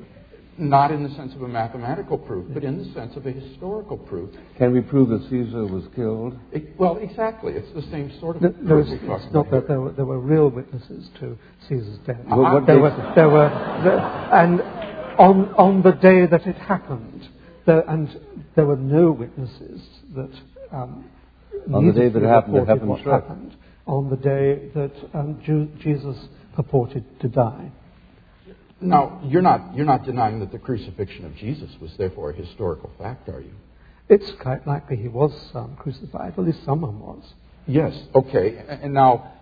Not 0.57 0.91
in 0.91 1.03
the 1.03 1.09
sense 1.15 1.33
of 1.35 1.41
a 1.41 1.47
mathematical 1.49 2.17
proof, 2.17 2.45
but 2.53 2.63
in 2.63 2.77
the 2.77 2.85
sense 2.93 3.17
of 3.17 3.25
a 3.25 3.31
historical 3.31 3.97
proof. 3.97 4.29
Can 4.57 4.71
we 4.71 4.79
prove 4.79 5.09
that 5.09 5.21
Caesar 5.29 5.65
was 5.65 5.83
killed? 5.95 6.37
It- 6.53 6.79
well, 6.79 6.95
exactly. 6.97 7.53
It's 7.53 7.73
the 7.73 7.81
same 7.91 8.09
sort 8.21 8.37
of 8.37 8.41
No, 8.41 8.49
no, 8.61 8.67
proof 8.67 8.87
it's, 8.87 9.01
we 9.01 9.07
talk 9.07 9.19
it's 9.21 9.29
about 9.31 9.45
not 9.45 9.51
that 9.51 9.67
there 9.67 9.81
were, 9.81 9.91
there 9.91 10.05
were 10.05 10.19
real 10.19 10.49
witnesses 10.49 11.09
to 11.19 11.37
Caesar's 11.67 11.97
death. 12.07 12.21
Well, 12.29 12.53
what 12.53 12.65
there, 12.67 12.79
were, 12.79 13.11
there 13.15 13.27
were, 13.29 13.49
there, 13.83 13.99
and 13.99 14.61
on, 15.19 15.53
on 15.55 15.81
the 15.83 15.91
day 15.91 16.25
that 16.25 16.47
it 16.47 16.55
happened, 16.55 17.27
there, 17.65 17.83
and 17.89 18.07
there 18.55 18.65
were 18.65 18.77
no 18.77 19.11
witnesses 19.11 19.81
that 20.15 20.31
um, 20.71 21.03
On 21.73 21.85
the 21.85 21.91
day 21.93 22.07
that 22.07 22.19
to 22.19 22.25
it 22.25 22.29
happened, 22.29 22.55
that 22.67 22.79
reported 22.79 23.05
what 23.05 23.21
happened. 23.21 23.57
On 23.87 24.09
the 24.09 24.15
day 24.15 24.69
that 24.73 24.93
um, 25.13 25.41
Ju- 25.45 25.69
Jesus 25.81 26.15
purported 26.55 27.03
to 27.19 27.27
die. 27.27 27.71
Now, 28.85 29.19
you're 29.23 29.41
not, 29.41 29.75
you're 29.75 29.85
not 29.85 30.05
denying 30.05 30.39
that 30.39 30.51
the 30.51 30.59
crucifixion 30.59 31.25
of 31.25 31.35
Jesus 31.35 31.69
was 31.81 31.91
therefore 31.97 32.31
a 32.31 32.33
historical 32.33 32.91
fact, 32.97 33.27
are 33.29 33.41
you? 33.41 33.51
It's 34.09 34.31
quite 34.39 34.65
likely 34.67 34.97
he 34.97 35.07
was 35.07 35.33
um, 35.55 35.75
crucified, 35.79 36.33
at 36.37 36.39
least 36.39 36.63
someone 36.63 36.99
was. 36.99 37.23
Yes. 37.67 37.93
Okay. 38.13 38.63
And 38.67 38.93
now, 38.93 39.33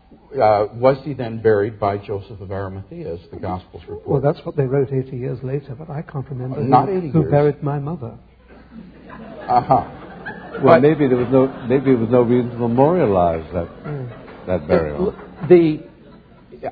uh, 0.41 0.68
was 0.74 0.98
he 1.03 1.14
then 1.14 1.41
buried 1.41 1.80
by 1.80 1.98
Joseph 1.98 2.40
of 2.40 2.52
Arimathea, 2.52 3.14
as 3.14 3.20
the 3.32 3.38
Gospels 3.38 3.84
report? 3.88 4.07
Well, 4.07 4.22
that's 4.22 4.45
what 4.45 4.56
they 4.56 4.65
wrote 4.65 4.94
80 4.94 5.18
years 5.18 5.40
later, 5.44 5.76
but 5.76 5.90
I 5.90 6.02
can't 6.02 6.28
remember 6.30 6.60
Uh, 6.61 6.64
not 6.64 6.88
who, 6.88 6.98
80 6.98 7.10
who 7.10 7.20
years. 7.22 7.32
buried 7.32 7.64
my 7.64 7.80
mother. 7.80 8.14
Uh-huh. 9.48 9.84
Well, 10.53 10.61
But- 10.64 10.82
maybe 10.82 11.07
there 11.07 11.18
was 11.18 11.28
no 11.30 11.48
maybe 11.68 11.91
there 11.91 11.98
was 11.99 12.10
no 12.10 12.22
reason 12.22 12.52
to 12.52 12.57
memorialize 12.57 13.44
that 13.53 13.68
Mm. 13.84 14.07
that 14.48 14.68
burial. 14.68 15.14
The, 15.49 15.82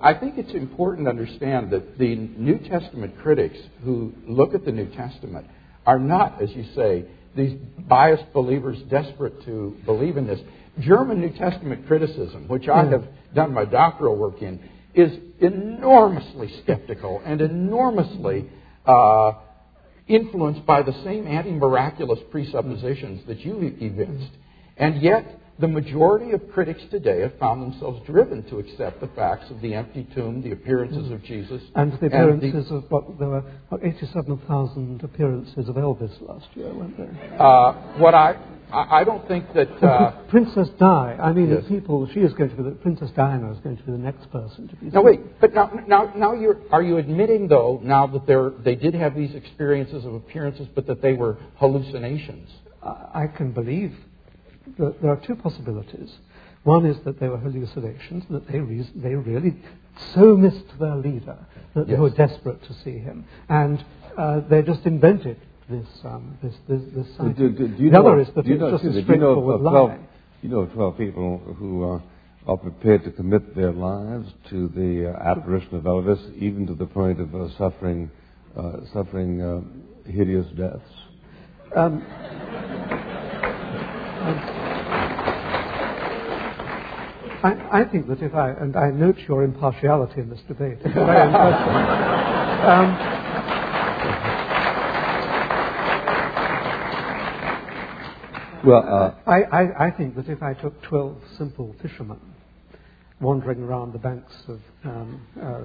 I 0.02 0.14
think 0.14 0.38
it's 0.38 0.54
important 0.54 1.06
to 1.06 1.10
understand 1.10 1.72
that 1.72 1.98
the 1.98 2.16
New 2.16 2.60
Testament 2.60 3.16
critics 3.22 3.58
who 3.84 4.14
look 4.28 4.54
at 4.54 4.64
the 4.64 4.72
New 4.72 4.88
Testament 4.96 5.48
are 5.86 6.00
not, 6.00 6.42
as 6.42 6.50
you 6.52 6.66
say, 6.76 7.06
these 7.36 7.58
biased 7.80 8.32
believers 8.34 8.78
desperate 8.90 9.44
to 9.46 9.78
believe 9.86 10.18
in 10.18 10.28
this. 10.28 10.40
German 10.80 11.20
New 11.20 11.32
Testament 11.32 11.88
criticism, 11.88 12.48
which 12.48 12.68
I 12.68 12.86
have 12.86 13.06
done 13.34 13.54
my 13.54 13.66
doctoral 13.66 14.16
work 14.16 14.42
in, 14.42 14.60
is 14.94 15.12
enormously 15.40 16.52
skeptical 16.64 17.22
and 17.26 17.42
enormously 17.42 18.50
uh, 18.86 19.34
influenced 20.08 20.66
by 20.66 20.82
the 20.82 20.94
same 21.04 21.28
anti 21.28 21.52
miraculous 21.52 22.20
presuppositions 22.30 23.26
that 23.28 23.40
you 23.40 23.76
evinced. 23.80 24.32
And 24.78 25.02
yet, 25.02 25.41
the 25.62 25.68
majority 25.68 26.32
of 26.32 26.42
critics 26.52 26.82
today 26.90 27.22
have 27.22 27.38
found 27.38 27.62
themselves 27.62 28.06
driven 28.06 28.44
to 28.50 28.58
accept 28.58 29.00
the 29.00 29.08
facts 29.16 29.50
of 29.52 29.62
the 29.62 29.74
empty 29.76 30.08
tomb, 30.16 30.42
the 30.42 30.52
appearances 30.52 31.12
of 31.12 31.24
Jesus, 31.24 31.62
And 31.76 31.94
the 31.94 32.08
appearances 32.08 32.72
of 32.72 32.86
what 32.90 33.20
there 33.20 33.30
were 33.30 33.44
87,000 33.82 35.04
appearances 35.04 35.70
of 35.70 35.76
Elvis 35.76 36.12
last 36.28 36.48
year, 36.56 36.74
weren't 36.74 36.98
there? 36.98 37.42
Uh, 37.42 37.74
what 38.00 38.16
I, 38.16 38.36
I 38.74 39.04
don't 39.04 39.28
think 39.28 39.54
that. 39.54 39.70
Uh, 39.84 40.24
Princess 40.30 40.70
Di. 40.80 41.18
I 41.22 41.32
mean, 41.34 41.50
Yes. 41.50 41.64
people. 41.68 42.08
She 42.14 42.22
is 42.22 42.34
going 42.34 42.50
to 42.50 42.56
be 42.56 42.64
the 42.64 42.72
Princess 42.72 43.12
Diana 43.16 43.52
is 43.52 43.60
going 43.60 43.78
to 43.78 43.84
be 43.84 43.92
the 43.92 43.98
next 43.98 44.32
person 44.32 44.68
to 44.70 44.76
be. 44.78 44.86
now 44.88 45.02
wait, 45.04 45.20
but 45.42 45.54
now, 45.54 45.70
now, 45.88 46.12
now 46.16 46.34
you're, 46.34 46.58
are 46.72 46.82
you 46.82 46.98
admitting 46.98 47.48
though 47.48 47.80
now 47.84 48.08
that 48.08 48.26
they're, 48.26 48.52
they 48.64 48.76
did 48.76 48.94
have 48.96 49.14
these 49.16 49.36
experiences 49.36 50.06
of 50.06 50.14
appearances, 50.14 50.68
but 50.74 50.88
that 50.88 51.02
they 51.02 51.14
were 51.14 51.38
hallucinations? 51.58 52.50
I 52.82 53.24
I 53.24 53.28
can 53.28 53.52
believe 53.52 53.94
there 54.78 55.12
are 55.12 55.18
two 55.26 55.36
possibilities. 55.36 56.12
One 56.64 56.86
is 56.86 56.98
that 57.06 57.20
they 57.20 57.28
were 57.28 57.38
hallucinations, 57.38 58.24
that 58.30 58.48
they, 58.48 58.60
re- 58.60 58.88
they 58.96 59.16
really 59.16 59.56
so 60.14 60.36
missed 60.38 60.78
their 60.80 60.96
leader 60.96 61.38
that 61.74 61.88
they 61.88 61.94
Yes. 61.94 62.00
were 62.00 62.10
desperate 62.12 62.62
to 62.64 62.74
see 62.84 62.98
him, 63.00 63.26
and 63.50 63.84
uh, 64.18 64.42
they 64.42 64.62
just 64.62 64.86
invented 64.86 65.38
this 65.70 65.88
um, 66.04 66.38
this 66.44 66.54
this, 66.68 66.82
this 66.94 67.08
Do, 67.18 67.50
do, 67.50 67.68
do 67.68 67.84
you 67.84 67.90
the 67.90 67.98
know, 68.00 68.08
other 68.10 68.20
is 68.20 68.28
that 68.36 68.46
it's 68.46 68.60
know, 68.60 68.72
just 68.72 68.84
a 68.84 68.88
me, 68.88 68.94
do 68.94 69.00
you 69.00 69.06
know 69.06 69.34
straightforward 69.34 69.56
of 69.56 69.62
12, 69.62 69.90
lie. 69.90 70.00
you 70.42 70.50
know 70.50 70.66
12 70.66 70.98
people 70.98 71.38
who 71.58 71.84
are, 71.84 72.02
are 72.48 72.58
prepared 72.58 73.04
to 73.06 73.12
commit 73.12 73.56
their 73.56 73.72
lives 73.72 74.32
to 74.50 74.68
the 74.70 75.14
uh, 75.16 75.30
apparition 75.32 75.76
of 75.76 75.84
Elvis, 75.84 76.36
even 76.38 76.68
to 76.68 76.76
the 76.76 76.86
point 76.86 77.20
of 77.22 77.34
uh, 77.34 77.50
suffering, 77.58 78.12
uh, 78.58 78.74
suffering 78.94 79.42
uh, 79.42 79.62
hideous 80.12 80.48
deaths. 80.58 80.92
Um, 81.76 82.04
I, 87.44 87.82
I 87.82 87.86
think 87.86 88.08
that 88.08 88.22
if 88.22 88.34
I, 88.36 88.52
and 88.52 88.76
I 88.76 88.92
note 88.92 89.18
your 89.28 89.44
impartiality 89.44 90.22
in 90.22 90.30
this 90.30 90.42
debate, 90.48 90.78
it's 90.84 90.94
very 90.94 91.28
impressive. 91.28 91.76
Um, 92.70 92.98
Well, 98.64 98.84
uh, 98.88 99.30
I, 99.30 99.42
I, 99.44 99.88
I 99.88 99.92
think 99.92 100.16
that 100.18 100.30
if 100.30 100.44
I 100.44 100.54
took 100.54 100.80
12 100.84 101.18
simple 101.38 101.76
fishermen 101.82 102.20
wandering 103.22 103.62
around 103.62 103.94
the 103.94 104.00
banks 104.00 104.34
of 104.48 104.60
um, 104.84 105.22
uh, 105.42 105.62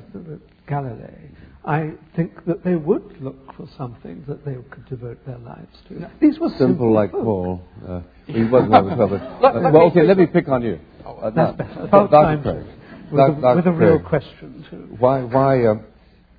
Galilee, 0.69 1.31
I 1.65 1.93
think 2.15 2.45
that 2.47 2.63
they 2.63 2.77
would 2.77 3.21
look 3.21 3.55
for 3.57 3.67
something 3.77 4.25
that 4.29 4.45
they 4.45 4.55
could 4.71 4.87
devote 4.89 5.25
their 5.27 5.39
lives 5.39 5.77
to. 5.89 6.11
These 6.21 6.39
were 6.39 6.49
simple, 6.51 6.59
simple 6.69 6.93
like 6.95 7.11
folk. 7.13 7.25
Paul. 7.25 7.63
Uh, 7.89 8.01
he 8.27 8.45
wasn't 8.45 8.73
cover. 8.73 9.39
Let- 9.43 9.57
Uh, 9.57 9.71
well, 9.73 9.83
okay, 9.91 10.03
let 10.03 10.19
me 10.19 10.27
pick 10.27 10.49
on 10.49 10.63
you. 10.63 10.79
Uh, 11.05 11.31
now, 11.35 11.53
That's 11.53 11.57
better. 11.59 11.81
About 11.83 12.11
Dr. 12.11 12.25
time 12.25 12.43
Craig. 12.43 12.67
with, 13.11 13.21
a, 13.45 13.53
with 13.57 13.67
a 13.67 13.73
real 13.73 13.99
question, 14.01 14.65
too. 14.71 14.97
Why, 14.99 15.23
why, 15.23 15.65
uh, 15.65 15.75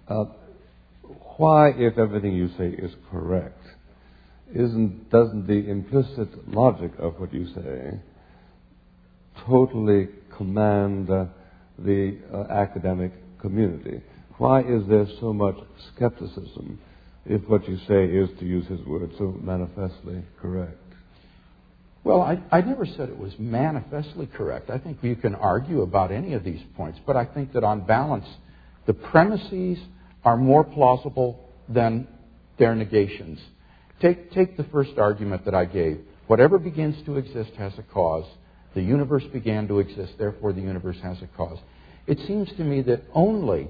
uh, 0.07 0.26
why, 1.38 1.69
if 1.72 1.98
everything 1.98 2.34
you 2.34 2.49
say 2.57 2.68
is 2.69 2.91
correct, 3.11 3.61
isn't 4.53 5.10
doesn't 5.10 5.45
the 5.48 5.69
implicit 5.69 6.48
logic 6.53 6.91
of 6.99 7.19
what 7.19 7.34
you 7.34 7.48
say 7.48 7.99
totally 9.45 10.07
command 10.38 11.07
the 11.07 12.18
uh, 12.34 12.51
academic 12.51 13.11
community? 13.39 14.01
Why 14.38 14.61
is 14.61 14.88
there 14.88 15.07
so 15.19 15.34
much 15.34 15.55
skepticism 15.95 16.80
if 17.26 17.41
what 17.49 17.68
you 17.68 17.77
say 17.88 18.05
is, 18.05 18.30
to 18.39 18.45
use 18.45 18.65
his 18.68 18.80
word, 18.85 19.11
so 19.18 19.38
manifestly 19.41 20.23
correct? 20.39 20.77
Well, 22.03 22.22
I, 22.22 22.41
I 22.51 22.61
never 22.61 22.85
said 22.85 23.09
it 23.09 23.18
was 23.18 23.34
manifestly 23.38 24.27
correct. 24.27 24.69
I 24.69 24.77
think 24.77 24.99
you 25.01 25.15
can 25.18 25.35
argue 25.35 25.81
about 25.81 26.11
any 26.11 26.34
of 26.34 26.43
these 26.43 26.61
points, 26.77 26.99
but 27.05 27.18
I 27.18 27.26
think 27.26 27.51
that 27.53 27.65
on 27.65 27.81
balance, 27.81 28.27
the 28.85 28.93
premises 28.93 29.77
are 30.23 30.38
more 30.38 30.64
plausible 30.64 31.49
than 31.68 32.07
their 32.57 32.76
negations. 32.76 33.39
Take, 34.01 34.31
take 34.31 34.55
the 34.55 34.64
first 34.65 34.97
argument 34.97 35.45
that 35.45 35.53
I 35.53 35.65
gave. 35.65 35.99
Whatever 36.27 36.59
begins 36.59 37.03
to 37.05 37.18
exist 37.18 37.51
has 37.57 37.73
a 37.77 37.84
cause. 37.84 38.26
The 38.73 38.81
universe 38.81 39.23
began 39.34 39.68
to 39.69 39.80
exist, 39.80 40.14
therefore 40.18 40.53
the 40.53 40.61
universe 40.61 40.98
has 41.02 41.18
a 41.22 41.27
cause. 41.38 41.57
It 42.06 42.19
seems 42.27 42.49
to 42.57 42.64
me 42.64 42.81
that 42.84 43.03
only 43.14 43.69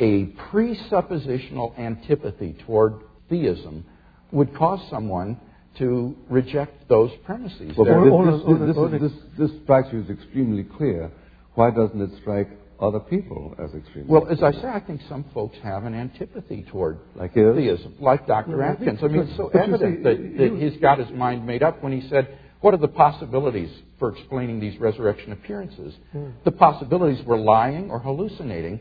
a 0.00 0.26
presuppositional 0.50 1.78
antipathy 1.78 2.56
toward 2.66 2.94
theism 3.28 3.84
would 4.32 4.54
cause 4.56 4.80
someone 4.90 5.38
to 5.78 6.16
reject 6.28 6.88
those 6.88 7.10
premises. 7.24 7.72
Well, 7.76 7.86
this, 8.24 9.00
this, 9.00 9.12
this, 9.12 9.50
this, 9.50 9.62
strikes 9.62 9.88
you 9.92 10.02
as 10.02 10.10
extremely 10.10 10.64
clear. 10.64 11.10
Why 11.54 11.70
doesn't 11.70 12.00
it 12.00 12.10
strike 12.20 12.48
other 12.80 13.00
people 13.00 13.54
as 13.58 13.72
extremely 13.74 14.10
Well, 14.10 14.26
as 14.28 14.42
I 14.42 14.52
say, 14.52 14.68
I 14.68 14.80
think 14.80 15.00
some 15.08 15.24
folks 15.34 15.56
have 15.62 15.84
an 15.84 15.94
antipathy 15.94 16.64
toward 16.70 16.98
Like 17.14 17.34
theism, 17.34 17.94
like 18.00 18.26
Dr. 18.26 18.56
Well, 18.56 18.70
Atkins. 18.70 19.00
I 19.02 19.08
mean, 19.08 19.22
it's 19.22 19.36
so 19.36 19.48
evident 19.48 19.98
see, 19.98 20.02
that, 20.02 20.38
that 20.38 20.44
you- 20.54 20.70
he's 20.70 20.80
got 20.80 20.98
his 20.98 21.10
mind 21.10 21.46
made 21.46 21.62
up 21.62 21.82
when 21.82 21.92
he 21.98 22.08
said, 22.08 22.38
What 22.60 22.74
are 22.74 22.78
the 22.78 22.88
possibilities 22.88 23.70
for 23.98 24.14
explaining 24.14 24.60
these 24.60 24.78
resurrection 24.78 25.32
appearances? 25.32 25.94
Hmm. 26.12 26.30
The 26.44 26.52
possibilities 26.52 27.24
were 27.24 27.38
lying 27.38 27.90
or 27.90 27.98
hallucinating. 27.98 28.80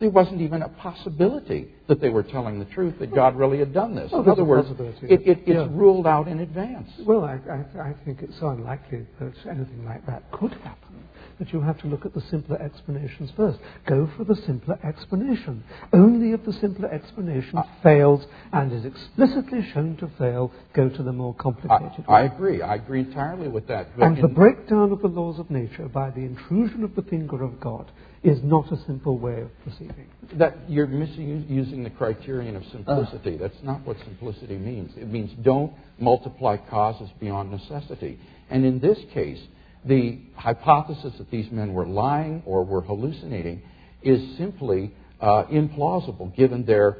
There 0.00 0.10
wasn't 0.10 0.40
even 0.40 0.62
a 0.62 0.68
possibility 0.68 1.68
that 1.86 2.00
they 2.00 2.08
were 2.08 2.22
telling 2.22 2.58
the 2.58 2.64
truth, 2.64 2.94
that 3.00 3.14
God 3.14 3.36
really 3.36 3.58
had 3.58 3.74
done 3.74 3.94
this. 3.94 4.10
Oh, 4.12 4.22
In 4.22 4.28
other 4.30 4.44
words, 4.44 4.68
it, 5.02 5.10
it, 5.10 5.20
it's 5.26 5.46
Yeah. 5.46 5.68
ruled 5.70 6.06
out 6.06 6.26
in 6.26 6.40
advance. 6.40 6.88
Well, 7.06 7.22
I, 7.24 7.38
I, 7.50 7.90
I 7.90 7.94
think 8.04 8.22
it's 8.22 8.38
so 8.40 8.48
unlikely 8.48 9.06
that 9.20 9.32
anything 9.46 9.84
like 9.84 10.06
that 10.06 10.30
could 10.32 10.52
happen 10.52 11.04
that 11.40 11.52
you 11.52 11.60
have 11.60 11.78
to 11.80 11.88
look 11.88 12.06
at 12.06 12.14
the 12.14 12.20
simpler 12.30 12.60
explanations 12.62 13.30
first. 13.36 13.58
Go 13.86 14.08
for 14.16 14.24
the 14.24 14.36
simpler 14.36 14.78
explanation. 14.84 15.64
Only 15.92 16.32
if 16.32 16.44
the 16.44 16.52
simpler 16.52 16.88
explanation 16.88 17.58
Uh, 17.58 17.64
fails 17.82 18.26
and 18.52 18.70
is 18.72 18.84
explicitly 18.84 19.62
shown 19.72 19.96
to 19.96 20.06
fail, 20.18 20.52
go 20.74 20.88
to 20.88 21.02
the 21.02 21.12
more 21.12 21.34
complicated 21.34 22.04
I, 22.06 22.20
I 22.20 22.22
agree. 22.24 22.62
I 22.62 22.74
agree 22.76 23.00
entirely 23.00 23.48
with 23.48 23.66
that. 23.66 23.88
And 23.98 24.16
the 24.18 24.28
breakdown 24.28 24.92
of 24.92 25.00
the 25.00 25.08
laws 25.08 25.38
of 25.40 25.50
nature 25.50 25.88
by 25.88 26.10
the 26.10 26.20
intrusion 26.20 26.84
of 26.84 26.94
the 26.94 27.02
finger 27.02 27.42
of 27.42 27.58
God 27.58 27.90
is 28.22 28.42
not 28.42 28.70
a 28.70 28.76
simple 28.84 29.16
way 29.18 29.40
of 29.40 29.50
proceeding. 29.62 30.06
that 30.34 30.54
you're 30.68 30.86
misusing 30.86 31.82
the 31.82 31.90
criterion 31.90 32.54
of 32.54 32.64
simplicity. 32.66 33.36
That's 33.38 33.62
not 33.62 33.84
what 33.86 33.96
simplicity 34.04 34.58
means. 34.58 34.92
It 34.96 35.08
means 35.10 35.30
don't 35.42 35.72
multiply 35.98 36.58
causes 36.58 37.08
beyond 37.18 37.50
necessity. 37.50 38.18
And 38.50 38.64
in 38.66 38.78
this 38.78 38.98
case, 39.14 39.40
the 39.84 40.18
hypothesis 40.36 41.14
that 41.18 41.30
these 41.30 41.50
men 41.50 41.72
were 41.72 41.86
lying 41.86 42.42
or 42.46 42.64
were 42.64 42.82
hallucinating 42.82 43.62
is 44.02 44.36
simply 44.36 44.92
uh, 45.20 45.44
implausible 45.44 46.34
given 46.36 46.64
their 46.64 46.98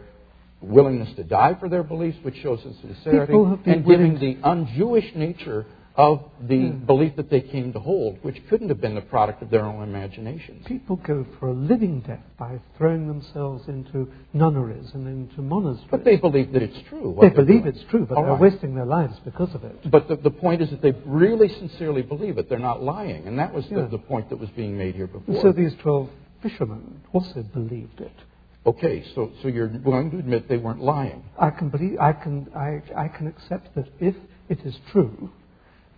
willingness 0.61 1.15
to 1.16 1.24
die 1.24 1.57
for 1.59 1.69
their 1.69 1.82
beliefs, 1.82 2.19
which 2.23 2.36
shows 2.43 2.61
sincerity, 2.62 3.27
People 3.27 3.48
have 3.48 3.65
been 3.65 3.74
and 3.74 3.85
willing 3.85 4.19
the 4.19 4.36
un-Jewish 4.47 5.15
nature 5.15 5.66
of 6.01 6.24
the 6.48 6.68
hmm. 6.68 6.86
belief 6.86 7.14
that 7.16 7.28
they 7.28 7.43
came 7.43 7.74
to 7.74 7.78
hold, 7.78 8.18
which 8.22 8.36
couldn't 8.48 8.70
have 8.70 8.81
been 8.81 8.94
the 8.94 9.02
product 9.02 9.43
of 9.43 9.51
their 9.51 9.66
own 9.66 9.82
imagination. 9.82 10.62
People 10.66 10.97
go 10.97 11.27
for 11.39 11.48
a 11.48 11.52
living 11.52 12.01
death 12.01 12.22
by 12.39 12.59
throwing 12.78 13.06
themselves 13.06 13.68
into 13.68 14.10
nunneries 14.32 14.90
and 14.94 15.06
into 15.06 15.43
monasteries. 15.43 15.90
But 15.90 16.05
they 16.06 16.16
believe 16.16 16.52
that 16.52 16.62
it's 16.62 16.81
true. 16.89 17.18
They 17.20 17.28
believe 17.28 17.66
it's 17.66 17.85
true, 17.90 18.06
but 18.06 18.16
All 18.16 18.22
they're 18.22 18.32
right. 18.32 18.40
wasting 18.40 18.74
their 18.74 18.86
lives 18.86 19.14
because 19.27 19.55
of 19.55 19.62
it. 19.62 19.90
But 19.90 20.09
the, 20.09 20.16
the 20.16 20.31
point 20.31 20.62
is 20.62 20.70
that 20.70 20.81
they 20.81 20.93
really 21.05 21.48
sincerely 21.51 22.01
believe 22.01 22.39
it. 22.39 22.48
They're 22.48 22.59
not 22.59 22.82
lying. 22.82 23.27
And 23.27 23.39
that 23.39 23.52
was 23.52 23.66
Yeah. 23.66 23.82
the, 23.82 23.89
the 23.89 23.98
point 23.98 24.31
that 24.31 24.36
was 24.36 24.48
being 24.56 24.78
made 24.78 24.94
here 24.94 25.05
And 25.12 25.27
before. 25.27 25.43
so 25.43 25.52
these 25.52 25.74
12 25.82 26.09
fishermen 26.43 27.02
also 27.12 27.43
believed 27.43 28.01
it. 28.01 28.16
okay, 28.64 29.05
so, 29.14 29.31
so 29.43 29.48
you're 29.48 29.68
willing 29.85 30.10
to 30.12 30.18
admit 30.18 30.48
they 30.48 30.56
weren't 30.56 30.82
lying. 30.82 31.22
I 31.39 31.51
can 31.51 31.68
believe, 31.68 31.98
I 32.01 32.14
can, 32.14 32.48
I, 32.56 32.81
I 32.97 33.09
can 33.09 33.27
accept 33.27 33.74
that 33.74 33.89
if 34.01 34.14
it 34.48 34.60
is 34.64 34.78
true, 34.93 35.31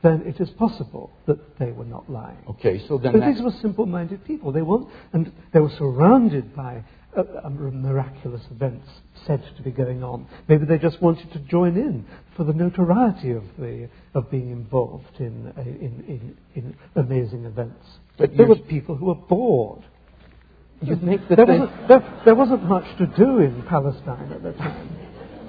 then 0.03 0.23
it 0.27 0.41
is 0.41 0.51
possible 0.51 1.11
that 1.27 1.59
they 1.59 1.71
were 1.71 1.85
not 1.85 2.11
lying. 2.11 2.39
Okay, 2.51 2.83
so 2.89 2.99
then 2.99 3.13
But 3.13 3.27
these 3.27 3.41
were 3.41 3.53
simple-minded 3.61 4.25
people. 4.25 4.53
They 4.53 4.63
weren't, 4.63 4.89
and 5.13 5.33
they 5.53 5.61
were 5.61 5.71
surrounded 5.79 6.55
by 6.57 6.85
uh, 7.17 7.23
uh, 7.45 7.51
miraculous 7.51 8.43
events 8.51 8.89
said 9.27 9.43
to 9.57 9.63
be 9.63 9.71
going 9.71 10.03
on. 10.03 10.27
Maybe 10.49 10.65
they 10.65 10.79
just 10.79 11.01
wanted 11.01 11.33
to 11.33 11.39
join 11.41 11.77
in 11.77 12.07
for 12.37 12.45
the 12.45 12.53
notoriety 12.53 13.33
of 13.33 13.45
the 13.59 13.89
of 14.15 14.31
being 14.31 14.51
involved 14.51 15.21
in 15.21 15.53
uh, 15.57 15.61
in, 15.61 16.05
in, 16.09 16.37
in 16.55 16.77
amazing 16.97 17.45
events. 17.45 17.87
But 18.19 18.37
there 18.37 18.47
were 18.47 18.57
people 18.57 18.97
who 18.97 19.07
were 19.07 19.15
bored. 19.15 19.85
you 20.81 20.97
think 20.97 21.29
that 21.29 21.37
There 21.37 21.47
they, 21.47 21.59
wasn't, 21.59 21.89
there, 21.89 22.23
there 22.25 22.35
wasn't 22.35 22.65
much 22.65 22.99
to 22.99 23.07
do 23.07 23.39
in 23.39 23.63
Palestine 23.69 24.33
at 24.33 24.43
the 24.43 24.53
time. 24.53 25.02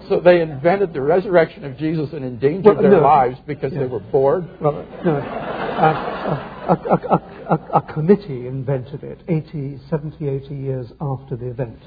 So 0.10 0.20
they 0.20 0.42
invented 0.42 0.94
the 0.94 1.02
resurrection 1.02 1.64
of 1.66 1.78
Jesus 1.78 2.10
and 2.14 2.24
endangered 2.24 2.66
Well, 2.76 2.82
their 2.82 2.92
no. 2.92 3.02
lives 3.02 3.38
because 3.46 3.72
they 3.74 3.86
were 3.86 4.00
bored. 4.00 4.48
Well, 4.62 4.86
no, 5.06 5.16
uh, 5.16 6.50
a, 6.70 6.74
a, 6.74 6.96
a, 6.96 7.56
a, 7.56 7.78
a 7.80 7.94
committee 7.94 8.48
invented 8.48 9.04
it 9.04 9.20
80, 9.28 9.80
70, 9.90 10.28
80 10.28 10.56
years 10.56 10.88
after 11.02 11.36
the 11.36 11.48
event. 11.50 11.80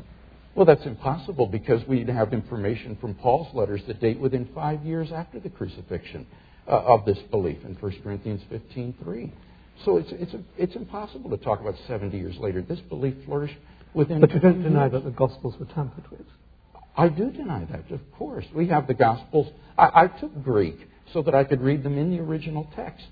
Well, 0.54 0.66
that's 0.66 0.86
impossible 0.86 1.46
because 1.46 1.86
we 1.86 2.04
have 2.04 2.32
information 2.32 2.96
from 3.00 3.14
Paul's 3.14 3.54
letters 3.54 3.82
that 3.88 4.00
date 4.00 4.18
within 4.18 4.48
five 4.54 4.82
years 4.84 5.12
after 5.12 5.38
the 5.40 5.50
crucifixion. 5.50 6.26
uh, 6.68 6.70
of 6.94 7.04
this 7.04 7.18
belief 7.30 7.58
in 7.64 7.74
1 7.74 8.02
Corinthians 8.02 8.42
15.3. 8.50 9.30
So 9.84 9.98
it's, 9.98 10.08
it's, 10.12 10.34
a, 10.34 10.40
it's 10.56 10.74
impossible 10.74 11.30
to 11.30 11.36
talk 11.36 11.60
about 11.60 11.74
70 11.86 12.16
years 12.16 12.36
later. 12.38 12.62
This 12.62 12.80
belief 12.80 13.14
flourished 13.24 13.56
within. 13.94 14.20
But 14.20 14.32
you 14.32 14.40
don't 14.40 14.62
deny 14.62 14.88
that 14.88 15.04
the 15.04 15.10
Gospels 15.10 15.54
were 15.60 15.66
tampered 15.66 16.10
with. 16.10 16.26
I 16.96 17.08
do 17.08 17.30
deny 17.30 17.64
that, 17.70 17.90
of 17.90 18.00
course. 18.12 18.46
We 18.54 18.68
have 18.68 18.86
the 18.86 18.94
Gospels. 18.94 19.52
I, 19.76 19.90
I 20.04 20.06
took 20.06 20.42
Greek 20.42 20.76
so 21.12 21.22
that 21.22 21.34
I 21.34 21.44
could 21.44 21.60
read 21.60 21.82
them 21.82 21.98
in 21.98 22.10
the 22.10 22.20
original 22.20 22.68
texts. 22.74 23.08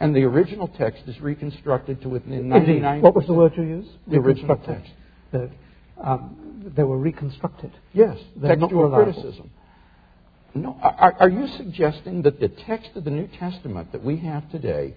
And 0.00 0.14
the 0.14 0.24
original 0.24 0.68
text 0.68 1.02
is 1.06 1.20
reconstructed 1.20 2.02
to 2.02 2.08
within 2.08 2.48
99 2.48 3.02
What 3.02 3.16
was 3.16 3.26
the 3.26 3.34
word 3.34 3.52
you 3.56 3.64
used? 3.64 3.90
The 4.06 4.16
original 4.18 4.56
text. 4.56 4.90
The, 5.32 5.50
um, 6.02 6.72
they 6.76 6.84
were 6.84 6.98
reconstructed. 6.98 7.72
Yes, 7.92 8.16
They're 8.36 8.56
not 8.56 8.68
textual 8.68 8.90
criticism. 8.90 9.50
No, 10.54 10.78
are, 10.80 11.14
are 11.20 11.28
you 11.28 11.46
suggesting 11.56 12.22
that 12.22 12.40
the 12.40 12.48
text 12.48 12.90
of 12.94 13.04
the 13.04 13.10
New 13.10 13.28
Testament 13.38 13.92
that 13.92 14.02
we 14.02 14.16
have 14.18 14.50
today 14.50 14.94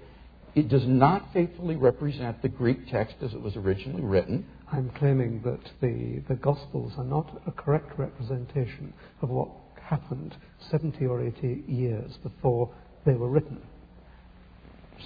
it 0.53 0.67
does 0.67 0.85
not 0.85 1.27
faithfully 1.33 1.75
represent 1.75 2.41
the 2.41 2.49
Greek 2.49 2.89
text 2.89 3.15
as 3.21 3.33
it 3.33 3.41
was 3.41 3.55
originally 3.55 4.03
written? 4.03 4.45
I'm 4.71 4.89
claiming 4.97 5.41
that 5.43 5.59
the, 5.81 6.21
the 6.29 6.35
Gospels 6.35 6.93
are 6.97 7.03
not 7.03 7.41
a 7.45 7.51
correct 7.51 7.97
representation 7.99 8.93
of 9.21 9.29
what 9.29 9.49
happened 9.81 10.35
70 10.69 11.05
or 11.05 11.21
80 11.25 11.63
years 11.67 12.11
before 12.23 12.73
they 13.05 13.13
were 13.13 13.29
written. 13.29 13.61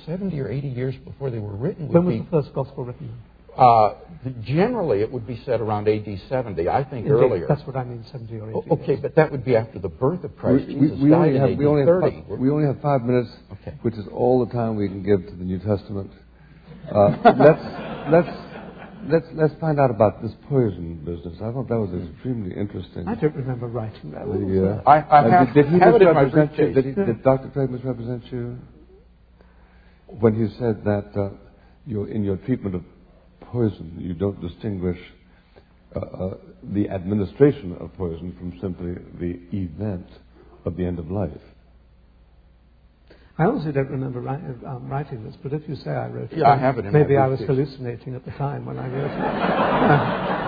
70 0.05 0.39
or 0.39 0.49
80 0.49 0.67
years 0.67 0.95
before 1.03 1.31
they 1.31 1.39
were 1.39 1.55
written 1.55 1.87
would 1.87 1.93
When 1.95 2.05
was 2.05 2.13
be 2.15 2.19
the 2.19 2.29
first 2.29 2.53
Gospel 2.53 2.85
written? 2.85 3.11
uh, 3.57 3.93
generally 4.43 5.01
it 5.01 5.09
would 5.11 5.25
be 5.25 5.41
said 5.45 5.61
around 5.61 5.87
AD 5.87 6.05
70. 6.29 6.67
I 6.67 6.83
think 6.83 7.07
Indeed, 7.07 7.11
earlier. 7.11 7.45
That's 7.47 7.65
what 7.65 7.75
I 7.77 7.85
mean, 7.85 8.03
70 8.11 8.35
or 8.37 8.49
80 8.49 8.53
O- 8.69 8.73
Okay, 8.73 8.85
years. 8.87 8.99
but 9.01 9.15
that 9.15 9.31
would 9.31 9.45
be 9.45 9.55
after 9.55 9.79
the 9.79 9.87
birth 9.89 10.23
of 10.25 10.35
Christ. 10.37 10.67
We, 10.67 10.73
Jesus 10.75 10.97
we, 10.99 11.03
we 11.05 11.09
died 11.09 11.17
only 11.17 11.35
in 11.35 11.41
have, 11.41 11.49
AD 11.51 11.57
we, 11.57 11.65
only 11.65 11.81
have 11.81 11.87
30. 12.01 12.23
five, 12.29 12.39
we 12.39 12.49
only 12.51 12.65
have 12.67 12.81
five 12.81 13.01
minutes, 13.03 13.29
Okay. 13.53 13.73
which 13.81 13.95
is 13.95 14.05
all 14.13 14.45
the 14.45 14.51
time 14.51 14.75
we 14.75 14.87
can 14.89 15.01
give 15.01 15.25
to 15.25 15.35
the 15.35 15.43
New 15.43 15.59
Testament. 15.59 16.11
Uh, 16.93 17.17
let's, 17.39 18.11
let's, 18.11 18.37
let's, 19.07 19.25
let's 19.33 19.53
find 19.59 19.79
out 19.79 19.89
about 19.91 20.21
this 20.21 20.31
poison 20.49 20.95
business. 21.05 21.35
I 21.41 21.51
thought 21.51 21.67
that 21.69 21.79
was 21.79 22.09
extremely 22.09 22.55
interesting. 22.55 23.07
I 23.07 23.15
don't 23.15 23.35
remember 23.35 23.67
writing 23.67 24.11
that. 24.11 24.27
What 24.27 24.39
was 24.39 24.53
The, 24.53 24.69
uh, 24.69 24.81
I- 24.85 24.99
I 24.99 25.19
uh, 25.19 25.29
have- 25.29 25.53
did, 25.53 25.63
did 25.65 25.73
he 25.73 25.79
have 25.79 25.95
it 25.95 26.01
in 26.01 26.13
my 26.13 26.23
misrepresent 26.25 26.57
you? 26.57 26.73
Did, 26.73 26.85
he, 26.85 26.91
did 26.93 27.23
Dr. 27.23 27.49
Craig 27.49 27.69
misrepresent 27.69 28.31
you 28.31 28.57
when 30.19 30.33
he 30.35 30.53
said 30.57 30.83
that 30.85 31.11
uh, 31.15 31.29
you 31.85 32.05
in 32.05 32.23
your 32.23 32.37
treatment 32.37 32.75
of 32.75 32.83
poison, 33.41 33.95
you 33.97 34.13
don't 34.13 34.39
distinguish 34.41 34.99
uh, 35.95 35.99
uh, 35.99 36.33
the 36.63 36.89
administration 36.89 37.75
of 37.79 37.93
poison 37.95 38.35
from 38.37 38.57
simply 38.59 38.95
the 39.19 39.39
event 39.57 40.07
of 40.65 40.75
the 40.77 40.85
end 40.85 40.99
of 40.99 41.09
life? 41.11 41.31
I 43.37 43.43
honestly 43.43 43.73
don't 43.73 43.89
remember 43.89 44.27
um, 44.29 44.87
writing 44.87 45.25
this, 45.25 45.35
but 45.43 45.51
if 45.51 45.67
you 45.67 45.75
say 45.75 45.91
I 45.91 46.07
wrote 46.07 46.31
it, 46.31 46.37
Yeah, 46.37 46.51
I 46.51 46.57
have 46.57 46.77
it 46.77 46.85
maybe 46.85 47.17
I 47.17 47.27
was 47.27 47.39
hallucinating 47.41 48.15
at 48.15 48.23
the 48.23 48.31
time 48.31 48.65
when 48.65 48.79
I 48.79 48.87
wrote 48.87 49.11
it. 49.11 50.35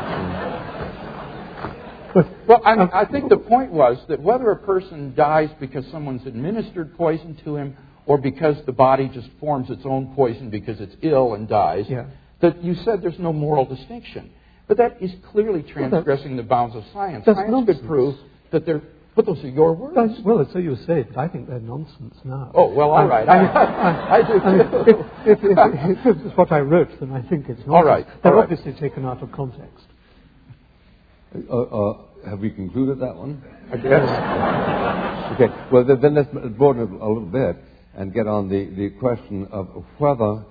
Well, 2.47 2.61
I, 2.65 3.01
I 3.01 3.05
think 3.05 3.29
the 3.29 3.37
point 3.37 3.71
was 3.71 3.97
that 4.07 4.19
whether 4.19 4.49
a 4.49 4.55
person 4.55 5.13
dies 5.13 5.49
because 5.59 5.85
someone's 5.91 6.25
administered 6.25 6.97
poison 6.97 7.37
to 7.43 7.57
him 7.57 7.77
or 8.07 8.17
because 8.17 8.55
the 8.65 8.71
body 8.71 9.07
just 9.09 9.29
forms 9.39 9.69
its 9.69 9.83
own 9.85 10.15
poison 10.15 10.49
because 10.49 10.79
it's 10.79 10.95
ill 11.01 11.35
and 11.35 11.47
dies, 11.47 11.85
Yeah. 11.87 12.05
that 12.39 12.63
you 12.63 12.73
said 12.73 13.01
there's 13.03 13.19
no 13.19 13.33
moral 13.33 13.65
distinction. 13.65 14.31
But 14.67 14.77
that 14.77 15.01
is 15.01 15.11
clearly 15.31 15.61
transgressing 15.61 16.37
the 16.37 16.43
bounds 16.43 16.75
of 16.75 16.85
science. 16.93 17.25
Science 17.25 17.51
nonsense. 17.51 17.79
could 17.79 17.87
prove 17.87 18.15
that 18.51 18.65
there. 18.65 18.81
But 19.17 19.25
those 19.25 19.43
are 19.43 19.47
your 19.49 19.73
words. 19.73 19.95
That's- 19.95 20.19
well, 20.23 20.39
it's 20.41 20.53
so 20.53 20.59
you 20.59 20.75
say, 20.85 21.01
but 21.01 21.17
I 21.17 21.27
think 21.27 21.49
they're 21.49 21.59
nonsense 21.59 22.13
now. 22.23 22.51
Oh, 22.53 22.71
well, 22.71 22.91
all 22.91 23.07
right. 23.07 23.27
I- 23.27 24.17
I 24.17 24.21
do 24.21 24.33
mean, 24.35 24.85
too. 24.85 25.03
If, 25.25 25.39
if, 25.41 25.57
if, 25.57 26.05
if 26.05 26.25
it's 26.27 26.37
what 26.37 26.51
I 26.51 26.59
wrote, 26.59 26.89
then 26.99 27.11
I 27.11 27.23
think 27.23 27.49
it's 27.49 27.65
nonsense. 27.65 27.67
All 27.73 27.83
right, 27.83 28.05
They're 28.21 28.31
all 28.33 28.41
right. 28.41 28.51
obviously 28.51 28.73
taken 28.79 29.05
out 29.05 29.23
of 29.23 29.31
context. 29.31 29.85
Uh, 31.49 31.61
uh, 31.61 31.97
have 32.29 32.39
we 32.39 32.51
concluded 32.51 32.99
that 32.99 33.15
one? 33.15 33.41
Yes. 33.83 34.07
Okay. 35.33 35.53
Well, 35.71 35.83
then, 35.83 35.99
then 35.99 36.13
let's 36.13 36.29
broaden 36.55 36.83
it 36.83 37.01
a 37.01 37.07
little 37.07 37.25
bit 37.25 37.57
and 37.95 38.13
get 38.13 38.27
on 38.27 38.49
the, 38.49 38.65
the 38.69 38.91
question 38.99 39.47
of 39.51 39.83
whether, 39.97 40.43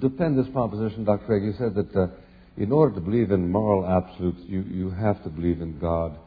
defend 0.00 0.38
this 0.38 0.48
proposition, 0.54 1.04
Dr. 1.04 1.26
Craig. 1.26 1.42
You 1.42 1.52
said 1.58 1.74
that 1.74 1.94
uh, 1.94 2.06
in 2.56 2.72
order 2.72 2.94
to 2.94 3.00
believe 3.02 3.30
in 3.30 3.52
moral 3.52 3.86
absolutes, 3.86 4.40
you, 4.46 4.62
you 4.62 4.90
have 4.90 5.22
to 5.24 5.28
believe 5.28 5.60
in 5.60 5.78
God. 5.78 6.18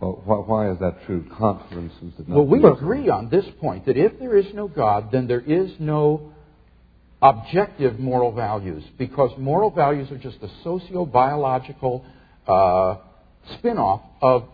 Well, 0.00 0.44
why, 0.46 0.70
is 0.70 0.78
that 0.78 1.04
true? 1.04 1.24
Kant, 1.38 1.60
for 1.70 1.78
instance, 1.78 2.14
did 2.16 2.28
not 2.28 2.36
Well, 2.36 2.46
we 2.46 2.64
agree 2.64 3.10
on 3.10 3.28
this 3.28 3.44
point 3.60 3.84
that 3.86 3.98
if 3.98 4.18
there 4.18 4.36
is 4.36 4.46
no 4.54 4.66
God, 4.66 5.10
then 5.12 5.26
there 5.26 5.40
is 5.40 5.72
no 5.78 6.32
objective 7.20 7.98
moral 7.98 8.32
values 8.32 8.82
because 8.96 9.30
moral 9.38 9.70
values 9.70 10.10
are 10.10 10.16
just 10.16 10.38
a 10.42 10.48
socio-biological 10.64 12.04
uh, 12.46 12.96
spin-off 13.58 14.00
of 14.22 14.44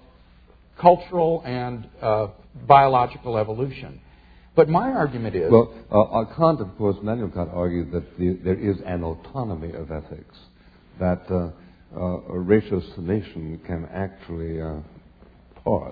cultural 0.80 1.42
and 1.46 1.86
uh, 2.02 2.28
biological 2.66 3.38
evolution. 3.38 4.00
But 4.56 4.68
my 4.68 4.90
argument 4.90 5.36
is 5.36 5.52
Well, 5.52 5.74
uh, 5.92 6.00
uh, 6.00 6.34
Kant, 6.36 6.60
of 6.60 6.76
course, 6.76 6.96
Immanuel 7.00 7.28
Kant 7.28 7.50
argued 7.52 7.92
that 7.92 8.18
the, 8.18 8.38
there 8.42 8.58
is 8.58 8.78
an 8.84 9.04
autonomy 9.04 9.72
of 9.74 9.92
ethics, 9.92 10.36
that 10.98 11.22
uh, 11.30 11.50
uh, 11.94 11.98
a 11.98 12.32
ratiocination 12.32 13.64
can 13.64 13.86
actually 13.92 14.60
uh. 15.66 15.90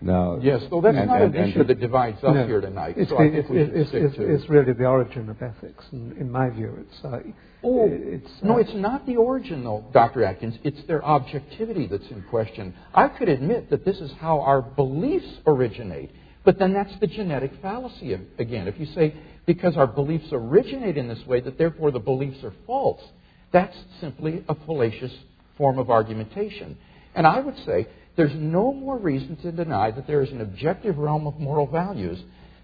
Now, 0.00 0.38
yes, 0.40 0.62
though 0.70 0.80
that's 0.80 0.96
and- 0.96 1.08
not 1.08 1.22
and- 1.22 1.34
an 1.34 1.48
issue 1.48 1.64
that 1.64 1.80
divides 1.80 2.22
us 2.22 2.32
No. 2.34 2.46
here 2.46 2.60
tonight. 2.60 2.94
It's, 2.96 3.10
so 3.10 3.18
I 3.18 3.30
the- 3.30 3.42
think 3.42 3.50
it's, 3.50 3.74
it's, 3.74 3.88
stick 3.88 4.02
it's, 4.28 4.48
really 4.48 4.72
the 4.72 4.86
origin 4.86 5.28
of 5.28 5.42
ethics, 5.42 5.84
and 5.90 6.16
in 6.18 6.30
my 6.30 6.50
view, 6.50 6.78
it's. 6.80 7.04
Uh, 7.04 7.20
Oh, 7.64 7.88
it's 7.90 8.30
no, 8.40 8.54
uh, 8.54 8.58
it's 8.58 8.74
not 8.74 9.04
the 9.06 9.16
origin, 9.16 9.64
though, 9.64 9.84
Dr. 9.92 10.22
Atkins. 10.22 10.56
It's 10.62 10.80
their 10.84 11.04
objectivity 11.04 11.88
that's 11.88 12.08
in 12.12 12.22
question. 12.30 12.72
I 12.94 13.08
could 13.08 13.28
admit 13.28 13.70
that 13.70 13.84
this 13.84 14.00
is 14.00 14.12
how 14.20 14.42
our 14.42 14.62
beliefs 14.62 15.26
originate, 15.44 16.12
but 16.44 16.60
then 16.60 16.72
that's 16.72 16.96
the 17.00 17.08
genetic 17.08 17.52
fallacy 17.60 18.12
of- 18.12 18.20
again. 18.38 18.68
If 18.68 18.78
you 18.78 18.86
say 18.86 19.14
because 19.46 19.76
our 19.76 19.88
beliefs 19.88 20.28
originate 20.30 20.96
in 20.96 21.08
this 21.08 21.26
way, 21.26 21.40
that 21.40 21.58
therefore 21.58 21.90
the 21.90 21.98
beliefs 21.98 22.44
are 22.44 22.52
false, 22.64 23.02
that's 23.50 23.76
simply 24.00 24.44
a 24.48 24.54
fallacious 24.54 25.12
form 25.56 25.80
of 25.80 25.90
argumentation. 25.90 26.76
And 27.16 27.26
I 27.26 27.40
would 27.40 27.56
say 27.66 27.88
there's 28.18 28.34
no 28.34 28.72
more 28.74 28.98
reason 28.98 29.36
to 29.36 29.52
deny 29.52 29.92
that 29.92 30.08
there 30.08 30.22
is 30.22 30.30
an 30.32 30.40
objective 30.40 30.98
realm 30.98 31.28
of 31.28 31.38
moral 31.38 31.68
values 31.68 32.18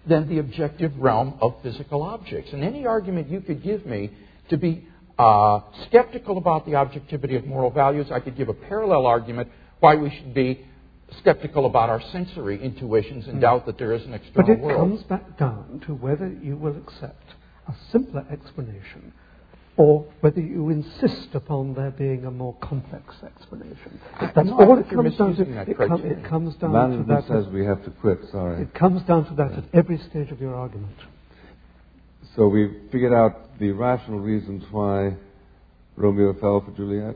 than 0.05 0.27
the 0.27 0.39
objective 0.39 0.91
realm 0.97 1.35
of 1.41 1.55
physical 1.63 2.03
objects. 2.03 2.51
And 2.51 2.61
any 2.61 2.85
argument 2.85 3.29
you 3.29 3.39
could 3.39 3.63
give 3.63 3.85
me 3.85 4.11
to 4.49 4.57
be 4.57 4.85
uh, 5.17 5.61
skeptical 5.87 6.37
about 6.37 6.65
the 6.65 6.75
objectivity 6.75 7.37
of 7.37 7.45
moral 7.45 7.71
values, 7.71 8.07
I 8.11 8.19
could 8.19 8.35
give 8.35 8.49
a 8.49 8.53
parallel 8.53 9.05
argument 9.05 9.49
why 9.79 9.95
we 9.95 10.09
should 10.09 10.33
be 10.33 10.65
skeptical 11.19 11.65
about 11.65 11.89
our 11.89 12.01
sensory 12.11 12.61
intuitions 12.61 13.27
and 13.27 13.39
doubt 13.39 13.65
that 13.67 13.77
there 13.77 13.93
is 13.93 14.03
an 14.03 14.13
external 14.13 14.47
world. 14.47 14.61
But 14.61 14.73
it 14.73 14.77
world. 14.77 14.89
comes 14.89 15.03
back 15.03 15.37
down 15.39 15.81
to 15.87 15.93
whether 15.93 16.27
you 16.27 16.57
will 16.57 16.75
accept 16.75 17.23
a 17.69 17.73
simpler 17.93 18.25
explanation 18.29 19.13
or 19.77 20.05
whether 20.21 20.39
you 20.39 20.69
insist 20.69 21.29
upon 21.33 21.73
there 21.73 21.91
being 21.91 22.25
a 22.25 22.31
more 22.31 22.55
complex 22.61 23.15
explanation. 23.25 23.99
I- 24.15 24.31
That's 24.33 24.47
no, 24.47 24.57
all 24.57 24.79
it 24.79 24.89
comes 24.89 25.17
down 25.17 25.35
to. 25.35 25.45
that 25.45 25.67
It, 25.67 25.77
com- 25.77 26.05
it 26.05 26.23
comes 26.23 26.55
down 26.55 26.97
to 26.97 27.03
that. 27.03 27.25
says 27.27 27.47
we 27.47 27.65
have 27.65 27.83
to 27.83 27.91
quit, 27.91 28.19
sorry. 28.31 28.61
It 28.63 28.73
comes 28.73 29.01
down 29.03 29.25
to 29.25 29.35
that 29.35 29.51
at 29.51 29.63
every 29.73 29.97
stage 29.97 30.31
of 30.31 30.39
your 30.39 30.55
argument. 30.55 30.95
So 32.35 32.47
we 32.47 32.81
figured 32.91 33.13
out 33.13 33.57
the 33.59 33.71
rational 33.71 34.19
reasons 34.19 34.63
why 34.71 35.15
Romeo 35.95 36.33
fell 36.39 36.61
for 36.61 36.71
Juliet? 36.71 37.15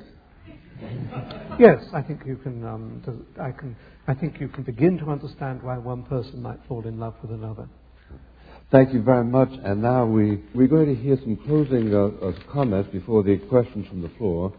Yes, 1.60 1.84
I 1.94 2.02
think 2.02 2.22
you 2.26 2.38
can. 2.38 2.66
Um, 2.66 3.02
I 3.40 3.52
can. 3.52 3.76
I 4.08 4.14
think 4.14 4.40
you 4.40 4.48
can 4.48 4.64
begin 4.64 4.98
to 5.00 5.10
understand 5.12 5.62
why 5.62 5.78
one 5.78 6.04
person 6.04 6.42
might 6.42 6.60
fall 6.68 6.88
in 6.88 6.98
love 7.00 7.16
with 7.22 7.32
another. 7.32 7.68
Thank 8.72 8.94
you 8.94 9.02
very 9.02 9.26
much. 9.26 9.50
And 9.64 9.82
now 9.82 10.06
we, 10.06 10.44
we're 10.54 10.68
going 10.68 10.96
to 10.96 11.02
hear 11.02 11.18
some 11.24 11.38
closing 11.38 11.92
uh, 11.92 12.10
uh, 12.24 12.34
comments 12.54 12.92
before 12.92 13.24
the 13.24 13.38
questions 13.50 13.88
from 13.88 14.04
the 14.04 14.10
floor, 14.10 14.54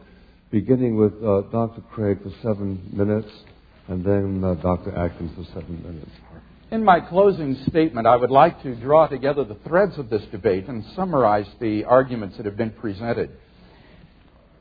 beginning 0.51 0.97
with 0.97 1.13
uh, 1.23 1.43
Dr. 1.53 1.81
Craig 1.93 2.19
for 2.21 2.33
seven 2.43 2.91
minutes, 2.93 3.31
and 3.87 4.05
then 4.05 4.43
uh, 4.43 4.55
Dr. 4.55 4.97
Atkins 4.97 5.31
for 5.37 5.45
seven 5.55 5.81
minutes. 5.85 6.11
In 6.73 6.85
my 6.85 6.99
closing 6.99 7.55
statement, 7.69 8.09
I 8.09 8.17
would 8.17 8.33
like 8.33 8.61
to 8.65 8.75
draw 8.75 9.07
together 9.07 9.45
the 9.45 9.59
threads 9.65 9.97
of 9.97 10.11
this 10.11 10.23
debate 10.33 10.67
and 10.67 10.85
summarize 10.97 11.47
the 11.61 11.85
arguments 11.85 12.37
that 12.39 12.47
have 12.47 12.57
been 12.57 12.73
presented. 12.73 13.31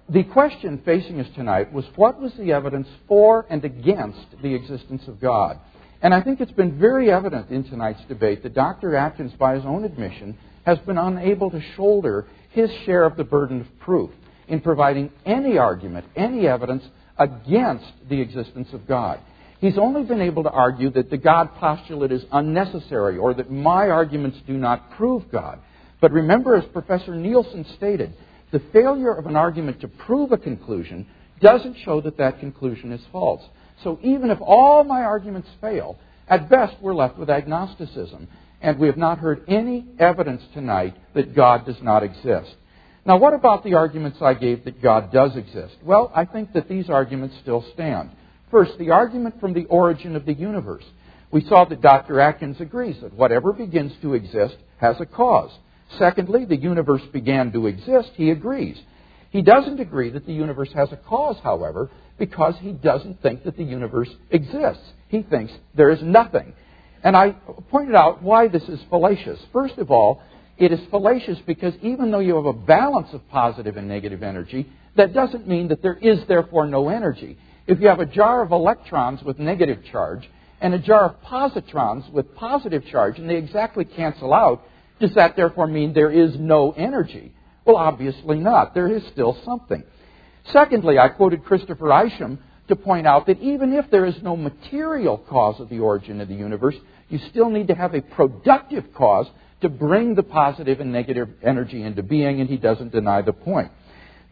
The 0.09 0.25
question 0.25 0.79
facing 0.85 1.19
us 1.19 1.27
tonight 1.35 1.73
was 1.73 1.85
what 1.95 2.21
was 2.21 2.33
the 2.37 2.51
evidence 2.51 2.87
for 3.07 3.47
and 3.49 3.65
against 3.65 4.27
the 4.43 4.53
existence 4.53 5.07
of 5.07 5.19
God? 5.19 5.59
And 6.01 6.13
I 6.13 6.21
think 6.21 6.39
it's 6.39 6.51
been 6.51 6.79
very 6.79 7.11
evident 7.11 7.49
in 7.49 7.63
tonight's 7.65 8.03
debate 8.07 8.43
that 8.43 8.53
Dr. 8.53 8.95
Atkins, 8.95 9.33
by 9.33 9.55
his 9.55 9.65
own 9.65 9.83
admission, 9.83 10.37
has 10.65 10.77
been 10.79 10.97
unable 10.97 11.51
to 11.51 11.61
shoulder 11.75 12.25
his 12.51 12.69
share 12.85 13.05
of 13.05 13.17
the 13.17 13.23
burden 13.23 13.61
of 13.61 13.79
proof 13.79 14.09
in 14.47 14.61
providing 14.61 15.11
any 15.25 15.57
argument, 15.57 16.05
any 16.15 16.47
evidence 16.47 16.83
against 17.17 17.91
the 18.09 18.21
existence 18.21 18.69
of 18.73 18.87
God. 18.87 19.19
He's 19.59 19.77
only 19.77 20.03
been 20.03 20.21
able 20.21 20.43
to 20.43 20.49
argue 20.49 20.89
that 20.91 21.09
the 21.09 21.17
God 21.17 21.53
postulate 21.55 22.13
is 22.13 22.23
unnecessary 22.31 23.17
or 23.17 23.33
that 23.33 23.51
my 23.51 23.89
arguments 23.89 24.37
do 24.47 24.53
not 24.53 24.91
prove 24.91 25.29
God. 25.29 25.59
But 25.99 26.13
remember, 26.13 26.55
as 26.55 26.63
Professor 26.71 27.13
Nielsen 27.13 27.65
stated, 27.75 28.13
the 28.51 28.61
failure 28.71 29.13
of 29.13 29.25
an 29.25 29.35
argument 29.35 29.81
to 29.81 29.89
prove 29.89 30.31
a 30.31 30.37
conclusion 30.37 31.07
doesn't 31.41 31.75
show 31.83 31.99
that 32.01 32.17
that 32.17 32.39
conclusion 32.39 32.93
is 32.93 33.01
false. 33.11 33.43
So 33.83 33.99
even 34.03 34.29
if 34.29 34.39
all 34.41 34.83
my 34.83 35.01
arguments 35.01 35.49
fail, 35.61 35.97
at 36.27 36.49
best 36.49 36.75
we're 36.81 36.93
left 36.93 37.17
with 37.17 37.29
agnosticism. 37.29 38.27
And 38.61 38.77
we 38.77 38.87
have 38.87 38.97
not 38.97 39.19
heard 39.19 39.45
any 39.47 39.85
evidence 39.99 40.43
tonight 40.53 40.95
that 41.13 41.33
God 41.33 41.65
does 41.65 41.81
not 41.81 42.03
exist. 42.03 42.55
Now, 43.05 43.17
what 43.17 43.33
about 43.33 43.63
the 43.63 43.75
arguments 43.75 44.19
I 44.21 44.33
gave 44.33 44.65
that 44.65 44.81
God 44.81 45.11
does 45.13 45.35
exist? 45.37 45.75
Well, 45.83 46.11
I 46.13 46.25
think 46.25 46.53
that 46.53 46.67
these 46.67 46.89
arguments 46.89 47.35
still 47.41 47.65
stand. 47.73 48.11
First, 48.51 48.77
the 48.77 48.91
argument 48.91 49.39
from 49.39 49.53
the 49.53 49.65
origin 49.65 50.15
of 50.15 50.25
the 50.25 50.33
universe. 50.33 50.83
We 51.31 51.45
saw 51.45 51.65
that 51.65 51.81
Dr. 51.81 52.19
Atkins 52.19 52.59
agrees 52.59 52.97
that 53.01 53.13
whatever 53.13 53.53
begins 53.53 53.93
to 54.01 54.13
exist 54.13 54.57
has 54.77 54.97
a 54.99 55.05
cause. 55.05 55.51
Secondly, 55.97 56.45
the 56.45 56.57
universe 56.57 57.01
began 57.13 57.51
to 57.53 57.67
exist. 57.67 58.11
He 58.15 58.29
agrees. 58.29 58.77
He 59.29 59.41
doesn't 59.41 59.79
agree 59.79 60.09
that 60.09 60.25
the 60.25 60.33
universe 60.33 60.71
has 60.73 60.91
a 60.91 60.97
cause, 60.97 61.37
however, 61.43 61.89
because 62.19 62.55
he 62.59 62.71
doesn't 62.71 63.21
think 63.21 63.43
that 63.45 63.57
the 63.57 63.63
universe 63.63 64.09
exists. 64.29 64.83
He 65.07 65.23
thinks 65.23 65.51
there 65.75 65.89
is 65.89 66.01
nothing. 66.03 66.53
And 67.03 67.15
I 67.15 67.31
pointed 67.71 67.95
out 67.95 68.21
why 68.21 68.47
this 68.47 68.63
is 68.63 68.79
fallacious. 68.89 69.39
First 69.53 69.77
of 69.77 69.89
all, 69.89 70.21
it 70.57 70.71
is 70.73 70.79
fallacious 70.91 71.39
because 71.47 71.73
even 71.81 72.11
though 72.11 72.19
you 72.19 72.35
have 72.35 72.45
a 72.45 72.53
balance 72.53 73.07
of 73.13 73.27
positive 73.29 73.77
and 73.77 73.87
negative 73.87 74.21
energy, 74.21 74.69
that 74.97 75.13
doesn't 75.13 75.47
mean 75.47 75.69
that 75.69 75.81
there 75.81 75.95
is 75.95 76.19
therefore 76.27 76.67
no 76.67 76.89
energy. 76.89 77.37
If 77.65 77.79
you 77.79 77.87
have 77.87 78.01
a 78.01 78.05
jar 78.05 78.41
of 78.41 78.51
electrons 78.51 79.23
with 79.23 79.39
negative 79.39 79.79
charge 79.91 80.29
and 80.59 80.73
a 80.73 80.79
jar 80.79 81.05
of 81.11 81.21
positrons 81.21 82.11
with 82.11 82.35
positive 82.35 82.85
charge 82.87 83.17
and 83.17 83.29
they 83.29 83.37
exactly 83.37 83.85
cancel 83.85 84.33
out, 84.33 84.63
does 84.99 85.13
that 85.15 85.37
therefore 85.37 85.67
mean 85.67 85.93
there 85.93 86.11
is 86.11 86.35
no 86.37 86.71
energy? 86.71 87.31
Well, 87.63 87.77
obviously 87.77 88.39
not. 88.39 88.73
There 88.73 88.93
is 88.93 89.03
still 89.13 89.37
something. 89.45 89.83
Secondly, 90.51 90.97
I 90.97 91.09
quoted 91.09 91.43
Christopher 91.43 92.05
Isham 92.05 92.39
to 92.67 92.75
point 92.75 93.07
out 93.07 93.25
that 93.27 93.39
even 93.39 93.73
if 93.73 93.89
there 93.91 94.05
is 94.05 94.15
no 94.21 94.35
material 94.35 95.17
cause 95.17 95.59
of 95.59 95.69
the 95.69 95.79
origin 95.79 96.21
of 96.21 96.27
the 96.27 96.35
universe, 96.35 96.75
you 97.09 97.19
still 97.29 97.49
need 97.49 97.67
to 97.67 97.75
have 97.75 97.93
a 97.95 98.01
productive 98.01 98.93
cause 98.93 99.27
to 99.61 99.69
bring 99.69 100.15
the 100.15 100.23
positive 100.23 100.79
and 100.79 100.91
negative 100.91 101.29
energy 101.43 101.83
into 101.83 102.03
being, 102.03 102.39
and 102.39 102.49
he 102.49 102.57
doesn't 102.57 102.91
deny 102.91 103.21
the 103.21 103.33
point. 103.33 103.71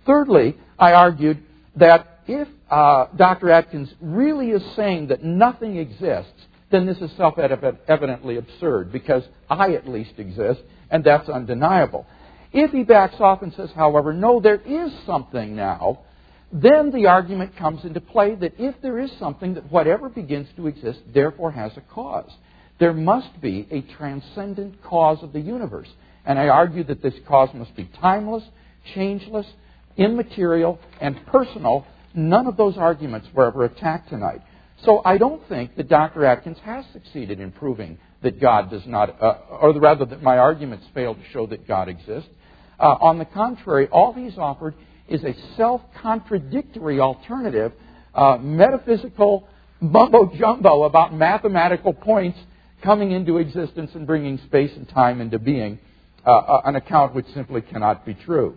Thirdly, 0.05 0.55
I 0.79 0.93
argued 0.93 1.43
that 1.75 2.21
if 2.27 2.47
uh, 2.69 3.07
Dr. 3.15 3.49
Atkins 3.49 3.93
really 4.01 4.51
is 4.51 4.63
saying 4.75 5.07
that 5.07 5.23
nothing 5.23 5.77
exists, 5.77 6.31
then 6.71 6.85
this 6.85 6.97
is 6.97 7.11
self 7.17 7.37
evidently 7.37 8.37
absurd 8.37 8.91
because 8.91 9.23
I 9.49 9.73
at 9.73 9.87
least 9.87 10.13
exist, 10.17 10.61
and 10.89 11.03
that's 11.03 11.29
undeniable. 11.29 12.05
If 12.53 12.71
he 12.71 12.83
backs 12.83 13.15
off 13.19 13.41
and 13.41 13.53
says, 13.53 13.69
however, 13.75 14.13
no, 14.13 14.39
there 14.39 14.61
is 14.61 14.91
something 15.05 15.55
now, 15.55 15.99
then 16.51 16.91
the 16.91 17.07
argument 17.07 17.57
comes 17.57 17.83
into 17.83 17.99
play 17.99 18.35
that 18.35 18.53
if 18.57 18.75
there 18.81 18.99
is 18.99 19.11
something, 19.19 19.55
that 19.55 19.69
whatever 19.71 20.07
begins 20.07 20.47
to 20.55 20.67
exist 20.67 20.99
therefore 21.13 21.51
has 21.51 21.71
a 21.75 21.81
cause. 21.81 22.31
There 22.79 22.93
must 22.93 23.41
be 23.41 23.67
a 23.71 23.81
transcendent 23.97 24.81
cause 24.83 25.21
of 25.23 25.33
the 25.33 25.39
universe. 25.39 25.89
And 26.25 26.39
I 26.39 26.47
argue 26.47 26.83
that 26.85 27.01
this 27.01 27.15
cause 27.27 27.49
must 27.53 27.75
be 27.75 27.89
timeless, 27.99 28.43
changeless, 28.93 29.47
immaterial, 29.97 30.79
and 31.01 31.25
personal. 31.27 31.85
None 32.13 32.47
of 32.47 32.55
those 32.55 32.77
arguments 32.77 33.27
were 33.33 33.47
ever 33.47 33.65
attacked 33.65 34.09
tonight. 34.09 34.41
So 34.85 35.01
I 35.03 35.17
don't 35.17 35.41
think 35.49 35.75
that 35.75 35.89
Dr. 35.89 36.23
Atkins 36.25 36.57
has 36.63 36.85
succeeded 36.93 37.39
in 37.39 37.51
proving 37.51 37.97
that 38.21 38.39
God 38.39 38.69
does 38.69 38.85
not, 38.85 39.21
uh, 39.21 39.37
or 39.61 39.73
rather 39.79 40.05
that 40.05 40.21
my 40.21 40.37
arguments 40.37 40.85
fail 40.93 41.15
to 41.15 41.21
show 41.31 41.47
that 41.47 41.67
God 41.67 41.89
exists. 41.89 42.29
Uh, 42.79 42.95
on 43.01 43.17
the 43.17 43.25
contrary, 43.25 43.87
all 43.91 44.13
he's 44.13 44.37
offered 44.37 44.75
is 45.07 45.23
a 45.23 45.33
self 45.55 45.81
contradictory 46.01 46.99
alternative, 46.99 47.71
uh, 48.13 48.37
metaphysical 48.37 49.47
mumbo 49.79 50.31
jumbo 50.37 50.83
about 50.83 51.13
mathematical 51.13 51.93
points 51.93 52.37
coming 52.83 53.11
into 53.11 53.37
existence 53.37 53.91
and 53.95 54.05
bringing 54.05 54.37
space 54.45 54.71
and 54.75 54.87
time 54.89 55.21
into 55.21 55.39
being, 55.39 55.79
uh, 56.25 56.29
uh, 56.29 56.61
an 56.65 56.75
account 56.75 57.15
which 57.15 57.25
simply 57.33 57.61
cannot 57.61 58.05
be 58.05 58.13
true. 58.13 58.55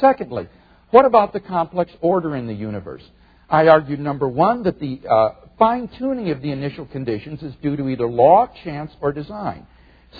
Secondly, 0.00 0.48
what 0.90 1.04
about 1.04 1.32
the 1.32 1.40
complex 1.40 1.90
order 2.00 2.36
in 2.36 2.46
the 2.46 2.54
universe? 2.54 3.02
I 3.50 3.68
argued, 3.68 4.00
number 4.00 4.28
one, 4.28 4.62
that 4.64 4.78
the 4.80 5.00
uh, 5.08 5.30
fine 5.58 5.88
tuning 5.98 6.30
of 6.30 6.40
the 6.40 6.50
initial 6.50 6.86
conditions 6.86 7.42
is 7.42 7.52
due 7.62 7.76
to 7.76 7.88
either 7.88 8.08
law, 8.08 8.48
chance, 8.64 8.92
or 9.00 9.12
design. 9.12 9.66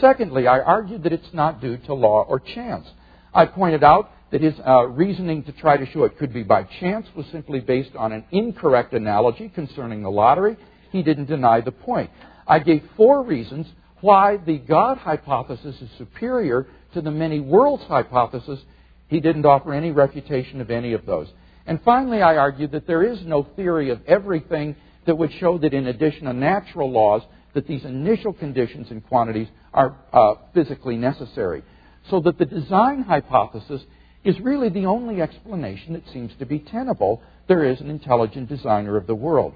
Secondly, 0.00 0.46
I 0.46 0.58
argued 0.60 1.04
that 1.04 1.12
it's 1.12 1.32
not 1.32 1.60
due 1.60 1.76
to 1.86 1.94
law 1.94 2.24
or 2.28 2.40
chance. 2.40 2.86
I 3.34 3.46
pointed 3.46 3.82
out 3.82 4.10
that 4.30 4.40
his 4.40 4.54
uh, 4.66 4.86
reasoning 4.86 5.42
to 5.44 5.52
try 5.52 5.76
to 5.76 5.86
show 5.86 6.04
it 6.04 6.18
could 6.18 6.32
be 6.32 6.42
by 6.42 6.64
chance 6.80 7.06
was 7.16 7.26
simply 7.32 7.60
based 7.60 7.94
on 7.96 8.12
an 8.12 8.24
incorrect 8.30 8.92
analogy 8.92 9.48
concerning 9.48 10.02
the 10.02 10.10
lottery. 10.10 10.56
He 10.92 11.02
didn't 11.02 11.26
deny 11.26 11.60
the 11.60 11.72
point. 11.72 12.10
I 12.46 12.60
gave 12.60 12.82
four 12.96 13.22
reasons 13.22 13.66
why 14.00 14.36
the 14.36 14.58
God 14.58 14.98
hypothesis 14.98 15.76
is 15.80 15.88
superior 15.98 16.68
to 16.94 17.00
the 17.00 17.10
many 17.10 17.40
worlds 17.40 17.82
hypothesis. 17.84 18.60
He 19.08 19.20
didn't 19.20 19.46
offer 19.46 19.72
any 19.72 19.90
refutation 19.90 20.60
of 20.60 20.70
any 20.70 20.92
of 20.92 21.06
those. 21.06 21.28
And 21.66 21.80
finally, 21.84 22.22
I 22.22 22.36
argued 22.36 22.72
that 22.72 22.86
there 22.86 23.02
is 23.02 23.20
no 23.24 23.42
theory 23.56 23.90
of 23.90 24.00
everything 24.06 24.76
that 25.06 25.16
would 25.16 25.32
show 25.40 25.58
that 25.58 25.74
in 25.74 25.86
addition 25.86 26.26
to 26.26 26.32
natural 26.32 26.90
laws, 26.90 27.22
that 27.54 27.66
these 27.66 27.84
initial 27.84 28.32
conditions 28.32 28.88
and 28.90 29.06
quantities 29.06 29.48
are 29.72 29.96
uh, 30.12 30.34
physically 30.52 30.96
necessary 30.96 31.62
so 32.10 32.20
that 32.20 32.38
the 32.38 32.44
design 32.44 33.02
hypothesis 33.02 33.82
is 34.24 34.38
really 34.40 34.68
the 34.68 34.86
only 34.86 35.20
explanation 35.20 35.92
that 35.94 36.08
seems 36.12 36.32
to 36.38 36.46
be 36.46 36.58
tenable. 36.58 37.22
There 37.48 37.64
is 37.64 37.80
an 37.80 37.90
intelligent 37.90 38.48
designer 38.48 38.96
of 38.96 39.06
the 39.06 39.14
world. 39.14 39.54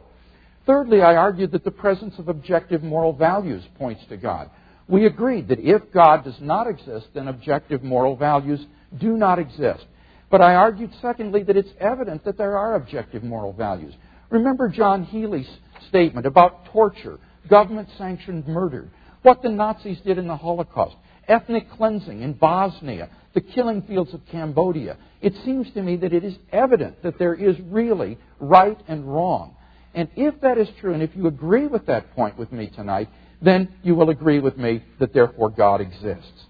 Thirdly, 0.66 1.00
I 1.00 1.16
argued 1.16 1.52
that 1.52 1.64
the 1.64 1.70
presence 1.70 2.14
of 2.18 2.28
objective 2.28 2.82
moral 2.82 3.14
values 3.14 3.62
points 3.78 4.02
to 4.10 4.16
God. 4.16 4.50
We 4.86 5.06
agreed 5.06 5.48
that 5.48 5.60
if 5.60 5.92
God 5.92 6.24
does 6.24 6.38
not 6.40 6.66
exist, 6.66 7.08
then 7.14 7.28
objective 7.28 7.82
moral 7.82 8.16
values 8.16 8.60
do 8.98 9.16
not 9.16 9.38
exist. 9.38 9.84
But 10.30 10.42
I 10.42 10.54
argued, 10.54 10.90
secondly, 11.00 11.42
that 11.44 11.56
it's 11.56 11.72
evident 11.80 12.24
that 12.24 12.36
there 12.36 12.58
are 12.58 12.74
objective 12.74 13.22
moral 13.22 13.54
values. 13.54 13.94
Remember 14.28 14.68
John 14.68 15.04
Healey's 15.04 15.48
statement 15.88 16.26
about 16.26 16.66
torture, 16.66 17.18
government 17.48 17.88
sanctioned 17.96 18.46
murder, 18.46 18.88
what 19.22 19.42
the 19.42 19.48
Nazis 19.48 19.98
did 20.04 20.18
in 20.18 20.28
the 20.28 20.36
Holocaust 20.36 20.96
ethnic 21.28 21.70
cleansing 21.70 22.22
in 22.22 22.32
Bosnia, 22.32 23.10
the 23.34 23.40
killing 23.40 23.82
fields 23.82 24.14
of 24.14 24.20
Cambodia, 24.30 24.96
it 25.20 25.34
seems 25.44 25.70
to 25.72 25.82
me 25.82 25.96
that 25.96 26.12
it 26.12 26.24
is 26.24 26.34
evident 26.52 27.02
that 27.02 27.18
there 27.18 27.34
is 27.34 27.56
really 27.68 28.18
right 28.40 28.78
and 28.88 29.04
wrong. 29.04 29.54
And 29.94 30.08
if 30.16 30.40
that 30.42 30.58
is 30.58 30.68
true, 30.80 30.94
and 30.94 31.02
if 31.02 31.10
you 31.14 31.26
agree 31.26 31.66
with 31.66 31.86
that 31.86 32.14
point 32.14 32.38
with 32.38 32.52
me 32.52 32.68
tonight, 32.68 33.08
then 33.42 33.68
you 33.82 33.94
will 33.94 34.10
agree 34.10 34.40
with 34.40 34.56
me 34.56 34.82
that 34.98 35.12
therefore 35.12 35.50
God 35.50 35.80
exists. 35.80 36.46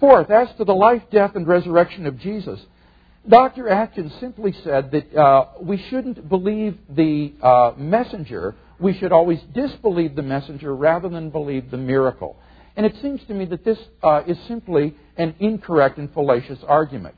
Fourth, 0.00 0.30
as 0.30 0.48
to 0.58 0.64
the 0.64 0.74
life, 0.74 1.02
death, 1.10 1.32
and 1.34 1.46
resurrection 1.46 2.06
of 2.06 2.18
Jesus, 2.18 2.60
Dr. 3.28 3.68
Atkins 3.68 4.12
simply 4.20 4.54
said 4.64 4.90
that 4.90 5.16
uh, 5.16 5.46
we 5.60 5.82
shouldn't 5.88 6.28
believe 6.28 6.76
the 6.90 7.32
uh, 7.42 7.72
messenger. 7.76 8.54
We 8.78 8.98
should 8.98 9.12
always 9.12 9.38
disbelieve 9.54 10.14
the 10.14 10.22
messenger 10.22 10.74
rather 10.74 11.08
than 11.08 11.30
believe 11.30 11.70
the 11.70 11.78
miracle. 11.78 12.36
And 12.76 12.84
it 12.84 12.96
seems 13.00 13.20
to 13.28 13.34
me 13.34 13.44
that 13.46 13.64
this 13.64 13.78
uh, 14.02 14.22
is 14.26 14.36
simply 14.48 14.96
an 15.16 15.34
incorrect 15.38 15.98
and 15.98 16.12
fallacious 16.12 16.58
argument. 16.66 17.14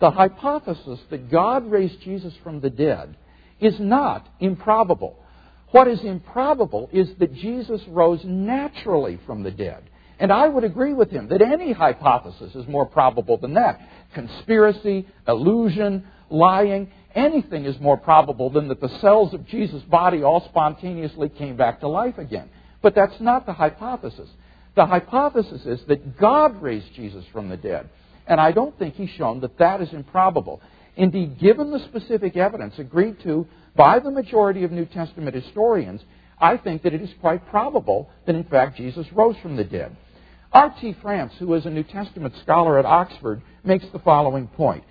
The 0.00 0.10
hypothesis 0.10 1.00
that 1.10 1.30
God 1.30 1.70
raised 1.70 2.00
Jesus 2.00 2.32
from 2.42 2.60
the 2.60 2.70
dead 2.70 3.16
is 3.60 3.78
not 3.78 4.28
improbable. 4.38 5.18
What 5.72 5.88
is 5.88 6.00
improbable 6.02 6.88
is 6.92 7.08
that 7.18 7.34
Jesus 7.34 7.80
rose 7.88 8.20
naturally 8.24 9.20
from 9.26 9.42
the 9.42 9.50
dead. 9.50 9.82
And 10.18 10.32
I 10.32 10.48
would 10.48 10.64
agree 10.64 10.92
with 10.92 11.10
him 11.10 11.28
that 11.28 11.42
any 11.42 11.72
hypothesis 11.72 12.54
is 12.54 12.66
more 12.66 12.86
probable 12.86 13.38
than 13.38 13.54
that. 13.54 13.80
Conspiracy, 14.14 15.08
illusion, 15.26 16.06
lying, 16.28 16.90
anything 17.14 17.64
is 17.64 17.78
more 17.80 17.96
probable 17.96 18.50
than 18.50 18.68
that 18.68 18.80
the 18.80 18.98
cells 19.00 19.32
of 19.32 19.46
Jesus' 19.46 19.82
body 19.82 20.22
all 20.22 20.44
spontaneously 20.48 21.28
came 21.28 21.56
back 21.56 21.80
to 21.80 21.88
life 21.88 22.18
again. 22.18 22.50
But 22.82 22.94
that's 22.94 23.20
not 23.20 23.46
the 23.46 23.52
hypothesis. 23.52 24.28
The 24.80 24.86
hypothesis 24.86 25.66
is 25.66 25.84
that 25.88 26.16
God 26.16 26.62
raised 26.62 26.94
Jesus 26.94 27.26
from 27.34 27.50
the 27.50 27.56
dead. 27.58 27.90
And 28.26 28.40
I 28.40 28.50
don't 28.50 28.78
think 28.78 28.94
he's 28.94 29.10
shown 29.10 29.40
that 29.40 29.58
that 29.58 29.82
is 29.82 29.92
improbable. 29.92 30.62
Indeed, 30.96 31.38
given 31.38 31.70
the 31.70 31.80
specific 31.80 32.34
evidence 32.34 32.78
agreed 32.78 33.20
to 33.24 33.46
by 33.76 33.98
the 33.98 34.10
majority 34.10 34.64
of 34.64 34.72
New 34.72 34.86
Testament 34.86 35.34
historians, 35.36 36.00
I 36.40 36.56
think 36.56 36.82
that 36.84 36.94
it 36.94 37.02
is 37.02 37.10
quite 37.20 37.46
probable 37.50 38.08
that, 38.24 38.34
in 38.34 38.44
fact, 38.44 38.78
Jesus 38.78 39.06
rose 39.12 39.36
from 39.42 39.56
the 39.56 39.64
dead. 39.64 39.94
R.T. 40.50 40.96
France, 41.02 41.34
who 41.38 41.52
is 41.52 41.66
a 41.66 41.70
New 41.70 41.84
Testament 41.84 42.34
scholar 42.40 42.78
at 42.78 42.86
Oxford, 42.86 43.42
makes 43.62 43.84
the 43.92 43.98
following 43.98 44.46
point. 44.46 44.84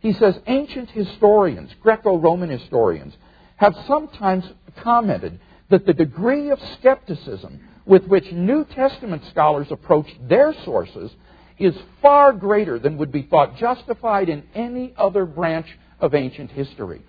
He 0.00 0.12
says 0.12 0.34
ancient 0.48 0.90
historians, 0.90 1.70
Greco 1.84 2.18
Roman 2.18 2.50
historians, 2.50 3.14
have 3.58 3.76
sometimes 3.86 4.44
commented 4.82 5.38
that 5.70 5.86
the 5.86 5.94
degree 5.94 6.50
of 6.50 6.58
skepticism 6.80 7.60
with 7.86 8.04
which 8.06 8.30
New 8.32 8.64
Testament 8.64 9.22
scholars 9.30 9.68
approach 9.70 10.06
their 10.28 10.52
sources 10.64 11.10
is 11.58 11.74
far 12.02 12.32
greater 12.32 12.78
than 12.78 12.98
would 12.98 13.12
be 13.12 13.22
thought 13.22 13.56
justified 13.56 14.28
in 14.28 14.42
any 14.54 14.92
other 14.98 15.24
branch 15.24 15.66
of 16.00 16.14
ancient 16.14 16.50
history. 16.50 17.00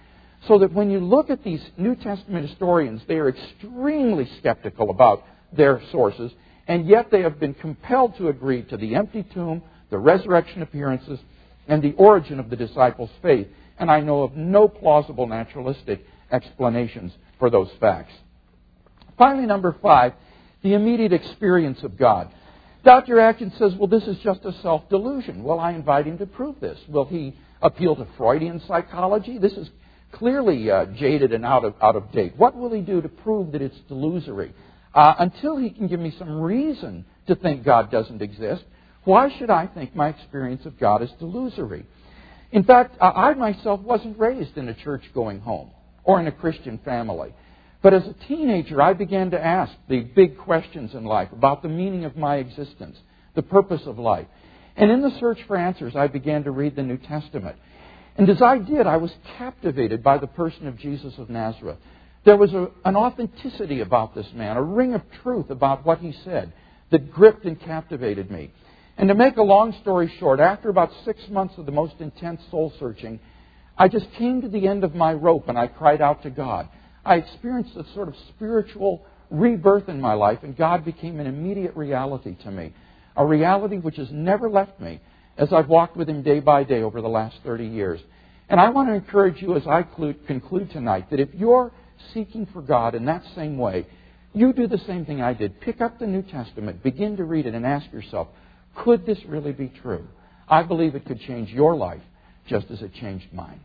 So 0.48 0.60
that 0.60 0.72
when 0.72 0.92
you 0.92 1.00
look 1.00 1.30
at 1.30 1.44
these 1.44 1.64
New 1.78 1.96
Testament 1.96 2.48
historians, 2.48 3.02
they 3.08 3.16
are 3.16 3.28
extremely 3.28 4.30
skeptical 4.38 4.92
about 4.92 5.24
their 5.52 5.82
sources, 5.92 6.32
and 6.68 6.88
yet 6.88 7.10
they 7.12 7.24
have 7.24 7.40
been 7.40 7.56
compelled 7.56 8.16
to 8.18 8.30
agree 8.30 8.62
to 8.64 8.78
the 8.78 8.96
empty 8.96 9.24
tomb, 9.34 9.64
the 9.90 9.98
resurrection 9.98 10.62
appearances, 10.62 11.20
and 11.68 11.82
the 11.82 11.94
origin 11.94 12.40
of 12.40 12.50
the 12.50 12.56
disciples' 12.56 13.10
faith. 13.22 13.48
And 13.80 13.90
I 13.90 14.00
know 14.00 14.24
of 14.24 14.36
no 14.36 14.68
plausible 14.68 15.28
naturalistic 15.28 16.06
explanations 16.32 17.12
for 17.40 17.50
those 17.50 17.70
facts. 17.80 18.14
Finally, 19.18 19.48
number 19.48 19.76
five, 19.82 20.14
the 20.68 20.74
immediate 20.74 21.14
experience 21.14 21.82
of 21.84 21.98
God. 21.98 22.30
Dr. 22.84 23.20
Atkins 23.22 23.54
says, 23.58 23.74
well, 23.76 23.88
this 23.88 24.04
is 24.04 24.18
just 24.18 24.44
a 24.44 24.52
self 24.62 24.90
delusion. 24.90 25.44
Well, 25.44 25.60
I 25.60 25.72
invite 25.72 26.06
him 26.08 26.18
to 26.18 26.26
prove 26.26 26.60
this. 26.60 26.78
Will 26.90 27.06
he 27.06 27.38
appeal 27.62 27.96
to 27.96 28.06
Freudian 28.18 28.62
psychology? 28.68 29.38
This 29.38 29.54
is 29.54 29.70
clearly 30.12 30.70
uh, 30.70 30.86
jaded 30.88 31.32
and 31.32 31.46
out 31.46 31.64
of, 31.64 31.74
out 31.82 31.96
of 31.96 32.12
date. 32.12 32.36
What 32.36 32.56
will 32.56 32.72
he 32.74 32.82
do 32.82 33.02
to 33.02 33.08
prove 33.08 33.54
that 33.54 33.62
it's 33.62 33.78
delusory? 33.90 34.52
Uh, 34.94 35.16
until 35.20 35.58
he 35.58 35.70
can 35.70 35.88
give 35.88 36.02
me 36.02 36.14
some 36.20 36.42
reason 36.42 37.06
to 37.28 37.36
think 37.36 37.64
God 37.64 37.90
doesn't 37.90 38.22
exist, 38.22 38.64
why 39.06 39.30
should 39.38 39.50
I 39.50 39.68
think 39.68 39.96
my 39.96 40.10
experience 40.10 40.66
of 40.66 40.78
God 40.78 41.02
is 41.02 41.10
delusory? 41.22 41.86
In 42.52 42.64
fact, 42.64 42.98
I 43.02 43.34
myself 43.36 43.80
wasn't 43.82 44.20
raised 44.20 44.58
in 44.58 44.68
a 44.68 44.74
church 44.74 45.04
going 45.14 45.40
home 45.40 45.72
or 46.04 46.20
in 46.20 46.28
a 46.28 46.32
Christian 46.32 46.78
family. 46.84 47.34
But 47.88 47.94
as 47.94 48.06
a 48.06 48.28
teenager, 48.28 48.82
I 48.82 48.92
began 48.92 49.32
to 49.32 49.42
ask 49.42 49.72
the 49.88 50.02
big 50.02 50.38
questions 50.40 50.94
in 50.94 51.06
life 51.06 51.32
about 51.32 51.62
the 51.62 51.70
meaning 51.70 52.04
of 52.04 52.18
my 52.18 52.36
existence, 52.36 52.98
the 53.34 53.42
purpose 53.42 53.84
of 53.86 53.98
life. 53.98 54.28
And 54.76 54.92
in 54.92 55.02
the 55.02 55.18
search 55.22 55.40
for 55.48 55.56
answers, 55.56 55.96
I 55.96 56.08
began 56.08 56.44
to 56.44 56.52
read 56.52 56.76
the 56.76 56.84
New 56.84 56.98
Testament. 56.98 57.56
And 58.18 58.30
as 58.30 58.42
I 58.42 58.58
did, 58.58 58.88
I 58.88 58.98
was 58.98 59.14
captivated 59.38 60.04
by 60.04 60.18
the 60.18 60.28
person 60.28 60.68
of 60.68 60.78
Jesus 60.78 61.14
of 61.18 61.30
Nazareth. 61.30 61.78
There 62.26 62.36
was 62.36 62.52
a, 62.52 62.68
an 62.84 62.98
authenticity 62.98 63.80
about 63.80 64.14
this 64.14 64.28
man, 64.34 64.58
a 64.58 64.62
ring 64.62 64.94
of 64.94 65.02
truth 65.24 65.50
about 65.50 65.86
what 65.86 66.00
he 66.00 66.14
said 66.26 66.52
that 66.92 67.10
gripped 67.10 67.46
and 67.46 67.58
captivated 67.58 68.30
me. 68.30 68.52
And 68.98 69.08
to 69.08 69.16
make 69.16 69.38
a 69.38 69.44
long 69.44 69.74
story 69.80 70.14
short, 70.20 70.42
after 70.42 70.68
about 70.68 70.92
six 71.06 71.22
months 71.30 71.54
of 71.58 71.66
the 71.66 71.72
most 71.72 71.94
intense 72.00 72.42
soul 72.52 72.74
searching, 72.82 73.22
I 73.78 73.88
just 73.88 74.12
came 74.18 74.42
to 74.42 74.50
the 74.50 74.68
end 74.68 74.84
of 74.84 74.94
my 74.94 75.14
rope 75.14 75.48
and 75.48 75.58
I 75.58 75.68
cried 75.68 76.02
out 76.02 76.24
to 76.24 76.30
God. 76.30 76.68
I 77.08 77.16
experienced 77.16 77.78
a 77.78 77.86
sort 77.94 78.10
of 78.10 78.16
spiritual 78.36 79.06
rebirth 79.30 79.88
in 79.88 80.02
my 80.02 80.14
life, 80.14 80.40
and 80.44 80.58
God 80.58 80.84
became 80.84 81.22
an 81.22 81.26
immediate 81.26 81.74
reality 81.78 82.36
to 82.44 82.52
me. 82.52 82.74
A 83.16 83.26
reality 83.26 83.78
which 83.78 83.96
has 83.96 84.10
never 84.12 84.50
left 84.50 84.78
me 84.82 85.00
as 85.38 85.54
I've 85.54 85.70
walked 85.70 85.96
with 85.96 86.10
Him 86.10 86.22
day 86.22 86.42
by 86.42 86.66
day 86.66 86.82
over 86.82 87.02
the 87.02 87.08
last 87.08 87.38
30 87.46 87.66
years. 87.66 88.02
And 88.50 88.60
I 88.60 88.70
want 88.72 88.90
to 88.90 88.94
encourage 88.94 89.42
you 89.42 89.56
as 89.56 89.66
I 89.66 89.84
conclude 90.28 90.70
tonight 90.72 91.10
that 91.10 91.22
if 91.22 91.30
you're 91.34 91.72
seeking 92.14 92.46
for 92.52 92.62
God 92.62 92.94
in 92.94 93.06
that 93.06 93.24
same 93.36 93.58
way, 93.58 93.88
you 94.34 94.52
do 94.52 94.68
the 94.68 94.78
same 94.80 95.06
thing 95.06 95.22
I 95.22 95.34
did. 95.34 95.62
Pick 95.62 95.80
up 95.80 96.00
the 96.00 96.08
New 96.08 96.24
Testament, 96.24 96.84
begin 96.84 97.16
to 97.18 97.24
read 97.24 97.46
it, 97.46 97.56
and 97.56 97.66
ask 97.66 97.90
yourself, 97.94 98.28
could 98.76 99.06
this 99.06 99.20
really 99.26 99.54
be 99.54 99.72
true? 99.82 100.06
I 100.50 100.64
believe 100.64 100.94
it 100.94 101.06
could 101.06 101.22
change 101.22 101.52
your 101.52 101.74
life 101.74 102.02
just 102.48 102.70
as 102.70 102.82
it 102.82 102.94
changed 102.96 103.28
mine. 103.32 103.62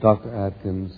Dr. 0.00 0.34
Atkins. 0.34 0.96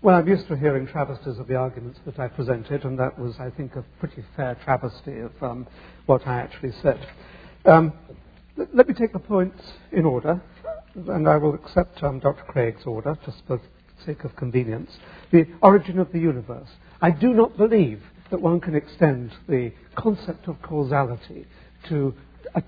Well, 0.00 0.16
I'm 0.16 0.28
used 0.28 0.48
to 0.48 0.56
hearing 0.56 0.86
travesties 0.86 1.38
of 1.38 1.46
the 1.46 1.54
arguments 1.54 1.98
that 2.06 2.18
I 2.18 2.28
presented, 2.28 2.84
and 2.84 2.98
that 2.98 3.18
was, 3.18 3.34
I 3.38 3.50
think, 3.50 3.76
a 3.76 3.84
pretty 4.00 4.24
fair 4.36 4.54
travesty 4.64 5.18
of 5.20 5.32
um, 5.42 5.66
what 6.06 6.26
I 6.26 6.40
actually 6.40 6.72
said. 6.82 7.06
Um, 7.64 7.92
let 8.56 8.88
me 8.88 8.94
take 8.94 9.12
the 9.12 9.18
points 9.18 9.60
in 9.92 10.04
order, 10.04 10.40
and 10.94 11.28
I 11.28 11.36
will 11.36 11.54
accept 11.54 12.02
um, 12.02 12.20
Dr. 12.20 12.44
Craig's 12.44 12.84
order, 12.86 13.18
just 13.24 13.42
for 13.46 13.58
the 13.58 13.62
sake 14.04 14.24
of 14.24 14.36
convenience. 14.36 14.90
The 15.30 15.46
origin 15.62 15.98
of 15.98 16.12
the 16.12 16.20
universe. 16.20 16.68
I 17.02 17.10
do 17.10 17.34
not 17.34 17.56
believe 17.56 18.02
that 18.30 18.40
one 18.40 18.60
can 18.60 18.74
extend 18.74 19.32
the 19.48 19.72
concept 19.94 20.48
of 20.48 20.60
causality 20.62 21.46
to 21.88 22.14
a, 22.54 22.62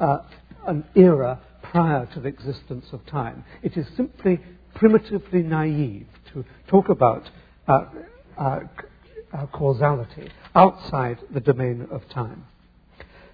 uh, 0.00 0.24
an 0.66 0.84
era 0.94 1.40
prior 1.62 2.06
to 2.14 2.20
the 2.20 2.28
existence 2.28 2.86
of 2.92 3.04
time. 3.06 3.44
It 3.62 3.76
is 3.76 3.86
simply 3.96 4.40
primitively 4.74 5.42
naive 5.42 6.06
to 6.32 6.44
talk 6.66 6.88
about 6.88 7.30
uh, 7.68 7.86
uh, 8.36 8.60
uh, 9.32 9.46
causality 9.46 10.30
outside 10.54 11.18
the 11.30 11.40
domain 11.40 11.88
of 11.90 12.08
time. 12.08 12.46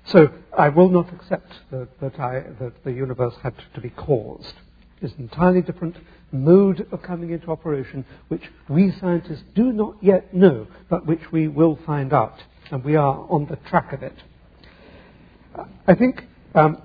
So 0.05 0.31
I 0.57 0.71
will 0.71 0.89
not 0.89 1.13
accept 1.13 1.53
that, 1.71 2.01
that, 2.01 2.19
I, 2.19 2.45
that 2.59 2.85
the 2.85 2.93
universe 2.93 3.35
had 3.43 3.55
to 3.75 3.81
be 3.81 3.91
caused. 3.91 4.55
It's 5.03 5.15
an 5.15 5.23
entirely 5.23 5.63
different 5.63 5.97
mode 6.33 6.87
of 6.93 7.03
coming 7.03 7.31
into 7.31 7.51
operation, 7.51 8.05
which 8.29 8.51
we 8.69 8.93
scientists 8.93 9.45
do 9.55 9.73
not 9.73 9.97
yet 10.01 10.33
know, 10.33 10.67
but 10.89 11.07
which 11.07 11.33
we 11.33 11.49
will 11.49 11.79
find 11.87 12.13
out, 12.13 12.43
and 12.71 12.85
we 12.85 12.97
are 12.97 13.27
on 13.29 13.47
the 13.47 13.57
track 13.57 13.93
of 13.93 14.03
it. 14.03 14.17
I 15.87 15.95
think 15.95 16.25
um, 16.55 16.81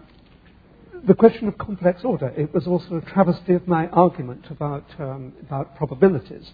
the 1.07 1.13
question 1.13 1.47
of 1.47 1.57
complex 1.57 2.03
order, 2.03 2.27
it 2.29 2.53
was 2.53 2.67
also 2.67 2.97
a 2.97 3.01
travesty 3.01 3.53
of 3.53 3.67
my 3.67 3.87
argument 3.87 4.45
about, 4.49 4.85
um, 4.99 5.33
about 5.41 5.75
probabilities. 5.75 6.51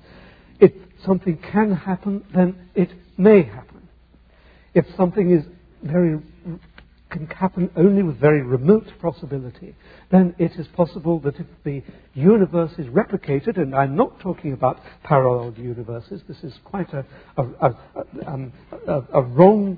If 0.60 0.72
something 1.06 1.38
can 1.52 1.72
happen, 1.72 2.24
then 2.34 2.70
it 2.76 2.90
may 3.18 3.44
happen. 3.44 3.88
If 4.74 4.86
something 4.96 5.32
is 5.32 5.44
very 5.84 6.20
can 7.12 7.28
happen 7.28 7.70
only 7.76 8.02
with 8.02 8.20
very 8.20 8.42
remote 8.42 8.88
possibility, 9.02 9.76
then 10.12 10.34
it 10.40 10.54
is 10.58 10.68
possible 10.70 11.20
that 11.20 11.36
if 11.36 11.46
the 11.64 11.84
universe 12.14 12.72
is 12.78 12.88
replicated, 12.88 13.58
and 13.58 13.76
I'm 13.76 13.96
not 13.96 14.20
talking 14.22 14.54
about 14.54 14.80
parallel 15.04 15.54
universes, 15.58 16.22
this 16.28 16.42
is 16.44 16.54
quite 16.64 16.92
a, 16.94 17.06
a, 17.38 17.44
a, 17.44 17.76
um, 18.26 18.54
a 19.14 19.22
wrong 19.22 19.78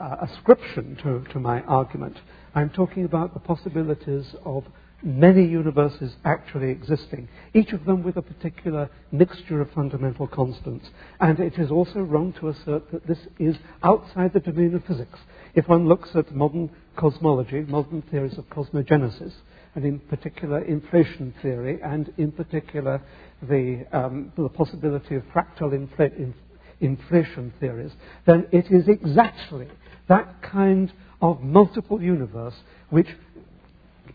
uh, 0.00 0.16
ascription 0.22 0.96
to, 1.02 1.32
to 1.32 1.38
my 1.38 1.62
argument. 1.62 2.16
I'm 2.54 2.70
talking 2.70 3.04
about 3.04 3.34
the 3.34 3.40
possibilities 3.40 4.34
of 4.44 4.64
many 5.02 5.44
universes 5.44 6.14
actually 6.24 6.70
existing, 6.70 7.28
each 7.52 7.72
of 7.72 7.84
them 7.84 8.02
with 8.02 8.16
a 8.16 8.22
particular 8.22 8.88
mixture 9.12 9.60
of 9.60 9.70
fundamental 9.72 10.26
constants. 10.26 10.86
And 11.20 11.40
it 11.40 11.58
is 11.58 11.70
also 11.70 12.00
wrong 12.00 12.32
to 12.40 12.48
assert 12.48 12.90
that 12.92 13.06
this 13.06 13.18
is 13.38 13.56
outside 13.82 14.32
the 14.32 14.40
domain 14.40 14.74
of 14.74 14.84
physics. 14.84 15.18
If 15.54 15.68
one 15.68 15.88
looks 15.88 16.10
at 16.14 16.34
modern 16.34 16.70
cosmology, 16.96 17.60
modern 17.62 18.02
theories 18.02 18.38
of 18.38 18.48
cosmogenesis, 18.48 19.32
and 19.74 19.84
in 19.84 19.98
particular 19.98 20.60
inflation 20.60 21.34
theory, 21.42 21.80
and 21.82 22.12
in 22.16 22.30
particular 22.32 23.02
the, 23.42 23.84
um, 23.92 24.32
the 24.36 24.48
possibility 24.48 25.16
of 25.16 25.24
fractal 25.34 25.72
infl- 25.72 26.16
in, 26.16 26.34
inflation 26.80 27.52
theories, 27.60 27.92
then 28.26 28.46
it 28.52 28.70
is 28.70 28.88
exactly 28.88 29.66
that 30.08 30.42
kind 30.42 30.92
of 31.24 31.42
multiple 31.42 32.02
universe 32.02 32.54
which 32.90 33.08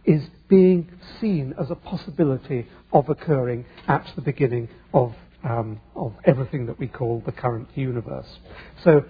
is 0.05 0.21
being 0.47 0.87
seen 1.19 1.55
as 1.59 1.71
a 1.71 1.75
possibility 1.75 2.67
of 2.93 3.09
occurring 3.09 3.65
at 3.87 4.05
the 4.15 4.21
beginning 4.21 4.69
of, 4.93 5.15
um, 5.43 5.79
of 5.95 6.13
everything 6.25 6.67
that 6.67 6.77
we 6.77 6.87
call 6.87 7.23
the 7.25 7.31
current 7.31 7.67
universe. 7.73 8.37
So 8.83 9.05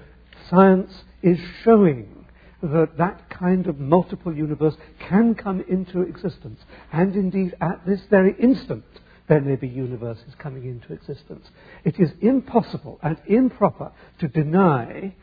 science 0.49 0.93
is 1.21 1.38
showing 1.65 2.26
that 2.61 2.97
that 2.97 3.30
kind 3.30 3.67
of 3.67 3.80
multiple 3.80 4.34
universe 4.34 4.77
can 4.99 5.35
come 5.35 5.59
into 5.67 6.01
existence. 6.01 6.61
And 6.93 7.15
indeed, 7.15 7.53
at 7.59 7.85
this 7.85 8.01
very 8.09 8.34
instant, 8.39 8.85
there 9.27 9.41
may 9.41 9.57
be 9.57 9.67
universes 9.67 10.35
coming 10.38 10.63
into 10.63 10.93
existence. 10.93 11.49
It 11.84 11.99
is 11.99 12.11
impossible 12.21 12.97
and 13.03 13.17
improper 13.27 13.91
to 14.19 14.30
deny 14.30 15.15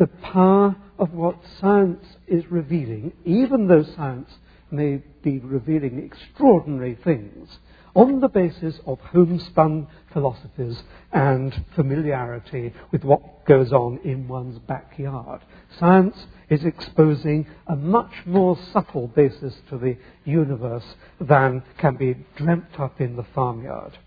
the 0.00 0.06
power 0.06 0.74
of 0.98 1.12
what 1.12 1.36
science 1.60 2.06
is 2.26 2.50
revealing, 2.50 3.12
even 3.26 3.68
though 3.68 3.84
science 3.84 4.30
may 4.70 5.02
be 5.22 5.38
revealing 5.40 6.02
extraordinary 6.02 6.98
things, 7.04 7.58
on 7.94 8.20
the 8.20 8.28
basis 8.28 8.80
of 8.86 8.98
homespun 9.00 9.86
philosophies 10.10 10.82
and 11.12 11.66
familiarity 11.76 12.72
with 12.90 13.04
what 13.04 13.44
goes 13.44 13.72
on 13.72 14.00
in 14.02 14.26
one's 14.26 14.58
backyard. 14.60 15.42
Science 15.78 16.16
is 16.48 16.64
exposing 16.64 17.46
a 17.66 17.76
much 17.76 18.24
more 18.24 18.56
subtle 18.72 19.08
basis 19.08 19.54
to 19.68 19.76
the 19.76 19.98
universe 20.24 20.94
than 21.20 21.62
can 21.76 21.96
be 21.96 22.16
dreamt 22.36 22.78
up 22.78 23.02
in 23.02 23.16
the 23.16 23.26
farmyard. 23.34 23.98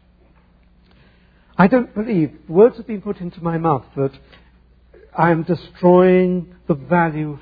I 1.56 1.68
don't 1.68 1.94
believe, 1.94 2.32
words 2.48 2.78
have 2.78 2.88
been 2.88 3.02
put 3.02 3.20
into 3.20 3.44
my 3.44 3.60
mouth 3.60 3.86
that 3.96 4.14
I 5.16 5.32
am 5.32 5.44
destroying 5.44 6.56
the 6.68 6.74
value 6.74 7.38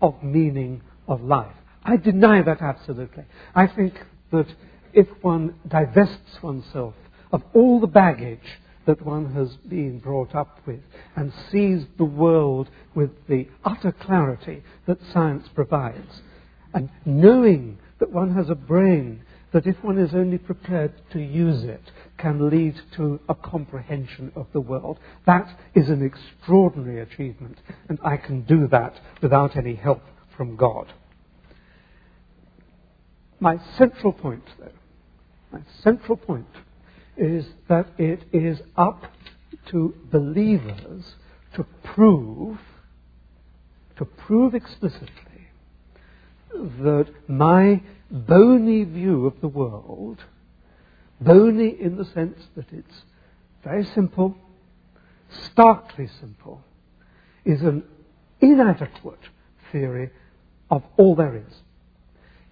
of 0.00 0.22
meaning 0.22 0.82
of 1.08 1.22
life. 1.22 1.54
I 1.84 1.96
deny 1.96 2.42
that 2.42 2.60
absolutely. 2.60 3.24
I 3.54 3.66
think 3.66 3.94
that 4.30 4.46
if 4.92 5.06
one 5.22 5.54
divests 5.66 6.42
oneself 6.42 6.94
of 7.32 7.42
all 7.54 7.80
the 7.80 7.86
baggage 7.86 8.58
that 8.86 9.04
one 9.04 9.32
has 9.32 9.56
been 9.68 9.98
brought 10.00 10.34
up 10.34 10.58
with 10.66 10.80
and 11.16 11.32
sees 11.50 11.86
the 11.96 12.04
world 12.04 12.68
with 12.94 13.10
the 13.28 13.48
utter 13.64 13.92
clarity 13.92 14.62
that 14.86 14.98
science 15.12 15.48
provides, 15.54 16.20
and 16.74 16.90
knowing 17.04 17.78
that 18.00 18.10
one 18.10 18.34
has 18.34 18.50
a 18.50 18.54
brain 18.54 19.22
that 19.52 19.66
if 19.66 19.82
one 19.84 19.98
is 19.98 20.14
only 20.14 20.38
prepared 20.38 20.92
to 21.12 21.20
use 21.20 21.64
it 21.64 21.90
can 22.22 22.48
lead 22.48 22.80
to 22.96 23.18
a 23.28 23.34
comprehension 23.34 24.30
of 24.36 24.46
the 24.52 24.60
world. 24.60 24.98
That 25.26 25.48
is 25.74 25.88
an 25.88 26.02
extraordinary 26.04 27.00
achievement, 27.00 27.58
and 27.88 27.98
I 28.04 28.16
can 28.16 28.42
do 28.42 28.68
that 28.68 28.94
without 29.20 29.56
any 29.56 29.74
help 29.74 30.02
from 30.36 30.54
God. 30.54 30.92
My 33.40 33.56
central 33.76 34.12
point, 34.12 34.44
though, 34.56 34.70
my 35.52 35.62
central 35.82 36.16
point 36.16 36.46
is 37.16 37.44
that 37.68 37.88
it 37.98 38.22
is 38.32 38.60
up 38.76 39.02
to 39.70 39.92
believers 40.12 41.16
to 41.56 41.66
prove, 41.82 42.58
to 43.98 44.04
prove 44.04 44.54
explicitly 44.54 45.10
that 46.52 47.08
my 47.26 47.82
bony 48.10 48.84
view 48.84 49.26
of 49.26 49.40
the 49.40 49.48
world, 49.48 50.18
bony 51.24 51.76
in 51.80 51.96
the 51.96 52.04
sense 52.04 52.38
that 52.56 52.66
it's 52.72 53.02
very 53.64 53.84
simple, 53.84 54.36
starkly 55.52 56.08
simple, 56.20 56.62
is 57.44 57.62
an 57.62 57.84
inadequate 58.40 59.20
theory 59.70 60.10
of 60.70 60.82
all 60.96 61.14
there 61.14 61.36
is. 61.36 61.54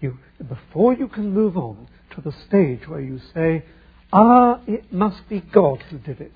You, 0.00 0.18
before 0.48 0.94
you 0.94 1.08
can 1.08 1.32
move 1.32 1.56
on 1.56 1.88
to 2.14 2.20
the 2.20 2.32
stage 2.32 2.88
where 2.88 3.00
you 3.00 3.20
say, 3.34 3.64
ah, 4.12 4.60
it 4.66 4.92
must 4.92 5.28
be 5.28 5.40
God 5.40 5.82
who 5.90 5.98
did 5.98 6.20
it. 6.20 6.32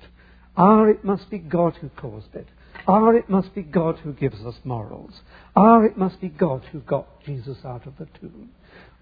Ah, 0.57 0.83
it 0.83 1.03
must 1.03 1.29
be 1.29 1.37
God 1.37 1.75
who 1.81 1.89
caused 1.89 2.33
it. 2.33 2.47
Ah, 2.87 3.09
it 3.09 3.29
must 3.29 3.53
be 3.55 3.63
God 3.63 3.97
who 3.99 4.13
gives 4.13 4.45
us 4.45 4.55
morals. 4.63 5.21
Ah, 5.55 5.81
it 5.81 5.97
must 5.97 6.21
be 6.21 6.29
God 6.29 6.63
who 6.71 6.79
got 6.81 7.07
Jesus 7.25 7.57
out 7.65 7.87
of 7.87 7.97
the 7.97 8.07
tomb. 8.19 8.51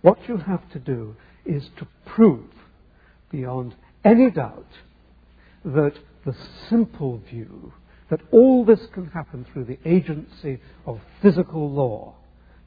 What 0.01 0.17
you 0.27 0.37
have 0.37 0.69
to 0.71 0.79
do 0.79 1.15
is 1.45 1.69
to 1.77 1.87
prove 2.05 2.49
beyond 3.33 3.75
any 4.05 4.29
doubt 4.29 4.71
that 5.65 5.95
the 6.23 6.35
simple 6.69 7.17
view 7.29 7.73
that 8.09 8.21
all 8.31 8.63
this 8.63 8.85
can 8.93 9.07
happen 9.07 9.45
through 9.51 9.65
the 9.65 9.79
agency 9.85 10.59
of 10.85 11.01
physical 11.21 11.69
law, 11.69 12.13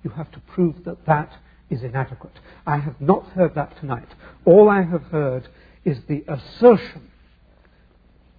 you 0.02 0.10
have 0.10 0.30
to 0.32 0.40
prove 0.40 0.84
that 0.84 1.06
that 1.06 1.32
is 1.70 1.82
inadequate. 1.82 2.38
I 2.66 2.78
have 2.78 3.00
not 3.00 3.26
heard 3.28 3.54
that 3.54 3.78
tonight. 3.78 4.08
All 4.44 4.68
I 4.68 4.82
have 4.82 5.04
heard 5.04 5.48
is 5.84 5.98
the 6.08 6.24
assertion 6.26 7.10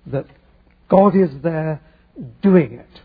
that 0.05 0.25
God 0.89 1.15
is 1.15 1.29
there 1.41 1.81
doing 2.41 2.73
it. 2.73 3.01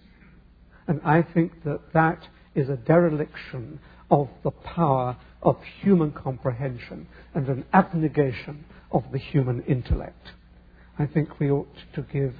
And 0.88 1.00
I 1.04 1.22
think 1.22 1.62
that 1.64 1.92
that 1.92 2.28
is 2.56 2.68
a 2.68 2.76
dereliction 2.76 3.78
of 4.10 4.28
the 4.42 4.50
power 4.50 5.16
of 5.42 5.56
human 5.80 6.10
comprehension 6.10 7.06
and 7.34 7.48
an 7.48 7.64
abnegation 7.72 8.64
of 8.92 9.04
the 9.12 9.18
human 9.18 9.62
intellect. 9.62 10.32
I 10.98 11.06
think 11.06 11.40
we 11.40 11.50
ought 11.50 11.74
to 11.94 12.02
give 12.02 12.34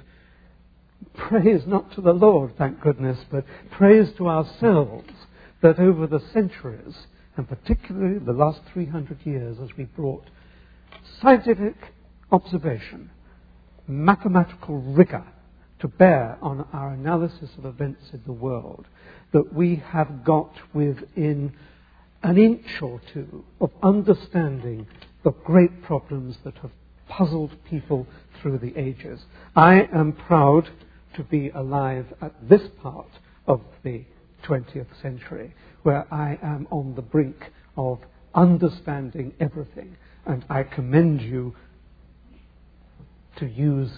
praise 1.15 1.63
not 1.67 1.91
to 1.93 2.01
the 2.01 2.13
Lord, 2.13 2.57
thank 2.57 2.79
goodness, 2.81 3.19
but 3.29 3.45
praise 3.71 4.11
to 4.17 4.27
ourselves 4.27 5.11
that 5.61 5.79
over 5.79 6.07
the 6.07 6.21
centuries, 6.31 6.95
and 7.35 7.47
particularly 7.47 8.19
the 8.19 8.33
last 8.33 8.61
300 8.73 9.25
years, 9.25 9.57
as 9.61 9.75
we 9.77 9.85
brought 9.85 10.23
scientific 11.21 11.75
observation, 12.31 13.09
mathematical 13.87 14.79
rigor 14.79 15.25
to 15.79 15.87
bear 15.87 16.37
on 16.41 16.65
our 16.73 16.93
analysis 16.93 17.49
of 17.57 17.65
events 17.65 18.11
in 18.13 18.21
the 18.25 18.31
world, 18.31 18.85
that 19.33 19.53
we 19.53 19.75
have 19.87 20.23
got 20.23 20.53
within 20.73 21.53
an 22.21 22.37
inch 22.37 22.81
or 22.81 23.01
two 23.13 23.43
of 23.59 23.71
understanding 23.81 24.87
the 25.23 25.31
great 25.31 25.81
problems 25.83 26.37
that 26.43 26.55
have 26.57 26.71
puzzled 27.07 27.51
people 27.69 28.07
through 28.41 28.57
the 28.57 28.77
ages. 28.77 29.21
I 29.55 29.87
am 29.93 30.13
proud 30.13 30.69
to 31.15 31.23
be 31.23 31.49
alive 31.49 32.07
at 32.21 32.33
this 32.47 32.63
part 32.81 33.09
of 33.47 33.61
the 33.83 34.03
20th 34.43 35.01
century, 35.01 35.53
where 35.83 36.05
I 36.13 36.37
am 36.41 36.67
on 36.71 36.95
the 36.95 37.01
brink 37.01 37.51
of 37.77 37.99
understanding 38.33 39.33
everything. 39.39 39.95
And 40.25 40.43
I 40.49 40.63
commend 40.63 41.21
you 41.21 41.55
to 43.37 43.45
use 43.45 43.91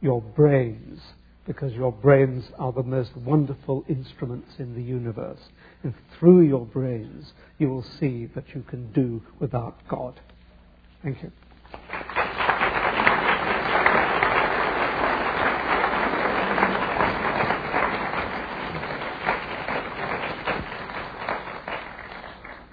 your 0.00 0.20
brains 0.20 1.00
because 1.46 1.72
your 1.72 1.92
brains 1.92 2.44
are 2.58 2.72
the 2.72 2.82
most 2.82 3.16
wonderful 3.16 3.84
instruments 3.88 4.52
in 4.58 4.74
the 4.74 4.82
universe. 4.82 5.40
And 5.82 5.94
through 6.18 6.42
your 6.42 6.66
brains, 6.66 7.32
you 7.58 7.68
will 7.68 7.84
see 7.98 8.26
that 8.34 8.54
you 8.54 8.62
can 8.62 8.92
do 8.92 9.22
without 9.38 9.76
God. 9.88 10.20
Thank 11.02 11.22
you. 11.22 11.32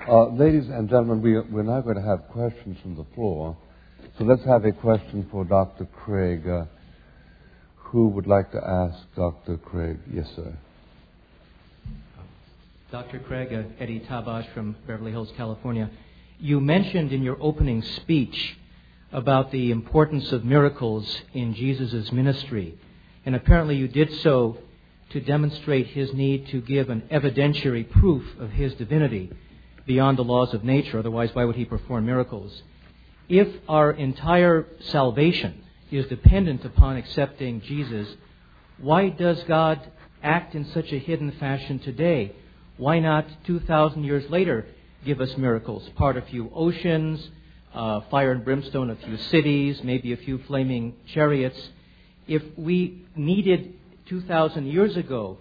Uh, 0.10 0.30
ladies 0.30 0.68
and 0.70 0.90
gentlemen, 0.90 1.22
we, 1.22 1.40
we're 1.52 1.64
now 1.64 1.82
going 1.82 1.96
to 1.96 2.02
have 2.02 2.28
questions 2.30 2.78
from 2.82 2.96
the 2.96 3.06
floor. 3.14 3.58
So 4.18 4.24
let's 4.24 4.44
have 4.46 4.66
a 4.66 4.72
question 4.72 5.28
for 5.30 5.44
Dr. 5.46 5.86
Craig. 5.86 6.48
Uh, 6.48 6.66
who 7.76 8.08
would 8.10 8.28
like 8.28 8.52
to 8.52 8.58
ask 8.58 8.98
Dr. 9.16 9.58
Craig? 9.58 10.00
Yes, 10.12 10.28
sir. 10.36 10.58
Dr. 12.92 13.20
Craig, 13.20 13.54
uh, 13.54 13.64
Eddie 13.82 14.02
Tabash 14.02 14.54
from 14.54 14.76
Beverly 14.86 15.12
Hills, 15.12 15.32
California. 15.36 15.90
You 16.40 16.60
mentioned 16.60 17.12
in 17.12 17.24
your 17.24 17.38
opening 17.42 17.82
speech 17.82 18.58
about 19.12 19.52
the 19.52 19.72
importance 19.72 20.32
of 20.32 20.46
miracles 20.46 21.22
in 21.34 21.56
Jesus' 21.56 22.12
ministry, 22.12 22.78
and 23.26 23.36
apparently 23.36 23.76
you 23.76 23.88
did 23.88 24.14
so 24.22 24.60
to 25.10 25.20
demonstrate 25.20 25.88
his 25.88 26.14
need 26.14 26.48
to 26.50 26.62
give 26.62 26.90
an 26.90 27.02
evidentiary 27.12 27.90
proof 27.90 28.24
of 28.40 28.52
his 28.52 28.76
divinity 28.76 29.32
beyond 29.88 30.20
the 30.20 30.24
laws 30.24 30.54
of 30.54 30.64
nature, 30.64 31.00
otherwise, 31.00 31.32
why 31.34 31.44
would 31.44 31.56
he 31.56 31.66
perform 31.66 32.06
miracles? 32.06 32.62
If 33.28 33.48
our 33.68 33.92
entire 33.92 34.68
salvation 34.92 35.64
is 35.90 36.06
dependent 36.08 36.64
upon 36.66 36.98
accepting 36.98 37.62
Jesus, 37.62 38.08
why 38.78 39.10
does 39.10 39.42
God 39.46 39.80
act 40.22 40.54
in 40.54 40.66
such 40.66 40.92
a 40.92 41.00
hidden 41.00 41.32
fashion 41.40 41.80
today? 41.80 42.36
Why 42.76 43.00
not 43.00 43.26
2,000 43.46 44.04
years 44.04 44.30
later 44.30 44.68
give 45.06 45.22
us 45.22 45.36
miracles? 45.38 45.88
Part 45.96 46.18
a 46.18 46.22
few 46.22 46.52
oceans, 46.54 47.30
uh, 47.74 48.02
fire 48.12 48.32
and 48.32 48.44
brimstone, 48.44 48.90
a 48.90 48.96
few 48.96 49.18
cities, 49.18 49.82
maybe 49.84 50.14
a 50.14 50.18
few 50.18 50.40
flaming 50.44 50.96
chariots. 51.14 51.60
If 52.28 52.44
we 52.58 53.06
needed 53.16 53.74
2,000 54.08 54.68
years 54.68 54.98
ago 54.98 55.38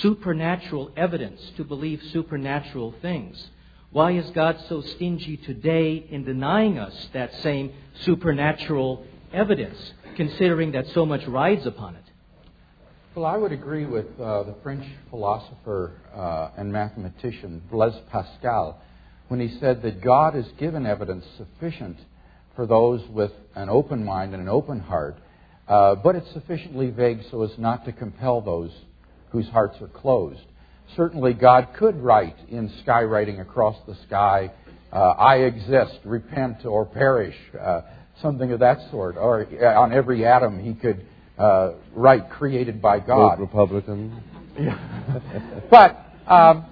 supernatural 0.00 0.92
evidence 0.96 1.40
to 1.56 1.64
believe 1.64 2.00
supernatural 2.12 2.94
things, 3.02 3.50
why 3.90 4.12
is 4.12 4.30
God 4.30 4.56
so 4.68 4.82
stingy 4.82 5.36
today 5.36 6.06
in 6.10 6.24
denying 6.24 6.78
us 6.78 7.08
that 7.12 7.34
same 7.42 7.72
supernatural 8.04 9.04
evidence, 9.32 9.92
considering 10.16 10.72
that 10.72 10.86
so 10.88 11.04
much 11.04 11.26
rides 11.26 11.66
upon 11.66 11.96
it. 11.96 12.04
Well, 13.14 13.24
I 13.24 13.36
would 13.36 13.52
agree 13.52 13.86
with 13.86 14.06
uh, 14.20 14.44
the 14.44 14.54
French 14.62 14.86
philosopher 15.10 15.94
uh, 16.14 16.50
and 16.56 16.72
mathematician 16.72 17.62
Blaise 17.70 18.00
Pascal 18.10 18.80
when 19.30 19.38
he 19.38 19.60
said 19.60 19.80
that 19.82 20.02
God 20.02 20.34
has 20.34 20.46
given 20.58 20.84
evidence 20.86 21.24
sufficient 21.38 21.96
for 22.56 22.66
those 22.66 23.00
with 23.10 23.30
an 23.54 23.68
open 23.68 24.04
mind 24.04 24.34
and 24.34 24.42
an 24.42 24.48
open 24.48 24.80
heart, 24.80 25.16
uh, 25.68 25.94
but 25.94 26.16
it's 26.16 26.32
sufficiently 26.32 26.90
vague 26.90 27.20
so 27.30 27.44
as 27.44 27.56
not 27.56 27.84
to 27.84 27.92
compel 27.92 28.40
those 28.40 28.72
whose 29.30 29.46
hearts 29.50 29.80
are 29.80 29.86
closed. 29.86 30.40
Certainly, 30.96 31.34
God 31.34 31.68
could 31.78 31.94
write 31.94 32.34
in 32.48 32.72
skywriting 32.84 33.40
across 33.40 33.76
the 33.86 33.94
sky, 34.08 34.50
uh, 34.92 34.96
I 34.96 35.36
exist, 35.36 36.00
repent 36.04 36.66
or 36.66 36.84
perish. 36.84 37.36
Uh, 37.56 37.82
something 38.20 38.50
of 38.50 38.58
that 38.58 38.78
sort. 38.90 39.16
Or 39.16 39.46
uh, 39.46 39.80
on 39.80 39.92
every 39.92 40.26
atom, 40.26 40.58
he 40.58 40.74
could 40.74 41.06
uh, 41.38 41.74
write 41.94 42.30
created 42.30 42.82
by 42.82 42.98
God. 42.98 43.38
Vote 43.38 43.42
Republican. 43.44 44.24
but 45.70 46.04
um, 46.26 46.66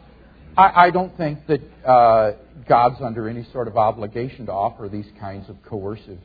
I, 0.59 0.87
I, 0.87 0.91
don't 0.91 1.17
think 1.17 1.47
that 1.47 1.61
uh, 1.87 2.33
God's 2.69 3.01
under 3.01 3.29
any 3.29 3.47
sort 3.53 3.69
of 3.69 3.77
obligation 3.77 4.47
to 4.47 4.53
offer 4.53 4.89
these 4.89 5.07
kinds 5.21 5.49
of 5.49 5.57
coercive 5.63 6.19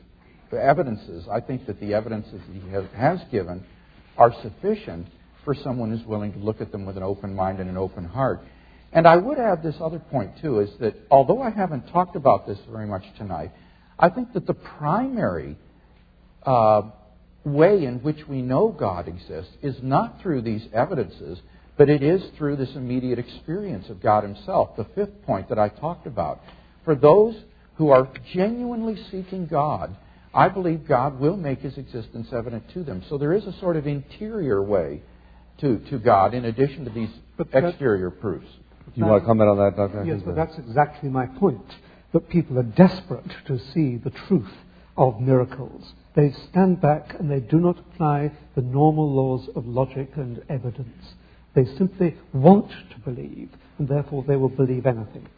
evidences. 0.52 1.26
I 1.30 1.40
think 1.40 1.66
that 1.66 1.80
the 1.80 1.94
evidences 1.94 2.40
that 2.46 2.54
he 2.54 2.96
has, 2.96 3.20
given 3.30 3.64
are 4.16 4.32
sufficient 4.42 5.06
for 5.44 5.54
someone 5.54 5.90
who's 5.90 6.04
willing 6.06 6.32
to 6.32 6.38
look 6.38 6.60
at 6.60 6.72
them 6.72 6.84
with 6.84 6.96
an 6.96 7.02
open 7.02 7.34
mind 7.34 7.60
and 7.60 7.70
an 7.70 7.76
open 7.76 8.04
heart. 8.04 8.40
And 8.92 9.06
I 9.06 9.16
would 9.16 9.38
add 9.38 9.62
this 9.62 9.76
other 9.80 9.98
point, 9.98 10.32
too, 10.40 10.60
is 10.60 10.70
that 10.80 10.94
although 11.10 11.40
I 11.40 11.50
haven't 11.50 11.88
talked 11.88 12.16
about 12.16 12.46
this 12.46 12.58
very 12.70 12.86
much 12.86 13.04
tonight, 13.16 13.52
I 13.98 14.08
think 14.08 14.32
that 14.34 14.46
the 14.46 14.54
primary 14.54 15.56
uh, 16.44 16.82
way 17.44 17.84
in 17.84 18.00
which 18.02 18.26
we 18.28 18.42
know 18.42 18.68
God 18.68 19.06
exists 19.06 19.52
is 19.62 19.76
not 19.82 20.20
through 20.22 20.42
these 20.42 20.66
evidences, 20.72 21.40
but 21.76 21.88
it 21.88 22.02
is 22.02 22.22
through 22.36 22.56
this 22.56 22.74
immediate 22.74 23.18
experience 23.18 23.88
of 23.88 24.00
God 24.00 24.24
Himself. 24.24 24.76
The 24.76 24.86
fifth 24.94 25.22
point 25.22 25.48
that 25.48 25.58
I 25.58 25.68
talked 25.68 26.06
about. 26.06 26.40
For 26.84 26.94
those 26.94 27.34
who 27.76 27.90
are 27.90 28.08
genuinely 28.32 29.02
seeking 29.10 29.46
God, 29.46 29.96
I 30.32 30.48
believe 30.48 30.86
God 30.86 31.18
will 31.18 31.36
make 31.36 31.60
His 31.60 31.76
existence 31.78 32.28
evident 32.32 32.68
to 32.74 32.84
them. 32.84 33.02
So 33.08 33.18
there 33.18 33.32
is 33.32 33.44
a 33.44 33.58
sort 33.58 33.76
of 33.76 33.86
interior 33.86 34.62
way 34.62 35.02
to, 35.58 35.78
to 35.90 35.98
God 35.98 36.34
in 36.34 36.44
addition 36.44 36.84
to 36.84 36.90
these 36.90 37.10
exterior 37.52 38.10
proofs. 38.10 38.46
Do 38.94 39.00
you 39.00 39.06
want 39.06 39.22
to 39.22 39.26
comment 39.26 39.50
on 39.50 39.56
that, 39.58 39.76
Dr. 39.76 40.04
Yes, 40.04 40.20
but 40.24 40.36
that's 40.36 40.56
exactly 40.58 41.08
my 41.08 41.26
point. 41.26 41.64
That 42.12 42.28
people 42.28 42.58
are 42.58 42.64
desperate 42.64 43.30
to 43.46 43.58
see 43.72 43.96
the 43.96 44.10
truth 44.28 44.52
of 44.96 45.20
miracles. 45.20 45.92
They 46.14 46.32
stand 46.50 46.80
back 46.80 47.16
and 47.18 47.28
they 47.30 47.40
do 47.40 47.58
not 47.58 47.78
apply 47.78 48.32
the 48.54 48.62
normal 48.62 49.10
laws 49.10 49.48
of 49.56 49.66
logic 49.66 50.10
and 50.16 50.42
evidence. 50.48 51.14
They 51.54 51.64
simply 51.78 52.16
want 52.32 52.70
to 52.70 52.98
believe, 53.04 53.50
and 53.78 53.88
therefore 53.88 54.24
they 54.26 54.36
will 54.36 54.48
believe 54.48 54.86
anything. 54.86 55.28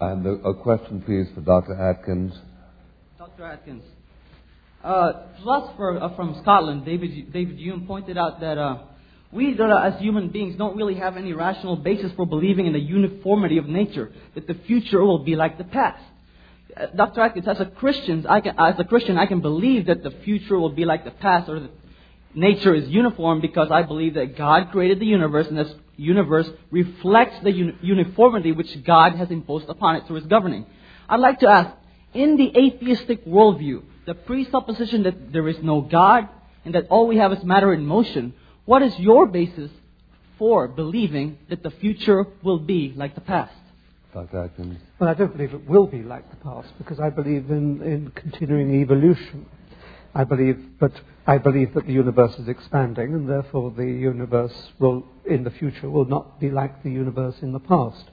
And 0.00 0.26
a, 0.26 0.54
question, 0.54 1.02
please, 1.02 1.26
for 1.34 1.40
Dr. 1.40 1.74
Atkins. 1.74 2.34
Dr. 3.18 3.44
Atkins. 3.44 3.82
Uh, 4.82 5.12
philosopher 5.40 5.98
uh, 6.00 6.14
from 6.14 6.38
Scotland, 6.42 6.84
David, 6.84 7.32
David 7.32 7.58
Hume, 7.58 7.84
pointed 7.86 8.16
out 8.16 8.40
that 8.40 8.58
uh, 8.58 8.78
we, 9.32 9.58
as 9.60 10.00
human 10.00 10.28
beings, 10.28 10.56
don't 10.56 10.76
really 10.76 10.94
have 10.94 11.16
any 11.16 11.32
rational 11.32 11.76
basis 11.76 12.12
for 12.16 12.26
believing 12.26 12.66
in 12.66 12.72
the 12.72 12.80
uniformity 12.80 13.58
of 13.58 13.66
nature, 13.66 14.12
that 14.34 14.46
the 14.46 14.54
future 14.66 15.04
will 15.04 15.24
be 15.24 15.34
like 15.34 15.58
the 15.58 15.64
past. 15.64 16.02
Uh, 16.76 16.86
Dr. 16.94 17.20
Atkins, 17.20 17.48
as 17.48 17.60
a 17.60 17.66
Christian, 17.66 18.24
I 18.26 18.40
can, 18.40 18.54
as 18.58 18.76
a 18.78 18.84
Christian, 18.84 19.18
I 19.18 19.26
can 19.26 19.40
believe 19.40 19.86
that 19.86 20.04
the 20.04 20.12
future 20.24 20.58
will 20.58 20.72
be 20.72 20.84
like 20.84 21.04
the 21.04 21.10
past, 21.10 21.48
or 21.48 21.60
that 21.60 21.70
nature 22.34 22.74
is 22.74 22.88
uniform, 22.88 23.40
because 23.40 23.70
I 23.70 23.82
believe 23.82 24.14
that 24.14 24.36
God 24.36 24.70
created 24.70 25.00
the 25.00 25.06
universe, 25.06 25.46
and 25.46 25.58
this 25.58 25.72
universe 25.96 26.48
reflects 26.70 27.36
the 27.42 27.50
uniformity 27.82 28.52
which 28.52 28.84
God 28.84 29.14
has 29.14 29.30
imposed 29.30 29.68
upon 29.68 29.96
it 29.96 30.06
through 30.06 30.16
His 30.16 30.26
governing. 30.26 30.66
I'd 31.08 31.20
like 31.20 31.40
to 31.40 31.48
ask, 31.48 31.70
in 32.14 32.36
the 32.36 32.52
atheistic 32.56 33.24
worldview, 33.26 33.82
the 34.06 34.14
presupposition 34.14 35.02
that 35.02 35.32
there 35.32 35.48
is 35.48 35.56
no 35.62 35.80
God 35.82 36.28
and 36.64 36.74
that 36.74 36.86
all 36.88 37.06
we 37.06 37.16
have 37.16 37.32
is 37.32 37.42
matter 37.44 37.72
in 37.72 37.84
motion, 37.84 38.34
what 38.64 38.82
is 38.82 38.98
your 38.98 39.26
basis 39.26 39.70
for 40.38 40.68
believing 40.68 41.38
that 41.50 41.62
the 41.62 41.70
future 41.70 42.26
will 42.42 42.58
be 42.58 42.92
like 42.96 43.14
the 43.14 43.20
past? 43.20 43.54
Dr. 44.12 44.44
Atkins. 44.44 44.78
Well, 44.98 45.10
I 45.10 45.14
don't 45.14 45.36
believe 45.36 45.52
it 45.52 45.68
will 45.68 45.86
be 45.86 46.02
like 46.02 46.28
the 46.30 46.36
past 46.36 46.68
because 46.78 46.98
I 47.00 47.10
believe 47.10 47.50
in, 47.50 47.82
in 47.82 48.12
continuing 48.14 48.80
evolution. 48.82 49.46
I 50.14 50.24
believe, 50.24 50.78
but 50.78 50.92
I 51.26 51.38
believe 51.38 51.74
that 51.74 51.86
the 51.86 51.92
universe 51.92 52.38
is 52.38 52.48
expanding, 52.48 53.14
and 53.14 53.28
therefore 53.28 53.70
the 53.70 53.84
universe 53.84 54.72
will, 54.78 55.04
in 55.26 55.44
the 55.44 55.50
future, 55.50 55.88
will 55.90 56.06
not 56.06 56.40
be 56.40 56.50
like 56.50 56.82
the 56.82 56.90
universe 56.90 57.36
in 57.42 57.52
the 57.52 57.60
past. 57.60 58.10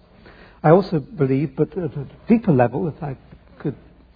I 0.64 0.72
also 0.72 1.00
believe, 1.00 1.56
but 1.56 1.78
at 1.78 1.96
a 1.96 2.08
deeper 2.28 2.52
level, 2.52 2.88
if 2.88 3.02
I 3.02 3.18
could 3.60 3.76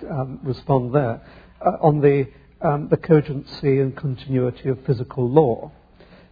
um, 0.09 0.39
respond 0.43 0.93
there, 0.93 1.21
uh, 1.61 1.77
on 1.81 2.01
the, 2.01 2.27
um, 2.61 2.89
the 2.89 2.97
cogency 2.97 3.79
and 3.79 3.95
continuity 3.95 4.69
of 4.69 4.85
physical 4.85 5.29
law 5.29 5.71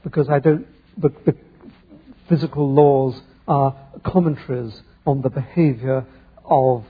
because 0.04 0.30
I 0.30 0.40
don't, 0.40 0.66
but 0.98 1.26
the 1.26 1.36
physical 2.30 2.72
laws 2.74 3.22
are 3.48 3.76
commentaries 4.04 4.82
on 5.06 5.22
the 5.22 5.30
behavior 5.30 6.06
of 6.46 6.86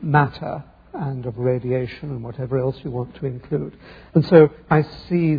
matter 0.00 0.64
and 0.98 1.26
of 1.26 1.38
radiation 1.38 2.10
and 2.10 2.22
whatever 2.22 2.58
else 2.58 2.76
you 2.82 2.90
want 2.90 3.14
to 3.16 3.26
include. 3.26 3.76
And 4.14 4.24
so 4.26 4.50
I 4.70 4.82
see, 5.08 5.36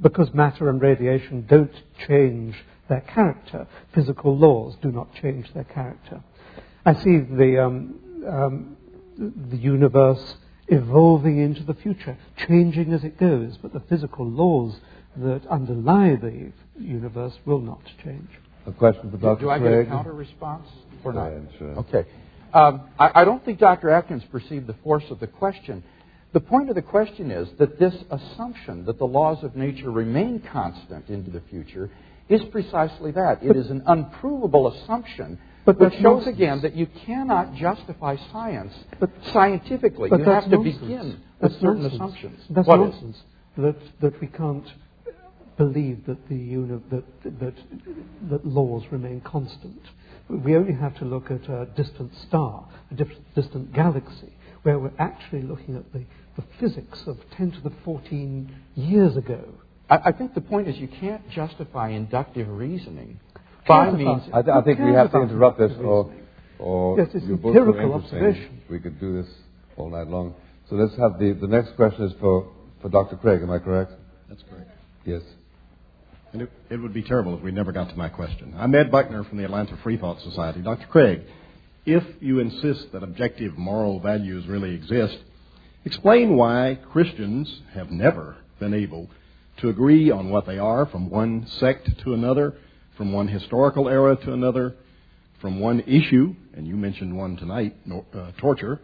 because 0.00 0.32
matter 0.32 0.68
and 0.68 0.80
radiation 0.80 1.46
don't 1.46 1.74
change 2.06 2.56
their 2.88 3.00
character, 3.00 3.66
physical 3.94 4.36
laws 4.36 4.76
do 4.80 4.90
not 4.92 5.14
change 5.14 5.52
their 5.54 5.64
character. 5.64 6.22
I 6.84 6.94
see 6.94 7.18
the, 7.18 7.62
um, 7.64 8.00
um, 8.28 8.76
the 9.18 9.56
universe 9.56 10.36
evolving 10.68 11.38
into 11.38 11.62
the 11.62 11.74
future, 11.74 12.16
changing 12.48 12.92
as 12.92 13.04
it 13.04 13.18
goes, 13.18 13.56
but 13.60 13.72
the 13.72 13.80
physical 13.80 14.28
laws 14.28 14.80
that 15.16 15.46
underlie 15.48 16.16
the 16.16 16.52
universe 16.78 17.34
will 17.44 17.60
not 17.60 17.80
change. 18.04 18.28
A 18.66 18.72
question 18.72 19.10
for 19.10 19.16
Dr. 19.16 19.40
Do, 19.40 19.46
do 19.46 19.50
I 19.50 19.58
get 19.58 19.72
a 19.72 19.84
counter 19.84 20.12
response 20.12 20.68
or 21.04 21.12
not? 21.12 21.32
sure. 21.58 21.70
Okay. 21.78 22.04
Um, 22.56 22.88
I, 22.98 23.20
I, 23.20 23.24
don't 23.26 23.44
think 23.44 23.58
Dr. 23.58 23.90
Atkins 23.90 24.22
perceived 24.32 24.66
the 24.66 24.76
force 24.82 25.04
of 25.10 25.20
the 25.20 25.26
question. 25.26 25.84
The 26.32 26.40
point 26.40 26.70
of 26.70 26.74
the 26.74 26.80
question 26.82 27.30
is 27.30 27.48
that 27.58 27.78
this 27.78 27.94
assumption 28.10 28.86
that 28.86 28.98
the 28.98 29.04
laws 29.04 29.44
of 29.44 29.56
nature 29.56 29.90
remain 29.90 30.42
constant 30.52 31.10
into 31.10 31.30
the 31.30 31.42
future 31.50 31.90
is 32.30 32.42
precisely 32.50 33.10
that. 33.12 33.40
It 33.42 33.56
is 33.56 33.68
an 33.68 33.82
unprovable 33.86 34.68
assumption 34.68 35.38
but 35.66 35.78
which 35.80 35.94
shows 36.00 36.26
again 36.26 36.62
that 36.62 36.74
you 36.74 36.86
cannot 37.04 37.54
justify 37.56 38.16
science 38.32 38.72
but, 39.00 39.10
scientifically. 39.32 40.08
But 40.08 40.20
you 40.20 40.24
have 40.24 40.44
to 40.44 40.50
nonsense. 40.50 40.78
begin 40.78 41.20
with 41.40 41.52
certain 41.60 41.82
nonsense. 41.82 41.94
assumptions. 41.94 42.40
That's 42.50 42.68
what 42.68 42.76
nonsense. 42.78 43.16
That, 43.58 43.76
that 44.00 44.20
we 44.20 44.28
can't 44.28 44.66
believe 45.58 46.06
that, 46.06 46.28
the 46.28 46.36
uni- 46.36 46.80
that, 46.90 47.04
that, 47.40 47.54
that 48.30 48.46
laws 48.46 48.84
remain 48.90 49.20
constant. 49.22 49.80
We 50.28 50.56
only 50.56 50.72
have 50.74 50.96
to 50.98 51.04
look 51.04 51.30
at 51.30 51.48
a 51.48 51.66
distant 51.76 52.12
star, 52.26 52.66
a 52.90 53.04
distant 53.34 53.72
galaxy, 53.72 54.32
where 54.62 54.78
we're 54.78 54.92
actually 54.98 55.42
looking 55.42 55.76
at 55.76 55.92
the, 55.92 56.04
the 56.36 56.42
physics 56.58 57.02
of 57.06 57.18
10 57.36 57.52
to 57.52 57.60
the 57.60 57.72
14 57.84 58.54
years 58.74 59.16
ago. 59.16 59.44
I, 59.88 59.98
I 60.06 60.12
think 60.12 60.34
the 60.34 60.40
point 60.40 60.66
is 60.66 60.76
you 60.78 60.88
can't 60.88 61.28
justify 61.30 61.90
inductive 61.90 62.48
reasoning 62.48 63.20
by 63.68 63.90
means. 63.92 64.22
I, 64.32 64.42
th- 64.42 64.54
I 64.54 64.62
think 64.62 64.80
we 64.80 64.92
have 64.92 65.12
to 65.12 65.22
interrupt 65.22 65.58
this, 65.58 65.72
or, 65.78 66.12
or 66.58 66.98
yes, 66.98 67.08
it's 67.14 67.24
empirical 67.24 67.94
observation. 67.94 68.62
We 68.68 68.80
could 68.80 68.98
do 68.98 69.22
this 69.22 69.32
all 69.76 69.90
night 69.90 70.08
long. 70.08 70.34
So 70.68 70.74
let's 70.74 70.96
have 70.96 71.20
the, 71.20 71.32
the 71.40 71.46
next 71.46 71.76
question 71.76 72.04
is 72.04 72.12
for, 72.18 72.52
for 72.82 72.88
Dr. 72.88 73.16
Craig, 73.16 73.42
am 73.42 73.50
I 73.52 73.60
correct? 73.60 73.92
That's 74.28 74.42
correct. 74.50 74.70
Yes. 75.04 75.22
And 76.36 76.42
it, 76.42 76.50
it 76.68 76.76
would 76.76 76.92
be 76.92 77.02
terrible 77.02 77.34
if 77.34 77.42
we 77.42 77.50
never 77.50 77.72
got 77.72 77.88
to 77.88 77.96
my 77.96 78.10
question. 78.10 78.52
I'm 78.58 78.74
Ed 78.74 78.90
Buckner 78.90 79.24
from 79.24 79.38
the 79.38 79.44
Atlanta 79.44 79.74
Free 79.82 79.96
Thought 79.96 80.20
Society. 80.20 80.60
Dr. 80.60 80.86
Craig, 80.86 81.22
if 81.86 82.04
you 82.20 82.40
insist 82.40 82.92
that 82.92 83.02
objective 83.02 83.56
moral 83.56 84.00
values 84.00 84.46
really 84.46 84.74
exist, 84.74 85.16
explain 85.86 86.36
why 86.36 86.78
Christians 86.92 87.62
have 87.72 87.90
never 87.90 88.36
been 88.60 88.74
able 88.74 89.08
to 89.60 89.70
agree 89.70 90.10
on 90.10 90.28
what 90.28 90.44
they 90.44 90.58
are 90.58 90.84
from 90.84 91.08
one 91.08 91.46
sect 91.58 91.88
to 92.04 92.12
another, 92.12 92.52
from 92.98 93.14
one 93.14 93.28
historical 93.28 93.88
era 93.88 94.14
to 94.16 94.34
another, 94.34 94.74
from 95.40 95.58
one 95.58 95.80
issue, 95.86 96.34
and 96.52 96.66
you 96.66 96.76
mentioned 96.76 97.16
one 97.16 97.38
tonight, 97.38 97.74
uh, 97.90 98.32
torture, 98.36 98.78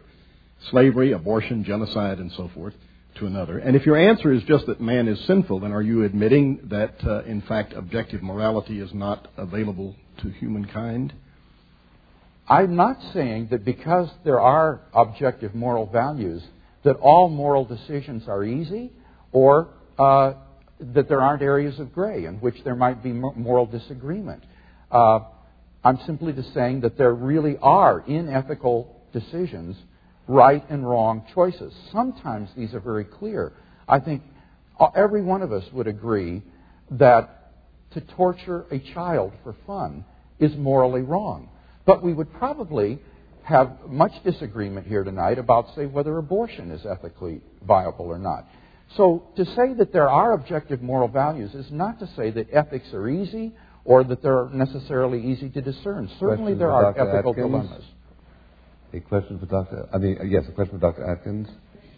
slavery, 0.71 1.11
abortion, 1.11 1.63
genocide, 1.63 2.17
and 2.17 2.31
so 2.31 2.49
forth, 2.55 2.73
to 3.15 3.25
another? 3.25 3.57
And 3.57 3.75
if 3.75 3.85
your 3.85 3.97
answer 3.97 4.31
is 4.31 4.43
just 4.43 4.65
that 4.67 4.81
man 4.81 5.07
is 5.07 5.19
sinful, 5.25 5.61
then 5.61 5.71
are 5.71 5.81
you 5.81 6.03
admitting 6.03 6.67
that, 6.69 6.95
uh, 7.05 7.23
in 7.23 7.41
fact, 7.41 7.73
objective 7.73 8.21
morality 8.21 8.79
is 8.79 8.93
not 8.93 9.27
available 9.37 9.95
to 10.21 10.29
humankind? 10.29 11.13
I'm 12.47 12.75
not 12.75 12.97
saying 13.13 13.47
that 13.51 13.63
because 13.63 14.09
there 14.25 14.39
are 14.39 14.81
objective 14.93 15.55
moral 15.55 15.85
values, 15.85 16.43
that 16.83 16.97
all 16.97 17.29
moral 17.29 17.65
decisions 17.65 18.23
are 18.27 18.43
easy 18.43 18.91
or 19.31 19.69
uh, 19.97 20.33
that 20.79 21.07
there 21.07 21.21
aren't 21.21 21.41
areas 21.41 21.79
of 21.79 21.93
gray 21.93 22.25
in 22.25 22.35
which 22.35 22.55
there 22.63 22.75
might 22.75 23.01
be 23.01 23.13
moral 23.13 23.65
disagreement. 23.65 24.43
Uh, 24.91 25.19
I'm 25.83 25.99
simply 26.05 26.33
just 26.33 26.53
saying 26.53 26.81
that 26.81 26.97
there 26.97 27.13
really 27.13 27.57
are 27.61 27.99
unethical 27.99 29.01
decisions 29.13 29.77
right 30.27 30.63
and 30.69 30.87
wrong 30.87 31.25
choices. 31.33 31.73
Sometimes 31.91 32.49
these 32.55 32.73
are 32.73 32.79
very 32.79 33.05
clear. 33.05 33.53
I 33.87 33.99
think 33.99 34.23
uh, 34.79 34.87
every 34.95 35.21
one 35.21 35.41
of 35.41 35.51
us 35.51 35.63
would 35.73 35.87
agree 35.87 36.41
that 36.91 37.51
to 37.91 38.01
torture 38.01 38.65
a 38.71 38.79
child 38.93 39.33
for 39.43 39.55
fun 39.67 40.05
is 40.39 40.55
morally 40.55 41.01
wrong. 41.01 41.49
But 41.85 42.03
we 42.03 42.13
would 42.13 42.31
probably 42.33 42.99
have 43.43 43.77
much 43.87 44.11
disagreement 44.23 44.87
here 44.87 45.03
tonight 45.03 45.37
about, 45.37 45.75
say, 45.75 45.85
whether 45.85 46.17
abortion 46.17 46.71
is 46.71 46.85
ethically 46.85 47.41
viable 47.61 48.05
or 48.05 48.17
not. 48.17 48.47
So 48.95 49.27
to 49.35 49.45
say 49.45 49.73
that 49.77 49.91
there 49.91 50.09
are 50.09 50.33
objective 50.33 50.81
moral 50.81 51.07
values 51.07 51.53
is 51.53 51.71
not 51.71 51.99
to 51.99 52.07
say 52.15 52.31
that 52.31 52.47
ethics 52.53 52.93
are 52.93 53.09
easy 53.09 53.53
or 53.85 54.03
that 54.05 54.21
they're 54.21 54.49
necessarily 54.53 55.21
easy 55.25 55.49
to 55.49 55.61
discern. 55.61 56.09
Certainly 56.19 56.55
there 56.55 56.71
are 56.71 56.91
ethical 56.91 57.31
Atkins. 57.31 57.35
dilemmas. 57.35 57.83
A 58.93 58.99
question 58.99 59.39
for 59.39 59.47
Dr. 59.47 59.89
I 59.91 59.97
mean, 59.97 60.17
yes, 60.29 60.43
a 60.47 60.51
question 60.51 60.79
for 60.79 60.91
Dr. 60.91 61.09
Atkins. 61.09 61.47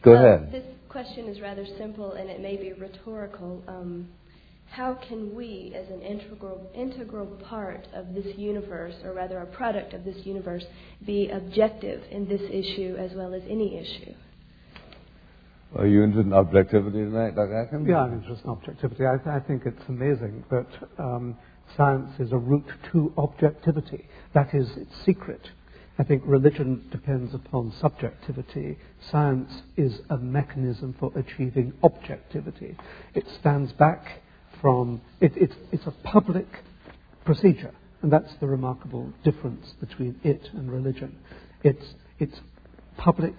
Go 0.02 0.14
uh, 0.14 0.16
ahead. 0.16 0.52
This 0.52 0.64
question 0.88 1.28
is 1.28 1.42
rather 1.42 1.66
simple 1.78 2.14
and 2.14 2.30
it 2.30 2.40
may 2.40 2.56
be 2.56 2.72
rhetorical. 2.72 3.62
Um, 3.68 4.08
how 4.70 4.98
can 5.08 5.36
we, 5.36 5.74
as 5.76 5.90
an 5.90 6.02
integral, 6.02 6.70
integral 6.74 7.28
part 7.48 7.88
of 7.94 8.14
this 8.14 8.26
universe, 8.38 8.96
or 9.04 9.14
rather 9.14 9.40
a 9.40 9.46
product 9.46 9.94
of 9.94 10.04
this 10.04 10.26
universe, 10.26 10.64
be 11.06 11.30
objective 11.30 12.02
in 12.12 12.28
this 12.28 12.42
issue 12.50 12.96
as 12.98 13.12
well 13.14 13.34
as 13.34 13.42
any 13.50 13.78
issue? 13.78 14.14
Are 15.76 15.88
you 15.88 16.04
interested 16.04 16.28
in 16.28 16.34
objectivity 16.34 17.00
tonight, 17.00 17.36
Dr. 17.36 17.62
Atkins? 17.62 17.88
Yeah, 17.90 18.04
I'm 18.04 18.14
interested 18.14 18.46
in 18.46 18.52
objectivity. 18.52 19.04
I, 19.06 19.36
I 19.36 19.40
think 19.42 19.64
it's 19.66 19.84
amazing 19.90 20.46
that 20.50 20.68
um, 20.98 21.38
science 21.76 22.12
is 22.20 22.32
a 22.32 22.38
route 22.38 22.72
to 22.94 23.14
objectivity. 23.18 24.08
That 24.34 24.54
is 24.54 24.70
its 24.78 24.92
secret. 25.06 25.42
I 25.98 26.04
think 26.04 26.24
religion 26.26 26.88
depends 26.92 27.34
upon 27.34 27.72
subjectivity. 27.80 28.78
Science 29.12 29.62
is 29.78 30.02
a 30.10 30.18
mechanism 30.18 30.94
for 31.00 31.12
achieving 31.16 31.74
objectivity. 31.84 32.76
It 33.14 33.26
stands 33.40 33.72
back 33.72 34.22
from, 34.62 35.02
it, 35.22 35.32
it's, 35.36 35.56
it's 35.72 35.86
a 35.88 35.92
public 36.04 36.48
procedure, 37.24 37.74
and 38.02 38.12
that's 38.12 38.34
the 38.42 38.48
remarkable 38.48 39.14
difference 39.24 39.74
between 39.80 40.20
it 40.24 40.50
and 40.54 40.70
religion. 40.70 41.18
It's, 41.64 41.94
it's 42.20 42.40
public, 42.98 43.34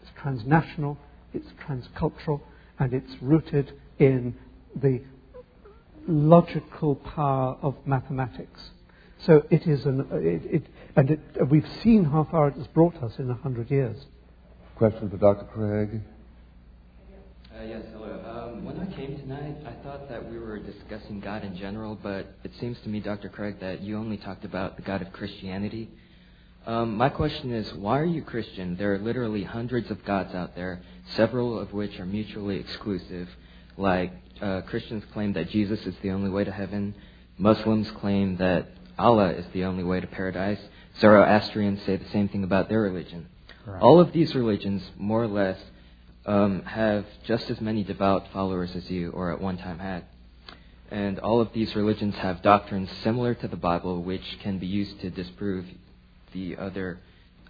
it's 0.00 0.10
transnational, 0.20 0.96
it's 1.34 1.48
transcultural, 1.66 2.40
and 2.78 2.94
it's 2.94 3.12
rooted 3.20 3.72
in 3.98 4.34
the 4.74 5.02
logical 6.08 6.96
power 6.96 7.58
of 7.60 7.76
mathematics. 7.84 8.70
So 9.26 9.42
it 9.50 9.66
is 9.66 9.84
an, 9.84 10.06
it, 10.12 10.62
it, 10.62 10.66
and 10.96 11.10
it, 11.10 11.20
we've 11.48 11.68
seen 11.82 12.04
how 12.04 12.26
far 12.30 12.48
it 12.48 12.54
has 12.54 12.66
brought 12.68 12.96
us 13.02 13.12
in 13.18 13.30
a 13.30 13.34
hundred 13.34 13.70
years. 13.70 13.96
Question 14.76 15.10
for 15.10 15.16
Dr. 15.16 15.44
Craig. 15.44 16.00
Uh, 17.54 17.64
yes, 17.64 17.82
hello. 17.92 18.50
Um, 18.54 18.64
when 18.64 18.80
I 18.80 18.86
came 18.96 19.18
tonight, 19.18 19.56
I 19.66 19.82
thought 19.82 20.08
that 20.08 20.30
we 20.30 20.38
were 20.38 20.58
discussing 20.58 21.20
God 21.20 21.44
in 21.44 21.56
general, 21.56 21.98
but 22.02 22.34
it 22.44 22.52
seems 22.58 22.78
to 22.80 22.88
me, 22.88 23.00
Dr. 23.00 23.28
Craig, 23.28 23.60
that 23.60 23.82
you 23.82 23.98
only 23.98 24.16
talked 24.16 24.44
about 24.44 24.76
the 24.76 24.82
God 24.82 25.02
of 25.02 25.12
Christianity. 25.12 25.90
Um, 26.66 26.96
my 26.96 27.08
question 27.08 27.52
is, 27.52 27.72
why 27.74 27.98
are 27.98 28.04
you 28.04 28.22
Christian? 28.22 28.76
There 28.76 28.94
are 28.94 28.98
literally 28.98 29.44
hundreds 29.44 29.90
of 29.90 30.04
gods 30.04 30.34
out 30.34 30.54
there, 30.54 30.80
several 31.16 31.58
of 31.58 31.72
which 31.72 31.98
are 32.00 32.06
mutually 32.06 32.56
exclusive. 32.58 33.28
Like 33.76 34.12
uh, 34.40 34.62
Christians 34.62 35.04
claim 35.12 35.34
that 35.34 35.50
Jesus 35.50 35.80
is 35.86 35.94
the 36.02 36.10
only 36.10 36.30
way 36.30 36.44
to 36.44 36.52
heaven. 36.52 36.94
Muslims 37.38 37.90
claim 38.00 38.36
that 38.38 38.68
Allah 38.98 39.32
is 39.32 39.46
the 39.52 39.64
only 39.64 39.84
way 39.84 40.00
to 40.00 40.06
paradise. 40.06 40.60
Zoroastrians 40.98 41.82
say 41.82 41.96
the 41.96 42.08
same 42.10 42.28
thing 42.28 42.44
about 42.44 42.68
their 42.68 42.80
religion. 42.80 43.26
Right. 43.66 43.80
All 43.80 44.00
of 44.00 44.12
these 44.12 44.34
religions, 44.34 44.82
more 44.96 45.22
or 45.22 45.28
less, 45.28 45.58
um, 46.26 46.62
have 46.62 47.06
just 47.24 47.50
as 47.50 47.60
many 47.60 47.84
devout 47.84 48.26
followers 48.32 48.74
as 48.74 48.90
you, 48.90 49.10
or 49.10 49.32
at 49.32 49.40
one 49.40 49.56
time 49.56 49.78
had. 49.78 50.04
And 50.90 51.18
all 51.20 51.40
of 51.40 51.52
these 51.52 51.76
religions 51.76 52.16
have 52.16 52.42
doctrines 52.42 52.90
similar 53.02 53.34
to 53.34 53.48
the 53.48 53.56
Bible, 53.56 54.02
which 54.02 54.38
can 54.42 54.58
be 54.58 54.66
used 54.66 55.00
to 55.00 55.10
disprove 55.10 55.64
the 56.32 56.56
other 56.56 56.98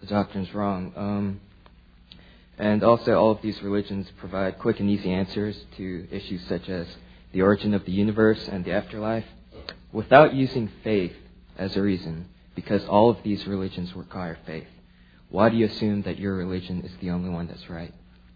doctrines 0.07 0.53
wrong. 0.55 0.93
Um, 0.97 1.41
and 2.59 2.85
also, 2.85 3.15
all 3.15 3.31
of 3.31 3.41
these 3.41 3.62
religions 3.62 4.11
provide 4.19 4.59
quick 4.59 4.81
and 4.81 4.91
easy 4.91 5.11
answers 5.11 5.65
to 5.79 6.07
issues 6.11 6.47
such 6.47 6.69
as 6.69 6.87
the 7.33 7.41
origin 7.43 7.73
of 7.73 7.87
the 7.87 7.93
universe 7.93 8.49
and 8.49 8.65
the 8.65 8.73
afterlife 8.73 9.25
without 9.93 10.35
using 10.35 10.71
faith 10.85 11.15
as 11.57 11.77
a 11.77 11.83
reason, 11.83 12.27
because 12.61 12.85
all 12.85 13.09
of 13.09 13.16
these 13.24 13.47
religions 13.47 13.97
require 13.97 14.37
faith. 14.45 14.66
Why 15.31 15.49
do 15.49 15.57
you 15.57 15.65
assume 15.65 16.03
that 16.03 16.19
your 16.19 16.37
religion 16.37 16.82
is 16.82 16.93
the 17.01 17.09
only 17.09 17.31
one 17.31 17.47
that's 17.47 17.70
right? 17.70 17.95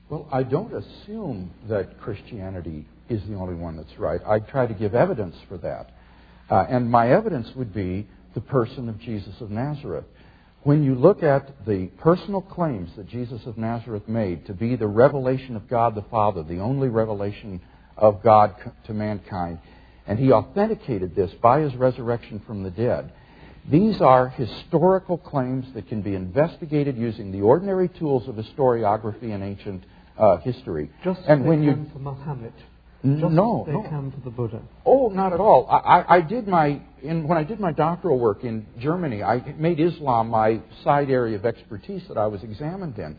Well, 0.09 0.27
I 0.33 0.45
don't 0.45 0.73
assume 0.73 1.51
that 1.69 2.01
Christianity 2.01 2.87
is 3.11 3.21
the 3.29 3.35
only 3.35 3.55
one 3.55 3.77
that's 3.77 3.99
right. 3.99 4.21
I 4.27 4.39
try 4.39 4.67
to 4.67 4.73
give 4.73 4.95
evidence 4.95 5.37
for 5.47 5.59
that. 5.59 5.91
Uh, 6.51 6.65
and 6.71 6.91
my 6.91 7.11
evidence 7.11 7.51
would 7.55 7.75
be 7.75 8.07
the 8.33 8.41
person 8.41 8.89
of 8.89 8.99
Jesus 8.99 9.39
of 9.43 9.51
Nazareth. 9.51 10.07
When 10.63 10.83
you 10.83 10.95
look 10.95 11.23
at 11.23 11.67
the 11.67 11.89
personal 11.99 12.41
claims 12.41 12.91
that 12.97 13.07
Jesus 13.07 13.45
of 13.45 13.59
Nazareth 13.59 14.09
made 14.09 14.47
to 14.47 14.55
be 14.55 14.75
the 14.75 14.87
revelation 14.87 15.57
of 15.57 15.69
God 15.69 15.95
the 15.95 16.07
Father, 16.11 16.43
the 16.43 16.61
only 16.61 16.89
revelation 16.89 17.61
of 17.99 18.23
God 18.23 18.55
to 18.87 18.95
mankind, 18.95 19.59
and 20.07 20.19
he 20.19 20.33
authenticated 20.33 21.15
this 21.15 21.31
by 21.43 21.61
his 21.61 21.75
resurrection 21.75 22.41
from 22.47 22.63
the 22.63 22.71
dead. 22.71 23.13
These 23.71 24.01
are 24.03 24.29
historical 24.29 25.17
claims 25.17 25.67
that 25.75 25.89
can 25.89 26.03
be 26.03 26.15
investigated 26.15 26.99
using 26.99 27.33
the 27.33 27.41
ordinary 27.41 27.89
tools 27.89 28.29
of 28.29 28.35
historiography 28.35 29.35
and 29.35 29.43
ancient 29.43 29.85
uh, 30.19 30.37
history. 30.39 30.91
Just 31.03 31.21
and 31.27 31.45
when 31.47 31.63
you 31.63 31.87
for 31.93 31.99
Muhammad. 31.99 32.53
Just 33.03 33.35
no, 33.35 33.65
they 33.67 33.73
no. 33.73 33.83
come 33.91 34.13
to 34.13 34.21
the 34.21 34.31
Buddha. 34.31 34.63
Oh, 34.87 35.09
not 35.09 35.35
at 35.35 35.41
all. 35.41 35.69
I, 35.69 36.17
I 36.17 36.21
did 36.23 36.49
my 36.49 36.81
in, 37.03 37.29
when 37.29 37.37
I 37.37 37.45
did 37.45 37.61
my 37.61 37.71
doctoral 37.71 38.19
work 38.19 38.45
in 38.45 38.67
Germany. 38.79 39.23
I 39.23 39.55
made 39.59 39.79
Islam 39.79 40.29
my 40.29 40.61
side 40.85 41.11
area 41.11 41.37
of 41.37 41.45
expertise 41.45 42.03
that 42.09 42.17
I 42.17 42.27
was 42.27 42.43
examined 42.43 42.99
in. 42.99 43.19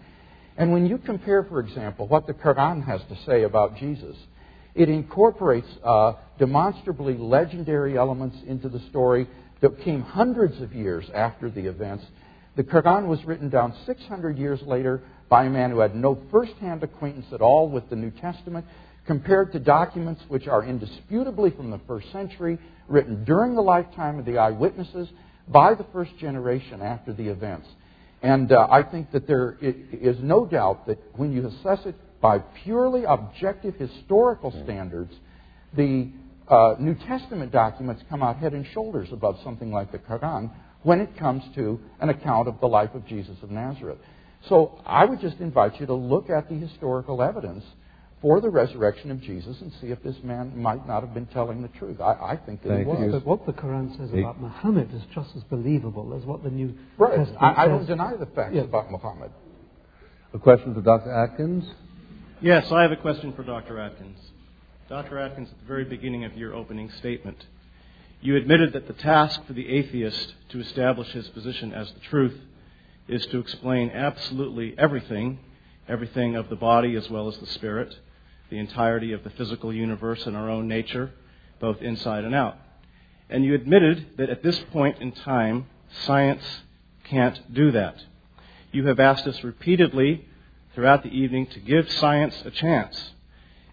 And 0.58 0.72
when 0.72 0.88
you 0.88 0.98
compare, 0.98 1.44
for 1.44 1.60
example, 1.60 2.08
what 2.08 2.26
the 2.26 2.34
Quran 2.34 2.84
has 2.84 3.02
to 3.10 3.18
say 3.28 3.44
about 3.44 3.78
Jesus, 3.78 4.16
it 4.74 4.90
incorporates 4.90 5.68
uh, 5.84 6.14
demonstrably 6.40 7.16
legendary 7.18 7.96
elements 7.96 8.38
into 8.48 8.70
the 8.70 8.80
story 8.90 9.28
that 9.62 9.80
came 9.82 10.02
hundreds 10.02 10.62
of 10.62 10.74
years 10.74 11.06
after 11.14 11.50
the 11.50 11.68
events. 11.68 12.06
The 12.56 12.64
Quran 12.64 13.08
was 13.08 13.24
written 13.26 13.50
down 13.50 13.74
600 13.86 14.38
years 14.38 14.62
later 14.62 15.02
by 15.30 15.46
a 15.46 15.50
man 15.50 15.72
who 15.72 15.80
had 15.80 15.96
no 15.96 16.18
first-hand 16.32 16.84
acquaintance 16.84 17.26
at 17.34 17.42
all 17.42 17.70
with 17.70 17.90
the 17.90 17.96
New 17.96 18.12
Testament 18.12 18.66
compared 19.06 19.52
to 19.52 19.60
documents 19.60 20.22
which 20.28 20.48
are 20.48 20.64
indisputably 20.64 21.52
from 21.52 21.70
the 21.72 21.80
first 21.88 22.12
century, 22.12 22.58
written 22.88 23.24
during 23.24 23.56
the 23.56 23.62
lifetime 23.62 24.20
of 24.20 24.26
the 24.26 24.38
eyewitnesses 24.38 25.08
by 25.48 25.74
the 25.74 25.86
first 25.94 26.18
generation 26.18 26.82
after 26.82 27.14
the 27.14 27.28
events. 27.28 27.68
And 28.22 28.52
uh, 28.52 28.68
I 28.70 28.82
think 28.84 29.12
that 29.12 29.28
there 29.28 29.58
is 29.62 30.18
no 30.20 30.46
doubt 30.46 30.88
that 30.88 31.00
when 31.16 31.32
you 31.32 31.46
assess 31.48 31.86
it 31.86 31.96
by 32.22 32.40
purely 32.64 33.04
objective 33.04 33.76
historical 33.76 34.52
standards, 34.64 35.14
the 35.76 36.10
uh, 36.48 36.76
New 36.80 36.96
Testament 37.08 37.52
documents 37.52 38.04
come 38.10 38.22
out 38.22 38.38
head 38.38 38.54
and 38.54 38.66
shoulders 38.74 39.10
above 39.12 39.38
something 39.44 39.72
like 39.72 39.92
the 39.92 40.00
Quran 40.00 40.52
when 40.84 41.00
it 41.00 41.18
comes 41.18 41.44
to 41.56 41.80
an 42.00 42.10
account 42.10 42.48
of 42.48 42.60
the 42.60 42.68
life 42.68 42.94
of 42.94 43.06
Jesus 43.08 43.36
of 43.42 43.50
Nazareth. 43.50 43.98
So 44.48 44.80
I 44.86 45.06
would 45.06 45.20
just 45.20 45.38
invite 45.40 45.80
you 45.80 45.88
to 45.88 45.94
look 45.94 46.30
at 46.30 46.48
the 46.48 46.56
historical 46.56 47.24
evidence 47.24 47.64
for 48.22 48.40
the 48.42 48.50
resurrection 48.50 49.12
of 49.12 49.22
Jesus 49.22 49.60
and 49.62 49.72
see 49.82 49.88
if 49.88 50.02
this 50.04 50.16
man 50.24 50.56
might 50.56 50.88
not 50.88 51.02
have 51.02 51.14
been 51.14 51.26
telling 51.28 51.62
the 51.62 51.68
truth. 51.80 52.00
I, 52.00 52.14
I 52.14 52.40
think 52.46 52.62
that 52.64 52.70
Thank 52.70 52.82
he 52.82 52.86
was. 52.88 53.00
You. 53.00 53.12
But 53.12 53.26
what 53.26 53.46
the 53.46 53.54
Quran 53.54 53.98
says 53.98 54.10
about 54.12 54.40
Muhammad 54.40 54.94
is 54.94 55.02
just 55.14 55.30
as 55.36 55.44
believable 55.44 56.16
as 56.16 56.26
what 56.26 56.44
the 56.44 56.50
New 56.50 56.76
right. 56.98 57.18
Testament 57.18 57.42
I, 57.42 57.64
I 57.64 57.66
says. 57.66 57.70
don't 57.70 57.86
deny 57.86 58.16
the 58.16 58.26
facts 58.28 58.58
about 58.58 58.92
Muhammad. 58.92 59.32
A 60.34 60.40
question 60.40 60.74
for 60.74 60.82
Dr. 60.82 61.12
Atkins? 61.12 61.66
Yes, 62.42 62.72
I 62.72 62.84
have 62.84 62.92
a 62.92 62.98
question 62.98 63.34
for 63.34 63.44
Dr. 63.44 63.80
Atkins. 63.80 64.20
Dr. 64.88 65.18
Atkins, 65.18 65.50
at 65.50 65.60
the 65.60 65.66
very 65.66 65.84
beginning 65.84 66.26
of 66.26 66.38
your 66.38 66.54
opening 66.54 66.92
statement, 66.92 67.44
you 68.22 68.36
admitted 68.36 68.74
that 68.74 68.86
the 68.86 68.94
task 68.94 69.44
for 69.48 69.54
the 69.54 69.68
atheist 69.68 70.36
to 70.50 70.60
establish 70.60 71.08
his 71.12 71.28
position 71.30 71.74
as 71.74 71.92
the 71.92 72.00
truth 72.02 72.40
is 73.08 73.26
to 73.28 73.40
explain 73.40 73.90
absolutely 73.90 74.76
everything, 74.78 75.40
everything 75.90 76.36
of 76.36 76.50
the 76.50 76.56
body 76.56 76.96
as 76.96 77.10
well 77.10 77.28
as 77.28 77.36
the 77.40 77.48
spirit, 77.48 77.98
the 78.52 78.60
entirety 78.60 79.12
of 79.12 79.24
the 79.24 79.32
physical 79.32 79.74
universe 79.74 80.28
and 80.28 80.38
our 80.38 80.52
own 80.52 80.68
nature, 80.68 81.12
both 81.60 81.82
inside 81.82 82.24
and 82.24 82.36
out. 82.36 82.56
And 83.28 83.44
you 83.44 83.56
admitted 83.56 84.06
that 84.18 84.30
at 84.30 84.44
this 84.44 84.60
point 84.72 85.00
in 85.02 85.14
time, 85.14 85.66
science 86.04 86.44
can't 87.06 87.56
do 87.56 87.72
that. 87.72 88.04
You 88.72 88.86
have 88.86 89.00
asked 89.00 89.26
us 89.26 89.44
repeatedly 89.44 90.28
throughout 90.76 91.02
the 91.02 91.10
evening 91.10 91.48
to 91.48 91.60
give 91.60 91.92
science 91.92 92.40
a 92.46 92.52
chance. 92.52 93.14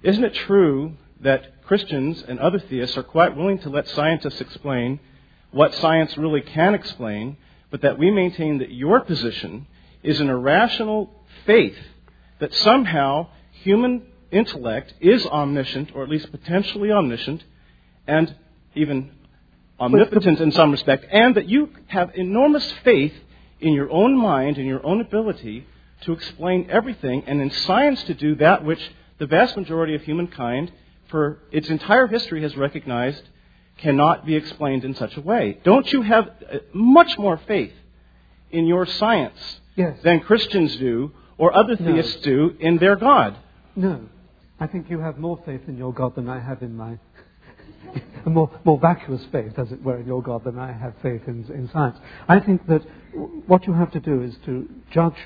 Isn't 0.02 0.24
it 0.24 0.34
true 0.34 0.94
that 1.20 1.62
Christians 1.64 2.24
and 2.26 2.40
other 2.40 2.58
theists 2.58 2.96
are 2.96 3.02
quite 3.02 3.36
willing 3.36 3.58
to 3.60 3.70
let 3.70 3.88
scientists 3.88 4.40
explain 4.40 4.98
what 5.52 5.74
science 5.74 6.16
really 6.18 6.40
can 6.40 6.74
explain, 6.74 7.36
but 7.70 7.82
that 7.82 7.98
we 7.98 8.10
maintain 8.10 8.58
that 8.58 8.72
your 8.72 9.00
position 9.00 9.66
is 10.02 10.20
an 10.20 10.28
irrational 10.28 11.10
faith 11.46 11.76
that 12.40 12.52
somehow 12.54 13.28
human 13.52 14.02
intellect 14.32 14.94
is 15.00 15.24
omniscient, 15.26 15.94
or 15.94 16.02
at 16.02 16.08
least 16.08 16.32
potentially 16.32 16.90
omniscient, 16.90 17.44
and 18.06 18.34
even 18.74 19.12
omnipotent 19.78 20.40
in 20.40 20.50
some 20.50 20.72
respect, 20.72 21.06
and 21.12 21.36
that 21.36 21.48
you 21.48 21.70
have 21.86 22.10
enormous 22.14 22.68
faith 22.82 23.14
in 23.60 23.72
your 23.72 23.90
own 23.90 24.16
mind 24.16 24.56
and 24.58 24.66
your 24.66 24.84
own 24.84 25.00
ability 25.00 25.66
to 26.00 26.12
explain 26.12 26.68
everything, 26.68 27.22
and 27.26 27.40
in 27.40 27.50
science 27.50 28.02
to 28.04 28.14
do 28.14 28.34
that 28.34 28.64
which 28.64 28.90
the 29.22 29.26
vast 29.28 29.56
majority 29.56 29.94
of 29.94 30.02
humankind, 30.02 30.72
for 31.08 31.38
its 31.52 31.68
entire 31.68 32.08
history, 32.08 32.42
has 32.42 32.56
recognized 32.56 33.22
cannot 33.78 34.26
be 34.26 34.34
explained 34.34 34.84
in 34.84 34.96
such 34.96 35.16
a 35.16 35.20
way. 35.20 35.60
Don't 35.62 35.92
you 35.92 36.02
have 36.02 36.26
uh, 36.28 36.58
much 36.74 37.16
more 37.18 37.40
faith 37.46 37.72
in 38.50 38.66
your 38.66 38.84
science 38.84 39.60
yes. 39.76 39.96
than 40.02 40.18
Christians 40.18 40.74
do 40.74 41.12
or 41.38 41.56
other 41.56 41.76
theists 41.76 42.16
no. 42.16 42.22
do 42.22 42.56
in 42.58 42.78
their 42.78 42.96
God? 42.96 43.38
No. 43.76 44.08
I 44.58 44.66
think 44.66 44.90
you 44.90 44.98
have 44.98 45.18
more 45.18 45.38
faith 45.46 45.62
in 45.68 45.76
your 45.76 45.92
God 45.92 46.16
than 46.16 46.28
I 46.28 46.40
have 46.40 46.60
in 46.60 46.76
my. 46.76 46.98
a 48.26 48.30
more, 48.38 48.50
more 48.64 48.80
vacuous 48.80 49.24
faith, 49.30 49.56
as 49.56 49.70
it 49.70 49.84
were, 49.84 50.00
in 50.00 50.06
your 50.08 50.20
God 50.20 50.42
than 50.42 50.58
I 50.58 50.72
have 50.72 50.94
faith 51.00 51.22
in, 51.28 51.44
in 51.54 51.70
science. 51.72 51.96
I 52.28 52.40
think 52.40 52.66
that 52.66 52.82
w- 53.12 53.44
what 53.46 53.68
you 53.68 53.72
have 53.72 53.92
to 53.92 54.00
do 54.00 54.20
is 54.22 54.34
to 54.46 54.68
judge 54.90 55.20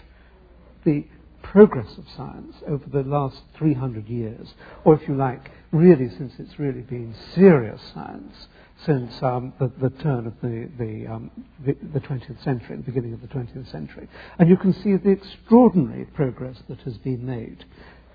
the 0.84 1.06
progress 1.52 1.96
of 1.98 2.04
science 2.16 2.56
over 2.66 2.84
the 2.88 3.02
last 3.08 3.42
300 3.56 4.08
years, 4.08 4.54
or 4.84 4.94
if 4.94 5.08
you 5.08 5.14
like, 5.14 5.50
really 5.72 6.08
since 6.08 6.34
it's 6.38 6.58
really 6.58 6.80
been 6.80 7.14
serious 7.34 7.80
science 7.94 8.48
since 8.84 9.22
um, 9.22 9.54
the, 9.58 9.70
the, 9.80 9.90
turn 10.02 10.26
of 10.26 10.34
the, 10.42 10.68
the, 10.78 11.06
um, 11.06 11.30
the, 11.64 11.74
the 11.94 12.00
20th 12.00 12.42
century, 12.44 12.76
the 12.76 12.82
beginning 12.82 13.14
of 13.14 13.22
the 13.22 13.28
20th 13.28 13.70
century. 13.70 14.06
And 14.38 14.48
you 14.50 14.56
can 14.56 14.74
see 14.74 14.96
the 14.96 15.10
extraordinary 15.10 16.04
progress 16.04 16.58
that 16.68 16.80
has 16.80 16.98
been 16.98 17.24
made. 17.24 17.64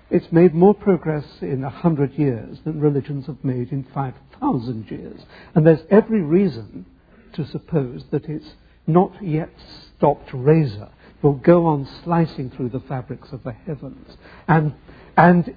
It's 0.08 0.30
made 0.30 0.54
more 0.54 0.74
progress 0.74 1.24
in 1.40 1.64
a 1.64 1.70
hundred 1.70 2.12
years 2.12 2.58
than 2.64 2.80
religions 2.80 3.26
have 3.26 3.42
made 3.42 3.72
in 3.72 3.84
5,000 3.92 4.90
years. 4.90 5.20
And 5.54 5.66
there's 5.66 5.84
every 5.90 6.22
reason 6.22 6.86
to 7.32 7.46
suppose 7.46 8.04
that 8.10 8.26
it's 8.26 8.54
not 8.86 9.12
yet 9.20 9.50
stopped 9.96 10.30
razor 10.32 10.90
will 11.22 11.34
go 11.34 11.66
on 11.66 11.88
slicing 12.04 12.50
through 12.50 12.68
the 12.68 12.80
fabrics 12.80 13.32
of 13.32 13.42
the 13.44 13.52
heavens 13.52 14.16
and, 14.48 14.74
and 15.16 15.54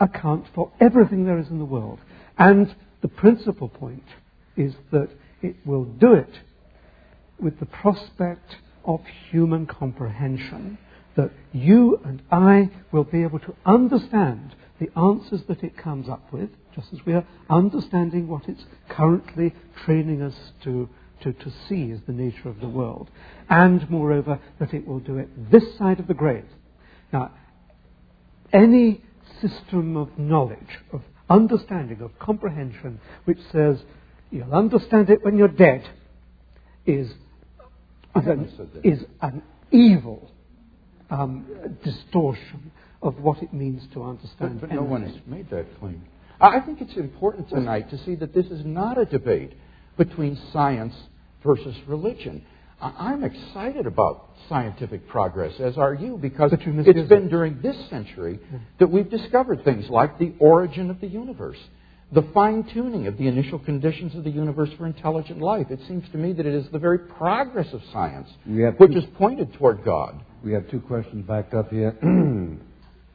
account 0.00 0.46
for 0.54 0.70
everything 0.80 1.24
there 1.24 1.38
is 1.38 1.48
in 1.48 1.58
the 1.58 1.64
world. 1.64 1.98
And 2.38 2.74
the 3.02 3.08
principal 3.08 3.68
point 3.68 4.04
is 4.56 4.74
that 4.90 5.08
it 5.42 5.56
will 5.64 5.84
do 5.84 6.14
it 6.14 6.40
with 7.38 7.58
the 7.58 7.66
prospect 7.66 8.56
of 8.84 9.00
human 9.30 9.66
comprehension, 9.66 10.78
that 11.16 11.30
you 11.52 12.00
and 12.04 12.22
I 12.30 12.70
will 12.90 13.04
be 13.04 13.22
able 13.22 13.40
to 13.40 13.54
understand 13.66 14.54
the 14.80 14.90
answers 14.98 15.42
that 15.48 15.62
it 15.62 15.76
comes 15.76 16.08
up 16.08 16.32
with, 16.32 16.50
just 16.74 16.92
as 16.92 17.04
we 17.04 17.12
are 17.12 17.26
understanding 17.50 18.28
what 18.28 18.48
it's 18.48 18.64
currently 18.88 19.54
training 19.84 20.22
us 20.22 20.34
to, 20.64 20.88
to, 21.22 21.32
to 21.32 21.52
see 21.68 21.90
as 21.90 22.00
the 22.06 22.12
nature 22.12 22.48
of 22.48 22.60
the 22.60 22.68
world. 22.68 23.10
And 23.52 23.90
moreover, 23.90 24.40
that 24.60 24.72
it 24.72 24.86
will 24.88 25.00
do 25.00 25.18
it 25.18 25.28
this 25.50 25.76
side 25.76 26.00
of 26.00 26.06
the 26.06 26.14
grave. 26.14 26.46
Now, 27.12 27.32
any 28.50 29.02
system 29.42 29.94
of 29.94 30.18
knowledge, 30.18 30.78
of 30.90 31.02
understanding, 31.28 32.00
of 32.00 32.18
comprehension, 32.18 32.98
which 33.26 33.36
says 33.52 33.76
you'll 34.30 34.54
understand 34.54 35.10
it 35.10 35.22
when 35.22 35.36
you're 35.36 35.48
dead, 35.48 35.86
is, 36.86 37.12
an, 38.14 38.50
is 38.82 39.04
an 39.20 39.42
evil 39.70 40.30
um, 41.10 41.44
distortion 41.84 42.72
of 43.02 43.18
what 43.18 43.42
it 43.42 43.52
means 43.52 43.82
to 43.92 44.02
understand. 44.02 44.62
But, 44.62 44.70
but 44.70 44.76
no 44.76 44.82
one 44.82 45.02
has 45.02 45.16
made 45.26 45.50
that 45.50 45.66
claim. 45.78 46.00
I 46.40 46.60
think 46.60 46.80
it's 46.80 46.96
important 46.96 47.50
tonight 47.50 47.90
to 47.90 47.98
see 47.98 48.14
that 48.14 48.32
this 48.32 48.46
is 48.46 48.64
not 48.64 48.96
a 48.96 49.04
debate 49.04 49.52
between 49.98 50.40
science 50.54 50.94
versus 51.44 51.76
religion. 51.86 52.46
I'm 52.82 53.22
excited 53.22 53.86
about 53.86 54.30
scientific 54.48 55.08
progress, 55.08 55.52
as 55.60 55.78
are 55.78 55.94
you, 55.94 56.18
because 56.20 56.52
it's 56.52 57.08
been 57.08 57.28
during 57.28 57.60
this 57.62 57.76
century 57.88 58.40
that 58.80 58.90
we've 58.90 59.08
discovered 59.08 59.64
things 59.64 59.88
like 59.88 60.18
the 60.18 60.32
origin 60.40 60.90
of 60.90 61.00
the 61.00 61.06
universe, 61.06 61.58
the 62.10 62.22
fine 62.34 62.64
tuning 62.74 63.06
of 63.06 63.16
the 63.18 63.28
initial 63.28 63.60
conditions 63.60 64.14
of 64.16 64.24
the 64.24 64.30
universe 64.30 64.70
for 64.76 64.86
intelligent 64.86 65.40
life. 65.40 65.68
It 65.70 65.80
seems 65.86 66.04
to 66.10 66.18
me 66.18 66.32
that 66.32 66.44
it 66.44 66.54
is 66.54 66.66
the 66.72 66.78
very 66.78 66.98
progress 66.98 67.72
of 67.72 67.80
science 67.92 68.28
which 68.78 68.96
is 68.96 69.04
pointed 69.16 69.52
toward 69.54 69.84
God. 69.84 70.20
We 70.42 70.52
have 70.52 70.68
two 70.70 70.80
questions 70.80 71.24
backed 71.26 71.54
up 71.54 71.70
here. 71.70 71.96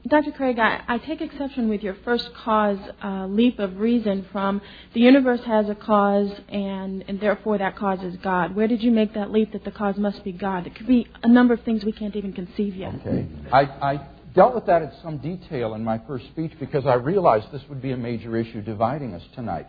Dr. 0.07 0.31
Craig, 0.31 0.57
I, 0.59 0.99
take 0.99 1.21
exception 1.21 1.67
with 1.67 1.81
your 1.81 1.95
first 2.05 2.29
cause 2.43 2.77
uh, 3.03 3.25
leap 3.25 3.59
of 3.59 3.77
reason 3.77 4.25
from 4.31 4.61
the 4.93 5.01
universe 5.01 5.41
has 5.45 5.67
a 5.69 5.75
cause 5.75 6.31
and, 6.47 7.03
and 7.07 7.19
therefore 7.19 7.57
that 7.57 7.75
cause 7.75 7.99
is 8.03 8.15
God. 8.17 8.55
Where 8.55 8.67
did 8.67 8.81
you 8.81 8.91
make 8.91 9.13
that 9.15 9.31
leap 9.31 9.51
that 9.53 9.65
the 9.65 9.71
cause 9.71 9.97
must 9.97 10.23
be 10.23 10.31
God? 10.31 10.65
It 10.67 10.75
could 10.75 10.87
be 10.87 11.07
a 11.23 11.27
number 11.27 11.53
of 11.53 11.61
things 11.63 11.83
we 11.83 11.91
can't 11.91 12.15
even 12.15 12.31
conceive 12.31 12.75
yet. 12.75 12.93
Okay. 12.95 13.27
I, 13.51 13.61
I 13.61 14.07
dealt 14.33 14.55
with 14.55 14.67
that 14.67 14.81
in 14.81 14.91
some 15.01 15.17
detail 15.17 15.73
in 15.73 15.83
my 15.83 15.99
first 16.07 16.25
speech 16.27 16.51
because 16.59 16.85
I 16.85 16.93
realized 16.93 17.51
this 17.51 17.63
would 17.67 17.81
be 17.81 17.91
a 17.91 17.97
major 17.97 18.37
issue 18.37 18.61
dividing 18.61 19.13
us 19.13 19.23
tonight. 19.35 19.67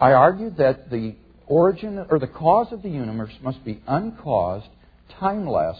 I 0.00 0.12
argued 0.12 0.58
that 0.58 0.90
the 0.90 1.14
origin 1.46 2.04
or 2.10 2.18
the 2.18 2.26
cause 2.26 2.72
of 2.72 2.82
the 2.82 2.90
universe 2.90 3.32
must 3.40 3.64
be 3.64 3.80
uncaused, 3.86 4.66
timeless, 5.20 5.78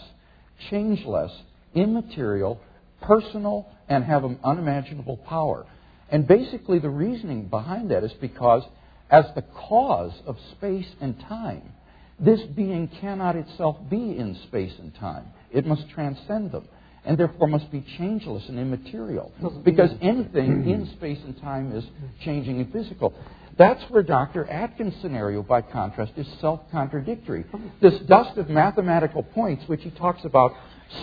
changeless, 0.71 1.33
immaterial, 1.75 2.61
personal, 3.03 3.69
and 3.89 4.05
have 4.05 4.25
an 4.25 4.39
unimaginable 4.45 5.17
power. 5.19 5.67
And 6.11 6.27
basically, 6.27 6.79
the 6.79 6.91
reasoning 6.91 7.47
behind 7.47 7.91
that 7.91 8.05
is 8.05 8.13
because, 8.21 8.63
as 9.11 9.25
the 9.35 9.43
cause 9.43 10.13
of 10.27 10.37
space 10.53 10.89
and 11.01 11.19
time, 11.21 11.73
this 12.19 12.41
being 12.55 12.89
cannot 13.01 13.37
itself 13.37 13.77
be 13.91 14.17
in 14.17 14.39
space 14.45 14.73
and 14.79 14.95
time. 14.95 15.27
It 15.51 15.67
must 15.67 15.89
transcend 15.91 16.53
them, 16.53 16.69
and 17.05 17.19
therefore 17.19 17.49
must 17.49 17.71
be 17.71 17.85
changeless 17.99 18.45
and 18.49 18.59
immaterial. 18.59 19.33
Because 19.65 19.91
anything 20.01 20.69
in 20.69 20.91
space 20.97 21.19
and 21.25 21.41
time 21.41 21.73
is 21.73 21.85
changing 22.25 22.61
and 22.61 22.73
physical. 22.73 23.15
That's 23.57 23.83
where 23.91 24.03
Dr. 24.03 24.49
Atkins' 24.51 24.95
scenario, 25.01 25.43
by 25.43 25.63
contrast, 25.63 26.13
is 26.17 26.27
self 26.41 26.61
contradictory. 26.73 27.45
Oh. 27.53 27.61
This 27.81 27.99
dust 28.01 28.37
of 28.37 28.49
mathematical 28.49 29.23
points, 29.23 29.65
which 29.69 29.83
he 29.83 29.91
talks 29.91 30.25
about 30.25 30.55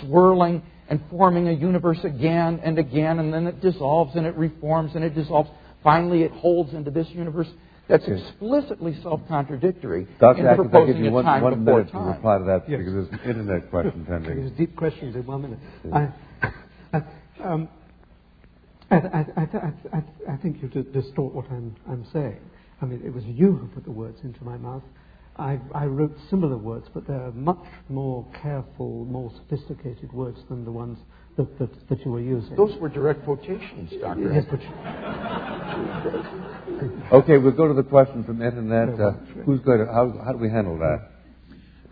swirling 0.02 0.62
and 0.92 1.02
forming 1.10 1.48
a 1.48 1.54
universe 1.54 2.00
again 2.04 2.60
and 2.66 2.78
again, 2.78 3.20
and 3.20 3.34
then 3.34 3.48
it 3.48 3.62
dissolves 3.62 4.14
and 4.18 4.26
it 4.26 4.36
reforms 4.36 4.92
and 4.94 5.06
it 5.06 5.16
dissolves. 5.16 5.50
Finally, 5.82 6.24
it 6.24 6.32
holds 6.32 6.74
into 6.74 6.92
this 6.92 7.08
universe. 7.12 7.48
That's 7.88 8.04
explicitly 8.08 8.98
self-contradictory 9.02 10.08
Dr. 10.20 10.48
Atkins, 10.48 10.70
I'll 10.74 10.86
give 10.86 10.98
you 10.98 11.12
one, 11.12 11.24
time 11.26 11.44
one 11.44 11.64
minute 11.64 11.92
time. 11.92 12.04
to 12.04 12.12
reply 12.12 12.38
to 12.38 12.44
that 12.44 12.70
Yes. 12.70 12.80
because 12.80 12.94
there's 12.94 13.08
an 13.10 13.30
internet 13.30 13.70
question 13.70 14.06
pending. 14.08 14.36
There's 14.36 14.52
deep 14.52 14.76
questions 14.76 15.16
in 15.16 15.26
one 15.26 15.42
minute. 15.42 15.60
I, 15.94 16.10
I, 16.94 17.02
um, 17.44 17.70
I, 18.92 18.96
I, 18.98 19.26
I, 19.38 19.74
I, 19.94 20.34
I 20.34 20.38
think 20.38 20.62
you 20.62 20.68
d- 20.68 20.90
distort 20.92 21.34
what 21.34 21.46
I'm, 21.50 21.76
I'm 21.90 22.06
saying. 22.12 22.38
I 22.82 22.86
mean, 22.86 23.02
it 23.06 23.14
was 23.14 23.24
you 23.26 23.54
who 23.54 23.68
put 23.68 23.86
the 23.86 23.92
words 23.92 24.20
into 24.24 24.44
my 24.44 24.58
mouth. 24.58 24.84
I, 25.42 25.60
I 25.74 25.86
wrote 25.86 26.16
similar 26.30 26.58
words, 26.58 26.88
but 26.94 27.08
they're 27.08 27.32
much 27.32 27.66
more 27.90 28.28
careful, 28.42 29.06
more 29.06 29.32
sophisticated 29.36 30.14
words 30.14 30.40
than 30.50 30.64
the 30.64 30.72
ones 30.72 31.00
that, 31.36 31.58
that, 31.58 31.90
that 31.90 32.06
you 32.06 32.12
were 32.12 32.22
using. 32.22 32.56
Those 32.56 32.76
were 32.78 32.90
direct 32.90 33.26
quotations, 33.26 33.92
Dr. 34.00 34.34
Yes, 34.34 34.46
Atkins. 34.52 34.64
but 37.10 37.18
Okay, 37.18 37.38
we'll 37.40 37.54
go 37.54 37.68
to 37.68 37.74
the 37.74 37.84
question 37.84 38.24
from 38.24 38.38
the 38.38 38.46
internet. 38.46 39.00
Uh, 39.00 39.14
who's 39.46 39.62
going 39.62 39.80
to, 39.80 39.92
how, 39.92 40.14
how 40.24 40.32
do 40.32 40.38
we 40.38 40.50
handle 40.50 40.78
that? 40.78 41.10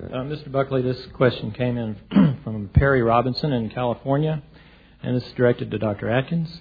Uh, 0.02 0.24
Mr. 0.24 0.52
Buckley, 0.52 0.84
this 0.84 1.04
question 1.14 1.52
came 1.52 1.78
in 1.78 1.96
from 2.44 2.70
Perry 2.72 3.02
Robinson 3.02 3.52
in 3.52 3.70
California, 3.70 4.44
and 5.02 5.16
this 5.16 5.26
is 5.26 5.34
directed 5.34 5.72
to 5.72 5.80
Dr. 5.80 6.08
Atkins. 6.10 6.60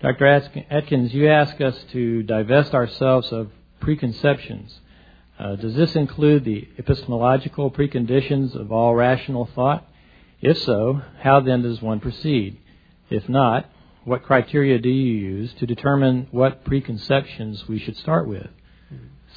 Dr. 0.00 0.26
Atkins, 0.70 1.12
you 1.12 1.28
ask 1.28 1.60
us 1.60 1.76
to 1.92 2.22
divest 2.22 2.72
ourselves 2.72 3.30
of 3.30 3.50
preconceptions. 3.80 4.80
Uh, 5.40 5.56
does 5.56 5.74
this 5.74 5.96
include 5.96 6.44
the 6.44 6.68
epistemological 6.78 7.70
preconditions 7.70 8.54
of 8.54 8.70
all 8.70 8.94
rational 8.94 9.48
thought? 9.54 9.88
If 10.42 10.58
so, 10.58 11.00
how 11.22 11.40
then 11.40 11.62
does 11.62 11.80
one 11.80 11.98
proceed? 11.98 12.58
If 13.08 13.26
not, 13.26 13.64
what 14.04 14.22
criteria 14.22 14.78
do 14.78 14.90
you 14.90 15.14
use 15.14 15.54
to 15.54 15.66
determine 15.66 16.28
what 16.30 16.64
preconceptions 16.64 17.66
we 17.66 17.78
should 17.78 17.96
start 17.96 18.28
with? 18.28 18.48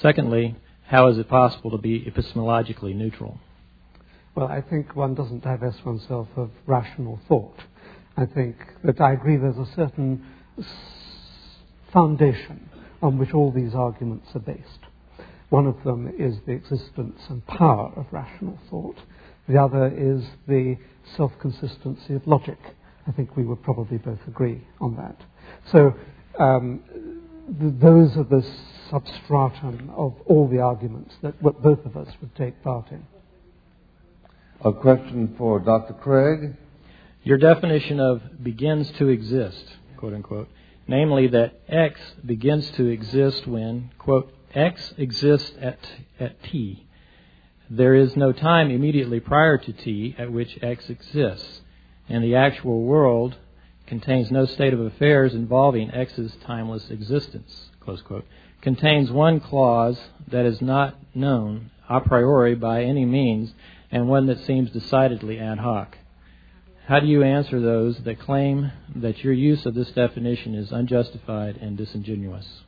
Secondly, 0.02 0.58
how 0.88 1.08
is 1.08 1.18
it 1.18 1.30
possible 1.30 1.72
to 1.72 1.78
be 1.78 2.02
epistemologically 2.02 2.94
neutral? 2.94 3.40
Well, 4.36 4.48
I 4.48 4.60
think 4.60 4.98
one 4.98 5.14
doesn't 5.14 5.44
divest 5.44 5.86
oneself 5.86 6.28
of 6.36 6.52
rational 6.66 7.22
thought. 7.30 7.60
I 8.18 8.26
think 8.26 8.58
that 8.84 9.00
I 9.00 9.14
agree 9.14 9.38
there's 9.38 9.58
a 9.58 9.72
certain 9.74 10.26
foundation 11.94 12.70
on 13.02 13.18
which 13.18 13.34
all 13.34 13.54
these 13.54 13.74
arguments 13.74 14.28
are 14.36 14.40
based. 14.40 14.83
One 15.49 15.68
of 15.68 15.84
them 15.84 16.14
is 16.18 16.38
the 16.45 16.53
existence 16.53 17.20
and 17.30 17.45
power 17.45 17.91
of 17.95 18.07
rational 18.11 18.57
thought. 18.70 18.98
The 19.48 19.61
other 19.61 19.88
is 19.88 20.24
the 20.48 20.78
self-consistency 21.18 22.15
of 22.15 22.26
logic. 22.26 22.57
I 23.07 23.11
think 23.11 23.36
we 23.36 23.44
would 23.44 23.61
probably 23.61 23.98
both 23.98 24.20
agree 24.28 24.65
on 24.80 24.95
that. 24.95 25.18
So 25.72 25.94
um, 26.40 26.82
th- 27.60 27.74
those 27.80 28.15
are 28.18 28.24
the 28.24 28.45
substratum 28.90 29.91
of 29.95 30.15
all 30.26 30.48
the 30.48 30.60
arguments 30.60 31.14
that 31.22 31.41
w- 31.44 31.61
both 31.61 31.86
of 31.86 31.98
us 31.98 32.07
would 32.22 32.34
take 32.36 32.64
part 32.64 32.90
in. 32.91 33.06
A 34.64 34.72
question 34.72 35.36
for 35.38 35.60
Dr. 35.60 35.94
Craig. 35.94 36.56
Your 37.24 37.38
definition 37.38 37.99
of 37.99 38.22
begins 38.41 38.90
to 38.91 39.10
exist, 39.10 39.65
quote 39.98 40.14
unquote, 40.14 40.48
namely 40.88 41.28
that 41.28 41.60
X 41.68 41.99
begins 42.26 42.70
to 42.72 42.86
exist 42.86 43.45
when, 43.45 43.91
quote, 43.98 44.34
X 44.56 44.94
exists 44.98 45.54
at, 45.60 45.80
at 46.20 46.42
T. 46.44 46.86
There 47.70 47.96
is 47.96 48.16
no 48.16 48.32
time 48.32 48.70
immediately 48.70 49.20
prior 49.20 49.58
to 49.58 49.74
T 49.74 50.16
at 50.18 50.32
which 50.32 50.60
X 50.62 50.90
exists, 50.90 51.62
and 52.08 52.24
the 52.24 52.36
actual 52.36 52.82
world 52.84 53.36
contains 53.88 54.32
no 54.32 54.46
state 54.46 54.74
of 54.74 54.80
affairs 54.80 55.34
involving 55.34 55.92
X's 55.92 56.36
timeless 56.46 56.90
existence, 56.90 57.70
contains 58.62 59.12
one 59.12 59.40
clause 59.40 60.00
that 60.28 60.46
is 60.46 60.62
not 60.62 60.98
known 61.16 61.72
a 61.90 62.00
priori 62.00 62.56
by 62.56 62.84
any 62.84 63.06
means 63.06 63.54
and 63.92 64.08
one 64.08 64.28
that 64.28 64.40
seems 64.46 64.72
decidedly 64.72 65.40
ad 65.40 65.60
hoc. 65.60 65.98
How 66.88 67.00
do 67.00 67.08
you 67.08 67.24
answer 67.24 67.60
those 67.60 67.98
that 68.00 68.20
claim 68.20 68.72
that 68.96 69.24
your 69.24 69.34
use 69.34 69.66
of 69.66 69.74
this 69.74 69.92
definition 69.92 70.56
is 70.56 70.72
unjustified 70.72 71.58
and 71.58 71.78
disingenuous? 71.78 72.64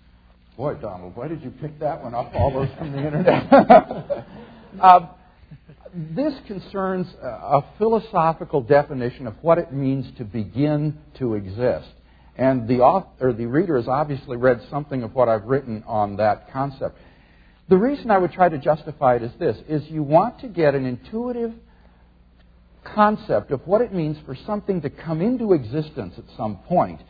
Boy, 0.58 0.76
Donald, 0.76 1.18
why 1.18 1.28
did 1.28 1.42
you 1.42 1.52
pick 1.52 1.80
that 1.80 2.02
one 2.02 2.14
up? 2.14 2.34
All 2.34 2.50
those 2.50 2.70
from 2.78 2.94
the 2.94 3.06
internet. 3.06 3.52
um, 4.82 5.10
this 5.94 6.34
concerns 6.48 7.08
a 7.22 7.62
philosophical 7.78 8.62
definition 8.62 9.28
of 9.28 9.34
what 9.42 9.58
it 9.58 9.74
means 9.74 10.06
to 10.18 10.24
begin 10.24 10.98
to 11.20 11.34
exist. 11.34 11.90
And 12.38 12.70
the 12.70 12.80
author, 12.80 13.30
or 13.30 13.34
the 13.34 13.48
reader 13.48 13.76
has 13.76 13.90
obviously 13.90 14.38
read 14.38 14.62
something 14.70 15.04
of 15.04 15.14
what 15.14 15.28
I've 15.28 15.44
written 15.44 15.84
on 15.88 16.18
that 16.18 16.52
concept. 16.54 16.98
The 17.68 17.78
reason 17.78 18.10
I 18.10 18.18
would 18.18 18.32
try 18.32 18.48
to 18.48 18.58
justify 18.58 19.16
it 19.16 19.24
is 19.24 19.32
this 19.38 19.58
is 19.68 19.84
you 19.90 20.04
want 20.04 20.40
to 20.40 20.48
get 20.48 20.74
an 20.74 20.86
intuitive 20.86 21.54
concept 22.86 23.52
of 23.52 23.66
what 23.68 23.82
it 23.82 23.94
means 23.94 24.18
for 24.26 24.36
something 24.46 24.82
to 24.84 24.90
come 24.90 25.22
into 25.22 25.52
existence 25.52 26.14
at 26.18 26.26
some 26.38 26.58
point, 26.60 27.02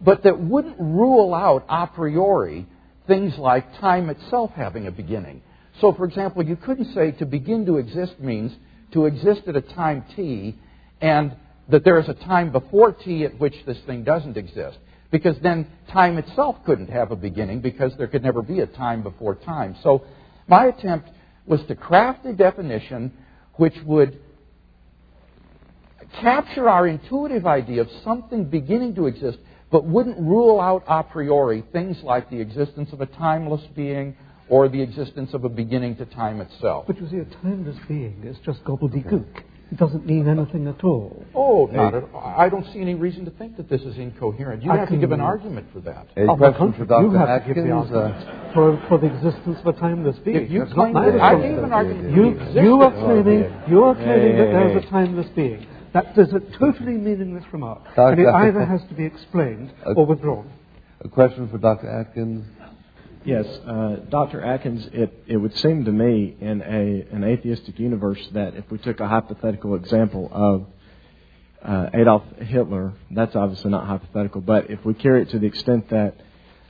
but 0.00 0.22
that 0.22 0.38
wouldn't 0.38 0.78
rule 0.78 1.34
out 1.34 1.64
a 1.68 1.88
priori 1.88 2.68
things 3.06 3.36
like 3.38 3.78
time 3.80 4.10
itself 4.10 4.50
having 4.54 4.86
a 4.86 4.90
beginning. 4.90 5.42
So, 5.80 5.92
for 5.92 6.04
example, 6.04 6.42
you 6.44 6.56
couldn't 6.56 6.94
say 6.94 7.12
to 7.12 7.26
begin 7.26 7.66
to 7.66 7.76
exist 7.78 8.20
means 8.20 8.52
to 8.92 9.06
exist 9.06 9.42
at 9.46 9.56
a 9.56 9.60
time 9.60 10.04
t, 10.14 10.56
and 11.00 11.34
that 11.68 11.84
there 11.84 11.98
is 11.98 12.08
a 12.08 12.14
time 12.14 12.52
before 12.52 12.92
t 12.92 13.24
at 13.24 13.38
which 13.38 13.54
this 13.66 13.78
thing 13.86 14.04
doesn't 14.04 14.36
exist. 14.36 14.78
Because 15.10 15.36
then 15.42 15.66
time 15.92 16.18
itself 16.18 16.56
couldn't 16.64 16.90
have 16.90 17.10
a 17.10 17.16
beginning 17.16 17.60
because 17.60 17.92
there 17.96 18.06
could 18.06 18.22
never 18.22 18.42
be 18.42 18.60
a 18.60 18.66
time 18.66 19.02
before 19.02 19.34
time. 19.34 19.76
So, 19.82 20.04
my 20.46 20.66
attempt 20.66 21.10
was 21.46 21.60
to 21.66 21.74
craft 21.74 22.24
a 22.26 22.32
definition 22.32 23.12
which 23.56 23.74
would 23.84 24.18
capture 26.20 26.68
our 26.68 26.86
intuitive 26.86 27.46
idea 27.46 27.80
of 27.82 27.88
something 28.02 28.44
beginning 28.44 28.94
to 28.94 29.06
exist, 29.06 29.38
but 29.70 29.84
wouldn't 29.84 30.18
rule 30.18 30.60
out 30.60 30.84
a 30.86 31.02
priori 31.02 31.64
things 31.72 31.96
like 32.02 32.30
the 32.30 32.40
existence 32.40 32.90
of 32.92 33.00
a 33.00 33.06
timeless 33.06 33.62
being 33.74 34.16
or 34.48 34.68
the 34.68 34.80
existence 34.82 35.32
of 35.32 35.44
a 35.44 35.48
beginning 35.48 35.96
to 35.96 36.04
time 36.04 36.40
itself. 36.40 36.86
But 36.86 37.00
you 37.00 37.08
see, 37.08 37.16
a 37.16 37.24
timeless 37.42 37.76
being 37.88 38.22
is 38.24 38.36
just 38.44 38.62
gobbledygook. 38.64 39.42
It 39.72 39.78
doesn't 39.78 40.04
mean 40.06 40.28
anything 40.28 40.68
at 40.68 40.84
all. 40.84 41.24
Oh, 41.34 41.66
not 41.72 41.94
at 41.94 42.04
all. 42.12 42.34
I 42.36 42.50
don't 42.50 42.66
see 42.72 42.80
any 42.80 42.94
reason 42.94 43.24
to 43.24 43.30
think 43.32 43.56
that 43.56 43.68
this 43.70 43.80
is 43.80 43.96
incoherent. 43.96 44.62
You 44.62 44.70
I 44.70 44.76
have 44.76 44.90
to 44.90 44.96
give 44.98 45.10
an 45.10 45.22
argument 45.22 45.68
for 45.72 45.80
that. 45.80 46.06
A 46.16 46.26
Oh, 46.28 46.36
question 46.36 46.74
for 46.74 46.84
Dr. 46.84 47.04
you 47.06 47.10
have 47.12 47.28
Atkins. 47.30 47.56
to 47.56 47.62
give 47.62 47.88
the 47.90 47.98
uh, 47.98 48.52
for, 48.52 48.84
for 48.88 48.98
the 48.98 49.06
existence 49.06 49.58
of 49.64 49.66
a 49.66 49.72
timeless 49.72 50.16
being. 50.18 50.36
If 50.36 50.50
you 50.50 50.60
That's 50.60 50.74
claim 50.74 50.92
that, 50.92 51.18
I 51.20 51.40
gave 51.40 51.58
an 51.58 51.72
argument. 51.72 52.14
You, 52.14 52.62
you 52.62 52.82
are 52.82 52.92
claiming, 52.92 53.52
you 53.66 53.82
are 53.84 53.94
claiming 53.94 54.36
that 54.36 54.46
Hey, 54.46 54.52
there 54.52 54.68
is 54.76 54.82
hey, 54.82 54.86
a 54.86 54.90
timeless 54.90 55.26
being. 55.34 55.66
That 55.94 56.18
is 56.18 56.32
a 56.32 56.40
totally 56.58 56.94
meaningless 56.94 57.44
remark. 57.52 57.84
Dr. 57.94 58.10
And 58.10 58.20
it 58.20 58.26
either 58.26 58.64
has 58.64 58.82
to 58.88 58.94
be 58.94 59.04
explained 59.04 59.72
Uh, 59.86 59.92
or 59.92 60.04
withdrawn. 60.06 60.50
a 61.00 61.08
question 61.08 61.48
for 61.48 61.58
Dr. 61.58 61.88
Atkins. 61.88 62.44
Yes, 63.24 63.46
uh, 63.66 63.96
Dr. 64.10 64.42
Atkins, 64.42 64.86
it, 64.92 65.22
it 65.26 65.36
would 65.36 65.56
seem 65.56 65.84
to 65.86 65.92
me 65.92 66.36
in 66.40 66.60
a, 66.62 67.06
an 67.14 67.24
atheistic 67.24 67.78
universe 67.78 68.20
that 68.32 68.54
if 68.54 68.70
we 68.70 68.76
took 68.78 69.00
a 69.00 69.08
hypothetical 69.08 69.76
example 69.76 70.28
of 70.32 70.66
uh, 71.62 71.90
Adolf 71.94 72.24
Hitler, 72.38 72.92
that's 73.10 73.34
obviously 73.34 73.70
not 73.70 73.86
hypothetical, 73.86 74.40
but 74.42 74.70
if 74.70 74.84
we 74.84 74.92
carry 74.94 75.22
it 75.22 75.30
to 75.30 75.38
the 75.38 75.46
extent 75.46 75.88
that, 75.90 76.16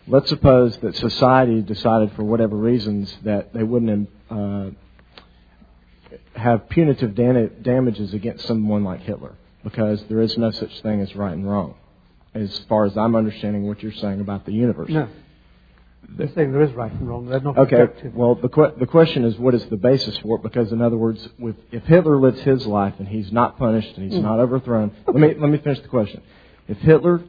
let's 0.07 0.29
suppose 0.29 0.77
that 0.79 0.95
society 0.97 1.63
decided 1.63 2.13
for 2.13 2.23
whatever 2.25 2.57
reasons 2.57 3.13
that 3.25 3.53
they 3.55 3.63
wouldn't 3.65 4.09
uh, 4.31 4.67
have 6.35 6.69
punitive 6.69 7.15
damages 7.15 8.13
against 8.15 8.47
someone 8.47 8.85
like 8.85 9.01
Hitler, 9.01 9.35
because 9.63 10.03
there 10.09 10.21
is 10.21 10.37
no 10.37 10.51
such 10.51 10.81
thing 10.83 11.01
as 11.01 11.15
right 11.15 11.33
and 11.33 11.49
wrong, 11.49 11.75
as 12.35 12.57
far 12.69 12.85
as 12.87 12.97
I'm 12.97 13.15
understanding 13.15 13.67
what 13.67 13.83
you're 13.83 13.93
saying 13.93 14.21
about 14.21 14.45
the 14.45 14.53
universe. 14.53 14.91
No. 14.91 15.09
They're 16.17 16.29
saying 16.35 16.53
there 16.53 16.63
is 16.63 16.73
right 16.73 16.93
and 16.93 17.09
wrong. 17.09 17.27
They're 17.27 17.41
not 17.41 17.57
Okay. 17.57 17.81
objective. 17.81 18.15
Well, 18.15 18.35
the 18.35 18.49
que- 18.51 18.73
the 18.79 18.87
question 18.87 19.25
is, 19.25 19.39
what 19.39 19.55
is 19.55 19.65
the 19.67 19.79
basis 19.79 20.17
for 20.19 20.37
it? 20.37 20.43
Because, 20.43 20.71
in 20.71 20.83
other 20.83 20.99
words, 20.99 21.27
with, 21.39 21.57
if 21.73 21.83
Hitler 21.85 22.19
lives 22.21 22.41
his 22.43 22.67
life 22.67 22.95
and 22.99 23.09
he's 23.09 23.33
not 23.33 23.57
punished 23.57 23.97
and 23.97 24.11
he's 24.11 24.21
Mm. 24.21 24.23
not 24.25 24.39
overthrown, 24.39 24.91
let 25.07 25.17
me 25.17 25.35
let 25.35 25.49
me 25.51 25.57
finish 25.59 25.81
the 25.81 25.89
question. 25.89 26.21
If 26.69 26.79
Hitler 26.81 27.23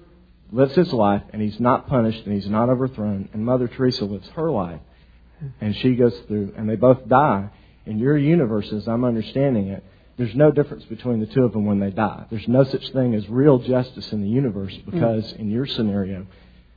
lives 0.52 0.76
his 0.76 0.92
life 0.92 1.24
and 1.32 1.42
he's 1.42 1.60
not 1.60 1.88
punished 1.88 2.26
and 2.26 2.34
he's 2.36 2.50
not 2.50 2.68
overthrown, 2.70 3.30
and 3.34 3.46
Mother 3.46 3.68
Teresa 3.70 4.04
lives 4.06 4.28
her 4.32 4.52
life 4.52 4.82
and 5.62 5.74
she 5.78 5.96
goes 5.96 6.18
through 6.28 6.52
and 6.58 6.70
they 6.70 6.76
both 6.76 7.08
die, 7.08 7.50
in 7.86 8.00
your 8.00 8.18
universe, 8.18 8.72
as 8.74 8.88
I'm 8.88 9.04
understanding 9.04 9.68
it, 9.68 9.84
there's 10.18 10.36
no 10.36 10.52
difference 10.52 10.86
between 10.86 11.20
the 11.20 11.26
two 11.26 11.44
of 11.44 11.52
them 11.52 11.66
when 11.66 11.80
they 11.80 11.90
die. 11.90 12.26
There's 12.30 12.48
no 12.48 12.64
such 12.64 12.92
thing 12.94 13.16
as 13.16 13.28
real 13.30 13.60
justice 13.60 14.12
in 14.14 14.22
the 14.22 14.30
universe 14.30 14.74
mm. 14.74 14.86
because, 14.86 15.34
in 15.34 15.50
your 15.52 15.66
scenario, 15.66 16.26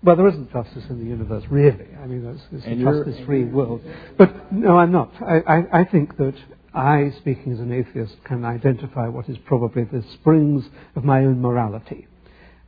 Well, 0.02 0.16
there 0.16 0.28
isn't 0.28 0.52
justice 0.52 0.84
in 0.90 0.98
the 0.98 1.04
universe, 1.04 1.44
really. 1.50 1.88
I 2.02 2.06
mean, 2.06 2.24
it's, 2.26 2.42
it's 2.52 2.66
a 2.66 2.74
justice-free 2.76 3.44
world. 3.44 3.80
But 4.16 4.52
no, 4.52 4.76
I'm 4.78 4.92
not. 4.92 5.12
I, 5.22 5.38
I, 5.40 5.80
I 5.80 5.84
think 5.84 6.16
that 6.16 6.34
I, 6.74 7.12
speaking 7.18 7.52
as 7.52 7.60
an 7.60 7.72
atheist, 7.72 8.16
can 8.24 8.44
identify 8.44 9.08
what 9.08 9.28
is 9.28 9.38
probably 9.38 9.84
the 9.84 10.04
springs 10.14 10.64
of 10.94 11.04
my 11.04 11.20
own 11.20 11.40
morality, 11.40 12.06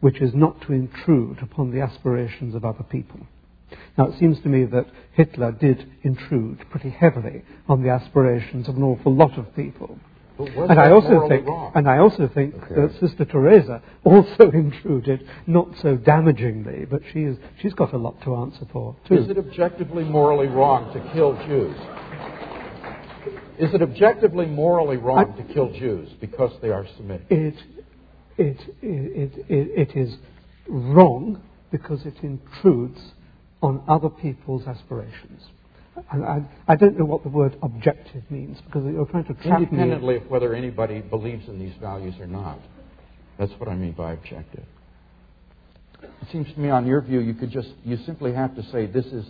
which 0.00 0.20
is 0.20 0.34
not 0.34 0.60
to 0.62 0.72
intrude 0.72 1.38
upon 1.42 1.72
the 1.72 1.80
aspirations 1.80 2.54
of 2.54 2.64
other 2.64 2.84
people. 2.84 3.20
Now, 3.98 4.06
it 4.09 4.18
seems 4.18 4.40
to 4.42 4.48
me 4.48 4.64
that 4.66 4.86
Hitler 5.12 5.52
did 5.52 5.90
intrude 6.02 6.64
pretty 6.70 6.90
heavily 6.90 7.42
on 7.68 7.82
the 7.82 7.90
aspirations 7.90 8.68
of 8.68 8.76
an 8.76 8.82
awful 8.82 9.14
lot 9.14 9.38
of 9.38 9.55
people. 9.55 9.98
And 10.38 10.80
I 10.80 10.90
also 10.90 11.28
think, 11.28 11.47
wrong? 11.47 11.72
and 11.74 11.86
I 11.86 11.98
also 11.98 12.26
think 12.26 12.55
Okay. 12.55 12.74
that 12.74 12.98
Sister 12.98 13.26
Teresa 13.26 13.82
also 14.05 14.51
intruded, 14.55 15.28
not 15.47 15.68
so 15.82 15.97
damagingly, 15.98 16.88
but 16.88 17.02
she 17.12 17.24
is, 17.24 17.36
she's 17.60 17.74
got 17.74 17.92
a 17.92 17.98
lot 17.98 18.20
to 18.22 18.34
answer 18.36 18.64
for 18.72 18.97
too. 19.06 19.16
Is 19.16 19.28
it 19.28 19.36
objectively 19.36 20.02
morally 20.05 20.47
wrong 20.47 20.92
to 20.94 21.12
kill 21.12 21.34
Jews? 21.47 21.76
Is 23.59 23.74
it 23.74 23.82
objectively 23.82 24.47
morally 24.47 24.97
wrong 24.97 25.34
I- 25.36 25.42
to 25.42 25.52
kill 25.52 25.70
Jews 25.72 26.09
because 26.20 26.52
they 26.62 26.70
are 26.70 26.86
Semitic? 26.97 27.26
It, 27.28 27.55
it, 28.38 28.56
it, 28.80 29.44
it, 29.51 29.90
it 29.90 29.97
is 29.97 30.16
wrong 30.68 31.42
because 31.70 32.06
it 32.06 32.14
intrudes 32.22 33.12
on 33.62 33.82
other 33.89 34.09
people's 34.09 34.66
aspirations. 34.66 35.43
And 36.12 36.24
I, 36.24 36.43
I 36.66 36.77
don't 36.77 36.99
know 36.99 37.05
what 37.05 37.23
the 37.23 37.28
word 37.28 37.57
objective 37.62 38.23
means 38.31 38.59
because 38.65 38.85
you're 38.85 39.05
trying 39.07 39.24
to 39.24 39.35
trap 39.35 39.61
me. 39.61 39.66
Independently 39.66 40.16
of 40.16 40.31
whether 40.31 40.55
anybody 40.55 41.01
believes 41.01 41.49
in 41.49 41.59
these 41.59 41.74
values 41.81 42.15
or 42.20 42.27
not. 42.27 42.59
That's 43.39 43.53
what 43.59 43.69
I 43.69 43.74
mean 43.74 43.93
by 43.93 44.12
objective. 44.12 44.65
It 46.03 46.28
seems 46.32 46.51
to 46.55 46.61
me, 46.61 46.70
on 46.70 46.87
your 46.87 47.01
view, 47.03 47.20
you 47.20 47.35
could 47.35 47.51
just, 47.51 47.69
you 47.85 47.99
simply 48.07 48.32
have 48.32 48.55
to 48.57 48.62
say 48.70 48.87
this 48.87 49.07
is 49.07 49.27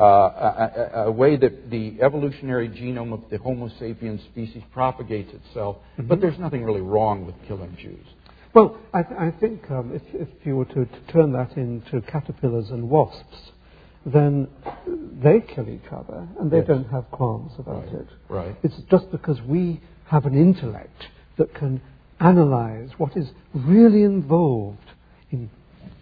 uh, 0.00 0.04
a, 0.04 0.90
a, 0.94 1.04
a 1.06 1.12
way 1.12 1.36
that 1.36 1.70
the 1.70 1.98
evolutionary 2.00 2.68
genome 2.68 3.12
of 3.12 3.28
the 3.30 3.38
Homo 3.38 3.68
sapiens 3.78 4.20
species 4.32 4.62
propagates 4.72 5.32
itself, 5.32 5.76
but 5.96 6.18
Mhm. 6.18 6.20
there's 6.22 6.38
nothing 6.38 6.64
really 6.64 6.80
wrong 6.80 7.26
with 7.26 7.34
killing 7.46 7.76
Jews. 7.80 8.06
Well, 8.54 8.76
I, 8.92 9.02
th- 9.02 9.20
I 9.20 9.30
think 9.32 9.70
um, 9.70 9.92
if, 9.94 10.02
if 10.14 10.28
you 10.44 10.56
were 10.56 10.64
to, 10.66 10.84
to 10.86 11.00
turn 11.12 11.32
that 11.32 11.56
into 11.56 12.00
caterpillars 12.02 12.70
and 12.70 12.88
wasps, 12.88 13.50
then 14.06 14.48
they 15.22 15.40
kill 15.40 15.68
each 15.68 15.90
other 15.90 16.26
and 16.38 16.50
they 16.50 16.58
Yes. 16.58 16.66
don't 16.66 16.88
have 16.90 17.10
qualms 17.10 17.52
about 17.58 17.84
Right. 17.84 17.94
it. 17.94 18.08
Right. 18.28 18.56
It's 18.62 18.76
just 18.90 19.10
because 19.10 19.40
we 19.42 19.80
have 20.06 20.26
an 20.26 20.34
intellect 20.34 21.08
that 21.36 21.54
can 21.54 21.80
analyze 22.20 22.90
what 22.98 23.16
is 23.16 23.30
really 23.54 24.02
involved 24.02 24.90
in 25.30 25.50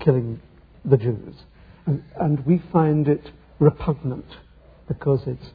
killing 0.00 0.40
the 0.84 0.96
Jews. 0.96 1.44
And, 1.86 2.02
and 2.20 2.44
we 2.46 2.58
find 2.72 3.08
it 3.08 3.30
repugnant 3.58 4.26
because 4.88 5.26
it's, 5.26 5.50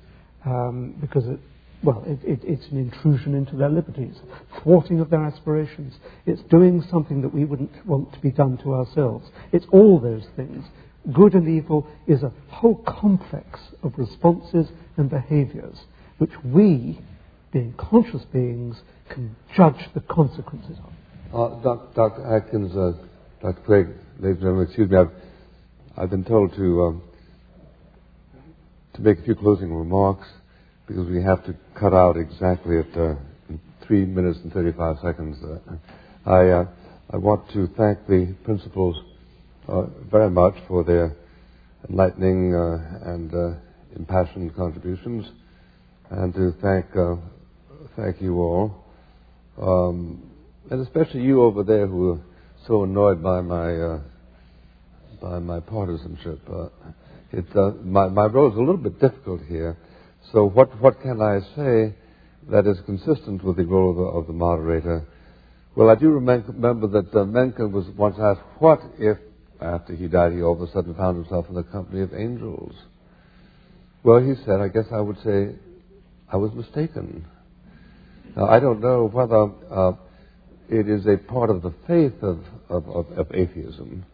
um, 0.45 0.95
because 1.01 1.27
it, 1.27 1.39
well, 1.83 2.03
it, 2.07 2.19
it, 2.23 2.39
it's 2.43 2.67
an 2.71 2.77
intrusion 2.79 3.35
into 3.35 3.55
their 3.55 3.69
liberties, 3.69 4.15
thwarting 4.63 4.99
of 4.99 5.09
their 5.09 5.23
aspirations. 5.23 5.93
It's 6.25 6.41
doing 6.43 6.81
something 6.89 7.21
that 7.21 7.33
we 7.33 7.45
wouldn't 7.45 7.85
want 7.85 8.13
to 8.13 8.19
be 8.19 8.31
done 8.31 8.57
to 8.63 8.73
ourselves. 8.73 9.27
It's 9.51 9.65
all 9.71 9.99
those 9.99 10.25
things. 10.35 10.65
Good 11.13 11.35
and 11.35 11.47
evil 11.47 11.87
is 12.05 12.23
a 12.23 12.33
whole 12.49 12.83
complex 12.85 13.59
of 13.83 13.93
responses 13.97 14.67
and 14.97 15.09
behaviors 15.09 15.77
which 16.17 16.31
we, 16.43 16.99
being 17.53 17.73
conscious 17.77 18.23
beings, 18.33 18.81
can 19.09 19.35
judge 19.55 19.87
the 19.93 20.01
consequences 20.01 20.77
of. 20.79 20.93
Uh, 21.33 21.61
Doc, 21.61 21.93
Dr. 21.93 22.35
Atkins, 22.35 22.75
uh, 22.75 22.93
Dr. 23.41 23.61
Craig, 23.61 23.87
ladies 24.19 24.37
and 24.37 24.39
gentlemen, 24.39 24.65
excuse 24.65 24.89
me, 24.89 24.97
I've, 24.97 25.11
I've 25.95 26.09
been 26.09 26.25
told 26.25 26.53
to, 26.55 26.83
um, 26.83 27.03
to 28.95 29.01
make 29.01 29.19
a 29.19 29.23
few 29.23 29.35
closing 29.35 29.73
remarks 29.73 30.27
because 30.87 31.07
we 31.07 31.21
have 31.23 31.45
to 31.45 31.55
cut 31.79 31.93
out 31.93 32.17
exactly 32.17 32.79
at 32.79 32.97
uh, 32.97 33.15
3 33.85 34.05
minutes 34.05 34.39
and 34.43 34.51
35 34.51 34.97
seconds. 35.01 35.37
Uh, 35.43 36.29
I, 36.29 36.49
uh, 36.49 36.65
I 37.11 37.17
want 37.17 37.49
to 37.53 37.67
thank 37.77 38.05
the 38.07 38.35
principals 38.43 38.97
very 40.11 40.29
much 40.29 40.55
for 40.67 40.83
their 40.83 41.15
enlightening 41.89 42.55
uh, 42.55 43.11
and 43.11 43.33
uh, 43.33 43.53
impassioned 43.95 44.55
contributions, 44.55 45.25
and 46.09 46.33
to 46.33 46.53
thank 46.61 46.85
uh, 46.95 47.15
thank 47.95 48.21
you 48.21 48.39
all, 48.39 48.83
um, 49.61 50.31
and 50.69 50.81
especially 50.81 51.21
you 51.21 51.41
over 51.41 51.63
there 51.63 51.87
who 51.87 52.13
are 52.13 52.19
so 52.65 52.83
annoyed 52.83 53.21
by 53.21 53.41
my 53.41 53.73
uh, 53.75 53.99
by 55.21 55.39
my 55.39 55.59
partisanship. 55.59 56.39
Uh, 56.49 56.69
my 57.83 58.07
my 58.07 58.25
role 58.25 58.49
is 58.51 58.55
a 58.55 58.59
little 58.59 58.77
bit 58.77 58.99
difficult 58.99 59.41
here. 59.47 59.77
So 60.31 60.45
what 60.45 60.79
what 60.81 61.01
can 61.01 61.21
I 61.21 61.39
say 61.55 61.93
that 62.49 62.65
is 62.65 62.77
consistent 62.85 63.43
with 63.43 63.57
the 63.57 63.65
role 63.65 63.91
of 63.91 63.97
the, 63.97 64.03
of 64.03 64.27
the 64.27 64.33
moderator? 64.33 65.05
Well, 65.75 65.89
I 65.89 65.95
do 65.95 66.09
remember 66.09 66.87
that 66.87 67.13
uh, 67.13 67.25
Mencken 67.25 67.71
was 67.71 67.85
once 67.95 68.15
asked, 68.19 68.41
what 68.57 68.79
if, 68.97 69.17
after 69.61 69.95
he 69.95 70.07
died, 70.07 70.33
he 70.33 70.41
all 70.41 70.53
of 70.53 70.61
a 70.61 70.71
sudden 70.71 70.93
found 70.95 71.17
himself 71.17 71.47
in 71.49 71.55
the 71.55 71.63
company 71.63 72.01
of 72.01 72.13
angels? 72.13 72.73
Well, 74.03 74.21
he 74.21 74.33
said, 74.45 74.61
I 74.61 74.67
guess 74.67 74.85
I 74.91 75.01
would 75.01 75.17
say, 75.23 75.55
I 76.31 76.37
was 76.37 76.51
mistaken. 76.53 77.25
Now, 78.35 78.47
I 78.47 78.59
don't 78.59 78.81
know 78.81 79.07
whether 79.07 79.49
uh, 79.71 79.93
it 80.69 80.89
is 80.89 81.05
a 81.07 81.17
part 81.17 81.49
of 81.49 81.61
the 81.61 81.73
faith 81.87 82.21
of, 82.21 82.39
of, 82.69 82.87
of, 82.87 83.11
of 83.17 83.31
atheism 83.33 84.05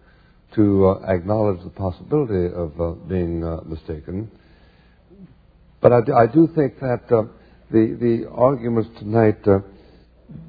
to 0.55 0.87
uh, 0.87 1.05
acknowledge 1.07 1.63
the 1.63 1.69
possibility 1.69 2.53
of 2.53 2.79
uh, 2.79 2.91
being 3.07 3.43
uh, 3.43 3.61
mistaken. 3.65 4.29
But 5.81 5.91
I, 5.91 6.23
I, 6.23 6.27
do 6.27 6.47
think 6.55 6.79
that 6.79 7.11
uh, 7.11 7.23
the, 7.71 7.97
the 7.99 8.29
arguments 8.31 8.89
tonight 8.99 9.45
uh, 9.47 9.59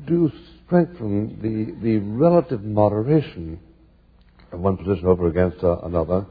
do 0.06 0.30
strengthen 0.66 1.40
the, 1.40 1.82
the 1.82 1.98
relative 1.98 2.62
moderation 2.62 3.58
one 4.56 4.76
position 4.76 5.06
over 5.06 5.28
against 5.28 5.62
uh, 5.62 5.78
another. 5.82 6.26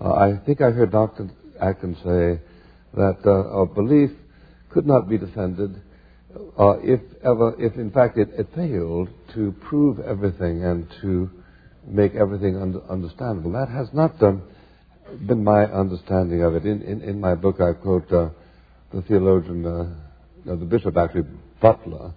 Uh, 0.00 0.12
I 0.12 0.36
think 0.44 0.60
I 0.60 0.70
heard 0.70 0.92
Dr. 0.92 1.30
Atkins 1.60 1.96
say 1.98 2.40
that 2.94 3.18
uh, 3.24 3.30
a 3.30 3.66
belief 3.66 4.10
could 4.70 4.86
not 4.86 5.08
be 5.08 5.18
defended 5.18 5.80
uh, 6.58 6.78
if 6.82 7.00
ever, 7.22 7.54
if 7.58 7.74
in 7.76 7.90
fact 7.90 8.18
it, 8.18 8.28
it, 8.36 8.46
failed 8.54 9.08
to 9.34 9.52
prove 9.68 10.00
everything 10.00 10.64
and 10.64 10.86
to 11.00 11.30
make 11.86 12.14
everything 12.14 12.56
un- 12.56 12.82
understandable. 12.88 13.52
That 13.52 13.68
has 13.68 13.88
not 13.92 14.22
um, 14.22 14.42
been 15.26 15.44
my 15.44 15.64
understanding 15.64 16.42
of 16.42 16.54
it. 16.54 16.66
In, 16.66 16.82
in, 16.82 17.02
in 17.02 17.20
my 17.20 17.34
book, 17.34 17.60
I 17.60 17.72
quote 17.72 18.10
uh, 18.12 18.30
the 18.92 19.02
theologian, 19.02 19.64
uh, 19.66 19.94
the 20.44 20.56
bishop 20.56 20.96
actually, 20.96 21.26
Butler, 21.60 22.12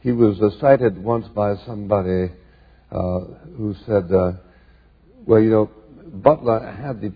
he 0.00 0.12
was 0.12 0.38
cited 0.60 1.02
once 1.02 1.26
by 1.28 1.56
somebody 1.66 2.32
who 2.90 3.74
said, 3.86 4.10
well, 5.26 5.40
you 5.40 5.50
know, 5.50 5.70
Butler 6.12 6.72
had 6.72 7.00
the, 7.00 7.12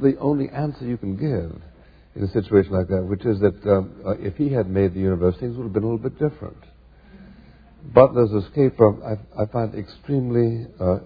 the 0.00 0.18
only 0.18 0.48
answer 0.48 0.84
you 0.84 0.96
can 0.96 1.16
give 1.16 1.60
in 2.14 2.24
a 2.24 2.28
situation 2.32 2.72
like 2.72 2.88
that, 2.88 3.02
which 3.02 3.24
is 3.24 3.38
that 3.40 3.64
um, 3.66 3.94
uh, 4.04 4.12
if 4.18 4.36
he 4.36 4.52
had 4.52 4.68
made 4.68 4.94
the 4.94 5.00
universe, 5.00 5.36
things 5.38 5.56
would 5.56 5.64
have 5.64 5.72
been 5.72 5.84
a 5.84 5.86
little 5.86 6.10
bit 6.10 6.18
different. 6.18 6.56
Butler's 7.94 8.32
escape 8.44 8.76
from, 8.76 9.02
I, 9.02 9.42
I 9.42 9.46
find 9.46 9.74
extremely, 9.74 10.66
uh, 10.80 10.98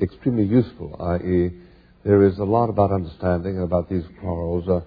extremely 0.00 0.44
useful, 0.44 0.96
i.e., 1.00 1.50
there 2.04 2.22
is 2.22 2.38
a 2.38 2.44
lot 2.44 2.70
about 2.70 2.92
understanding 2.92 3.60
about 3.60 3.90
these 3.90 4.04
quarrels, 4.20 4.68
uh, 4.68 4.80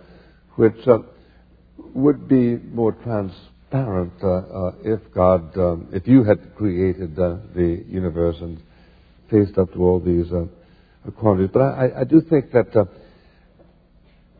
which 0.55 0.87
would 1.93 2.27
be 2.27 2.55
more 2.55 2.93
transparent 2.93 4.13
uh, 4.23 4.27
uh, 4.27 4.71
if 4.83 4.99
God, 5.13 5.55
um, 5.57 5.89
if 5.91 6.07
you 6.07 6.23
had 6.23 6.55
created 6.55 7.19
uh, 7.19 7.37
the 7.53 7.83
universe 7.87 8.37
and 8.41 8.61
faced 9.31 9.57
up 9.57 9.73
to 9.73 9.79
all 9.79 9.99
these 9.99 10.27
quantities. 11.17 11.49
But 11.53 11.61
I, 11.61 12.01
I, 12.01 12.03
do 12.03 12.21
think 12.21 12.51
that 12.51 12.87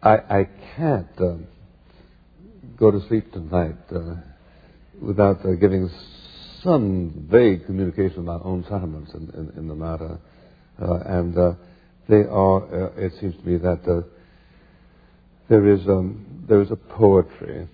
I, 0.04 0.16
I, 0.16 0.50
can't 0.76 1.08
um, 1.20 1.48
go 2.78 2.92
to 2.92 3.00
sleep 3.08 3.32
tonight 3.32 3.76
without 5.02 5.42
giving 5.60 5.90
some 6.64 7.28
vague 7.32 7.66
communication 7.66 8.20
of 8.20 8.26
my 8.26 8.40
own 8.44 8.64
sentiments 8.70 9.12
in, 9.14 9.30
in, 9.32 9.60
in 9.60 9.68
the 9.68 9.76
matter. 9.76 10.20
Uh, 10.82 11.00
and 11.06 11.38
uh, 11.38 11.54
they 12.08 12.24
are, 12.30 12.88
uh, 12.88 12.92
it 12.98 13.14
seems 13.20 13.36
to 13.36 13.48
me 13.48 13.58
that 13.58 14.06
there 15.50 15.68
is 15.68 15.82
um, 15.88 16.46
there 16.48 16.62
is 16.62 16.72
a 16.72 16.76
poetry 16.76 17.68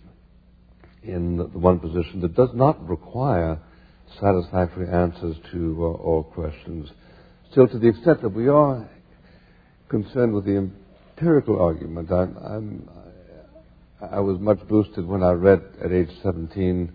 in 1.03 1.38
the 1.38 1.45
one 1.45 1.80
position 1.80 2.22
that 2.22 2.35
does 2.35 2.49
not 2.53 2.88
require 2.89 3.60
satisfactory 4.19 4.89
answers 4.89 5.35
to 5.52 5.77
uh, 5.80 6.03
all 6.03 6.23
questions. 6.23 6.89
Still, 7.57 7.69
to 7.69 7.79
the 7.79 7.88
extent 7.88 8.21
that 8.21 8.29
we 8.29 8.47
are 8.49 8.88
concerned 9.89 10.31
with 10.31 10.45
the 10.45 10.57
empirical 10.57 11.59
argument, 11.59 12.11
I'm, 12.11 12.38
I'm, 12.38 12.89
i 14.11 14.19
was 14.19 14.39
much 14.39 14.59
boosted 14.67 15.07
when 15.07 15.23
I 15.23 15.31
read 15.31 15.63
at 15.84 15.91
age 15.91 16.11
17 16.21 16.93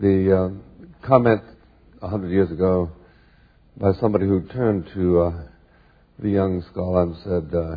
the 0.00 0.36
uh, 0.36 1.06
comment 1.06 1.42
a 2.02 2.08
hundred 2.08 2.32
years 2.32 2.50
ago 2.50 2.90
by 3.76 3.92
somebody 4.00 4.26
who 4.26 4.48
turned 4.48 4.90
to 4.94 5.20
uh, 5.20 5.42
the 6.18 6.30
young 6.30 6.64
scholar 6.72 7.04
and 7.04 7.16
said, 7.22 7.56
uh, 7.56 7.76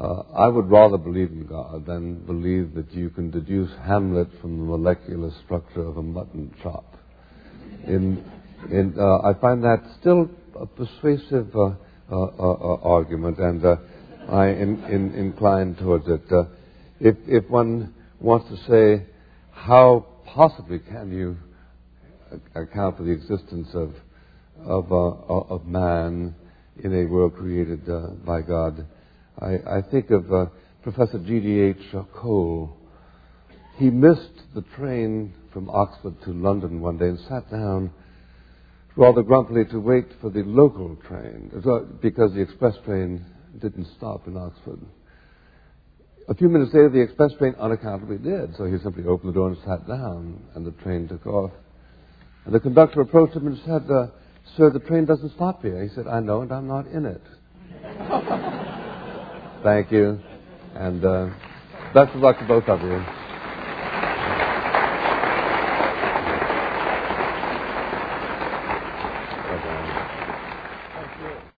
uh, 0.00 0.22
I 0.32 0.46
would 0.46 0.70
rather 0.70 0.96
believe 0.96 1.32
in 1.32 1.44
God 1.44 1.86
than 1.86 2.24
believe 2.24 2.74
that 2.74 2.92
you 2.92 3.10
can 3.10 3.32
deduce 3.32 3.72
Hamlet 3.84 4.28
from 4.40 4.58
the 4.58 4.64
molecular 4.64 5.32
structure 5.44 5.82
of 5.82 5.96
a 5.96 6.02
mutton 6.04 6.54
chop. 6.62 6.94
In, 7.88 8.24
in, 8.70 8.94
uh, 8.96 9.28
I 9.28 9.34
find 9.40 9.64
that 9.64 9.82
still 9.98 10.30
a 10.60 10.66
persuasive 10.66 11.56
uh, 11.56 11.70
uh, 12.10 12.14
uh 12.14 12.76
argument, 12.82 13.38
and 13.38 13.64
uh, 13.64 13.76
I 14.28 14.48
in, 14.48 14.84
in, 14.84 15.14
incline 15.14 15.74
towards 15.76 16.06
it. 16.06 16.22
if, 17.00 17.16
if 17.26 17.48
one 17.48 17.94
wants 18.20 18.48
to 18.50 18.56
say, 18.70 19.06
how 19.52 20.06
possibly 20.26 20.78
can 20.78 21.10
you 21.10 21.36
account 22.54 22.98
for 22.98 23.04
the 23.04 23.10
existence 23.10 23.68
of, 23.74 23.94
of, 24.62 24.92
of 24.92 25.66
man 25.66 26.34
in 26.82 26.94
a 26.94 27.06
world 27.06 27.34
created 27.36 27.86
by 28.24 28.42
God? 28.42 28.86
I, 29.40 29.78
I 29.78 29.82
think 29.90 30.10
of 30.10 30.30
uh, 30.32 30.46
Professor 30.82 31.18
G.D.H. 31.18 31.94
Cole. 32.14 32.76
He 33.76 33.88
missed 33.88 34.54
the 34.54 34.62
train 34.76 35.32
from 35.52 35.70
Oxford 35.70 36.14
to 36.24 36.30
London 36.32 36.82
one 36.82 36.98
day 36.98 37.06
and 37.06 37.18
sat 37.20 37.50
down 37.50 37.90
rather 38.96 39.22
grumpily 39.22 39.64
to 39.66 39.78
wait 39.78 40.06
for 40.20 40.30
the 40.30 40.42
local 40.42 40.96
train 41.08 41.50
because 42.00 42.34
the 42.34 42.40
express 42.40 42.74
train 42.84 43.24
didn't 43.60 43.86
stop 43.96 44.26
in 44.26 44.36
Oxford. 44.36 44.80
A 46.28 46.34
few 46.34 46.48
minutes 46.48 46.72
later, 46.72 46.90
the 46.90 47.00
express 47.00 47.32
train 47.38 47.54
unaccountably 47.58 48.18
did, 48.18 48.54
so 48.56 48.64
he 48.64 48.78
simply 48.82 49.04
opened 49.04 49.30
the 49.30 49.34
door 49.34 49.48
and 49.48 49.58
sat 49.66 49.86
down, 49.88 50.40
and 50.54 50.64
the 50.64 50.70
train 50.82 51.08
took 51.08 51.26
off. 51.26 51.50
And 52.44 52.54
the 52.54 52.60
conductor 52.60 53.00
approached 53.00 53.34
him 53.34 53.48
and 53.48 53.58
said, 53.64 53.90
uh, 53.90 54.06
Sir, 54.56 54.70
the 54.70 54.78
train 54.80 55.06
doesn't 55.06 55.32
stop 55.34 55.62
here. 55.62 55.82
He 55.82 55.88
said, 55.94 56.06
I 56.06 56.20
know, 56.20 56.42
and 56.42 56.52
I'm 56.52 56.68
not 56.68 56.86
in 56.86 57.04
it. 57.06 57.22
Thank 59.62 59.90
you. 59.92 60.20
And 60.74 61.04
uh, 61.04 61.30
best 61.94 62.14
of 62.14 62.20
luck 62.20 62.38
to 62.38 62.46
both 62.46 62.68
of 62.68 62.80
you. 62.80 63.19